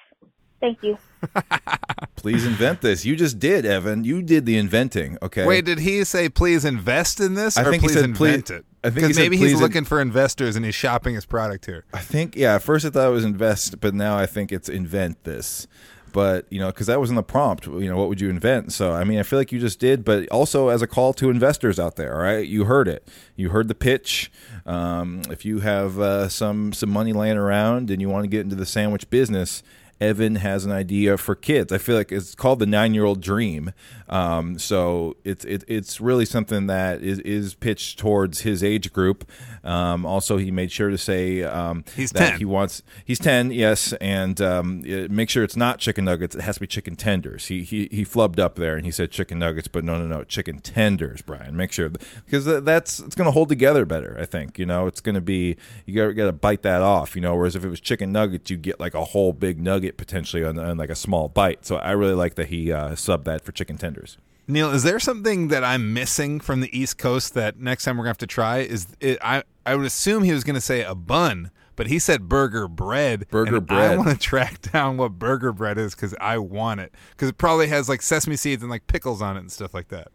Thank 0.60 0.82
you. 0.82 0.98
Please 2.16 2.44
invent 2.44 2.82
this. 2.82 3.04
You 3.06 3.16
just 3.16 3.38
did, 3.38 3.64
Evan. 3.64 4.04
You 4.04 4.20
did 4.22 4.44
the 4.44 4.58
inventing. 4.58 5.16
Okay. 5.22 5.46
Wait, 5.46 5.64
did 5.64 5.78
he 5.78 6.04
say 6.04 6.28
please 6.28 6.66
invest 6.66 7.18
in 7.18 7.32
this 7.32 7.56
I 7.56 7.62
or 7.62 7.70
think 7.70 7.80
he 7.82 7.88
please 7.88 7.94
said 7.94 8.04
invent 8.04 8.46
please- 8.46 8.56
it? 8.58 8.66
I 8.82 8.88
think 8.88 8.94
he 8.94 9.00
Because 9.02 9.16
said 9.16 9.22
maybe 9.22 9.36
he's 9.36 9.52
in- 9.52 9.58
looking 9.60 9.84
for 9.84 10.00
investors 10.00 10.56
and 10.56 10.64
he's 10.64 10.74
shopping 10.74 11.14
his 11.14 11.26
product 11.26 11.66
here. 11.66 11.84
I 11.92 11.98
think 11.98 12.34
yeah. 12.36 12.54
At 12.54 12.62
first 12.62 12.84
I 12.86 12.90
thought 12.90 13.08
it 13.08 13.12
was 13.12 13.24
invest, 13.24 13.80
but 13.80 13.94
now 13.94 14.16
I 14.16 14.26
think 14.26 14.52
it's 14.52 14.68
invent 14.68 15.24
this. 15.24 15.66
But 16.12 16.46
you 16.50 16.58
know, 16.58 16.66
because 16.68 16.86
that 16.88 16.98
was 17.00 17.08
in 17.10 17.16
the 17.16 17.22
prompt. 17.22 17.66
You 17.66 17.88
know, 17.88 17.96
what 17.96 18.08
would 18.08 18.20
you 18.20 18.30
invent? 18.30 18.72
So 18.72 18.92
I 18.92 19.04
mean, 19.04 19.18
I 19.18 19.22
feel 19.22 19.38
like 19.38 19.52
you 19.52 19.60
just 19.60 19.78
did, 19.78 20.04
but 20.04 20.28
also 20.28 20.68
as 20.68 20.82
a 20.82 20.86
call 20.86 21.12
to 21.14 21.30
investors 21.30 21.78
out 21.78 21.96
there. 21.96 22.14
All 22.14 22.22
right, 22.22 22.46
you 22.46 22.64
heard 22.64 22.88
it. 22.88 23.06
You 23.36 23.50
heard 23.50 23.68
the 23.68 23.74
pitch. 23.74 24.32
Um, 24.66 25.22
if 25.30 25.44
you 25.44 25.60
have 25.60 25.98
uh, 26.00 26.28
some 26.28 26.72
some 26.72 26.90
money 26.90 27.12
laying 27.12 27.36
around 27.36 27.90
and 27.90 28.00
you 28.00 28.08
want 28.08 28.24
to 28.24 28.28
get 28.28 28.40
into 28.40 28.56
the 28.56 28.66
sandwich 28.66 29.08
business. 29.10 29.62
Evan 30.00 30.36
has 30.36 30.64
an 30.64 30.72
idea 30.72 31.16
for 31.18 31.34
kids. 31.34 31.72
I 31.72 31.78
feel 31.78 31.96
like 31.96 32.10
it's 32.10 32.34
called 32.34 32.58
the 32.58 32.66
nine 32.66 32.94
year 32.94 33.04
old 33.04 33.20
dream. 33.20 33.72
Um, 34.08 34.58
so 34.58 35.16
it's 35.24 35.44
it, 35.44 35.64
it's 35.68 36.00
really 36.00 36.24
something 36.24 36.66
that 36.68 37.02
is, 37.02 37.18
is 37.20 37.54
pitched 37.54 37.98
towards 37.98 38.40
his 38.40 38.64
age 38.64 38.92
group. 38.92 39.28
Um, 39.62 40.04
also, 40.06 40.36
he 40.36 40.50
made 40.50 40.72
sure 40.72 40.90
to 40.90 40.98
say 40.98 41.42
um, 41.42 41.84
He's 41.94 42.10
that 42.12 42.30
10. 42.30 42.38
He 42.38 42.44
wants 42.44 42.82
he's 43.04 43.18
ten, 43.18 43.50
yes, 43.52 43.92
and 43.94 44.40
um, 44.40 44.82
it- 44.84 45.10
make 45.10 45.28
sure 45.30 45.44
it's 45.44 45.56
not 45.56 45.78
chicken 45.78 46.04
nuggets. 46.06 46.34
It 46.34 46.40
has 46.42 46.56
to 46.56 46.60
be 46.60 46.66
chicken 46.66 46.96
tenders. 46.96 47.46
He 47.46 47.62
he 47.62 47.88
he 47.92 48.04
flubbed 48.04 48.38
up 48.40 48.56
there 48.56 48.76
and 48.76 48.84
he 48.86 48.90
said 48.92 49.10
chicken 49.10 49.38
nuggets, 49.38 49.68
but 49.68 49.84
no 49.84 49.98
no 49.98 50.06
no 50.06 50.24
chicken 50.24 50.58
tenders, 50.60 51.22
Brian. 51.22 51.56
Make 51.56 51.72
sure 51.72 51.90
because 51.90 52.46
that's 52.64 53.00
it's 53.00 53.14
going 53.14 53.26
to 53.26 53.32
hold 53.32 53.48
together 53.50 53.84
better. 53.84 54.16
I 54.18 54.24
think 54.24 54.58
you 54.58 54.66
know 54.66 54.86
it's 54.86 55.00
going 55.00 55.14
to 55.14 55.20
be 55.20 55.56
you 55.86 55.94
got 55.94 56.12
got 56.16 56.26
to 56.26 56.32
bite 56.32 56.62
that 56.62 56.80
off. 56.82 57.14
You 57.14 57.22
know, 57.22 57.36
whereas 57.36 57.54
if 57.54 57.64
it 57.64 57.68
was 57.68 57.80
chicken 57.80 58.12
nuggets, 58.12 58.50
you 58.50 58.56
get 58.56 58.80
like 58.80 58.94
a 58.94 59.04
whole 59.04 59.32
big 59.32 59.60
nugget 59.60 59.89
potentially 59.96 60.44
on, 60.44 60.58
on 60.58 60.76
like 60.76 60.90
a 60.90 60.94
small 60.94 61.28
bite. 61.28 61.66
So 61.66 61.76
I 61.76 61.92
really 61.92 62.14
like 62.14 62.34
that 62.36 62.48
he 62.48 62.72
uh, 62.72 62.90
subbed 62.90 63.24
that 63.24 63.44
for 63.44 63.52
chicken 63.52 63.78
tenders. 63.78 64.18
Neil, 64.46 64.70
is 64.72 64.82
there 64.82 64.98
something 64.98 65.48
that 65.48 65.62
I'm 65.62 65.94
missing 65.94 66.40
from 66.40 66.60
the 66.60 66.76
East 66.76 66.98
Coast 66.98 67.34
that 67.34 67.58
next 67.58 67.84
time 67.84 67.96
we're 67.96 68.02
gonna 68.04 68.10
have 68.10 68.18
to 68.18 68.26
try? 68.26 68.58
Is 68.58 68.88
it, 69.00 69.18
I 69.22 69.44
I 69.64 69.76
would 69.76 69.86
assume 69.86 70.24
he 70.24 70.32
was 70.32 70.42
gonna 70.42 70.60
say 70.60 70.82
a 70.82 70.94
bun, 70.94 71.52
but 71.76 71.86
he 71.86 71.98
said 71.98 72.28
burger 72.28 72.66
bread. 72.66 73.28
Burger 73.30 73.60
bread. 73.60 73.92
I 73.92 73.96
want 73.96 74.10
to 74.10 74.18
track 74.18 74.60
down 74.72 74.96
what 74.96 75.18
burger 75.18 75.52
bread 75.52 75.78
is 75.78 75.94
because 75.94 76.14
I 76.20 76.38
want 76.38 76.80
it 76.80 76.92
because 77.10 77.28
it 77.28 77.38
probably 77.38 77.68
has 77.68 77.88
like 77.88 78.02
sesame 78.02 78.36
seeds 78.36 78.62
and 78.62 78.70
like 78.70 78.86
pickles 78.86 79.22
on 79.22 79.36
it 79.36 79.40
and 79.40 79.52
stuff 79.52 79.72
like 79.72 79.88
that. 79.88 80.08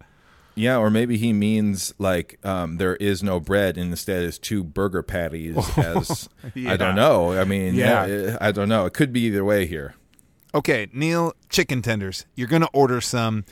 Yeah, 0.56 0.78
or 0.78 0.90
maybe 0.90 1.18
he 1.18 1.34
means 1.34 1.94
like 1.98 2.40
um, 2.46 2.78
there 2.78 2.96
is 2.96 3.22
no 3.22 3.40
bread, 3.40 3.78
and 3.78 3.92
instead 3.92 4.24
is 4.24 4.40
two 4.40 4.64
burger 4.64 5.04
patties. 5.04 5.58
As 5.78 6.30
Yeah. 6.54 6.72
I 6.72 6.78
don't 6.78 6.96
know. 6.96 7.34
I 7.34 7.44
mean, 7.44 7.76
Yeah. 7.76 8.06
yeah, 8.06 8.38
I 8.40 8.52
don't 8.52 8.70
know. 8.70 8.86
It 8.86 8.94
could 8.94 9.12
be 9.12 9.22
either 9.22 9.44
way 9.44 9.66
here. 9.66 9.96
Okay, 10.54 10.88
Neil, 10.94 11.34
chicken 11.50 11.82
tenders. 11.82 12.26
You're 12.36 12.48
gonna 12.48 12.70
order 12.72 13.02
some. 13.02 13.44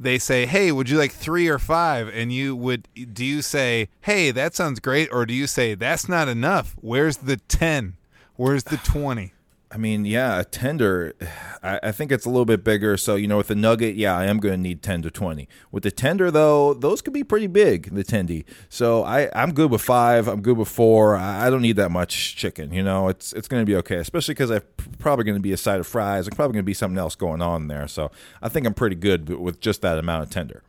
They 0.00 0.18
say, 0.18 0.46
"Hey, 0.46 0.72
would 0.72 0.88
you 0.88 0.96
like 0.96 1.12
three 1.12 1.46
or 1.48 1.58
five? 1.58 2.08
And 2.08 2.32
you 2.32 2.56
would. 2.56 2.88
Do 3.12 3.24
you 3.24 3.42
say, 3.42 3.88
"Hey, 4.00 4.30
that 4.30 4.54
sounds 4.54 4.80
great," 4.80 5.10
or 5.12 5.26
do 5.26 5.34
you 5.34 5.46
say, 5.46 5.74
"That's 5.74 6.08
not 6.08 6.28
enough"? 6.28 6.74
Where's 6.80 7.18
the 7.18 7.36
ten? 7.36 7.96
Where's 8.36 8.64
the 8.64 8.78
twenty? 8.78 9.34
I 9.74 9.78
mean, 9.78 10.04
yeah, 10.04 10.38
a 10.40 10.44
tender. 10.44 11.14
I, 11.62 11.78
I 11.84 11.92
think 11.92 12.12
it's 12.12 12.26
a 12.26 12.28
little 12.28 12.44
bit 12.44 12.62
bigger. 12.64 12.96
So 12.96 13.14
you 13.14 13.26
know, 13.26 13.36
with 13.38 13.46
the 13.46 13.54
nugget, 13.54 13.94
yeah, 13.94 14.16
I 14.16 14.26
am 14.26 14.38
going 14.38 14.54
to 14.54 14.60
need 14.60 14.82
ten 14.82 15.00
to 15.02 15.10
twenty. 15.10 15.48
With 15.70 15.82
the 15.84 15.90
tender, 15.90 16.30
though, 16.30 16.74
those 16.74 17.00
could 17.00 17.12
be 17.14 17.24
pretty 17.24 17.46
big. 17.46 17.94
The 17.94 18.04
tendy. 18.04 18.44
So 18.68 19.04
I, 19.04 19.30
I'm 19.34 19.52
good 19.54 19.70
with 19.70 19.80
five. 19.80 20.28
I'm 20.28 20.42
good 20.42 20.58
with 20.58 20.68
four. 20.68 21.16
I, 21.16 21.46
I 21.46 21.50
don't 21.50 21.62
need 21.62 21.76
that 21.76 21.90
much 21.90 22.36
chicken. 22.36 22.72
You 22.72 22.82
know, 22.82 23.08
it's 23.08 23.32
it's 23.32 23.48
going 23.48 23.62
to 23.62 23.66
be 23.66 23.76
okay. 23.76 23.96
Especially 23.96 24.34
because 24.34 24.50
I'm 24.50 24.62
probably 24.98 25.24
going 25.24 25.36
to 25.36 25.40
be 25.42 25.52
a 25.52 25.56
side 25.56 25.80
of 25.80 25.86
fries. 25.86 26.26
There's 26.26 26.34
probably 26.36 26.52
going 26.54 26.64
to 26.64 26.66
be 26.66 26.74
something 26.74 26.98
else 26.98 27.14
going 27.14 27.40
on 27.40 27.68
there. 27.68 27.88
So 27.88 28.10
I 28.42 28.48
think 28.48 28.66
I'm 28.66 28.74
pretty 28.74 28.96
good 28.96 29.28
with 29.30 29.60
just 29.60 29.80
that 29.82 29.98
amount 29.98 30.24
of 30.24 30.30
tender. 30.30 30.62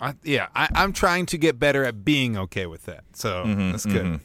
I, 0.00 0.14
yeah, 0.22 0.48
I, 0.54 0.68
I'm 0.74 0.92
trying 0.92 1.24
to 1.26 1.38
get 1.38 1.58
better 1.58 1.84
at 1.84 2.04
being 2.04 2.36
okay 2.36 2.66
with 2.66 2.84
that. 2.86 3.04
So 3.14 3.44
Mhm, 3.44 3.70
that's 3.70 3.86
good. 3.86 4.04
mhm. 4.04 4.20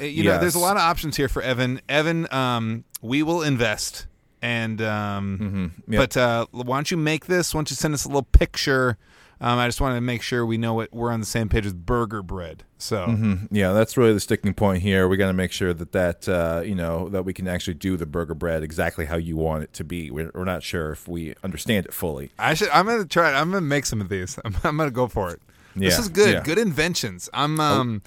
Uh, 0.00 0.04
You 0.04 0.24
know, 0.24 0.38
there's 0.38 0.54
a 0.54 0.58
lot 0.60 0.76
of 0.76 0.82
options 0.82 1.16
here 1.16 1.28
for 1.28 1.42
Evan. 1.42 1.80
Evan, 1.88 2.32
um, 2.32 2.84
we 3.02 3.22
will 3.22 3.42
invest, 3.42 4.06
and 4.42 4.80
um, 4.82 5.72
Yep. 5.88 5.98
but 6.00 6.16
uh, 6.16 6.46
why 6.52 6.76
don't 6.76 6.90
you 6.90 6.96
make 6.96 7.26
this? 7.26 7.54
Why 7.54 7.58
don't 7.58 7.70
you 7.70 7.76
send 7.76 7.94
us 7.94 8.04
a 8.04 8.08
little 8.08 8.22
picture 8.22 8.96
Um, 9.40 9.56
I 9.60 9.68
just 9.68 9.80
wanted 9.80 9.94
to 9.94 10.00
make 10.00 10.20
sure 10.22 10.44
we 10.44 10.58
know 10.58 10.74
what 10.74 10.92
we're 10.92 11.12
on 11.12 11.20
the 11.20 11.26
same 11.26 11.48
page 11.48 11.64
with 11.64 11.86
burger 11.86 12.24
bread. 12.24 12.64
So 12.76 13.06
Mhm. 13.06 13.46
Yeah, 13.52 13.72
that's 13.72 13.96
really 13.96 14.12
the 14.12 14.18
sticking 14.18 14.52
point 14.52 14.82
here. 14.82 15.06
We 15.06 15.16
got 15.16 15.28
to 15.28 15.32
make 15.32 15.52
sure 15.52 15.72
that 15.72 15.92
that 15.92 16.28
uh, 16.28 16.62
you 16.64 16.74
know 16.74 17.08
that 17.10 17.24
we 17.24 17.32
can 17.32 17.46
actually 17.46 17.74
do 17.74 17.96
the 17.96 18.04
burger 18.04 18.34
bread 18.34 18.64
exactly 18.64 19.04
how 19.06 19.16
you 19.16 19.36
want 19.36 19.62
it 19.62 19.72
to 19.74 19.84
be. 19.84 20.10
We're, 20.10 20.32
we're 20.34 20.42
not 20.44 20.64
sure 20.64 20.90
if 20.90 21.06
we 21.06 21.36
understand 21.44 21.86
it 21.86 21.94
fully. 21.94 22.32
I 22.36 22.54
should. 22.54 22.68
I'm 22.70 22.86
gonna 22.86 23.04
try. 23.04 23.30
it. 23.30 23.34
I'm 23.34 23.50
gonna 23.52 23.60
make 23.60 23.86
some 23.86 24.00
of 24.00 24.08
these. 24.08 24.40
I'm, 24.44 24.56
I'm 24.64 24.76
gonna 24.76 24.90
go 24.90 25.06
for 25.06 25.30
it. 25.30 25.40
This 25.76 26.00
is 26.00 26.08
good. 26.08 26.32
yeah. 26.34 26.42
Good 26.42 26.58
inventions. 26.58 27.28
I'm 27.32 27.60
um, 27.60 28.02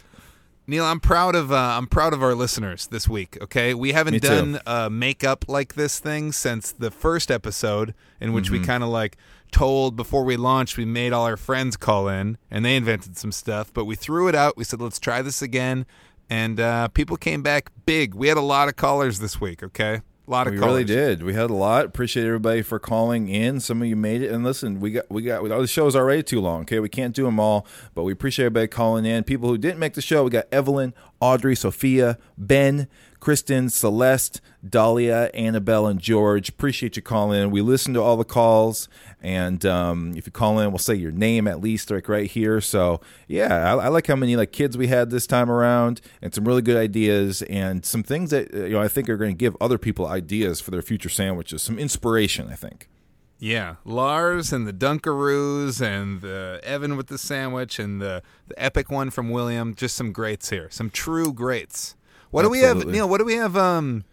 Neil. 0.72 0.86
I'm 0.86 1.00
proud 1.02 1.36
of. 1.36 1.52
Uh, 1.52 1.56
I'm 1.78 1.86
proud 1.86 2.14
of 2.14 2.24
our 2.24 2.34
listeners 2.34 2.88
this 2.88 3.08
week. 3.08 3.38
Okay, 3.42 3.74
we 3.74 3.92
haven't 3.92 4.14
Me 4.14 4.20
too. 4.22 4.28
done 4.28 4.60
uh, 4.66 4.90
makeup 4.90 5.46
like 5.50 5.74
this 5.76 6.00
thing 6.00 6.32
since 6.32 6.72
the 6.72 6.90
first 6.90 7.30
episode, 7.30 7.94
in 8.22 8.32
which 8.32 8.50
we 8.50 8.60
Mhm. 8.60 8.66
kind 8.66 8.84
of 8.84 8.90
like 8.90 9.18
told 9.52 9.98
before 9.98 10.24
we 10.24 10.38
launched. 10.38 10.78
We 10.78 10.86
made 10.86 11.12
all 11.12 11.26
our 11.26 11.36
friends 11.36 11.76
call 11.76 12.08
in, 12.08 12.38
and 12.50 12.64
they 12.64 12.78
invented 12.78 13.18
some 13.18 13.34
stuff. 13.34 13.70
But 13.74 13.84
we 13.84 13.96
threw 13.96 14.30
it 14.30 14.34
out. 14.36 14.56
We 14.56 14.64
said, 14.64 14.80
let's 14.80 14.98
try 14.98 15.22
this 15.22 15.42
again, 15.42 15.86
and 16.30 16.58
uh, 16.58 16.88
people 16.88 17.18
came 17.18 17.42
back 17.44 17.70
big. 17.86 18.16
We 18.16 18.30
had 18.30 18.38
a 18.38 18.42
lot 18.42 18.70
of 18.70 18.78
callers 18.78 19.20
this 19.20 19.42
week. 19.42 19.62
Okay, 19.62 20.02
a 20.28 20.32
lot 20.32 20.48
of 20.48 20.54
we 20.54 20.60
callers. 20.60 20.72
really 20.72 20.84
did. 20.86 21.24
We 21.24 21.34
had 21.34 21.50
a 21.50 21.54
lot. 21.54 21.86
Appreciate 21.86 22.26
everybody 22.26 22.62
for 22.62 22.80
calling 22.80 23.28
in. 23.28 23.60
Some 23.60 23.82
of 23.82 23.88
you 23.88 23.96
made 23.96 24.22
it. 24.22 24.32
And 24.32 24.44
listen, 24.44 24.80
we 24.80 24.92
got 24.92 25.10
we 25.10 25.24
got 25.24 25.44
the 25.44 25.68
show's 25.68 25.96
already 25.96 26.24
too 26.24 26.40
long. 26.40 26.62
Okay, 26.62 26.80
we 26.80 26.90
can't 26.90 27.16
do 27.16 27.26
them 27.26 27.40
all, 27.40 27.66
but 27.96 28.04
we 28.04 28.14
appreciate 28.14 28.46
everybody 28.46 28.68
calling 28.68 29.06
in. 29.06 29.24
People 29.24 29.50
who 29.50 29.58
didn't 29.58 29.80
make 29.80 29.94
the 29.94 30.02
show, 30.02 30.24
we 30.24 30.30
got 30.30 30.46
Evelyn, 30.52 30.94
Audrey, 31.20 31.56
Sophia, 31.56 32.18
Ben, 32.38 32.88
Kristen, 33.22 33.70
Celeste, 33.70 34.42
Dahlia, 34.68 35.30
Annabelle, 35.36 35.86
and 35.86 36.00
George. 36.00 36.50
Appreciate 36.50 36.96
you 36.96 37.04
calling 37.04 37.40
in. 37.40 37.52
We 37.52 37.62
listen 37.62 37.94
to 37.94 38.02
all 38.02 38.18
the 38.18 38.26
calls, 38.26 38.90
and 39.22 39.64
um, 39.64 40.14
if 40.18 40.26
you 40.26 40.32
call 40.32 40.60
in, 40.60 40.72
we'll 40.72 40.80
say 40.80 40.96
your 40.96 41.12
name 41.12 41.48
at 41.48 41.62
least, 41.62 41.92
like 41.92 42.10
right 42.10 42.30
here. 42.30 42.60
So 42.60 43.00
yeah, 43.28 43.76
I, 43.76 43.86
I 43.86 43.88
like 43.90 44.08
how 44.08 44.16
many 44.16 44.36
like 44.36 44.52
kids 44.52 44.76
we 44.76 44.88
had 44.88 45.12
this 45.12 45.28
time 45.28 45.52
around, 45.52 46.02
and 46.20 46.34
some 46.34 46.46
really 46.46 46.64
good 46.64 46.78
ideas, 46.78 47.44
and 47.44 47.86
some 47.86 48.02
things 48.02 48.32
that 48.32 48.54
uh, 48.54 48.66
you 48.66 48.74
know 48.74 48.82
I 48.82 48.88
think 48.88 49.08
are 49.08 49.18
going 49.18 49.32
to 49.32 49.38
give 49.38 49.56
other 49.62 49.78
people 49.78 50.08
ideas 50.08 50.60
for 50.60 50.72
their 50.72 50.82
future 50.82 51.10
sandwiches, 51.10 51.62
some 51.62 51.78
inspiration. 51.78 52.50
I 52.50 52.56
think. 52.56 52.90
Yeah, 53.38 53.76
Lars 53.86 54.52
and 54.52 54.68
the 54.68 54.74
Dunkaroos 54.74 55.80
and 55.80 56.22
the 56.22 56.60
Evan 56.64 56.98
with 56.98 57.08
the 57.08 57.20
sandwich 57.20 57.78
and 57.78 58.02
the 58.02 58.24
the 58.48 58.64
epic 58.64 58.90
one 58.90 59.12
from 59.12 59.30
William. 59.30 59.76
Just 59.76 59.96
some 59.96 60.12
greats 60.12 60.50
here, 60.50 60.70
some 60.72 60.90
true 60.90 61.32
greats. 61.32 61.96
What 62.32 62.44
do 62.44 62.50
we 62.50 62.60
have, 62.62 62.86
Neil? 62.86 63.08
What 63.08 63.20
do 63.20 63.26
we 63.26 63.36
have? 63.36 63.56
Um, 63.56 64.04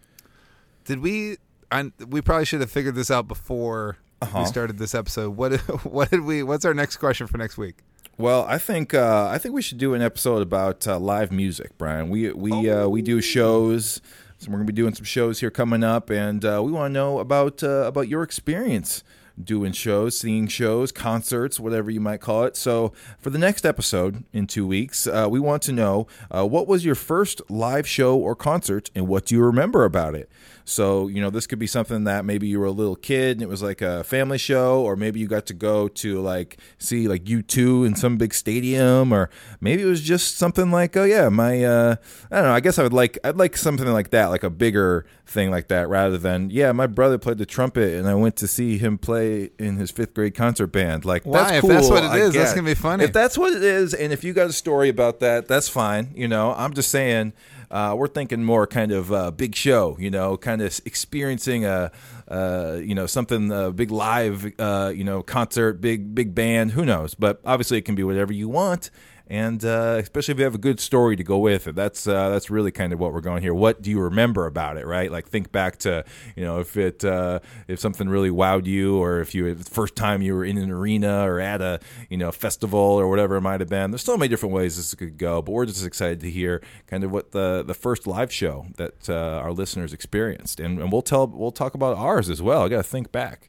did 0.85 0.99
we? 0.99 1.37
I, 1.71 1.91
we 2.07 2.21
probably 2.21 2.45
should 2.45 2.61
have 2.61 2.71
figured 2.71 2.95
this 2.95 3.11
out 3.11 3.27
before 3.27 3.97
Uh-huh. 4.21 4.39
we 4.39 4.45
started 4.45 4.77
this 4.77 4.93
episode. 4.95 5.35
What 5.37 5.53
what 5.85 6.09
did 6.11 6.21
we? 6.21 6.43
What's 6.43 6.65
our 6.65 6.73
next 6.73 6.97
question 6.97 7.27
for 7.27 7.37
next 7.37 7.57
week? 7.57 7.77
Well, 8.17 8.45
I 8.49 8.57
think 8.57 8.93
uh, 8.93 9.29
I 9.31 9.37
think 9.37 9.55
we 9.55 9.61
should 9.61 9.77
do 9.77 9.93
an 9.93 10.01
episode 10.01 10.41
about 10.41 10.85
uh, 10.87 10.99
live 10.99 11.31
music, 11.31 11.77
Brian. 11.77 12.09
We 12.09 12.31
we 12.33 12.69
uh, 12.69 12.87
we 12.87 13.01
do 13.01 13.21
shows. 13.21 14.01
So 14.39 14.49
we're 14.49 14.57
gonna 14.57 14.65
be 14.67 14.73
doing 14.73 14.93
some 14.95 15.03
shows 15.05 15.39
here 15.41 15.51
coming 15.51 15.83
up, 15.83 16.09
and 16.09 16.43
uh, 16.45 16.61
we 16.63 16.71
want 16.71 16.89
to 16.89 16.93
know 16.93 17.19
about 17.19 17.61
uh, 17.63 17.83
about 17.87 18.07
your 18.07 18.23
experience 18.23 19.03
doing 19.43 19.71
shows, 19.71 20.17
singing 20.17 20.47
shows, 20.47 20.91
concerts, 20.91 21.59
whatever 21.59 21.89
you 21.89 21.99
might 21.99 22.21
call 22.21 22.43
it. 22.43 22.55
So 22.55 22.91
for 23.19 23.29
the 23.29 23.37
next 23.37 23.65
episode 23.65 24.23
in 24.33 24.47
two 24.47 24.67
weeks, 24.67 25.07
uh, 25.07 25.27
we 25.29 25.39
want 25.39 25.61
to 25.63 25.71
know 25.71 26.07
uh, 26.29 26.45
what 26.45 26.67
was 26.67 26.83
your 26.85 26.95
first 26.95 27.41
live 27.49 27.87
show 27.87 28.17
or 28.17 28.35
concert, 28.35 28.89
and 28.95 29.07
what 29.07 29.25
do 29.25 29.35
you 29.35 29.43
remember 29.43 29.85
about 29.85 30.15
it. 30.15 30.29
So 30.69 31.07
you 31.07 31.19
know, 31.19 31.29
this 31.29 31.47
could 31.47 31.59
be 31.59 31.67
something 31.67 32.03
that 32.03 32.25
maybe 32.25 32.47
you 32.47 32.59
were 32.59 32.67
a 32.67 32.71
little 32.71 32.95
kid 32.95 33.37
and 33.37 33.41
it 33.41 33.49
was 33.49 33.63
like 33.63 33.81
a 33.81 34.03
family 34.03 34.37
show, 34.37 34.81
or 34.81 34.95
maybe 34.95 35.19
you 35.19 35.27
got 35.27 35.45
to 35.47 35.53
go 35.53 35.87
to 35.87 36.21
like 36.21 36.59
see 36.77 37.07
like 37.07 37.27
U 37.27 37.41
two 37.41 37.83
in 37.83 37.95
some 37.95 38.17
big 38.17 38.33
stadium, 38.33 39.11
or 39.11 39.29
maybe 39.59 39.81
it 39.81 39.85
was 39.85 40.01
just 40.01 40.37
something 40.37 40.69
like, 40.71 40.95
oh 40.95 41.03
yeah, 41.03 41.29
my 41.29 41.63
uh, 41.63 41.95
I 42.31 42.35
don't 42.35 42.45
know. 42.45 42.53
I 42.53 42.59
guess 42.59 42.77
I 42.77 42.83
would 42.83 42.93
like 42.93 43.17
I'd 43.23 43.35
like 43.37 43.57
something 43.57 43.87
like 43.87 44.11
that, 44.11 44.27
like 44.27 44.43
a 44.43 44.49
bigger 44.49 45.05
thing 45.25 45.51
like 45.51 45.67
that, 45.69 45.89
rather 45.89 46.17
than 46.17 46.49
yeah, 46.51 46.71
my 46.71 46.87
brother 46.87 47.17
played 47.17 47.39
the 47.39 47.45
trumpet 47.45 47.93
and 47.95 48.07
I 48.07 48.13
went 48.15 48.35
to 48.37 48.47
see 48.47 48.77
him 48.77 48.97
play 48.97 49.49
in 49.57 49.77
his 49.77 49.91
fifth 49.91 50.13
grade 50.13 50.35
concert 50.35 50.67
band. 50.67 51.03
Like 51.03 51.23
Why? 51.23 51.39
that's 51.39 51.51
If 51.53 51.61
cool. 51.61 51.69
that's 51.71 51.89
what 51.89 52.03
it 52.03 52.21
is, 52.21 52.33
that's 52.35 52.53
gonna 52.53 52.65
be 52.65 52.75
funny. 52.75 53.03
If 53.05 53.13
that's 53.13 53.37
what 53.37 53.53
it 53.53 53.63
is, 53.63 53.95
and 53.95 54.13
if 54.13 54.23
you 54.23 54.33
got 54.33 54.49
a 54.49 54.53
story 54.53 54.89
about 54.89 55.19
that, 55.21 55.47
that's 55.47 55.67
fine. 55.67 56.11
You 56.15 56.27
know, 56.27 56.53
I'm 56.53 56.73
just 56.73 56.91
saying. 56.91 57.33
Uh, 57.71 57.95
we're 57.97 58.07
thinking 58.07 58.43
more 58.43 58.65
kind 58.65 58.91
of 58.91 59.11
uh, 59.11 59.31
big 59.31 59.55
show, 59.55 59.95
you 59.99 60.09
know, 60.09 60.37
kind 60.37 60.61
of 60.61 60.79
experiencing 60.85 61.65
a, 61.65 61.91
uh, 62.27 62.79
you 62.81 62.95
know, 62.95 63.05
something 63.05 63.51
uh, 63.51 63.69
big 63.71 63.91
live, 63.91 64.51
uh, 64.59 64.91
you 64.95 65.03
know, 65.03 65.21
concert, 65.21 65.79
big 65.79 66.15
big 66.15 66.33
band. 66.33 66.71
Who 66.71 66.85
knows? 66.85 67.13
But 67.13 67.41
obviously, 67.45 67.77
it 67.77 67.85
can 67.85 67.95
be 67.95 68.03
whatever 68.03 68.33
you 68.33 68.49
want, 68.49 68.89
and 69.29 69.63
uh, 69.63 69.97
especially 69.99 70.31
if 70.33 70.39
you 70.39 70.43
have 70.43 70.55
a 70.55 70.59
good 70.59 70.79
story 70.79 71.15
to 71.15 71.23
go 71.23 71.37
with 71.37 71.67
it. 71.67 71.75
That's 71.75 72.07
uh, 72.07 72.29
that's 72.29 72.49
really 72.49 72.71
kind 72.71 72.91
of 72.91 72.99
what 72.99 73.13
we're 73.13 73.21
going 73.21 73.43
here. 73.43 73.53
What 73.53 73.81
do 73.81 73.91
you 73.91 73.99
remember 73.99 74.47
about 74.47 74.77
it? 74.77 74.87
Right? 74.87 75.11
Like 75.11 75.27
think 75.27 75.51
back 75.51 75.77
to, 75.79 76.03
you 76.35 76.43
know, 76.43 76.59
if 76.59 76.75
it 76.75 77.05
uh, 77.05 77.39
if 77.67 77.79
something 77.79 78.09
really 78.09 78.31
wowed 78.31 78.65
you, 78.65 78.97
or 78.97 79.21
if 79.21 79.35
you 79.35 79.53
the 79.53 79.63
first 79.69 79.95
time 79.95 80.21
you 80.23 80.33
were 80.33 80.43
in 80.43 80.57
an 80.57 80.71
arena 80.71 81.27
or 81.27 81.39
at 81.39 81.61
a 81.61 81.79
you 82.09 82.17
know 82.17 82.31
festival 82.31 82.79
or 82.79 83.07
whatever 83.07 83.35
it 83.35 83.41
might 83.41 83.59
have 83.59 83.69
been. 83.69 83.91
There's 83.91 84.03
so 84.03 84.17
many 84.17 84.29
different 84.29 84.55
ways 84.55 84.77
this 84.77 84.95
could 84.95 85.17
go, 85.17 85.41
but 85.41 85.51
we're 85.51 85.67
just 85.67 85.85
excited 85.85 86.19
to 86.21 86.29
hear 86.31 86.61
kind 86.87 87.03
of 87.03 87.11
what 87.11 87.31
the 87.31 87.63
the 87.65 87.75
first 87.75 88.07
live 88.07 88.33
show 88.33 88.65
that 88.77 89.09
uh, 89.09 89.13
our 89.13 89.51
listeners 89.51 89.93
experienced, 89.93 90.59
and, 90.59 90.79
and 90.79 90.91
we'll 90.91 91.03
tell 91.03 91.27
we'll 91.27 91.51
talk 91.51 91.75
about 91.75 91.95
ours 91.97 92.29
as 92.29 92.41
well. 92.41 92.63
I 92.63 92.69
got 92.69 92.77
to 92.77 92.83
think 92.83 93.11
back. 93.11 93.47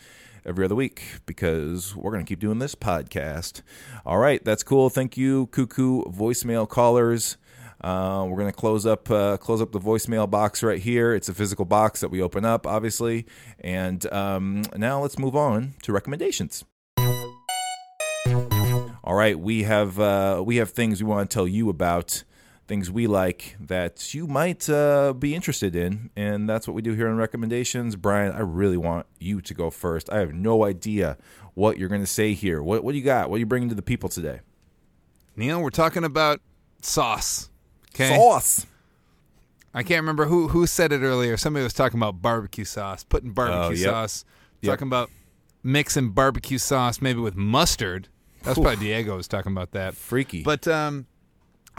every 0.45 0.65
other 0.65 0.75
week 0.75 1.03
because 1.25 1.95
we're 1.95 2.11
going 2.11 2.25
to 2.25 2.29
keep 2.29 2.39
doing 2.39 2.59
this 2.59 2.75
podcast. 2.75 3.61
All 4.05 4.17
right, 4.17 4.43
that's 4.43 4.63
cool. 4.63 4.89
Thank 4.89 5.17
you, 5.17 5.47
Koo 5.47 5.67
Koo 5.67 6.03
voicemail 6.05 6.67
callers. 6.67 7.37
Uh, 7.81 8.25
we're 8.27 8.37
going 8.37 8.51
to 8.51 8.57
close 8.57 8.85
up 8.85 9.09
uh, 9.09 9.37
close 9.37 9.61
up 9.61 9.71
the 9.71 9.79
voicemail 9.79 10.29
box 10.29 10.61
right 10.63 10.81
here. 10.81 11.13
It's 11.13 11.29
a 11.29 11.33
physical 11.33 11.65
box 11.65 12.01
that 12.01 12.09
we 12.09 12.21
open 12.21 12.43
up, 12.43 12.67
obviously. 12.67 13.25
And 13.59 14.11
um, 14.11 14.63
now 14.75 15.01
let's 15.01 15.17
move 15.17 15.35
on 15.35 15.75
to 15.83 15.93
recommendations. 15.93 16.65
All 19.09 19.15
right, 19.15 19.39
we 19.39 19.63
have 19.63 19.99
uh, 19.99 20.43
we 20.45 20.57
have 20.57 20.71
things 20.71 21.01
we 21.01 21.09
want 21.09 21.29
to 21.29 21.33
tell 21.33 21.47
you 21.47 21.69
about, 21.69 22.23
things 22.69 22.89
we 22.89 23.07
like 23.07 23.57
that 23.59 24.13
you 24.13 24.27
might 24.27 24.69
uh, 24.69 25.11
be 25.11 25.35
interested 25.35 25.75
in, 25.75 26.11
and 26.15 26.47
that's 26.47 26.67
what 26.67 26.73
we 26.75 26.81
do 26.81 26.93
here 26.93 27.09
on 27.09 27.17
recommendations. 27.17 27.97
Brian, 27.97 28.31
I 28.31 28.39
really 28.39 28.77
want 28.77 29.07
you 29.19 29.41
to 29.41 29.53
go 29.53 29.69
first. 29.69 30.09
I 30.09 30.19
have 30.19 30.33
no 30.33 30.63
idea 30.63 31.17
what 31.55 31.77
you're 31.77 31.89
going 31.89 31.99
to 31.99 32.07
say 32.07 32.33
here. 32.33 32.63
What 32.63 32.83
what 32.85 32.93
do 32.93 32.97
you 32.97 33.03
got? 33.03 33.29
What 33.29 33.35
are 33.35 33.39
you 33.39 33.45
bringing 33.45 33.67
to 33.69 33.75
the 33.75 33.81
people 33.81 34.07
today? 34.07 34.39
Neil, 35.35 35.61
we're 35.61 35.69
talking 35.71 36.03
about 36.05 36.39
sauce. 36.81 37.49
Okay. 37.93 38.15
Sauce. 38.15 38.65
I 39.73 39.83
can't 39.83 40.01
remember 40.01 40.25
who 40.25 40.47
who 40.49 40.65
said 40.67 40.91
it 40.91 41.01
earlier. 41.01 41.35
Somebody 41.37 41.63
was 41.63 41.73
talking 41.73 41.99
about 41.99 42.21
barbecue 42.21 42.65
sauce, 42.65 43.03
putting 43.03 43.31
barbecue 43.31 43.59
Oh, 43.65 43.69
yep. 43.71 43.89
sauce, 43.93 44.25
Yep. 44.61 44.71
talking 44.73 44.87
about 44.87 45.09
mixing 45.63 46.09
barbecue 46.11 46.57
sauce 46.57 47.01
maybe 47.01 47.19
with 47.19 47.35
mustard. 47.35 48.07
That's 48.43 48.57
Oof. 48.57 48.63
probably 48.63 48.85
Diego 48.85 49.17
was 49.17 49.27
talking 49.27 49.51
about 49.51 49.71
that. 49.71 49.95
Freaky. 49.95 50.43
But 50.43 50.67
um, 50.67 51.07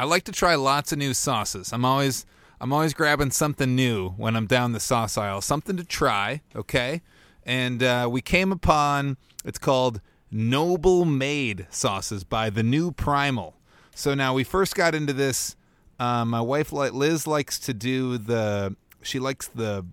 I 0.00 0.04
like 0.04 0.24
to 0.24 0.32
try 0.32 0.54
lots 0.54 0.92
of 0.92 0.98
new 0.98 1.12
sauces. 1.12 1.74
I'm 1.74 1.84
always 1.84 2.24
I'm 2.58 2.72
always 2.72 2.94
grabbing 2.94 3.32
something 3.32 3.76
new 3.76 4.08
when 4.12 4.34
I'm 4.34 4.46
down 4.46 4.72
the 4.72 4.80
sauce 4.80 5.18
aisle, 5.18 5.42
something 5.42 5.76
to 5.76 5.84
try. 5.84 6.40
Okay, 6.56 7.02
and 7.44 7.82
uh, 7.82 8.08
we 8.10 8.22
came 8.22 8.50
upon 8.50 9.18
it's 9.44 9.58
called 9.58 10.00
Noble 10.30 11.04
Made 11.04 11.66
sauces 11.68 12.24
by 12.24 12.48
the 12.48 12.62
New 12.62 12.92
Primal. 12.92 13.56
So 13.94 14.14
now 14.14 14.32
we 14.32 14.42
first 14.42 14.74
got 14.74 14.94
into 14.94 15.12
this. 15.12 15.54
Uh, 15.98 16.24
my 16.24 16.40
wife 16.40 16.72
Liz 16.72 17.26
likes 17.26 17.58
to 17.58 17.74
do 17.74 18.16
the. 18.16 18.74
She 19.02 19.18
likes 19.18 19.48
the 19.48 19.84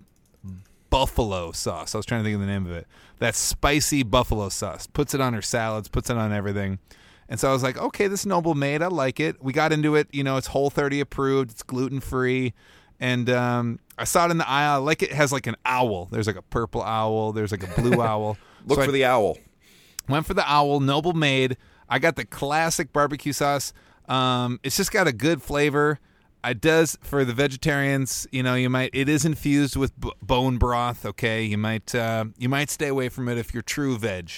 buffalo 0.90 1.52
sauce. 1.52 1.94
I 1.94 1.98
was 1.98 2.06
trying 2.06 2.22
to 2.22 2.24
think 2.24 2.36
of 2.36 2.40
the 2.40 2.48
name 2.48 2.66
of 2.66 2.72
it. 2.72 2.88
That 3.20 3.36
spicy 3.36 4.04
buffalo 4.04 4.48
sauce. 4.48 4.88
Puts 4.88 5.14
it 5.14 5.20
on 5.20 5.34
her 5.34 5.42
salads, 5.42 5.90
puts 5.90 6.10
it 6.10 6.16
on 6.16 6.32
everything. 6.32 6.80
And 7.30 7.40
so 7.40 7.50
I 7.50 7.54
was 7.54 7.64
like, 7.64 7.78
okay, 7.78 8.08
this 8.08 8.26
noble 8.26 8.56
made, 8.56 8.82
I 8.82 8.88
like 8.88 9.20
it. 9.20 9.44
We 9.44 9.52
got 9.54 9.74
into 9.74 9.96
it, 9.96 10.08
you 10.12 10.24
know, 10.24 10.38
it's 10.38 10.48
whole 10.48 10.70
30 10.70 11.00
approved, 11.02 11.52
it's 11.52 11.64
gluten 11.64 12.00
free. 12.00 12.54
and 13.00 13.30
um, 13.30 13.80
I 13.98 14.06
saw 14.06 14.26
it 14.28 14.32
in 14.32 14.38
the 14.38 14.48
aisle. 14.50 14.74
I 14.76 14.78
like 14.78 15.02
it 15.04 15.12
has 15.12 15.32
like 15.32 15.46
an 15.48 15.56
owl. 15.66 16.06
There's 16.06 16.28
like 16.28 16.36
a 16.38 16.42
purple 16.42 16.82
owl. 16.84 17.32
There's 17.34 17.52
like 17.52 17.64
a 17.64 17.82
blue 17.82 18.02
owl. 18.02 18.38
Look 18.66 18.78
So 18.80 18.84
for 18.86 18.90
I 18.90 18.94
the 18.94 19.06
owl. 19.06 19.38
Went 20.08 20.26
for 20.26 20.34
the 20.34 20.50
owl, 20.50 20.80
Noble 20.80 21.14
Made. 21.14 21.58
I 21.90 22.00
got 22.00 22.16
the 22.16 22.26
classic 22.26 22.94
barbecue 22.94 23.34
sauce. 23.34 23.74
Um, 24.08 24.60
it's 24.64 24.78
just 24.78 24.92
got 24.92 25.08
a 25.08 25.12
good 25.12 25.42
flavor. 25.42 26.00
It 26.46 26.62
does 26.62 26.98
for 27.02 27.26
the 27.26 27.34
vegetarians. 27.34 28.26
You 28.32 28.42
know, 28.44 28.56
you 28.56 28.70
might 28.70 28.92
it 28.94 29.10
is 29.10 29.26
infused 29.26 29.76
with 29.76 30.00
b- 30.00 30.14
bone 30.22 30.58
broth. 30.58 31.06
Okay, 31.06 31.44
you 31.44 31.58
might 31.58 31.94
uh, 31.94 32.26
you 32.38 32.48
might 32.48 32.70
stay 32.70 32.88
away 32.88 33.10
from 33.10 33.28
it 33.28 33.38
if 33.38 33.54
you're 33.54 33.64
true 33.64 33.98
veg, 33.98 34.32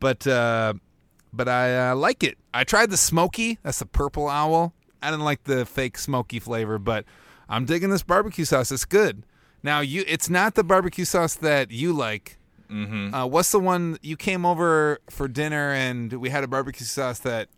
but 0.00 0.26
uh, 0.26 0.74
but 1.32 1.48
I 1.48 1.90
uh, 1.90 1.94
like 1.96 2.22
it. 2.22 2.38
I 2.52 2.64
tried 2.64 2.90
the 2.90 2.96
smoky. 2.96 3.58
That's 3.62 3.78
the 3.78 3.86
purple 3.86 4.28
owl. 4.28 4.74
I 5.02 5.10
didn't 5.10 5.24
like 5.24 5.44
the 5.44 5.64
fake 5.66 5.98
smoky 5.98 6.38
flavor, 6.38 6.78
but 6.78 7.04
I'm 7.48 7.64
digging 7.64 7.90
this 7.90 8.02
barbecue 8.02 8.44
sauce. 8.44 8.70
It's 8.70 8.84
good. 8.84 9.24
Now 9.62 9.80
you, 9.80 10.04
it's 10.06 10.28
not 10.28 10.54
the 10.54 10.64
barbecue 10.64 11.04
sauce 11.04 11.34
that 11.36 11.70
you 11.70 11.92
like. 11.92 12.38
Mm-hmm. 12.70 13.14
Uh, 13.14 13.26
what's 13.26 13.52
the 13.52 13.60
one 13.60 13.98
you 14.02 14.16
came 14.16 14.46
over 14.46 15.00
for 15.10 15.28
dinner 15.28 15.72
and 15.72 16.12
we 16.14 16.30
had 16.30 16.42
a 16.42 16.48
barbecue 16.48 16.86
sauce 16.86 17.18
that 17.20 17.48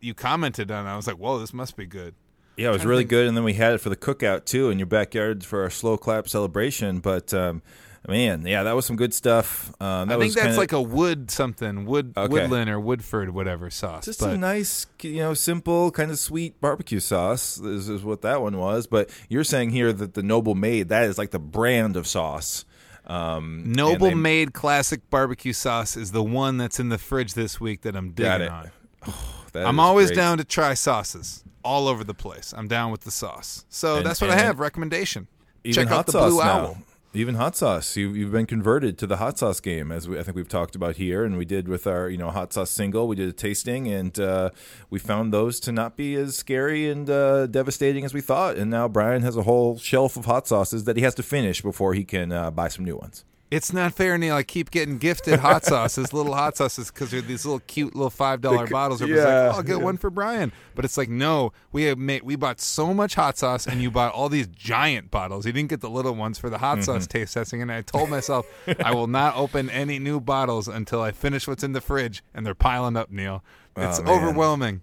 you 0.00 0.12
commented 0.12 0.70
on? 0.70 0.86
I 0.86 0.96
was 0.96 1.06
like, 1.06 1.16
whoa, 1.16 1.38
this 1.38 1.54
must 1.54 1.76
be 1.76 1.86
good. 1.86 2.14
Yeah, 2.56 2.70
it 2.70 2.72
was 2.72 2.86
really 2.86 3.02
think- 3.02 3.10
good, 3.10 3.28
and 3.28 3.36
then 3.36 3.44
we 3.44 3.52
had 3.54 3.74
it 3.74 3.78
for 3.78 3.90
the 3.90 3.96
cookout 3.96 4.46
too 4.46 4.70
in 4.70 4.78
your 4.78 4.86
backyard 4.86 5.44
for 5.44 5.62
our 5.62 5.70
slow 5.70 5.96
clap 5.98 6.26
celebration. 6.26 7.00
But 7.00 7.34
um, 7.34 7.62
man, 8.08 8.46
yeah, 8.46 8.62
that 8.62 8.72
was 8.76 8.86
some 8.86 8.96
good 8.96 9.12
stuff. 9.14 9.70
Um, 9.80 10.08
that 10.08 10.16
I 10.16 10.20
think 10.20 10.34
that's 10.34 10.44
kinda- 10.46 10.58
like 10.58 10.72
a 10.72 10.80
wood 10.82 11.30
something, 11.30 11.86
wood 11.86 12.12
Okay. 12.16 12.32
woodland 12.32 12.70
or 12.70 12.78
Woodford, 12.80 13.30
whatever 13.34 13.70
sauce. 13.70 14.04
just 14.04 14.20
but 14.20 14.30
a 14.30 14.36
nice, 14.36 14.86
you 15.02 15.16
know, 15.18 15.34
simple 15.34 15.90
kind 15.90 16.10
of 16.10 16.18
sweet 16.18 16.60
barbecue 16.60 17.00
sauce. 17.00 17.58
Is, 17.58 17.88
is 17.88 18.02
what 18.02 18.22
that 18.22 18.42
one 18.42 18.56
was. 18.58 18.86
But 18.86 19.10
you're 19.28 19.44
saying 19.44 19.70
here 19.70 19.92
that 19.92 20.14
the 20.14 20.22
Noble 20.22 20.54
Made 20.54 20.88
that 20.88 21.04
is 21.04 21.18
like 21.18 21.30
the 21.30 21.38
brand 21.38 21.96
of 21.96 22.06
sauce. 22.06 22.64
Um, 23.06 23.62
Noble 23.66 24.08
they- 24.08 24.14
Made 24.14 24.52
classic 24.52 25.08
barbecue 25.10 25.52
sauce 25.52 25.96
is 25.96 26.12
the 26.12 26.24
one 26.24 26.56
that's 26.58 26.80
in 26.80 26.88
the 26.88 26.98
fridge 26.98 27.34
this 27.34 27.60
week 27.60 27.82
that 27.82 27.94
I'm 27.96 28.10
digging 28.10 28.48
on. 28.48 28.70
that 29.52 29.66
I'm 29.66 29.78
always 29.78 30.08
great. 30.08 30.16
down 30.16 30.38
to 30.38 30.44
try 30.44 30.74
sauces 30.74 31.44
all 31.62 31.86
over 31.88 32.02
the 32.04 32.14
place. 32.14 32.52
I'm 32.56 32.68
down 32.68 32.90
with 32.90 33.02
the 33.02 33.10
sauce. 33.10 33.64
So 33.68 33.96
And- 33.98 34.06
that's 34.06 34.20
what 34.20 34.30
I 34.30 34.36
have. 34.36 34.58
Recommendation. 34.60 35.28
Check 35.72 35.88
out 35.90 36.06
the 36.06 36.12
Blue 36.12 36.38
now. 36.38 36.42
Owl. 36.42 36.78
Even 37.16 37.36
hot 37.36 37.56
sauce. 37.56 37.96
You, 37.96 38.10
you've 38.10 38.30
been 38.30 38.44
converted 38.44 38.98
to 38.98 39.06
the 39.06 39.16
hot 39.16 39.38
sauce 39.38 39.58
game, 39.58 39.90
as 39.90 40.06
we, 40.06 40.18
I 40.18 40.22
think 40.22 40.36
we've 40.36 40.46
talked 40.46 40.76
about 40.76 40.96
here, 40.96 41.24
and 41.24 41.38
we 41.38 41.46
did 41.46 41.66
with 41.66 41.86
our 41.86 42.10
you 42.10 42.18
know 42.18 42.30
hot 42.30 42.52
sauce 42.52 42.70
single. 42.70 43.08
We 43.08 43.16
did 43.16 43.26
a 43.26 43.32
tasting, 43.32 43.88
and 43.88 44.20
uh, 44.20 44.50
we 44.90 44.98
found 44.98 45.32
those 45.32 45.58
to 45.60 45.72
not 45.72 45.96
be 45.96 46.14
as 46.14 46.36
scary 46.36 46.90
and 46.90 47.08
uh, 47.08 47.46
devastating 47.46 48.04
as 48.04 48.12
we 48.12 48.20
thought. 48.20 48.56
And 48.56 48.70
now 48.70 48.86
Brian 48.86 49.22
has 49.22 49.34
a 49.34 49.44
whole 49.44 49.78
shelf 49.78 50.18
of 50.18 50.26
hot 50.26 50.46
sauces 50.46 50.84
that 50.84 50.98
he 50.98 51.02
has 51.04 51.14
to 51.14 51.22
finish 51.22 51.62
before 51.62 51.94
he 51.94 52.04
can 52.04 52.32
uh, 52.32 52.50
buy 52.50 52.68
some 52.68 52.84
new 52.84 52.96
ones. 52.96 53.24
It's 53.48 53.72
not 53.72 53.92
fair, 53.94 54.18
Neil. 54.18 54.34
I 54.34 54.42
keep 54.42 54.72
getting 54.72 54.98
gifted 54.98 55.38
hot 55.38 55.64
sauces, 55.64 56.12
little 56.12 56.34
hot 56.34 56.56
sauces, 56.56 56.90
because 56.90 57.12
they're 57.12 57.20
these 57.20 57.44
little 57.44 57.60
cute 57.60 57.94
little 57.94 58.10
five 58.10 58.40
dollar 58.40 58.66
bottles. 58.66 59.00
Everybody's 59.00 59.24
yeah, 59.24 59.42
like, 59.46 59.54
oh, 59.54 59.56
I'll 59.58 59.62
get 59.62 59.76
yeah. 59.78 59.84
one 59.84 59.96
for 59.98 60.10
Brian. 60.10 60.50
But 60.74 60.84
it's 60.84 60.96
like, 60.96 61.08
no, 61.08 61.52
we 61.70 61.84
have 61.84 61.96
made 61.96 62.24
we 62.24 62.34
bought 62.34 62.60
so 62.60 62.92
much 62.92 63.14
hot 63.14 63.38
sauce, 63.38 63.66
and 63.66 63.80
you 63.80 63.90
bought 63.90 64.12
all 64.14 64.28
these 64.28 64.48
giant 64.48 65.12
bottles. 65.12 65.46
You 65.46 65.52
didn't 65.52 65.70
get 65.70 65.80
the 65.80 65.90
little 65.90 66.14
ones 66.16 66.38
for 66.38 66.50
the 66.50 66.58
hot 66.58 66.82
sauce 66.82 67.06
Mhm. 67.06 67.10
taste 67.10 67.34
testing. 67.34 67.62
And 67.62 67.70
I 67.70 67.82
told 67.82 68.10
myself 68.10 68.46
I 68.84 68.92
will 68.92 69.06
not 69.06 69.36
open 69.36 69.70
any 69.70 70.00
new 70.00 70.20
bottles 70.20 70.66
until 70.66 71.00
I 71.00 71.12
finish 71.12 71.46
what's 71.46 71.62
in 71.62 71.72
the 71.72 71.80
fridge, 71.80 72.24
and 72.34 72.44
they're 72.44 72.54
piling 72.54 72.96
up, 72.96 73.10
Neil. 73.12 73.44
It's 73.76 74.00
Oh, 74.00 74.12
overwhelming. 74.12 74.80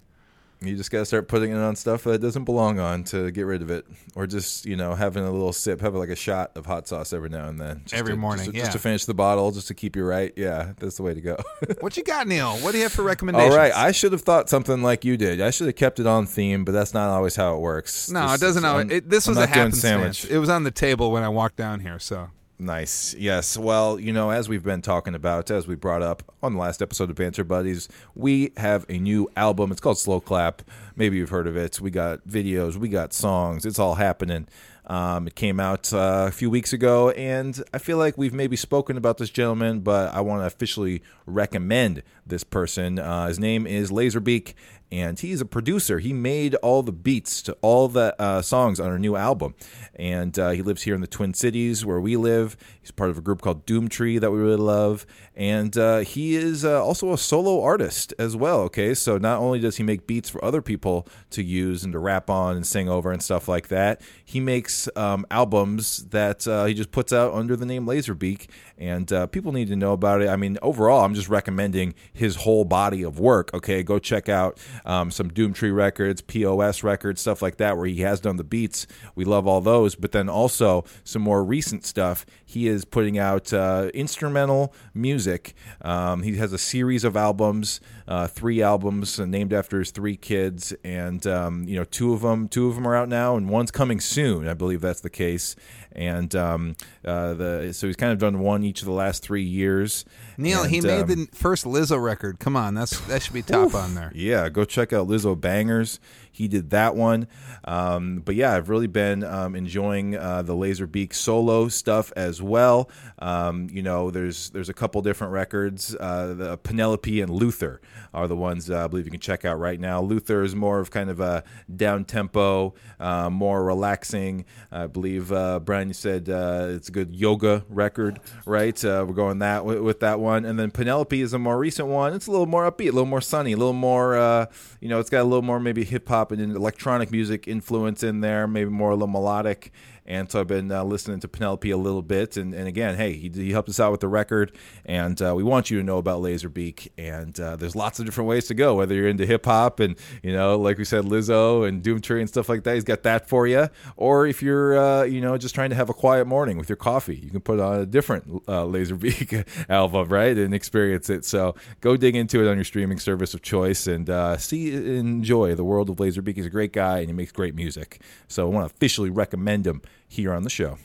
You 0.64 0.76
just 0.76 0.91
got 0.91 0.99
to 0.99 1.05
start 1.05 1.28
putting 1.28 1.51
it 1.51 1.57
on 1.57 1.76
stuff 1.76 2.03
that 2.05 2.11
it 2.14 2.22
doesn't 2.22 2.43
belong 2.45 2.80
on 2.80 3.03
to 3.05 3.32
get 3.32 3.43
rid 3.45 3.61
of 3.61 3.70
it, 3.72 3.86
or 4.16 4.28
just 4.28 4.66
you 4.66 4.76
know 4.76 4.95
having 4.95 5.24
a 5.24 5.32
little 5.32 5.53
sip, 5.53 5.82
have 5.82 5.95
like 5.95 6.09
a 6.09 6.16
shot 6.16 6.51
of 6.55 6.66
hot 6.66 6.88
sauce 6.88 7.14
every 7.14 7.30
now 7.30 7.47
and 7.47 7.59
then, 7.59 7.82
just 7.86 7.93
Every 7.93 8.14
to- 8.14 8.18
morning, 8.20 8.45
just 8.45 8.51
to, 8.51 8.57
yeah. 8.57 8.64
just 8.66 8.74
to 8.74 8.80
finish 8.80 9.05
the 9.05 9.14
bottle, 9.14 9.51
just 9.51 9.68
to 9.70 9.74
keep 9.74 9.95
you 9.95 10.03
right. 10.05 10.34
Yeah, 10.36 10.74
that's 10.80 10.97
the 10.97 11.03
way 11.03 11.14
to 11.14 11.22
go. 11.22 11.38
What 11.82 11.97
you 11.97 12.03
got, 12.03 12.28
Neil? 12.28 12.53
What 12.57 12.72
do 12.72 12.78
you 12.78 12.84
have 12.84 12.93
for 12.93 13.03
recommendations? 13.03 13.53
All 13.53 13.57
right, 13.59 13.74
I 13.74 13.91
should 13.91 14.11
have 14.14 14.22
thought 14.22 14.49
something 14.49 14.82
like 14.82 15.03
you 15.05 15.18
did. 15.18 15.41
I 15.41 15.49
should 15.49 15.68
have 15.68 15.76
kept 15.76 15.99
it 15.99 16.07
on 16.07 16.26
theme, 16.26 16.64
but 16.66 16.72
that's 16.72 16.93
not 16.93 17.09
always 17.09 17.36
how 17.36 17.55
it 17.55 17.59
works. 17.59 18.09
no, 18.09 18.34
it 18.34 18.39
doesn't. 18.39 18.64
is- 18.64 18.97
it, 18.97 19.09
this 19.09 19.28
I'm 19.28 19.32
was 19.36 19.43
a 19.43 19.47
happenstance. 19.47 20.24
It 20.26 20.38
was 20.38 20.49
on 20.49 20.64
the 20.64 20.72
table 20.72 21.11
when 21.11 21.24
I 21.24 21.30
walked 21.30 21.55
down 21.57 21.80
here. 21.82 21.99
So 21.99 22.30
Nice. 22.60 23.14
Yes. 23.16 23.58
Well, 23.58 23.99
you 23.99 24.14
know, 24.14 24.30
as 24.30 24.47
we've 24.47 24.64
been 24.64 24.82
talking 24.82 25.16
about, 25.16 25.51
as 25.51 25.68
we 25.68 25.76
brought 25.76 26.01
up 26.01 26.24
on 26.41 26.54
the 26.54 26.60
last 26.60 26.82
episode 26.82 27.10
of 27.10 27.16
Banter 27.16 27.43
Buddies, 27.43 27.89
we 28.16 28.54
have 28.58 28.86
a 28.88 28.99
new 28.99 29.30
album. 29.36 29.72
It's 29.72 29.82
called 29.82 29.97
Slow 29.97 30.22
Clap. 30.22 30.62
Maybe 30.95 31.18
you've 31.18 31.30
heard 31.30 31.47
of 31.47 31.58
it. 31.58 31.82
We 31.82 31.91
got 31.91 32.26
videos, 32.28 32.76
we 32.78 32.89
got 32.89 33.12
songs. 33.12 33.66
It's 33.66 33.80
all 33.80 33.95
happening. 33.95 34.47
Um, 34.86 35.28
it 35.28 35.36
came 35.36 35.60
out 35.60 35.93
uh, 35.93 36.26
a 36.28 36.32
few 36.32 36.49
weeks 36.49 36.74
ago, 36.74 37.12
and 37.12 37.62
I 37.74 37.78
feel 37.78 37.97
like 37.97 38.18
we've 38.18 38.34
maybe 38.34 38.58
spoken 38.58 38.97
about 38.97 39.18
this 39.18 39.30
gentleman, 39.30 39.80
but 39.80 40.14
I 40.14 40.20
want 40.20 40.41
to 40.41 40.45
officially 40.45 41.01
recommend 41.26 42.04
this 42.28 42.43
person. 42.43 42.99
Uh, 42.99 43.28
his 43.28 43.39
name 43.39 43.66
is 43.66 43.91
Lazerbeak, 43.91 44.54
and 44.94 45.20
he's 45.20 45.41
a 45.41 45.46
producer. 45.46 45.98
He 45.98 46.14
made 46.14 46.54
all 46.56 46.84
the 46.84 46.91
beats 46.91 47.41
to 47.44 47.58
all 47.64 47.88
the 47.88 48.16
uh, 48.22 48.44
songs 48.44 48.80
on 48.80 48.89
our 48.89 49.00
new 49.00 49.16
album, 49.16 49.56
and 49.96 50.38
uh, 50.38 50.52
he 50.52 50.62
lives 50.62 50.84
here 50.84 50.94
in 50.94 51.02
the 51.02 51.08
Twin 51.08 51.34
Cities 51.34 51.84
where 51.84 52.00
we 52.00 52.16
live. 52.16 52.56
He's 52.80 52.91
part 52.91 53.10
of 53.10 53.18
a 53.18 53.22
group 53.22 53.41
called 53.41 53.66
Doomtree 53.66 54.22
that 54.22 54.30
we 54.30 54.38
really 54.38 54.58
love, 54.58 55.08
and 55.36 55.75
uh, 55.77 55.99
he 55.99 56.36
is 56.36 56.63
uh, 56.63 56.84
also 56.84 57.11
a 57.11 57.17
solo 57.17 57.61
artist 57.61 58.13
as 58.19 58.36
well. 58.36 58.59
Okay, 58.61 58.93
so 58.93 59.17
not 59.17 59.39
only 59.39 59.59
does 59.59 59.77
he 59.77 59.84
make 59.84 60.05
beats 60.05 60.29
for 60.29 60.43
other 60.43 60.61
people 60.61 61.07
to 61.31 61.43
use 61.43 61.84
and 61.84 61.93
to 61.93 61.99
rap 61.99 62.29
on 62.29 62.55
and 62.55 62.67
sing 62.67 62.88
over 62.88 63.11
and 63.11 63.21
stuff 63.21 63.47
like 63.47 63.69
that, 63.69 64.01
he 64.23 64.39
makes 64.39 64.88
um, 64.95 65.25
albums 65.31 66.05
that 66.09 66.47
uh, 66.47 66.65
he 66.65 66.73
just 66.73 66.91
puts 66.91 67.11
out 67.11 67.34
under 67.34 67.55
the 67.55 67.65
name 67.65 67.86
Lazerbeak, 67.86 68.47
and 68.77 69.11
uh, 69.11 69.27
people 69.27 69.51
need 69.51 69.67
to 69.69 69.75
know 69.75 69.93
about 69.93 70.21
it. 70.21 70.29
I 70.29 70.36
mean, 70.36 70.57
overall, 70.61 71.03
I'm 71.03 71.15
just 71.15 71.29
recommending 71.29 71.95
his 72.11 72.38
whole 72.38 72.65
body 72.65 73.01
of 73.03 73.19
work. 73.19 73.53
Okay, 73.53 73.81
go 73.84 73.99
check 73.99 74.29
out 74.29 74.59
um, 74.86 75.09
some 75.09 75.31
Doomtree 75.31 75.73
records, 75.73 76.21
POS 76.21 76.84
records, 76.84 77.21
stuff 77.21 77.41
like 77.41 77.57
that, 77.57 77.77
where 77.77 77.88
he 77.88 78.01
has 78.01 78.19
done 78.19 78.36
the 78.36 78.43
beats. 78.43 78.86
We 79.15 79.25
love 79.25 79.47
all 79.47 79.61
those, 79.61 79.95
but 79.95 80.11
then 80.11 80.29
also 80.29 80.84
some 81.03 81.21
more 81.21 81.43
recent 81.43 81.86
stuff. 81.86 82.25
He 82.54 82.68
is 82.68 82.86
putting 82.86 83.18
out 83.18 83.51
uh, 83.51 83.89
instrumental 83.93 84.74
music. 84.93 85.56
Um, 85.82 86.22
he 86.22 86.38
has 86.38 86.54
a 86.54 86.58
series 86.60 87.04
of 87.04 87.18
albums, 87.18 87.82
uh, 88.08 88.28
three 88.28 88.62
albums 88.62 89.20
uh, 89.20 89.26
named 89.26 89.54
after 89.54 89.80
his 89.80 89.89
three 89.89 90.16
kids, 90.16 90.72
and 90.84 91.26
um, 91.26 91.64
you 91.68 91.76
know, 91.76 91.84
two 91.84 92.14
of 92.14 92.22
them, 92.22 92.47
two 92.47 92.68
of 92.68 92.76
them 92.76 92.88
are 92.88 92.95
out 92.95 93.10
now, 93.10 93.36
and 93.36 93.49
one's 93.49 93.72
coming 93.72 93.99
soon. 93.99 94.47
I 94.47 94.54
believe 94.54 94.82
that's 94.82 95.01
the 95.01 95.10
case. 95.10 95.56
And 95.95 96.36
um, 96.36 96.76
uh, 97.06 97.34
the 97.34 97.74
so 97.74 97.88
he's 97.88 97.95
kind 97.95 98.12
of 98.12 98.20
done 98.20 98.39
one 98.39 98.64
each 98.64 98.82
of 98.82 98.86
the 98.86 98.93
last 98.93 99.24
three 99.24 99.43
years. 99.43 100.06
Neil, 100.38 100.64
he 100.64 100.82
made 100.82 101.01
um, 101.01 101.08
the 101.08 101.28
first 101.34 101.66
Lizzo 101.66 102.01
record. 102.01 102.39
Come 102.39 102.56
on, 102.56 102.74
that's 102.74 102.99
that 103.08 103.22
should 103.22 103.34
be 103.34 103.43
top 103.43 103.76
on 103.76 103.93
there. 103.95 104.12
yeah, 104.16 104.49
go 104.49 104.66
check 104.66 104.93
out 104.93 105.08
Lizzobangers. 105.08 105.99
He 106.34 106.47
did 106.47 106.71
that 106.71 106.95
one. 106.95 107.27
Um, 107.63 108.23
but 108.25 108.34
yeah, 108.34 108.55
I've 108.55 108.67
really 108.67 108.88
been 108.88 109.23
um, 109.23 109.55
enjoying 109.55 110.17
uh, 110.17 110.41
the 110.41 110.55
Lazerbeak 110.55 111.13
solo 111.13 111.67
stuff 111.67 112.11
as 112.15 112.41
well. 112.41 112.89
Um, 113.19 113.67
you 113.71 113.84
know, 113.84 114.09
there's 114.09 114.49
there's 114.49 114.67
a 114.67 114.73
couple 114.73 115.01
different 115.03 115.31
records. 115.31 115.95
Uh, 115.97 116.34
the 116.34 116.57
Penelope 116.57 117.21
and 117.21 117.29
Luther 117.29 117.81
are 118.15 118.27
the 118.27 118.36
ones 118.36 118.69
uh, 118.69 118.84
I 118.84 118.88
believe 118.88 119.05
you 119.05 119.11
can 119.11 119.19
check 119.19 119.45
out 119.45 119.59
right 119.59 119.79
now. 119.79 120.01
Luther 120.01 120.41
is 120.41 120.55
more 120.55 120.79
of 120.79 120.89
kind 120.89 121.11
of 121.11 121.19
a 121.19 121.43
down 121.73 122.03
tempo, 122.03 122.73
uh, 122.99 123.29
more 123.29 123.63
relaxing. 123.63 124.45
I 124.71 124.88
believe 124.88 125.31
uh, 125.31 125.59
Brian 125.59 125.89
you 125.89 125.93
said 125.93 126.29
uh, 126.29 126.69
it's 126.69 126.89
a 126.89 126.91
good 126.91 127.15
yoga 127.15 127.63
record, 127.69 128.19
right? 128.47 128.84
We're 128.84 129.05
going 129.05 129.38
that 129.39 129.65
with, 129.65 129.99
that 129.99 130.19
one, 130.19 130.45
and 130.45 130.57
then 130.57 130.71
Penelope 130.71 131.21
is 131.21 131.34
a 131.34 131.39
more 131.39 131.59
recent 131.59 131.89
one. 131.89 132.13
It's 132.13 132.25
a 132.25 132.31
little 132.31 132.47
more 132.47 132.69
upbeat, 132.69 132.89
a 132.89 132.93
little 132.93 133.05
more 133.05 133.21
sunny, 133.21 133.51
a 133.51 133.57
little 133.57 133.71
more, 133.71 134.49
you 134.81 134.89
know, 134.89 134.99
it's 134.99 135.11
got 135.11 135.21
a 135.21 135.29
little 135.29 135.43
more 135.43 135.59
maybe 135.59 135.84
hip 135.84 136.07
hop 136.07 136.22
and 136.32 136.55
electronic 136.55 137.11
music 137.11 137.47
influence 137.47 138.03
in 138.03 138.21
there, 138.21 138.47
maybe 138.47 138.69
more 138.69 138.91
a 138.91 138.95
little 138.95 139.07
melodic. 139.07 139.71
And 140.06 140.30
so 140.30 140.41
I've 140.41 140.47
been 140.47 140.72
uh, 140.72 140.84
listening 140.84 141.20
to 141.22 141.28
Penelope 141.28 141.70
a 141.70 141.78
little 141.78 142.01
bit, 142.01 142.36
and, 142.38 142.54
and 142.54 142.68
again, 142.68 142.95
hey, 142.95 143.14
he, 143.14 143.30
he 143.30 143.51
helped 143.51 143.70
us 143.70 143.80
out 143.80 143.91
with 143.91 144.01
the 144.01 144.08
record, 144.08 144.51
and 144.86 145.22
uh, 145.22 145.34
we 145.36 145.43
want 145.43 145.72
you 145.72 145.78
to 145.78 145.84
know 145.84 145.97
about 145.97 146.22
Lazerbeak. 146.22 146.89
And 146.97 147.39
uh, 147.39 147.56
there's 147.56 147.76
lots 147.76 147.99
of 147.99 148.06
different 148.06 148.28
ways 148.30 148.47
to 148.47 148.54
go, 148.54 148.76
whether 148.76 148.93
you're 148.93 149.08
into 149.08 149.26
hip 149.26 149.45
hop 149.45 149.80
and 149.80 149.95
you 150.22 150.34
know, 150.34 150.58
like 150.58 150.78
we 150.78 150.86
said, 150.86 151.06
Lizzo 151.06 151.68
and 151.68 151.82
Doomtree 151.84 152.20
and 152.20 152.30
stuff 152.30 152.49
like 152.49 152.64
that. 152.64 152.76
He's 152.76 152.84
got 152.84 153.04
that 153.04 153.28
for 153.28 153.47
you. 153.47 153.70
Or 153.95 154.28
if 154.28 154.41
you're, 154.41 154.78
uh, 154.78 155.04
you 155.04 155.22
know, 155.22 155.38
just 155.38 155.56
trying 155.56 155.70
to 155.70 155.76
have 155.76 155.89
a 155.89 155.93
quiet 155.93 156.28
morning 156.28 156.58
with 156.58 156.70
your 156.70 156.76
coffee, 156.76 157.16
you 157.16 157.30
can 157.30 157.41
put 157.41 157.60
on 157.60 157.80
a 157.80 157.86
different 157.86 158.43
uh, 158.47 158.64
Lazerbeak 158.64 159.45
album, 159.70 160.10
right, 160.10 160.38
and 160.38 160.54
experience 160.54 161.10
it. 161.10 161.26
So 161.26 161.56
go 161.82 161.97
dig 161.97 162.16
into 162.16 162.45
it 162.45 162.49
on 162.49 162.58
your 162.58 162.66
streaming 162.66 162.99
service 162.99 163.34
of 163.34 163.41
choice 163.41 163.88
and 163.88 164.10
uh, 164.10 164.38
see, 164.38 164.74
enjoy 164.74 165.56
the 165.56 165.64
world 165.64 165.89
of 165.89 165.97
Lazerbeak. 165.97 166.36
He's 166.36 166.45
a 166.45 166.49
great 166.49 166.74
guy 166.74 166.99
and 166.99 167.08
he 167.08 167.14
makes 167.14 167.32
great 167.32 167.56
music. 167.56 168.01
So 168.28 168.45
I 168.45 168.49
want 168.49 168.70
to 168.70 168.76
officially 168.76 169.10
recommend 169.10 169.66
him 169.66 169.82
here 170.14 170.34
on 170.34 170.43
the 170.43 170.49
show. 170.49 170.78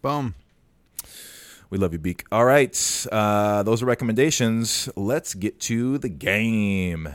Boom. 0.00 0.34
We 1.68 1.78
love 1.78 1.92
you, 1.92 1.98
Beak. 1.98 2.24
All 2.32 2.44
right. 2.44 3.06
Uh, 3.12 3.62
those 3.62 3.82
are 3.82 3.86
recommendations. 3.86 4.88
Let's 4.96 5.34
get 5.34 5.60
to 5.60 5.98
the 5.98 6.08
game. 6.08 7.14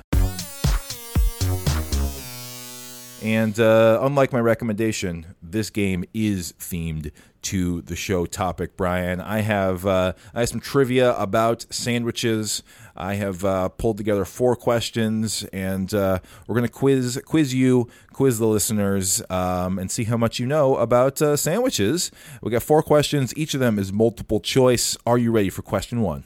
And 3.25 3.59
uh, 3.59 3.97
unlike 4.03 4.31
my 4.31 4.39
recommendation, 4.39 5.33
this 5.41 5.71
game 5.71 6.05
is 6.13 6.53
themed 6.59 7.09
to 7.41 7.81
the 7.81 7.95
show 7.95 8.27
topic, 8.27 8.77
Brian. 8.77 9.19
I 9.19 9.39
have 9.39 9.83
uh, 9.83 10.13
I 10.35 10.41
have 10.41 10.49
some 10.49 10.59
trivia 10.59 11.15
about 11.17 11.65
sandwiches. 11.71 12.61
I 12.95 13.15
have 13.15 13.43
uh, 13.43 13.69
pulled 13.69 13.97
together 13.97 14.25
four 14.25 14.55
questions, 14.55 15.43
and 15.51 15.91
uh, 15.91 16.19
we're 16.45 16.53
going 16.53 16.67
to 16.67 16.71
quiz 16.71 17.19
quiz 17.25 17.51
you, 17.51 17.89
quiz 18.13 18.37
the 18.37 18.45
listeners, 18.45 19.23
um, 19.31 19.79
and 19.79 19.89
see 19.89 20.03
how 20.03 20.17
much 20.17 20.37
you 20.37 20.45
know 20.45 20.75
about 20.75 21.19
uh, 21.19 21.35
sandwiches. 21.35 22.11
We 22.43 22.51
got 22.51 22.61
four 22.61 22.83
questions. 22.83 23.33
Each 23.35 23.55
of 23.55 23.59
them 23.59 23.79
is 23.79 23.91
multiple 23.91 24.39
choice. 24.39 24.97
Are 25.03 25.17
you 25.17 25.31
ready 25.31 25.49
for 25.49 25.63
question 25.63 26.01
one? 26.01 26.25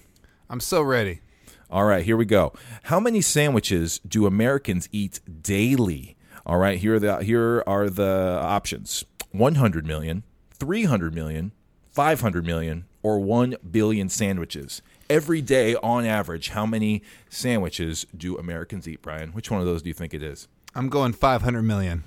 I'm 0.49 0.59
so 0.59 0.81
ready. 0.81 1.21
All 1.69 1.85
right, 1.85 2.03
here 2.03 2.17
we 2.17 2.25
go. 2.25 2.51
How 2.83 2.99
many 2.99 3.21
sandwiches 3.21 4.01
do 4.05 4.25
Americans 4.25 4.89
eat 4.91 5.21
daily? 5.41 6.17
All 6.49 6.57
right, 6.57 6.79
here 6.79 6.95
are 6.95 6.99
the 6.99 7.17
here 7.17 7.63
are 7.67 7.91
the 7.91 8.39
options: 8.41 9.05
100 9.33 9.85
million, 9.85 10.23
300 10.53 11.13
million, 11.13 11.51
500 11.91 12.43
million, 12.43 12.85
or 13.03 13.19
1 13.19 13.55
billion 13.69 14.09
sandwiches. 14.09 14.81
Every 15.11 15.43
day 15.43 15.75
on 15.75 16.07
average, 16.07 16.49
how 16.49 16.65
many 16.65 17.03
sandwiches 17.29 18.07
do 18.17 18.35
Americans 18.35 18.87
eat, 18.87 19.03
Brian? 19.03 19.29
Which 19.29 19.51
one 19.51 19.59
of 19.59 19.67
those 19.67 19.83
do 19.83 19.89
you 19.89 19.93
think 19.93 20.11
it 20.15 20.23
is? 20.23 20.47
I'm 20.73 20.89
going 20.89 21.13
500 21.13 21.61
million. 21.61 22.03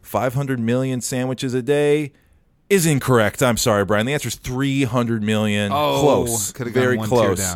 500 0.00 0.58
million 0.58 1.02
sandwiches 1.02 1.52
a 1.52 1.60
day 1.60 2.12
is 2.70 2.86
incorrect. 2.86 3.42
I'm 3.42 3.58
sorry, 3.58 3.84
Brian. 3.84 4.06
The 4.06 4.14
answer 4.14 4.28
is 4.28 4.36
300 4.36 5.22
million. 5.22 5.70
Oh, 5.70 6.00
close. 6.00 6.52
Very 6.52 6.96
close. 6.96 7.54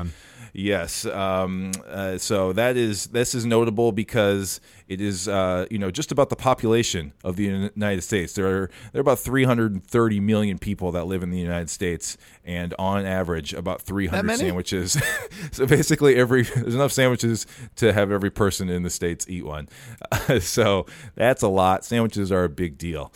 Yes. 0.59 1.07
Um, 1.07 1.71
uh, 1.87 2.19
so 2.19 2.53
that 2.53 2.77
is 2.77 3.07
this 3.07 3.33
is 3.33 3.47
notable 3.47 3.93
because 3.93 4.61
it 4.89 5.01
is 5.01 5.29
uh, 5.29 5.67
you 5.71 5.79
know 5.79 5.93
just 5.93 6.11
about 6.11 6.31
the 6.31 6.37
population 6.37 7.13
of 7.23 7.37
the 7.37 7.45
United 7.45 8.03
States. 8.03 8.33
There 8.33 8.47
are 8.47 8.71
there 8.93 8.99
are 8.99 9.01
about 9.01 9.21
330 9.21 10.19
million 10.19 10.59
people 10.59 10.91
that 10.93 11.05
live 11.05 11.23
in 11.23 11.31
the 11.31 11.39
United 11.39 11.71
States, 11.71 12.19
and 12.45 12.75
on 12.77 13.07
average, 13.07 13.55
about 13.55 13.83
300 13.83 14.37
sandwiches. 14.37 15.01
so 15.53 15.65
basically, 15.65 16.17
every 16.17 16.43
there's 16.43 16.75
enough 16.75 16.91
sandwiches 16.91 17.47
to 17.77 17.93
have 17.93 18.11
every 18.11 18.31
person 18.31 18.69
in 18.69 18.83
the 18.83 18.91
states 18.91 19.27
eat 19.29 19.45
one. 19.45 19.69
so 20.41 20.87
that's 21.15 21.43
a 21.45 21.49
lot. 21.49 21.85
Sandwiches 21.85 22.33
are 22.33 22.43
a 22.43 22.49
big 22.49 22.77
deal. 22.79 23.13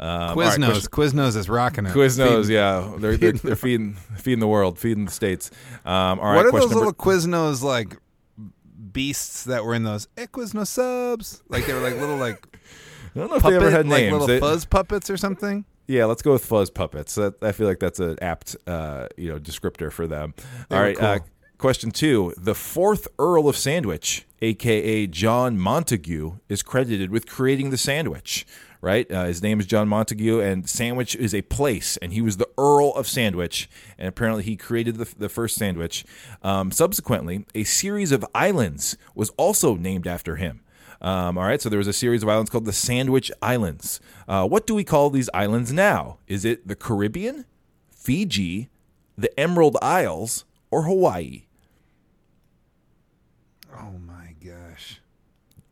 Um, 0.00 0.34
Quiznos. 0.36 0.88
question- 0.88 1.18
Quiznos 1.18 1.36
is 1.36 1.48
rocking 1.50 1.84
it. 1.86 1.92
Quiznos, 1.94 2.42
Feeding- 2.44 2.50
yeah, 2.52 2.90
they're 2.98 3.16
they're, 3.18 3.32
they're 3.32 3.54
feeding 3.56 3.94
feeding 4.16 4.40
the 4.40 4.48
world, 4.48 4.78
feeding 4.78 5.04
the 5.04 5.10
states. 5.10 5.50
Um, 5.84 6.18
all 6.18 6.24
right, 6.32 6.36
what 6.36 6.46
are 6.46 6.52
those 6.52 6.60
number- 6.70 6.76
little 6.76 6.92
Quiznos 6.94 7.62
like 7.62 7.96
beasts 8.92 9.44
that 9.44 9.64
were 9.64 9.74
in 9.74 9.82
those 9.84 10.08
eh, 10.16 10.26
Quiznos 10.26 10.68
subs? 10.68 11.42
Like 11.48 11.66
they 11.66 11.74
were 11.74 11.80
like 11.80 11.96
little 11.96 12.16
like 12.16 12.44
I 13.14 13.18
don't 13.18 13.30
know 13.30 13.36
if 13.36 13.42
they 13.42 13.56
ever 13.56 13.70
had 13.70 13.86
like 13.88 14.02
names. 14.02 14.12
little 14.12 14.26
They- 14.26 14.40
fuzz 14.40 14.64
puppets 14.64 15.10
or 15.10 15.16
something. 15.16 15.64
Yeah, 15.86 16.04
let's 16.04 16.22
go 16.22 16.32
with 16.32 16.44
fuzz 16.44 16.70
puppets. 16.70 17.16
That, 17.16 17.34
I 17.42 17.50
feel 17.50 17.66
like 17.66 17.80
that's 17.80 17.98
an 17.98 18.16
apt, 18.22 18.54
uh, 18.68 19.08
you 19.16 19.28
know, 19.28 19.40
descriptor 19.40 19.90
for 19.90 20.06
them. 20.06 20.34
They 20.68 20.76
All 20.76 20.82
right. 20.82 20.96
Uh, 21.00 21.18
question 21.58 21.90
two: 21.90 22.32
The 22.36 22.54
fourth 22.54 23.08
Earl 23.18 23.48
of 23.48 23.56
Sandwich, 23.56 24.24
aka 24.40 25.08
John 25.08 25.58
Montagu, 25.58 26.38
is 26.48 26.62
credited 26.62 27.10
with 27.10 27.26
creating 27.26 27.70
the 27.70 27.76
sandwich. 27.76 28.46
Right, 28.82 29.10
uh, 29.12 29.26
his 29.26 29.42
name 29.42 29.60
is 29.60 29.66
John 29.66 29.90
Montagu, 29.90 30.42
and 30.42 30.66
Sandwich 30.66 31.14
is 31.14 31.34
a 31.34 31.42
place, 31.42 31.98
and 31.98 32.14
he 32.14 32.22
was 32.22 32.38
the 32.38 32.48
Earl 32.56 32.92
of 32.94 33.06
Sandwich, 33.06 33.68
and 33.98 34.08
apparently 34.08 34.42
he 34.42 34.56
created 34.56 34.96
the, 34.96 35.04
the 35.18 35.28
first 35.28 35.56
sandwich. 35.56 36.02
Um, 36.42 36.70
subsequently, 36.70 37.44
a 37.54 37.64
series 37.64 38.10
of 38.10 38.24
islands 38.34 38.96
was 39.14 39.28
also 39.36 39.76
named 39.76 40.06
after 40.06 40.36
him. 40.36 40.62
Um, 41.02 41.36
all 41.36 41.44
right, 41.44 41.60
so 41.60 41.68
there 41.68 41.78
was 41.78 41.88
a 41.88 41.92
series 41.92 42.22
of 42.22 42.30
islands 42.30 42.48
called 42.48 42.64
the 42.64 42.72
Sandwich 42.72 43.30
Islands. 43.42 44.00
Uh, 44.26 44.46
what 44.46 44.66
do 44.66 44.74
we 44.74 44.84
call 44.84 45.10
these 45.10 45.28
islands 45.34 45.72
now? 45.72 46.16
Is 46.26 46.46
it 46.46 46.66
the 46.66 46.76
Caribbean, 46.76 47.44
Fiji, 47.90 48.70
the 49.16 49.38
Emerald 49.38 49.76
Isles, 49.82 50.46
or 50.70 50.84
Hawaii? 50.84 51.44
Oh 53.74 53.98
my 54.06 54.34
gosh. 54.42 55.00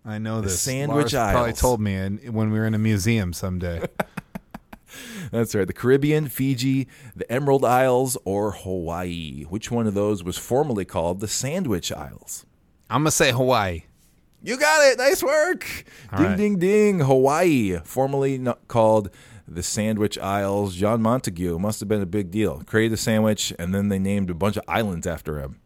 I 0.09 0.19
know 0.19 0.37
The 0.37 0.49
this. 0.49 0.61
Sandwich 0.61 1.13
Lars 1.13 1.33
Probably 1.33 1.53
told 1.53 1.81
me 1.81 1.95
in, 1.95 2.17
when 2.33 2.51
we 2.51 2.59
were 2.59 2.67
in 2.67 2.75
a 2.75 2.79
museum 2.79 3.33
someday. 3.35 3.83
That's 5.31 5.55
right, 5.55 5.67
the 5.67 5.75
Caribbean, 5.75 6.29
Fiji, 6.29 6.89
the 7.15 7.31
Emerald 7.31 7.63
Isles, 7.65 8.17
or 8.25 8.53
Hawaii. 8.53 9.43
Which 9.45 9.71
one 9.71 9.87
of 9.87 9.93
those 9.93 10.25
was 10.25 10.39
formerly 10.39 10.87
called 10.87 11.21
the 11.21 11.29
Sandwich 11.29 11.93
Isles? 11.93 12.47
I'm 12.89 13.03
gonna 13.03 13.11
say 13.11 13.33
Hawaii. 13.33 13.83
You 14.43 14.57
got 14.57 14.87
it. 14.87 14.97
Nice 14.97 15.23
work. 15.23 15.85
All 16.11 16.19
ding, 16.19 16.27
right. 16.29 16.37
ding, 16.39 16.59
ding. 16.59 17.01
Hawaii, 17.01 17.79
formerly 17.85 18.43
called 18.69 19.11
the 19.47 19.63
Sandwich 19.63 20.17
Isles. 20.17 20.75
John 20.75 21.03
Montagu 21.03 21.61
must 21.61 21.81
have 21.81 21.89
been 21.89 22.01
a 22.01 22.07
big 22.07 22.31
deal. 22.31 22.63
Created 22.65 22.95
a 22.95 22.97
sandwich, 22.97 23.53
and 23.59 23.75
then 23.75 23.89
they 23.89 23.99
named 23.99 24.31
a 24.31 24.35
bunch 24.35 24.57
of 24.57 24.63
islands 24.67 25.07
after 25.07 25.39
him. 25.39 25.61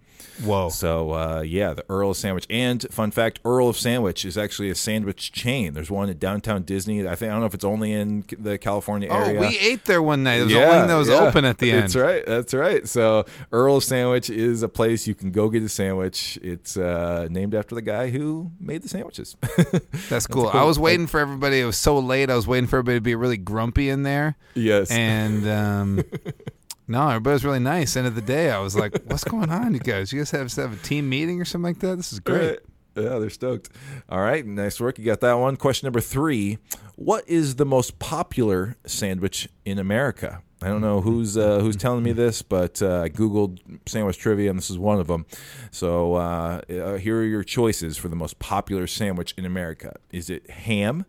Whoa. 0.45 0.69
So 0.71 1.13
uh, 1.13 1.41
yeah, 1.43 1.75
the 1.75 1.85
Earl 1.89 2.11
of 2.11 2.17
Sandwich. 2.17 2.47
And 2.51 2.85
fun 2.91 3.11
fact, 3.11 3.41
Earl 3.45 3.69
of 3.69 3.77
Sandwich 3.77 4.25
is 4.25 4.37
actually 4.39 4.71
a 4.71 4.75
sandwich 4.75 5.33
chain. 5.33 5.75
There's 5.75 5.91
one 5.91 6.09
at 6.09 6.19
downtown 6.19 6.63
Disney. 6.63 7.07
I 7.07 7.15
think 7.15 7.31
I 7.31 7.35
don't 7.35 7.41
know 7.41 7.47
if 7.47 7.55
it's 7.55 7.65
only 7.65 7.93
in 7.93 8.25
the 8.39 8.59
California 8.59 9.09
Oh, 9.11 9.17
area. 9.17 9.41
we 9.41 9.59
ate 9.59 9.85
there 9.85 10.03
one 10.03 10.23
night. 10.23 10.41
It 10.41 10.45
was 10.45 10.53
the 10.53 10.65
only 10.65 10.79
thing 10.79 10.89
that 10.89 10.95
was 10.97 11.09
yeah. 11.09 11.15
open 11.21 11.45
at 11.45 11.59
the 11.59 11.73
end. 11.73 11.83
That's 11.85 11.97
right. 11.97 12.27
That's 12.27 12.55
right. 12.55 12.89
So 12.89 13.25
Earl 13.53 13.77
of 13.77 13.85
Sandwich 13.85 14.31
is 14.31 14.63
a 14.63 14.69
place 14.69 15.07
you 15.07 15.15
can 15.15 15.31
go 15.31 15.49
get 15.49 15.63
a 15.63 15.69
sandwich. 15.69 16.39
It's 16.43 16.77
uh, 16.77 17.29
named 17.31 17.55
after 17.55 17.75
the 17.75 17.83
guy 17.83 18.11
who 18.11 18.51
made 18.61 18.83
the 18.83 18.89
sandwiches. 18.89 19.37
That's 20.09 20.27
cool. 20.27 20.49
I 20.49 20.65
was 20.65 20.79
waiting 20.79 21.07
for 21.07 21.21
everybody. 21.21 21.61
It 21.61 21.65
was 21.65 21.77
so 21.79 21.99
late. 21.99 22.31
I 22.31 22.37
was 22.37 22.47
waiting 22.47 22.67
for 22.67 22.77
everybody 22.77 22.99
to 22.99 23.01
be 23.03 23.15
really 23.15 23.37
grumpy 23.37 23.89
in 23.89 24.03
there. 24.03 24.37
Yes. 24.55 24.91
And 24.91 25.47
um, 25.49 26.03
no, 26.93 27.09
everybody 27.09 27.33
was 27.33 27.45
really 27.45 27.59
nice. 27.59 27.97
End 27.97 28.07
of 28.07 28.15
the 28.15 28.23
day, 28.23 28.51
I 28.51 28.59
was 28.59 28.77
like, 28.77 28.93
"What's 29.07 29.25
going 29.25 29.51
on, 29.51 29.73
you 29.75 29.81
guys? 29.81 30.13
You 30.13 30.21
guys 30.21 30.31
have 30.31 30.53
have 30.55 30.73
a 30.75 30.85
team 30.85 31.09
meeting 31.09 31.41
or 31.41 31.45
something 31.45 31.65
like 31.65 31.81
that? 31.81 31.97
This 31.97 32.13
is 32.13 32.21
great." 32.21 32.61
Yeah, 32.95 33.19
they're 33.19 33.31
stoked. 33.31 33.71
All 34.11 34.21
right, 34.21 34.45
nice 34.45 34.79
work. 34.79 34.99
You 34.99 35.07
got 35.07 35.21
that 35.21 35.35
one. 35.35 35.57
Question 35.57 35.87
number 35.87 36.01
three: 36.01 36.59
What 36.97 37.27
is 37.27 37.57
the 37.57 37.65
most 37.65 37.99
popular 37.99 38.77
sandwich 38.87 39.49
in 39.65 39.79
America? 39.79 40.43
I 40.61 40.69
don't 40.69 40.83
know 40.83 41.01
who's 41.01 41.37
uh, 41.37 41.61
who's 41.61 41.77
telling 41.77 42.03
me 42.05 42.13
this, 42.13 42.43
but 42.43 42.83
uh, 42.83 43.01
I 43.01 43.09
googled 43.09 43.59
sandwich 43.87 44.19
trivia, 44.19 44.51
and 44.51 44.59
this 44.59 44.71
is 44.71 44.79
one 44.79 45.01
of 45.01 45.07
them. 45.07 45.25
So 45.71 46.15
uh, 46.15 46.61
uh, 46.71 46.97
here 46.99 47.19
are 47.19 47.25
your 47.25 47.43
choices 47.43 47.97
for 47.97 48.09
the 48.09 48.17
most 48.17 48.39
popular 48.39 48.87
sandwich 48.87 49.35
in 49.39 49.47
America: 49.47 49.97
Is 50.11 50.29
it 50.29 50.51
ham, 50.51 51.07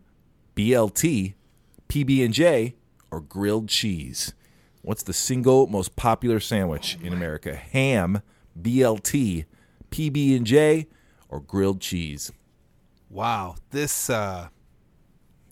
BLT, 0.56 1.34
PB 1.88 2.24
and 2.24 2.32
J, 2.32 2.74
or 3.10 3.20
grilled 3.20 3.68
cheese? 3.68 4.32
What's 4.84 5.02
the 5.02 5.14
single 5.14 5.66
most 5.66 5.96
popular 5.96 6.40
sandwich 6.40 6.98
in 7.02 7.14
America? 7.14 7.56
Ham, 7.56 8.20
BLT, 8.60 9.46
PB 9.90 10.36
and 10.36 10.46
J, 10.46 10.88
or 11.30 11.40
grilled 11.40 11.80
cheese? 11.80 12.30
Wow, 13.08 13.54
this 13.70 14.10
uh, 14.10 14.48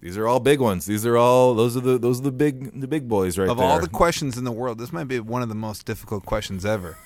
These 0.03 0.19
are 0.19 0.29
all 0.29 0.39
big 0.39 0.61
ones. 0.61 0.85
These 0.85 1.07
are 1.07 1.17
all 1.17 1.55
those 1.55 1.79
are 1.79 1.81
the 1.81 1.97
those 1.97 2.21
are 2.21 2.25
the 2.25 2.31
big 2.31 2.79
the 2.79 2.87
big 2.87 3.09
boys 3.09 3.39
right 3.39 3.49
of 3.49 3.57
there. 3.57 3.67
all 3.67 3.81
the 3.81 3.89
questions 3.89 4.37
in 4.37 4.45
the 4.45 4.53
world, 4.53 4.77
this 4.79 4.93
might 4.93 5.09
be 5.09 5.19
one 5.19 5.41
of 5.41 5.49
the 5.49 5.55
most 5.55 5.87
difficult 5.87 6.27
questions 6.27 6.67
ever. 6.67 6.99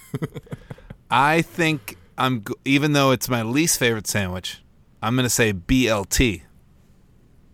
I 1.10 1.42
think 1.42 1.96
I'm 2.18 2.44
even 2.64 2.92
though 2.92 3.12
it's 3.12 3.28
my 3.28 3.42
least 3.42 3.78
favorite 3.78 4.08
sandwich, 4.08 4.64
I'm 5.00 5.14
going 5.14 5.26
to 5.26 5.30
say 5.30 5.52
BLT. 5.52 6.42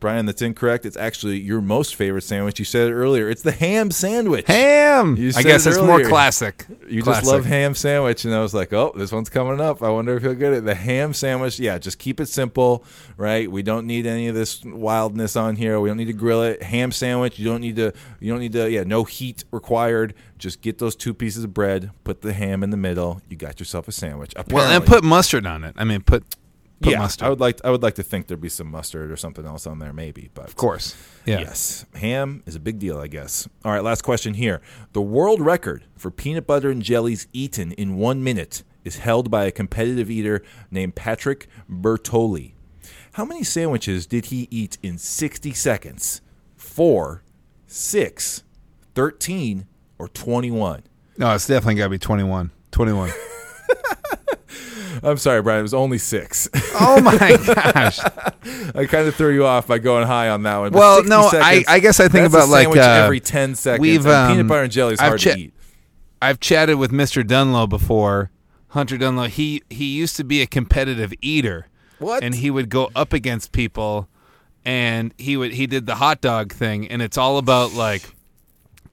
Brian, 0.02 0.26
that's 0.26 0.42
incorrect. 0.42 0.84
It's 0.84 0.96
actually 0.96 1.38
your 1.40 1.60
most 1.60 1.94
favorite 1.94 2.22
sandwich. 2.22 2.58
You 2.58 2.64
said 2.64 2.88
it 2.88 2.92
earlier. 2.92 3.30
It's 3.30 3.42
the 3.42 3.52
ham 3.52 3.92
sandwich. 3.92 4.46
Ham. 4.48 5.16
You 5.16 5.30
I 5.36 5.44
guess 5.44 5.64
it 5.64 5.70
it's 5.70 5.78
more 5.78 6.02
classic. 6.02 6.66
You 6.88 7.02
Classic. 7.04 7.22
just 7.22 7.32
love 7.32 7.44
ham 7.44 7.76
sandwich, 7.76 8.24
and 8.24 8.34
I 8.34 8.40
was 8.40 8.52
like, 8.52 8.72
oh, 8.72 8.92
this 8.96 9.12
one's 9.12 9.30
coming 9.30 9.60
up. 9.60 9.80
I 9.80 9.90
wonder 9.90 10.16
if 10.16 10.22
he'll 10.24 10.34
get 10.34 10.52
it. 10.54 10.64
The 10.64 10.74
ham 10.74 11.14
sandwich, 11.14 11.60
yeah, 11.60 11.78
just 11.78 12.00
keep 12.00 12.18
it 12.18 12.26
simple, 12.26 12.84
right? 13.16 13.48
We 13.50 13.62
don't 13.62 13.86
need 13.86 14.04
any 14.04 14.26
of 14.26 14.34
this 14.34 14.62
wildness 14.64 15.36
on 15.36 15.54
here. 15.54 15.78
We 15.78 15.88
don't 15.88 15.98
need 15.98 16.06
to 16.06 16.12
grill 16.12 16.42
it. 16.42 16.64
Ham 16.64 16.90
sandwich, 16.90 17.38
you 17.38 17.44
don't 17.44 17.60
need 17.60 17.76
to. 17.76 17.92
You 18.18 18.32
don't 18.32 18.40
need 18.40 18.52
to. 18.54 18.68
Yeah, 18.68 18.82
no 18.82 19.04
heat 19.04 19.44
required. 19.52 20.14
Just 20.36 20.60
get 20.62 20.78
those 20.78 20.96
two 20.96 21.14
pieces 21.14 21.44
of 21.44 21.54
bread, 21.54 21.92
put 22.02 22.22
the 22.22 22.32
ham 22.32 22.64
in 22.64 22.70
the 22.70 22.76
middle. 22.76 23.22
You 23.28 23.36
got 23.36 23.60
yourself 23.60 23.86
a 23.86 23.92
sandwich. 23.92 24.34
Well, 24.50 24.68
and 24.68 24.84
put 24.84 25.04
mustard 25.04 25.46
on 25.46 25.62
it. 25.62 25.74
I 25.78 25.84
mean, 25.84 26.00
put 26.00 26.24
put 26.82 26.92
yeah, 26.92 26.98
mustard. 26.98 27.26
I 27.26 27.30
would 27.30 27.40
like. 27.40 27.60
I 27.64 27.70
would 27.70 27.82
like 27.82 27.94
to 27.94 28.02
think 28.02 28.26
there'd 28.26 28.40
be 28.40 28.48
some 28.48 28.70
mustard 28.70 29.10
or 29.10 29.16
something 29.16 29.46
else 29.46 29.66
on 29.66 29.78
there, 29.78 29.92
maybe. 29.92 30.30
But 30.34 30.46
of 30.46 30.56
course, 30.56 30.96
yeah. 31.24 31.40
Yes, 31.40 31.86
ham 31.94 32.42
is 32.46 32.54
a 32.54 32.60
big 32.60 32.78
deal, 32.78 32.98
I 32.98 33.06
guess. 33.06 33.48
All 33.64 33.72
right, 33.72 33.82
last 33.82 34.02
question 34.02 34.34
here. 34.34 34.60
The 34.92 35.02
world 35.02 35.40
record 35.40 35.84
for 35.96 36.10
peanut 36.10 36.46
butter 36.46 36.70
and 36.70 36.82
jellies 36.82 37.26
eaten 37.32 37.72
in 37.72 37.96
one 37.96 38.22
minute 38.22 38.62
is 38.84 38.98
held 38.98 39.30
by 39.30 39.44
a 39.44 39.50
competitive 39.50 40.10
eater 40.10 40.42
named 40.70 40.94
Patrick 40.94 41.48
Bertoli. 41.70 42.52
How 43.12 43.24
many 43.24 43.44
sandwiches 43.44 44.06
did 44.06 44.26
he 44.26 44.48
eat 44.50 44.78
in 44.82 44.98
60 44.98 45.52
seconds? 45.52 46.20
Four, 46.56 47.22
six, 47.66 48.42
13, 48.94 49.66
or 49.98 50.08
21? 50.08 50.82
No, 51.18 51.34
it's 51.34 51.46
definitely 51.46 51.74
got 51.76 51.84
to 51.84 51.90
be 51.90 51.98
21. 51.98 52.50
21. 52.70 53.12
I'm 55.02 55.16
sorry, 55.16 55.42
Brian. 55.42 55.60
It 55.60 55.62
was 55.62 55.74
only 55.74 55.98
six. 55.98 56.48
Oh 56.74 57.00
my 57.00 57.16
gosh! 57.46 58.00
I 58.74 58.86
kind 58.86 59.08
of 59.08 59.14
threw 59.14 59.32
you 59.34 59.46
off 59.46 59.66
by 59.66 59.78
going 59.78 60.06
high 60.06 60.28
on 60.28 60.42
that 60.44 60.58
one. 60.58 60.72
but 60.72 60.78
Well, 60.78 61.04
no, 61.04 61.26
I, 61.26 61.30
seconds, 61.30 61.64
I 61.68 61.78
guess 61.80 62.00
I 62.00 62.08
think 62.08 62.26
about 62.26 62.48
like 62.48 62.68
uh, 62.68 62.80
every 62.80 63.20
ten 63.20 63.54
seconds. 63.54 63.80
We've 63.80 64.06
um, 64.06 64.32
peanut 64.32 64.48
butter 64.48 64.62
and 64.64 64.72
jelly 64.72 64.94
is 64.94 65.00
I've 65.00 65.08
hard 65.08 65.20
cha- 65.20 65.32
to 65.34 65.38
eat. 65.38 65.54
I've 66.20 66.40
chatted 66.40 66.76
with 66.76 66.92
Mr. 66.92 67.22
Dunlow 67.24 67.68
before. 67.68 68.30
Hunter 68.68 68.96
Dunlow. 68.96 69.28
He 69.28 69.62
he 69.68 69.84
used 69.96 70.16
to 70.16 70.24
be 70.24 70.40
a 70.40 70.46
competitive 70.46 71.12
eater. 71.20 71.68
What? 71.98 72.22
And 72.22 72.34
he 72.34 72.50
would 72.50 72.68
go 72.68 72.90
up 72.96 73.12
against 73.12 73.52
people, 73.52 74.08
and 74.64 75.12
he 75.18 75.36
would 75.36 75.52
he 75.52 75.66
did 75.66 75.86
the 75.86 75.96
hot 75.96 76.20
dog 76.20 76.52
thing, 76.52 76.88
and 76.88 77.02
it's 77.02 77.18
all 77.18 77.38
about 77.38 77.74
like 77.74 78.02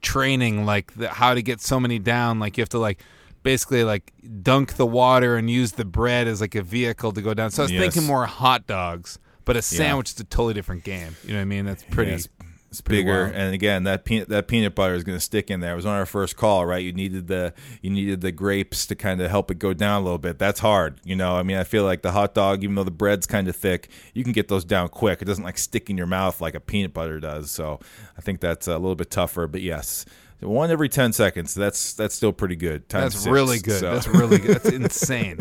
training, 0.01 0.65
like 0.65 0.93
the, 0.95 1.09
how 1.09 1.33
to 1.33 1.41
get 1.41 1.61
so 1.61 1.79
many 1.79 1.99
down. 1.99 2.39
Like 2.39 2.57
you 2.57 2.61
have 2.61 2.69
to 2.69 2.79
like 2.79 2.99
basically 3.43 3.83
like 3.83 4.11
dunk 4.41 4.75
the 4.75 4.85
water 4.85 5.35
and 5.37 5.49
use 5.49 5.73
the 5.73 5.85
bread 5.85 6.27
as 6.27 6.41
like 6.41 6.55
a 6.55 6.61
vehicle 6.61 7.11
to 7.13 7.21
go 7.21 7.33
down. 7.33 7.51
So 7.51 7.63
I 7.63 7.65
was 7.65 7.71
Yes. 7.71 7.81
thinking 7.81 8.03
more 8.07 8.25
hot 8.25 8.67
dogs, 8.67 9.19
but 9.45 9.55
a 9.57 9.61
sandwich 9.61 10.11
is 10.13 10.19
a 10.19 10.23
totally 10.25 10.53
different 10.53 10.83
game. 10.83 11.15
You 11.23 11.29
know 11.33 11.35
what 11.37 11.41
I 11.43 11.45
mean? 11.45 11.65
That's 11.65 11.83
pretty. 11.83 12.11
Yeah, 12.11 12.17
it's, 12.17 12.29
it's 12.69 12.81
pretty 12.81 13.01
bigger, 13.01 13.23
wild. 13.23 13.35
and 13.35 13.55
again, 13.55 13.83
that 13.85 14.05
peanut 14.05 14.29
that 14.29 14.47
peanut 14.47 14.75
butter 14.75 14.93
is 14.93 15.03
going 15.03 15.17
to 15.17 15.23
stick 15.23 15.49
in 15.49 15.59
there. 15.59 15.73
It 15.73 15.75
was 15.75 15.87
on 15.87 15.95
our 15.95 16.05
first 16.05 16.37
call, 16.37 16.67
right? 16.67 16.83
You 16.83 16.93
needed 16.93 17.25
the 17.25 17.51
you 17.81 17.89
needed 17.89 18.21
the 18.21 18.31
grapes 18.31 18.85
to 18.85 18.95
kind 18.95 19.19
of 19.21 19.31
help 19.31 19.49
it 19.49 19.57
go 19.57 19.73
down 19.73 20.01
a 20.01 20.03
little 20.03 20.19
bit. 20.19 20.37
That's 20.37 20.59
hard, 20.59 21.01
you 21.03 21.15
know. 21.15 21.35
I 21.35 21.41
mean, 21.41 21.57
I 21.57 21.63
feel 21.63 21.83
like 21.83 22.03
the 22.03 22.11
hot 22.11 22.35
dog, 22.35 22.63
even 22.63 22.75
though 22.75 22.83
the 22.83 22.91
bread's 22.91 23.25
kind 23.25 23.47
of 23.47 23.55
thick, 23.55 23.89
you 24.13 24.23
can 24.23 24.33
get 24.33 24.49
those 24.49 24.63
down 24.65 24.89
quick. 24.89 25.19
It 25.19 25.25
doesn't 25.25 25.43
like 25.43 25.57
stick 25.57 25.89
in 25.89 25.97
your 25.97 26.05
mouth 26.05 26.41
like 26.41 26.53
a 26.53 26.59
peanut 26.59 26.93
butter 26.93 27.19
does. 27.19 27.49
So 27.49 27.79
I 28.15 28.21
think 28.21 28.39
that's 28.39 28.67
a 28.67 28.73
little 28.77 28.93
bit 28.95 29.09
tougher. 29.09 29.47
But 29.47 29.61
yes, 29.63 30.05
one 30.41 30.71
every 30.71 30.89
ten 30.89 31.13
seconds. 31.13 31.53
That's 31.53 31.93
that's 31.93 32.15
still 32.15 32.33
pretty 32.33 32.55
good. 32.55 32.87
Times 32.89 33.13
That's 33.13 33.23
six, 33.23 33.31
really 33.33 33.59
good. 33.59 33.79
so. 33.79 33.93
That's 33.93 34.07
really 34.07 34.37
good. 34.39 34.55
That's 34.61 34.69
insane. 34.75 35.39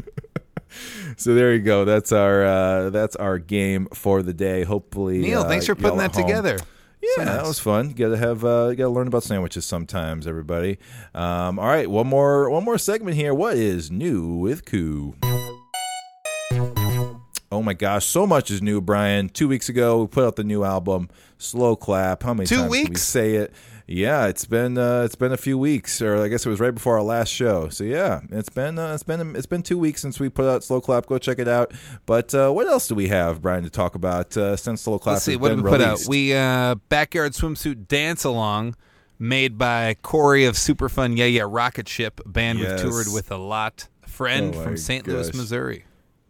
So 1.17 1.35
there 1.35 1.55
you 1.55 1.61
go. 1.61 1.85
That's 1.85 2.13
our 2.13 2.45
uh, 2.45 2.91
that's 2.91 3.17
our 3.17 3.39
game 3.39 3.89
for 3.95 4.23
the 4.23 4.35
day. 4.35 4.65
Hopefully, 4.65 5.19
Neil, 5.19 5.41
uh, 5.41 5.49
thanks 5.49 5.67
for 5.67 5.75
putting 5.75 5.99
that 5.99 6.15
home- 6.15 6.27
together. 6.27 6.59
Yeah, 7.01 7.09
So 7.15 7.25
that 7.27 7.47
was 7.47 7.59
fun. 7.61 7.89
You 7.91 7.95
gotta 7.95 8.17
have 8.19 8.45
uh, 8.45 8.67
you 8.71 8.77
gotta 8.77 8.91
learn 8.91 9.07
about 9.07 9.23
sandwiches 9.23 9.65
sometimes, 9.65 10.27
everybody. 10.27 10.79
Um, 11.15 11.59
all 11.59 11.67
right, 11.67 11.89
one 11.89 12.07
more 12.09 12.51
one 12.51 12.65
more 12.65 12.77
segment 12.77 13.17
here. 13.17 13.33
What 13.33 13.57
is 13.57 13.91
new 13.91 14.35
with 14.35 14.65
Koo? 14.65 15.15
Oh 17.51 17.63
my 17.63 17.73
gosh, 17.73 18.05
so 18.05 18.27
much 18.27 18.51
is 18.51 18.61
new, 18.61 18.81
Brian. 18.81 19.29
Two 19.31 19.49
weeks 19.49 19.69
ago, 19.69 20.03
we 20.03 20.07
put 20.07 20.25
out 20.25 20.37
the 20.37 20.45
new 20.45 20.65
album, 20.65 21.09
Slow 21.39 21.77
Clap. 21.77 22.23
How 22.23 22.35
many 22.35 22.47
Two 22.47 22.57
times 22.57 22.75
can 22.75 22.89
we 22.91 22.95
say 22.97 23.35
it? 23.37 23.53
Yeah, 23.91 24.27
it's 24.27 24.45
been 24.45 24.77
uh, 24.77 25.01
it's 25.05 25.15
been 25.15 25.33
a 25.33 25.39
few 25.39 25.57
weeks, 25.57 26.03
or 26.03 26.19
I 26.19 26.29
guess 26.29 26.45
it 26.45 26.51
was 26.51 26.61
right 26.61 26.75
before 26.75 26.97
our 26.99 27.03
last 27.03 27.31
show. 27.31 27.71
So 27.71 27.85
yeah, 27.85 28.21
it's 28.31 28.51
been 28.51 28.79
uh, 28.79 28.93
it's 28.93 29.03
been 29.03 29.35
it's 29.35 29.47
been 29.47 29.63
two 29.63 29.79
weeks 29.79 30.03
since 30.03 30.21
we 30.21 30.29
put 30.29 30.45
out 30.45 30.63
Slow 30.63 30.83
Clap. 30.83 31.07
Go 31.07 31.17
check 31.17 31.39
it 31.39 31.49
out. 31.49 31.73
But 32.05 32.35
uh, 32.35 32.51
what 32.51 32.67
else 32.69 32.87
do 32.87 32.95
we 32.95 33.09
have, 33.09 33.41
Brian, 33.41 33.65
to 33.65 33.71
talk 33.71 33.95
about 33.95 34.37
uh, 34.37 34.57
since 34.57 34.83
Slow 34.83 34.99
Clap 34.99 35.15
Let's 35.15 35.25
see, 35.25 35.37
what 35.37 35.57
we 35.57 35.63
put 35.63 35.81
out? 35.81 36.01
We 36.07 36.35
uh, 36.35 36.75
backyard 36.91 37.33
swimsuit 37.33 37.89
dance 37.89 38.25
along, 38.25 38.77
made 39.19 39.57
by 39.57 39.95
Corey 40.03 40.45
of 40.45 40.57
Superfun 40.57 41.17
Yeah 41.17 41.25
Yeah 41.25 41.47
Rocket 41.49 41.89
Ship, 41.89 42.21
band 42.27 42.59
Yes. 42.59 42.83
we've 42.83 42.93
toured 42.93 43.07
with 43.13 43.31
a 43.33 43.39
lot. 43.39 43.89
Friend 44.07 44.55
Oh 44.55 44.63
from 44.63 44.77
St. 44.77 45.07
Louis. 45.07 45.33
Missouri. 45.33 45.85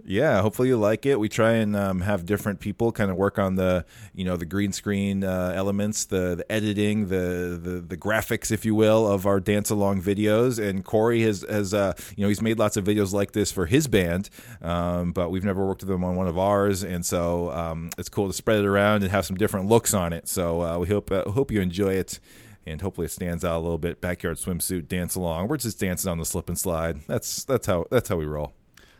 Yeah, 0.08 0.40
hopefully 0.40 0.68
you 0.68 0.78
like 0.78 1.04
it. 1.04 1.20
We 1.20 1.28
try 1.28 1.52
and 1.52 1.76
um, 1.76 2.00
have 2.00 2.24
different 2.24 2.60
people 2.60 2.92
kind 2.92 3.10
of 3.10 3.18
work 3.18 3.38
on 3.38 3.56
the, 3.56 3.84
you 4.14 4.24
know, 4.24 4.38
the 4.38 4.46
green 4.46 4.72
screen 4.72 5.22
uh, 5.22 5.52
elements, 5.54 6.06
the, 6.06 6.34
the 6.36 6.50
editing, 6.50 7.08
the, 7.08 7.60
the 7.62 7.84
the 7.86 7.96
graphics, 7.98 8.50
if 8.50 8.64
you 8.64 8.74
will, 8.74 9.06
of 9.06 9.26
our 9.26 9.38
dance 9.38 9.68
along 9.68 10.00
videos. 10.00 10.58
And 10.58 10.82
Corey 10.82 11.20
has 11.24 11.44
has 11.46 11.74
uh, 11.74 11.92
you 12.16 12.22
know 12.22 12.28
he's 12.28 12.40
made 12.40 12.58
lots 12.58 12.78
of 12.78 12.84
videos 12.84 13.12
like 13.12 13.32
this 13.32 13.52
for 13.52 13.66
his 13.66 13.86
band, 13.86 14.30
um, 14.62 15.12
but 15.12 15.28
we've 15.28 15.44
never 15.44 15.66
worked 15.66 15.82
with 15.82 15.90
them 15.90 16.04
on 16.04 16.16
one 16.16 16.26
of 16.26 16.38
ours, 16.38 16.82
and 16.82 17.04
so 17.04 17.50
um, 17.50 17.90
it's 17.98 18.08
cool 18.08 18.28
to 18.28 18.32
spread 18.32 18.60
it 18.60 18.64
around 18.64 19.02
and 19.02 19.12
have 19.12 19.26
some 19.26 19.36
different 19.36 19.68
looks 19.68 19.92
on 19.92 20.14
it. 20.14 20.26
So 20.26 20.62
uh, 20.62 20.78
we 20.78 20.88
hope 20.88 21.10
uh, 21.12 21.30
hope 21.30 21.50
you 21.50 21.60
enjoy 21.60 21.92
it. 21.92 22.18
And 22.66 22.82
hopefully 22.82 23.06
it 23.06 23.10
stands 23.12 23.46
out 23.46 23.56
a 23.56 23.62
little 23.62 23.78
bit. 23.78 24.02
Backyard 24.02 24.36
swimsuit, 24.36 24.88
dance 24.88 25.14
along. 25.14 25.48
We're 25.48 25.56
just 25.56 25.80
dancing 25.80 26.10
on 26.10 26.18
the 26.18 26.26
slip 26.26 26.50
and 26.50 26.58
slide. 26.58 27.00
That's 27.06 27.44
that's 27.44 27.66
how 27.66 27.86
that's 27.90 28.10
how 28.10 28.16
we 28.16 28.26
roll. 28.26 28.57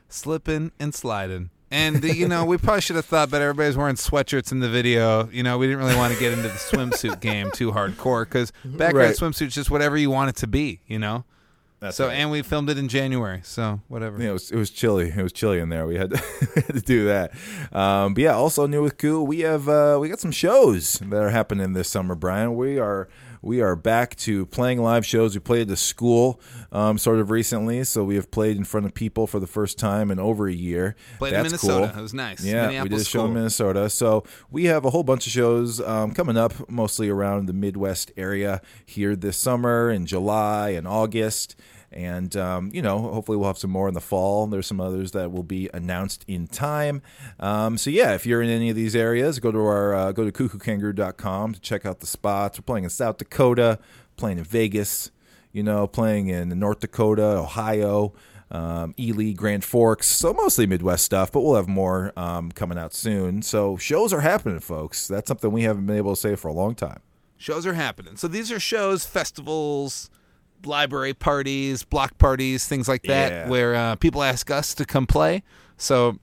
Slipping 0.08 0.72
and 0.78 0.94
sliding. 0.94 1.50
And, 1.70 2.02
you 2.02 2.26
know, 2.28 2.46
we 2.46 2.56
probably 2.56 2.80
should 2.80 2.96
have 2.96 3.04
thought 3.04 3.30
that 3.30 3.42
everybody's 3.42 3.76
wearing 3.76 3.96
sweatshirts 3.96 4.52
in 4.52 4.60
the 4.60 4.70
video. 4.70 5.28
You 5.30 5.42
know, 5.42 5.58
we 5.58 5.66
didn't 5.66 5.80
really 5.80 5.96
want 5.96 6.14
to 6.14 6.18
get 6.18 6.32
into 6.32 6.48
the 6.48 6.54
swimsuit 6.54 7.20
game 7.20 7.50
too 7.50 7.72
hardcore 7.72 8.24
because 8.24 8.52
backyard 8.64 8.94
Right. 8.94 9.14
swimsuit's 9.16 9.54
just 9.54 9.70
whatever 9.70 9.96
you 9.98 10.08
want 10.10 10.30
it 10.30 10.36
to 10.36 10.46
be, 10.46 10.80
you 10.86 10.98
know? 10.98 11.24
That's 11.80 11.96
so, 11.96 12.08
right. 12.08 12.14
and 12.14 12.30
we 12.30 12.42
filmed 12.42 12.70
it 12.70 12.78
in 12.78 12.88
January, 12.88 13.40
so 13.44 13.80
whatever. 13.86 14.20
Yeah, 14.20 14.30
it 14.30 14.32
was 14.32 14.50
it 14.50 14.56
was 14.56 14.70
chilly. 14.70 15.10
It 15.16 15.22
was 15.22 15.32
chilly 15.32 15.60
in 15.60 15.68
there. 15.68 15.86
We 15.86 15.96
had 15.96 16.10
to, 16.10 16.22
we 16.56 16.62
had 16.62 16.74
to 16.74 16.80
do 16.80 17.04
that. 17.06 17.32
Um, 17.72 18.14
but 18.14 18.22
yeah, 18.22 18.34
also 18.34 18.66
new 18.66 18.82
with 18.82 18.98
Koo, 18.98 19.22
we 19.22 19.40
have 19.40 19.68
uh, 19.68 19.98
we 20.00 20.08
got 20.08 20.18
some 20.18 20.32
shows 20.32 20.94
that 20.94 21.22
are 21.22 21.30
happening 21.30 21.74
this 21.74 21.88
summer. 21.88 22.16
Brian, 22.16 22.56
we 22.56 22.78
are 22.78 23.08
we 23.42 23.60
are 23.60 23.76
back 23.76 24.16
to 24.16 24.46
playing 24.46 24.82
live 24.82 25.06
shows. 25.06 25.34
We 25.34 25.40
played 25.40 25.62
at 25.62 25.68
the 25.68 25.76
school 25.76 26.40
um, 26.72 26.98
sort 26.98 27.18
of 27.18 27.30
recently, 27.30 27.84
so 27.84 28.04
we 28.04 28.16
have 28.16 28.30
played 28.30 28.56
in 28.56 28.64
front 28.64 28.86
of 28.86 28.94
people 28.94 29.26
for 29.26 29.38
the 29.38 29.46
first 29.46 29.78
time 29.78 30.10
in 30.10 30.18
over 30.18 30.48
a 30.48 30.52
year. 30.52 30.96
Played 31.18 31.34
in 31.34 31.42
That's 31.42 31.52
Minnesota. 31.52 31.90
Cool. 31.92 31.98
It 31.98 32.02
was 32.02 32.14
nice. 32.14 32.44
Yeah, 32.44 32.82
we 32.82 32.88
did 32.88 33.00
a 33.00 33.04
show 33.04 33.26
in 33.26 33.34
Minnesota. 33.34 33.88
So 33.90 34.24
we 34.50 34.64
have 34.64 34.84
a 34.84 34.90
whole 34.90 35.04
bunch 35.04 35.26
of 35.26 35.32
shows 35.32 35.80
um, 35.80 36.12
coming 36.12 36.36
up, 36.36 36.68
mostly 36.68 37.08
around 37.08 37.46
the 37.46 37.52
Midwest 37.52 38.12
area 38.16 38.60
here 38.84 39.14
this 39.14 39.36
summer 39.36 39.90
in 39.90 40.06
July 40.06 40.70
and 40.70 40.86
August. 40.86 41.56
And, 41.90 42.36
um, 42.36 42.70
you 42.74 42.82
know, 42.82 42.98
hopefully 42.98 43.38
we'll 43.38 43.46
have 43.46 43.58
some 43.58 43.70
more 43.70 43.88
in 43.88 43.94
the 43.94 44.00
fall. 44.00 44.46
There's 44.46 44.66
some 44.66 44.80
others 44.80 45.12
that 45.12 45.32
will 45.32 45.42
be 45.42 45.70
announced 45.72 46.24
in 46.28 46.46
time. 46.46 47.00
Um, 47.40 47.78
so, 47.78 47.88
yeah, 47.90 48.14
if 48.14 48.26
you're 48.26 48.42
in 48.42 48.50
any 48.50 48.68
of 48.68 48.76
these 48.76 48.94
areas, 48.94 49.38
go 49.38 49.50
to 49.50 49.58
our 49.58 49.94
uh, 49.94 50.12
go 50.12 50.28
to 50.28 50.32
kookookangaroo.com 50.32 51.54
to 51.54 51.60
check 51.60 51.86
out 51.86 52.00
the 52.00 52.06
spots. 52.06 52.58
We're 52.58 52.64
playing 52.64 52.84
in 52.84 52.90
South 52.90 53.18
Dakota, 53.18 53.78
playing 54.16 54.38
in 54.38 54.44
Vegas, 54.44 55.10
you 55.52 55.62
know, 55.62 55.86
playing 55.86 56.28
in 56.28 56.50
North 56.58 56.80
Dakota, 56.80 57.24
Ohio, 57.24 58.12
um, 58.50 58.94
Ely, 58.98 59.32
Grand 59.32 59.64
Forks. 59.64 60.08
So 60.08 60.32
mostly 60.34 60.66
Midwest 60.66 61.04
stuff, 61.04 61.32
but 61.32 61.40
we'll 61.40 61.56
have 61.56 61.68
more 61.68 62.12
um, 62.16 62.52
coming 62.52 62.78
out 62.78 62.94
soon. 62.94 63.42
So 63.42 63.76
shows 63.76 64.12
are 64.12 64.20
happening, 64.20 64.60
folks. 64.60 65.08
That's 65.08 65.28
something 65.28 65.50
we 65.50 65.62
haven't 65.62 65.86
been 65.86 65.96
able 65.96 66.14
to 66.14 66.20
say 66.20 66.34
for 66.34 66.48
a 66.48 66.52
long 66.52 66.74
time. 66.74 67.00
Shows 67.36 67.66
are 67.66 67.74
happening. 67.74 68.16
So 68.16 68.26
these 68.26 68.50
are 68.50 68.58
shows, 68.58 69.06
festivals, 69.06 70.10
library 70.64 71.14
parties, 71.14 71.82
block 71.84 72.18
parties, 72.18 72.66
things 72.66 72.88
like 72.88 73.02
that, 73.04 73.32
Yeah. 73.32 73.48
where 73.48 73.74
uh, 73.74 73.94
people 73.96 74.22
ask 74.22 74.50
us 74.50 74.74
to 74.74 74.84
come 74.84 75.06
play. 75.06 75.42
So 75.76 76.18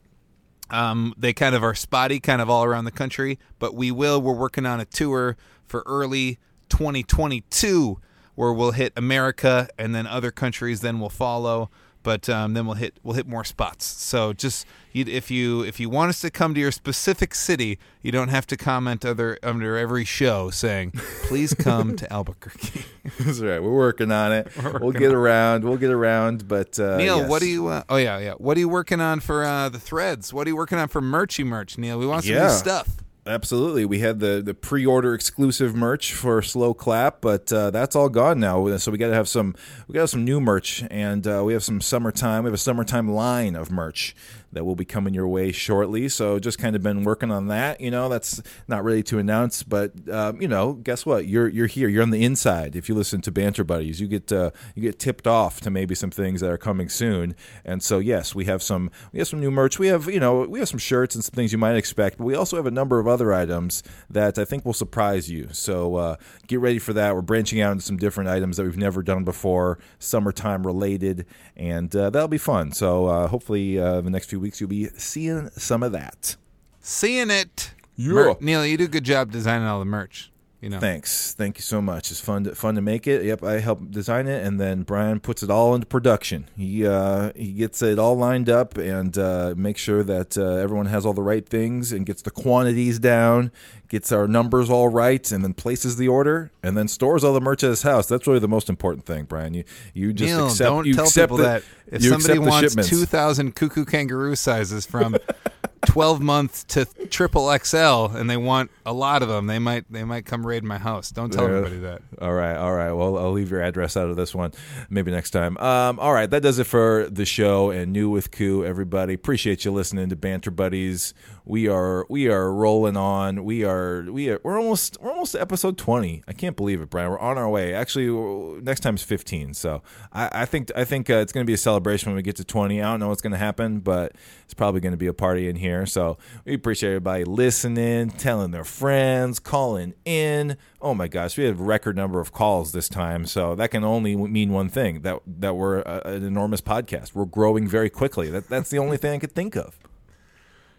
um, 0.69 1.13
they 1.17 1.33
kind 1.33 1.55
of 1.55 1.63
are 1.63 1.75
spotty, 1.75 2.19
kind 2.19 2.41
of 2.41 2.49
all 2.49 2.63
around 2.63 2.85
the 2.85 2.91
country. 2.91 3.39
But 3.59 3.75
we 3.75 3.91
will. 3.91 4.21
We're 4.21 4.33
working 4.33 4.65
on 4.65 4.79
a 4.79 4.85
tour 4.85 5.37
for 5.65 5.83
early 5.85 6.37
2022, 6.69 7.99
where 8.35 8.51
we'll 8.53 8.71
hit 8.71 8.93
America, 8.95 9.67
and 9.77 9.93
then 9.95 10.07
other 10.07 10.31
countries 10.31 10.81
then 10.81 10.99
we'll 10.99 11.09
follow. 11.09 11.69
But 12.05 12.29
um, 12.29 12.53
then 12.53 12.67
we'll 12.67 12.75
hit 12.75 12.99
we'll 13.03 13.15
hit 13.15 13.25
more 13.27 13.43
spots. 13.43 13.83
So 13.83 14.31
just 14.31 14.65
if 14.93 15.31
you 15.31 15.63
if 15.63 15.79
you 15.79 15.89
want 15.89 16.09
us 16.09 16.21
to 16.21 16.29
come 16.29 16.53
to 16.53 16.59
your 16.61 16.71
specific 16.71 17.33
city, 17.33 17.79
you 18.03 18.11
don't 18.11 18.27
have 18.29 18.45
to 18.47 18.55
comment 18.55 19.03
other 19.03 19.39
under 19.41 19.75
every 19.75 20.05
show 20.05 20.51
saying, 20.51 20.91
"Please 21.23 21.55
come 21.55 21.95
to 21.95 22.13
Albuquerque." 22.13 22.85
That's 23.19 23.39
right. 23.39 23.59
We're 23.61 23.75
working 23.75 24.11
on 24.11 24.31
it. 24.31 24.47
We're 24.55 24.77
we'll 24.79 24.91
get 24.91 25.07
on 25.07 25.11
it. 25.11 25.15
around. 25.15 25.63
We'll 25.63 25.77
get 25.77 25.89
around. 25.89 26.47
But 26.47 26.79
uh, 26.79 26.97
Neil, 26.97 27.17
yes. 27.21 27.29
what 27.29 27.41
are 27.41 27.47
you? 27.47 27.67
Uh, 27.67 27.83
oh 27.89 27.97
yeah, 27.97 28.19
yeah. 28.19 28.33
What 28.33 28.55
are 28.55 28.59
you 28.59 28.69
working 28.69 29.01
on 29.01 29.19
for 29.19 29.43
uh, 29.43 29.67
the 29.69 29.79
threads? 29.79 30.31
What 30.31 30.45
are 30.45 30.51
you 30.51 30.55
working 30.55 30.77
on 30.77 30.87
for 30.87 31.01
merchy 31.01 31.43
merch, 31.43 31.77
Neil? 31.79 31.97
We 31.97 32.05
want 32.05 32.23
some 32.23 32.33
Yeah. 32.35 32.43
new 32.43 32.53
stuff. 32.53 32.87
Absolutely. 33.27 33.85
We 33.85 33.99
had 33.99 34.19
the, 34.19 34.39
the 34.45 34.53
pre 34.53 34.85
order 34.85 35.15
exclusive 35.15 35.73
merch 35.73 36.13
for 36.13 36.43
Slow 36.43 36.75
Clap, 36.75 37.21
but 37.21 37.51
uh, 37.51 37.71
that's 37.71 37.95
all 37.95 38.07
gone 38.07 38.39
now. 38.39 38.77
So 38.77 38.91
we 38.91 38.99
got 38.99 39.07
to 39.07 39.15
have 39.15 39.27
some 39.27 39.55
we 39.87 39.93
got 39.93 40.09
some 40.09 40.23
new 40.23 40.39
merch, 40.39 40.83
and 40.91 41.25
uh, 41.25 41.41
we 41.43 41.53
have 41.53 41.63
some 41.63 41.81
summertime. 41.81 42.43
We 42.43 42.49
have 42.49 42.53
a 42.53 42.57
summertime 42.59 43.09
line 43.09 43.55
of 43.55 43.71
merch 43.71 44.15
that 44.55 44.65
will 44.65 44.75
be 44.75 44.85
coming 44.85 45.13
your 45.13 45.27
way 45.27 45.51
shortly. 45.51 46.09
So 46.09 46.39
just 46.39 46.57
kind 46.57 46.75
of 46.75 46.81
been 46.81 47.03
working 47.03 47.31
on 47.31 47.47
that. 47.47 47.79
You 47.79 47.91
know, 47.91 48.09
that's 48.09 48.41
not 48.67 48.83
really 48.83 49.03
to 49.03 49.19
announce, 49.19 49.63
but 49.63 49.93
um, 50.09 50.41
you 50.41 50.47
know, 50.47 50.73
guess 50.73 51.05
what? 51.05 51.27
You're 51.27 51.47
you're 51.47 51.67
here. 51.67 51.87
You're 51.87 52.03
on 52.03 52.09
the 52.09 52.23
inside. 52.23 52.75
If 52.75 52.89
you 52.89 52.95
listen 52.95 53.21
to 53.21 53.31
Banter 53.31 53.63
Buddies, 53.63 54.01
you 54.01 54.07
get 54.07 54.31
uh, 54.31 54.51
you 54.73 54.81
get 54.81 54.99
tipped 54.99 55.27
off 55.27 55.61
to 55.61 55.69
maybe 55.69 55.95
some 55.95 56.11
things 56.11 56.41
that 56.41 56.49
are 56.49 56.57
coming 56.57 56.89
soon. 56.89 57.35
And 57.63 57.83
so 57.83 57.99
yes, 57.99 58.33
we 58.33 58.45
have 58.45 58.63
some 58.63 58.89
we 59.11 59.19
have 59.19 59.27
some 59.27 59.39
new 59.39 59.51
merch. 59.51 59.77
We 59.77 59.87
have 59.87 60.07
you 60.07 60.19
know 60.19 60.41
we 60.41 60.59
have 60.59 60.69
some 60.69 60.79
shirts 60.79 61.15
and 61.15 61.23
some 61.23 61.33
things 61.33 61.51
you 61.51 61.57
might 61.57 61.75
expect, 61.75 62.17
but 62.17 62.23
we 62.23 62.35
also 62.35 62.57
have 62.57 62.65
a 62.65 62.71
number 62.71 62.99
of 62.99 63.07
other 63.07 63.33
items 63.33 63.83
that 64.09 64.39
I 64.39 64.45
think 64.45 64.65
will 64.65 64.73
surprise 64.73 65.29
you. 65.29 65.49
So 65.51 65.95
uh, 65.95 66.15
get 66.47 66.59
ready 66.59 66.79
for 66.79 66.93
that. 66.93 67.13
We're 67.13 67.21
branching 67.21 67.61
out 67.61 67.73
into 67.73 67.83
some 67.83 67.97
different 67.97 68.29
items 68.29 68.57
that 68.57 68.63
we've 68.63 68.77
never 68.77 69.03
done 69.03 69.23
before, 69.23 69.79
summertime 69.99 70.65
related, 70.65 71.25
and 71.55 71.93
uh, 71.95 72.09
that'll 72.09 72.27
be 72.27 72.37
fun. 72.37 72.71
So 72.71 73.07
uh, 73.07 73.27
hopefully 73.27 73.77
uh, 73.79 74.01
the 74.01 74.09
next 74.09 74.29
few 74.29 74.39
weeks 74.39 74.44
you'll 74.59 74.69
be 74.69 74.87
seeing 74.97 75.49
some 75.51 75.83
of 75.83 75.91
that. 75.93 76.35
Seeing 76.79 77.29
it. 77.29 77.71
Yeah. 77.95 78.13
Mer- 78.13 78.35
Neil, 78.39 78.65
you 78.65 78.77
do 78.77 78.85
a 78.85 78.87
good 78.87 79.03
job 79.03 79.31
designing 79.31 79.67
all 79.67 79.79
the 79.79 79.85
merch. 79.85 80.31
You 80.65 80.71
know. 80.71 80.79
Thanks. 80.79 81.35
Thank 81.35 81.59
you 81.59 81.61
so 81.61 81.79
much. 81.79 82.09
It's 82.09 82.19
fun 82.19 82.45
to, 82.45 82.55
fun 82.55 82.73
to 82.73 82.81
make 82.81 83.05
it. 83.05 83.23
Yep, 83.23 83.43
I 83.43 83.59
help 83.59 83.91
design 83.91 84.25
it, 84.25 84.43
and 84.43 84.59
then 84.59 84.81
Brian 84.81 85.19
puts 85.19 85.43
it 85.43 85.51
all 85.51 85.75
into 85.75 85.85
production. 85.85 86.49
He 86.57 86.87
uh, 86.87 87.33
he 87.35 87.51
gets 87.51 87.83
it 87.83 87.99
all 87.99 88.15
lined 88.17 88.49
up 88.49 88.75
and 88.75 89.15
uh, 89.15 89.53
makes 89.55 89.79
sure 89.79 90.01
that 90.01 90.35
uh, 90.39 90.43
everyone 90.55 90.87
has 90.87 91.05
all 91.05 91.13
the 91.13 91.21
right 91.21 91.47
things 91.47 91.91
and 91.91 92.03
gets 92.03 92.23
the 92.23 92.31
quantities 92.31 92.97
down, 92.97 93.51
gets 93.89 94.11
our 94.11 94.27
numbers 94.27 94.71
all 94.71 94.87
right, 94.89 95.31
and 95.31 95.43
then 95.43 95.53
places 95.53 95.97
the 95.97 96.07
order 96.07 96.49
and 96.63 96.75
then 96.75 96.87
stores 96.87 97.23
all 97.23 97.35
the 97.35 97.41
merch 97.41 97.63
at 97.63 97.69
his 97.69 97.83
house. 97.83 98.07
That's 98.07 98.25
really 98.25 98.39
the 98.39 98.47
most 98.47 98.67
important 98.67 99.05
thing, 99.05 99.25
Brian. 99.25 99.53
You 99.53 99.65
you 99.93 100.13
just 100.13 100.33
Neil, 100.33 100.47
accept. 100.47 100.67
don't 100.67 100.87
you 100.87 100.95
tell 100.95 101.05
accept 101.05 101.29
people 101.29 101.37
the- 101.37 101.43
that 101.43 101.63
if 101.91 102.01
somebody 102.01 102.39
wants 102.39 102.73
two 102.89 103.05
thousand 103.05 103.55
Koo 103.55 103.69
Koo 103.69 103.85
Kangaroo 103.85 104.35
sizes 104.35 104.87
from 104.87 105.15
twelve 105.85 106.21
month 106.21 106.67
to 106.67 106.85
triple 107.09 107.55
XL 107.57 108.15
and 108.15 108.29
they 108.29 108.37
want 108.37 108.71
a 108.85 108.93
lot 108.93 109.21
of 109.21 109.29
them, 109.29 109.47
they 109.47 109.59
might 109.59 109.91
they 109.91 110.03
might 110.03 110.25
come 110.25 110.45
raid 110.45 110.63
my 110.63 110.77
house. 110.77 111.11
Don't 111.11 111.31
tell 111.31 111.45
everybody 111.45 111.77
that. 111.79 112.01
All 112.21 112.33
right, 112.33 112.55
all 112.55 112.73
right. 112.73 112.91
Well, 112.91 113.17
I'll 113.17 113.31
leave 113.31 113.51
your 113.51 113.61
address 113.61 113.97
out 113.97 114.09
of 114.09 114.15
this 114.15 114.33
one. 114.35 114.51
Maybe 114.89 115.11
next 115.11 115.31
time. 115.31 115.57
Um, 115.57 115.99
all 115.99 116.13
right, 116.13 116.29
that 116.29 116.41
does 116.41 116.59
it 116.59 116.65
for 116.65 117.07
the 117.09 117.25
show 117.25 117.69
and 117.69 117.91
new 117.91 118.09
with 118.09 118.31
Koo. 118.31 118.63
Everybody, 118.65 119.13
appreciate 119.13 119.65
you 119.65 119.71
listening 119.71 120.09
to 120.09 120.15
Banter 120.15 120.51
Buddies. 120.51 121.13
We 121.45 121.67
are 121.67 122.05
we 122.09 122.27
are 122.27 122.51
rolling 122.51 122.97
on. 122.97 123.43
We 123.43 123.63
are 123.63 124.01
we 124.09 124.29
are 124.29 124.39
we're 124.43 124.59
almost 124.59 124.97
we're 124.99 125.11
almost 125.11 125.33
to 125.33 125.41
episode 125.41 125.77
twenty. 125.77 126.23
I 126.27 126.33
can't 126.33 126.55
believe 126.55 126.81
it, 126.81 126.89
Brian. 126.89 127.11
We're 127.11 127.19
on 127.19 127.37
our 127.37 127.49
way. 127.49 127.73
Actually, 127.73 128.61
next 128.61 128.79
time's 128.79 129.03
fifteen. 129.03 129.53
So 129.53 129.83
I, 130.11 130.29
I 130.41 130.45
think 130.45 130.71
I 130.75 130.85
think 130.85 131.09
uh, 131.09 131.15
it's 131.15 131.31
going 131.31 131.45
to 131.45 131.49
be 131.49 131.53
a 131.53 131.57
celebration 131.57 132.09
when 132.09 132.15
we 132.15 132.23
get 132.23 132.35
to 132.37 132.43
twenty. 132.43 132.81
I 132.81 132.89
don't 132.89 132.99
know 132.99 133.09
what's 133.09 133.21
going 133.21 133.33
to 133.33 133.37
happen, 133.37 133.79
but 133.79 134.13
it's 134.43 134.53
probably 134.55 134.81
going 134.81 134.93
to 134.93 134.97
be 134.97 135.07
a 135.07 135.13
party 135.13 135.47
in 135.47 135.55
here. 135.55 135.74
So 135.83 136.17
we 136.45 136.53
appreciate 136.53 136.89
everybody 136.91 137.23
listening, 137.23 138.11
telling 138.11 138.51
their 138.51 138.63
friends, 138.63 139.39
calling 139.39 139.93
in. 140.05 140.57
Oh 140.81 140.93
my 140.93 141.07
gosh, 141.07 141.37
we 141.37 141.43
have 141.45 141.59
a 141.59 141.63
record 141.63 141.95
number 141.95 142.19
of 142.19 142.31
calls 142.31 142.71
this 142.71 142.87
time. 142.87 143.25
So 143.25 143.55
that 143.55 143.71
can 143.71 143.83
only 143.83 144.15
mean 144.15 144.51
one 144.51 144.69
thing 144.69 145.01
that 145.01 145.19
that 145.25 145.55
we're 145.55 145.79
a, 145.79 146.01
an 146.05 146.23
enormous 146.23 146.61
podcast. 146.61 147.15
We're 147.15 147.25
growing 147.25 147.67
very 147.67 147.89
quickly. 147.89 148.29
That 148.29 148.47
that's 148.47 148.69
the 148.69 148.79
only 148.79 148.97
thing 148.97 149.13
I 149.13 149.19
could 149.19 149.33
think 149.33 149.55
of. 149.55 149.77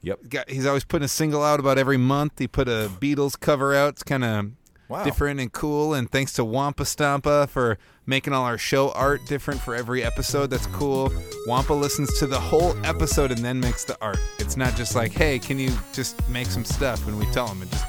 Yep. 0.02 0.20
Got, 0.28 0.50
he's 0.50 0.66
always 0.66 0.84
putting 0.84 1.04
a 1.04 1.08
single 1.08 1.42
out 1.42 1.60
about 1.60 1.78
every 1.78 1.96
month. 1.98 2.38
He 2.38 2.48
put 2.48 2.68
a 2.68 2.90
Beatles 3.00 3.38
cover 3.38 3.74
out. 3.74 3.90
It's 3.94 4.02
kind 4.02 4.24
of 4.24 4.50
Wow. 4.88 5.04
different 5.04 5.38
and 5.38 5.52
cool. 5.52 5.94
And 5.94 6.10
thanks 6.10 6.32
to 6.32 6.44
Wampa 6.44 6.84
Stampa 6.84 7.46
for 7.46 7.78
making 8.06 8.32
all 8.32 8.44
our 8.44 8.58
show 8.58 8.90
art 8.90 9.20
different 9.26 9.60
for 9.60 9.76
every 9.76 10.02
episode. 10.02 10.48
That's 10.50 10.66
cool. 10.66 11.12
Wampa 11.46 11.72
listens 11.72 12.18
to 12.18 12.26
the 12.26 12.40
whole 12.40 12.74
episode 12.84 13.30
and 13.30 13.38
then 13.44 13.60
makes 13.60 13.84
the 13.84 13.96
art. 14.02 14.18
It's 14.40 14.56
not 14.56 14.74
just 14.74 14.96
like, 14.96 15.12
hey, 15.12 15.38
can 15.38 15.60
you 15.60 15.70
just 15.92 16.28
make 16.28 16.48
some 16.48 16.64
stuff? 16.64 17.06
And 17.06 17.16
we 17.20 17.26
tell 17.26 17.46
him. 17.46 17.62
It 17.62 17.70
just 17.70 17.84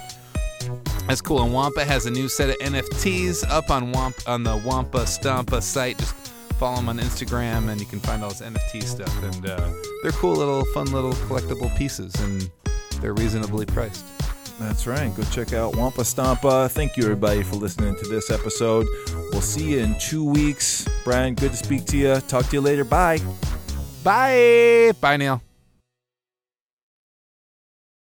that's 1.08 1.22
cool. 1.22 1.42
And 1.42 1.52
Wampa 1.52 1.84
has 1.84 2.06
a 2.06 2.12
new 2.12 2.30
set 2.30 2.52
of 2.52 2.58
NFTs 2.60 3.50
up 3.50 3.72
on 3.72 3.92
Wamp 3.92 4.16
on 4.28 4.44
the 4.44 4.58
Wampa 4.58 5.08
Stampa 5.08 5.60
site. 5.62 5.98
Just 5.98 6.14
follow 6.62 6.78
him 6.78 6.90
on 6.90 7.00
Instagram, 7.00 7.70
and 7.70 7.82
you 7.82 7.88
can 7.88 8.00
find 8.00 8.24
all 8.24 8.30
his 8.30 8.42
NFT 8.42 8.84
stuff. 8.84 9.24
And 9.24 9.50
uh, 9.50 9.74
they're 10.04 10.12
cool 10.12 10.36
little, 10.36 10.64
fun 10.66 10.92
little 10.92 11.14
collectible 11.14 11.76
pieces, 11.76 12.14
and 12.22 12.52
they're 13.02 13.16
reasonably 13.16 13.66
priced. 13.66 14.06
That's 14.60 14.86
right. 14.86 15.14
Go 15.16 15.24
check 15.32 15.54
out 15.54 15.76
Wampa 15.76 16.06
Stampa. 16.06 16.70
Thank 16.70 16.98
you, 16.98 17.04
everybody, 17.04 17.42
for 17.42 17.56
listening 17.56 17.96
to 17.96 18.08
this 18.08 18.30
episode. 18.30 18.86
We'll 19.32 19.42
see 19.42 19.72
you 19.72 19.80
in 19.80 19.98
two 19.98 20.24
weeks. 20.24 20.88
Brian, 21.04 21.34
good 21.34 21.50
to 21.50 21.58
speak 21.58 21.86
to 21.86 21.98
you. 21.98 22.20
Talk 22.28 22.46
to 22.46 22.58
you 22.58 22.62
later. 22.62 22.84
Bye. 22.84 23.20
Bye. 24.04 24.92
Bye, 25.02 25.18
Neil. 25.18 25.42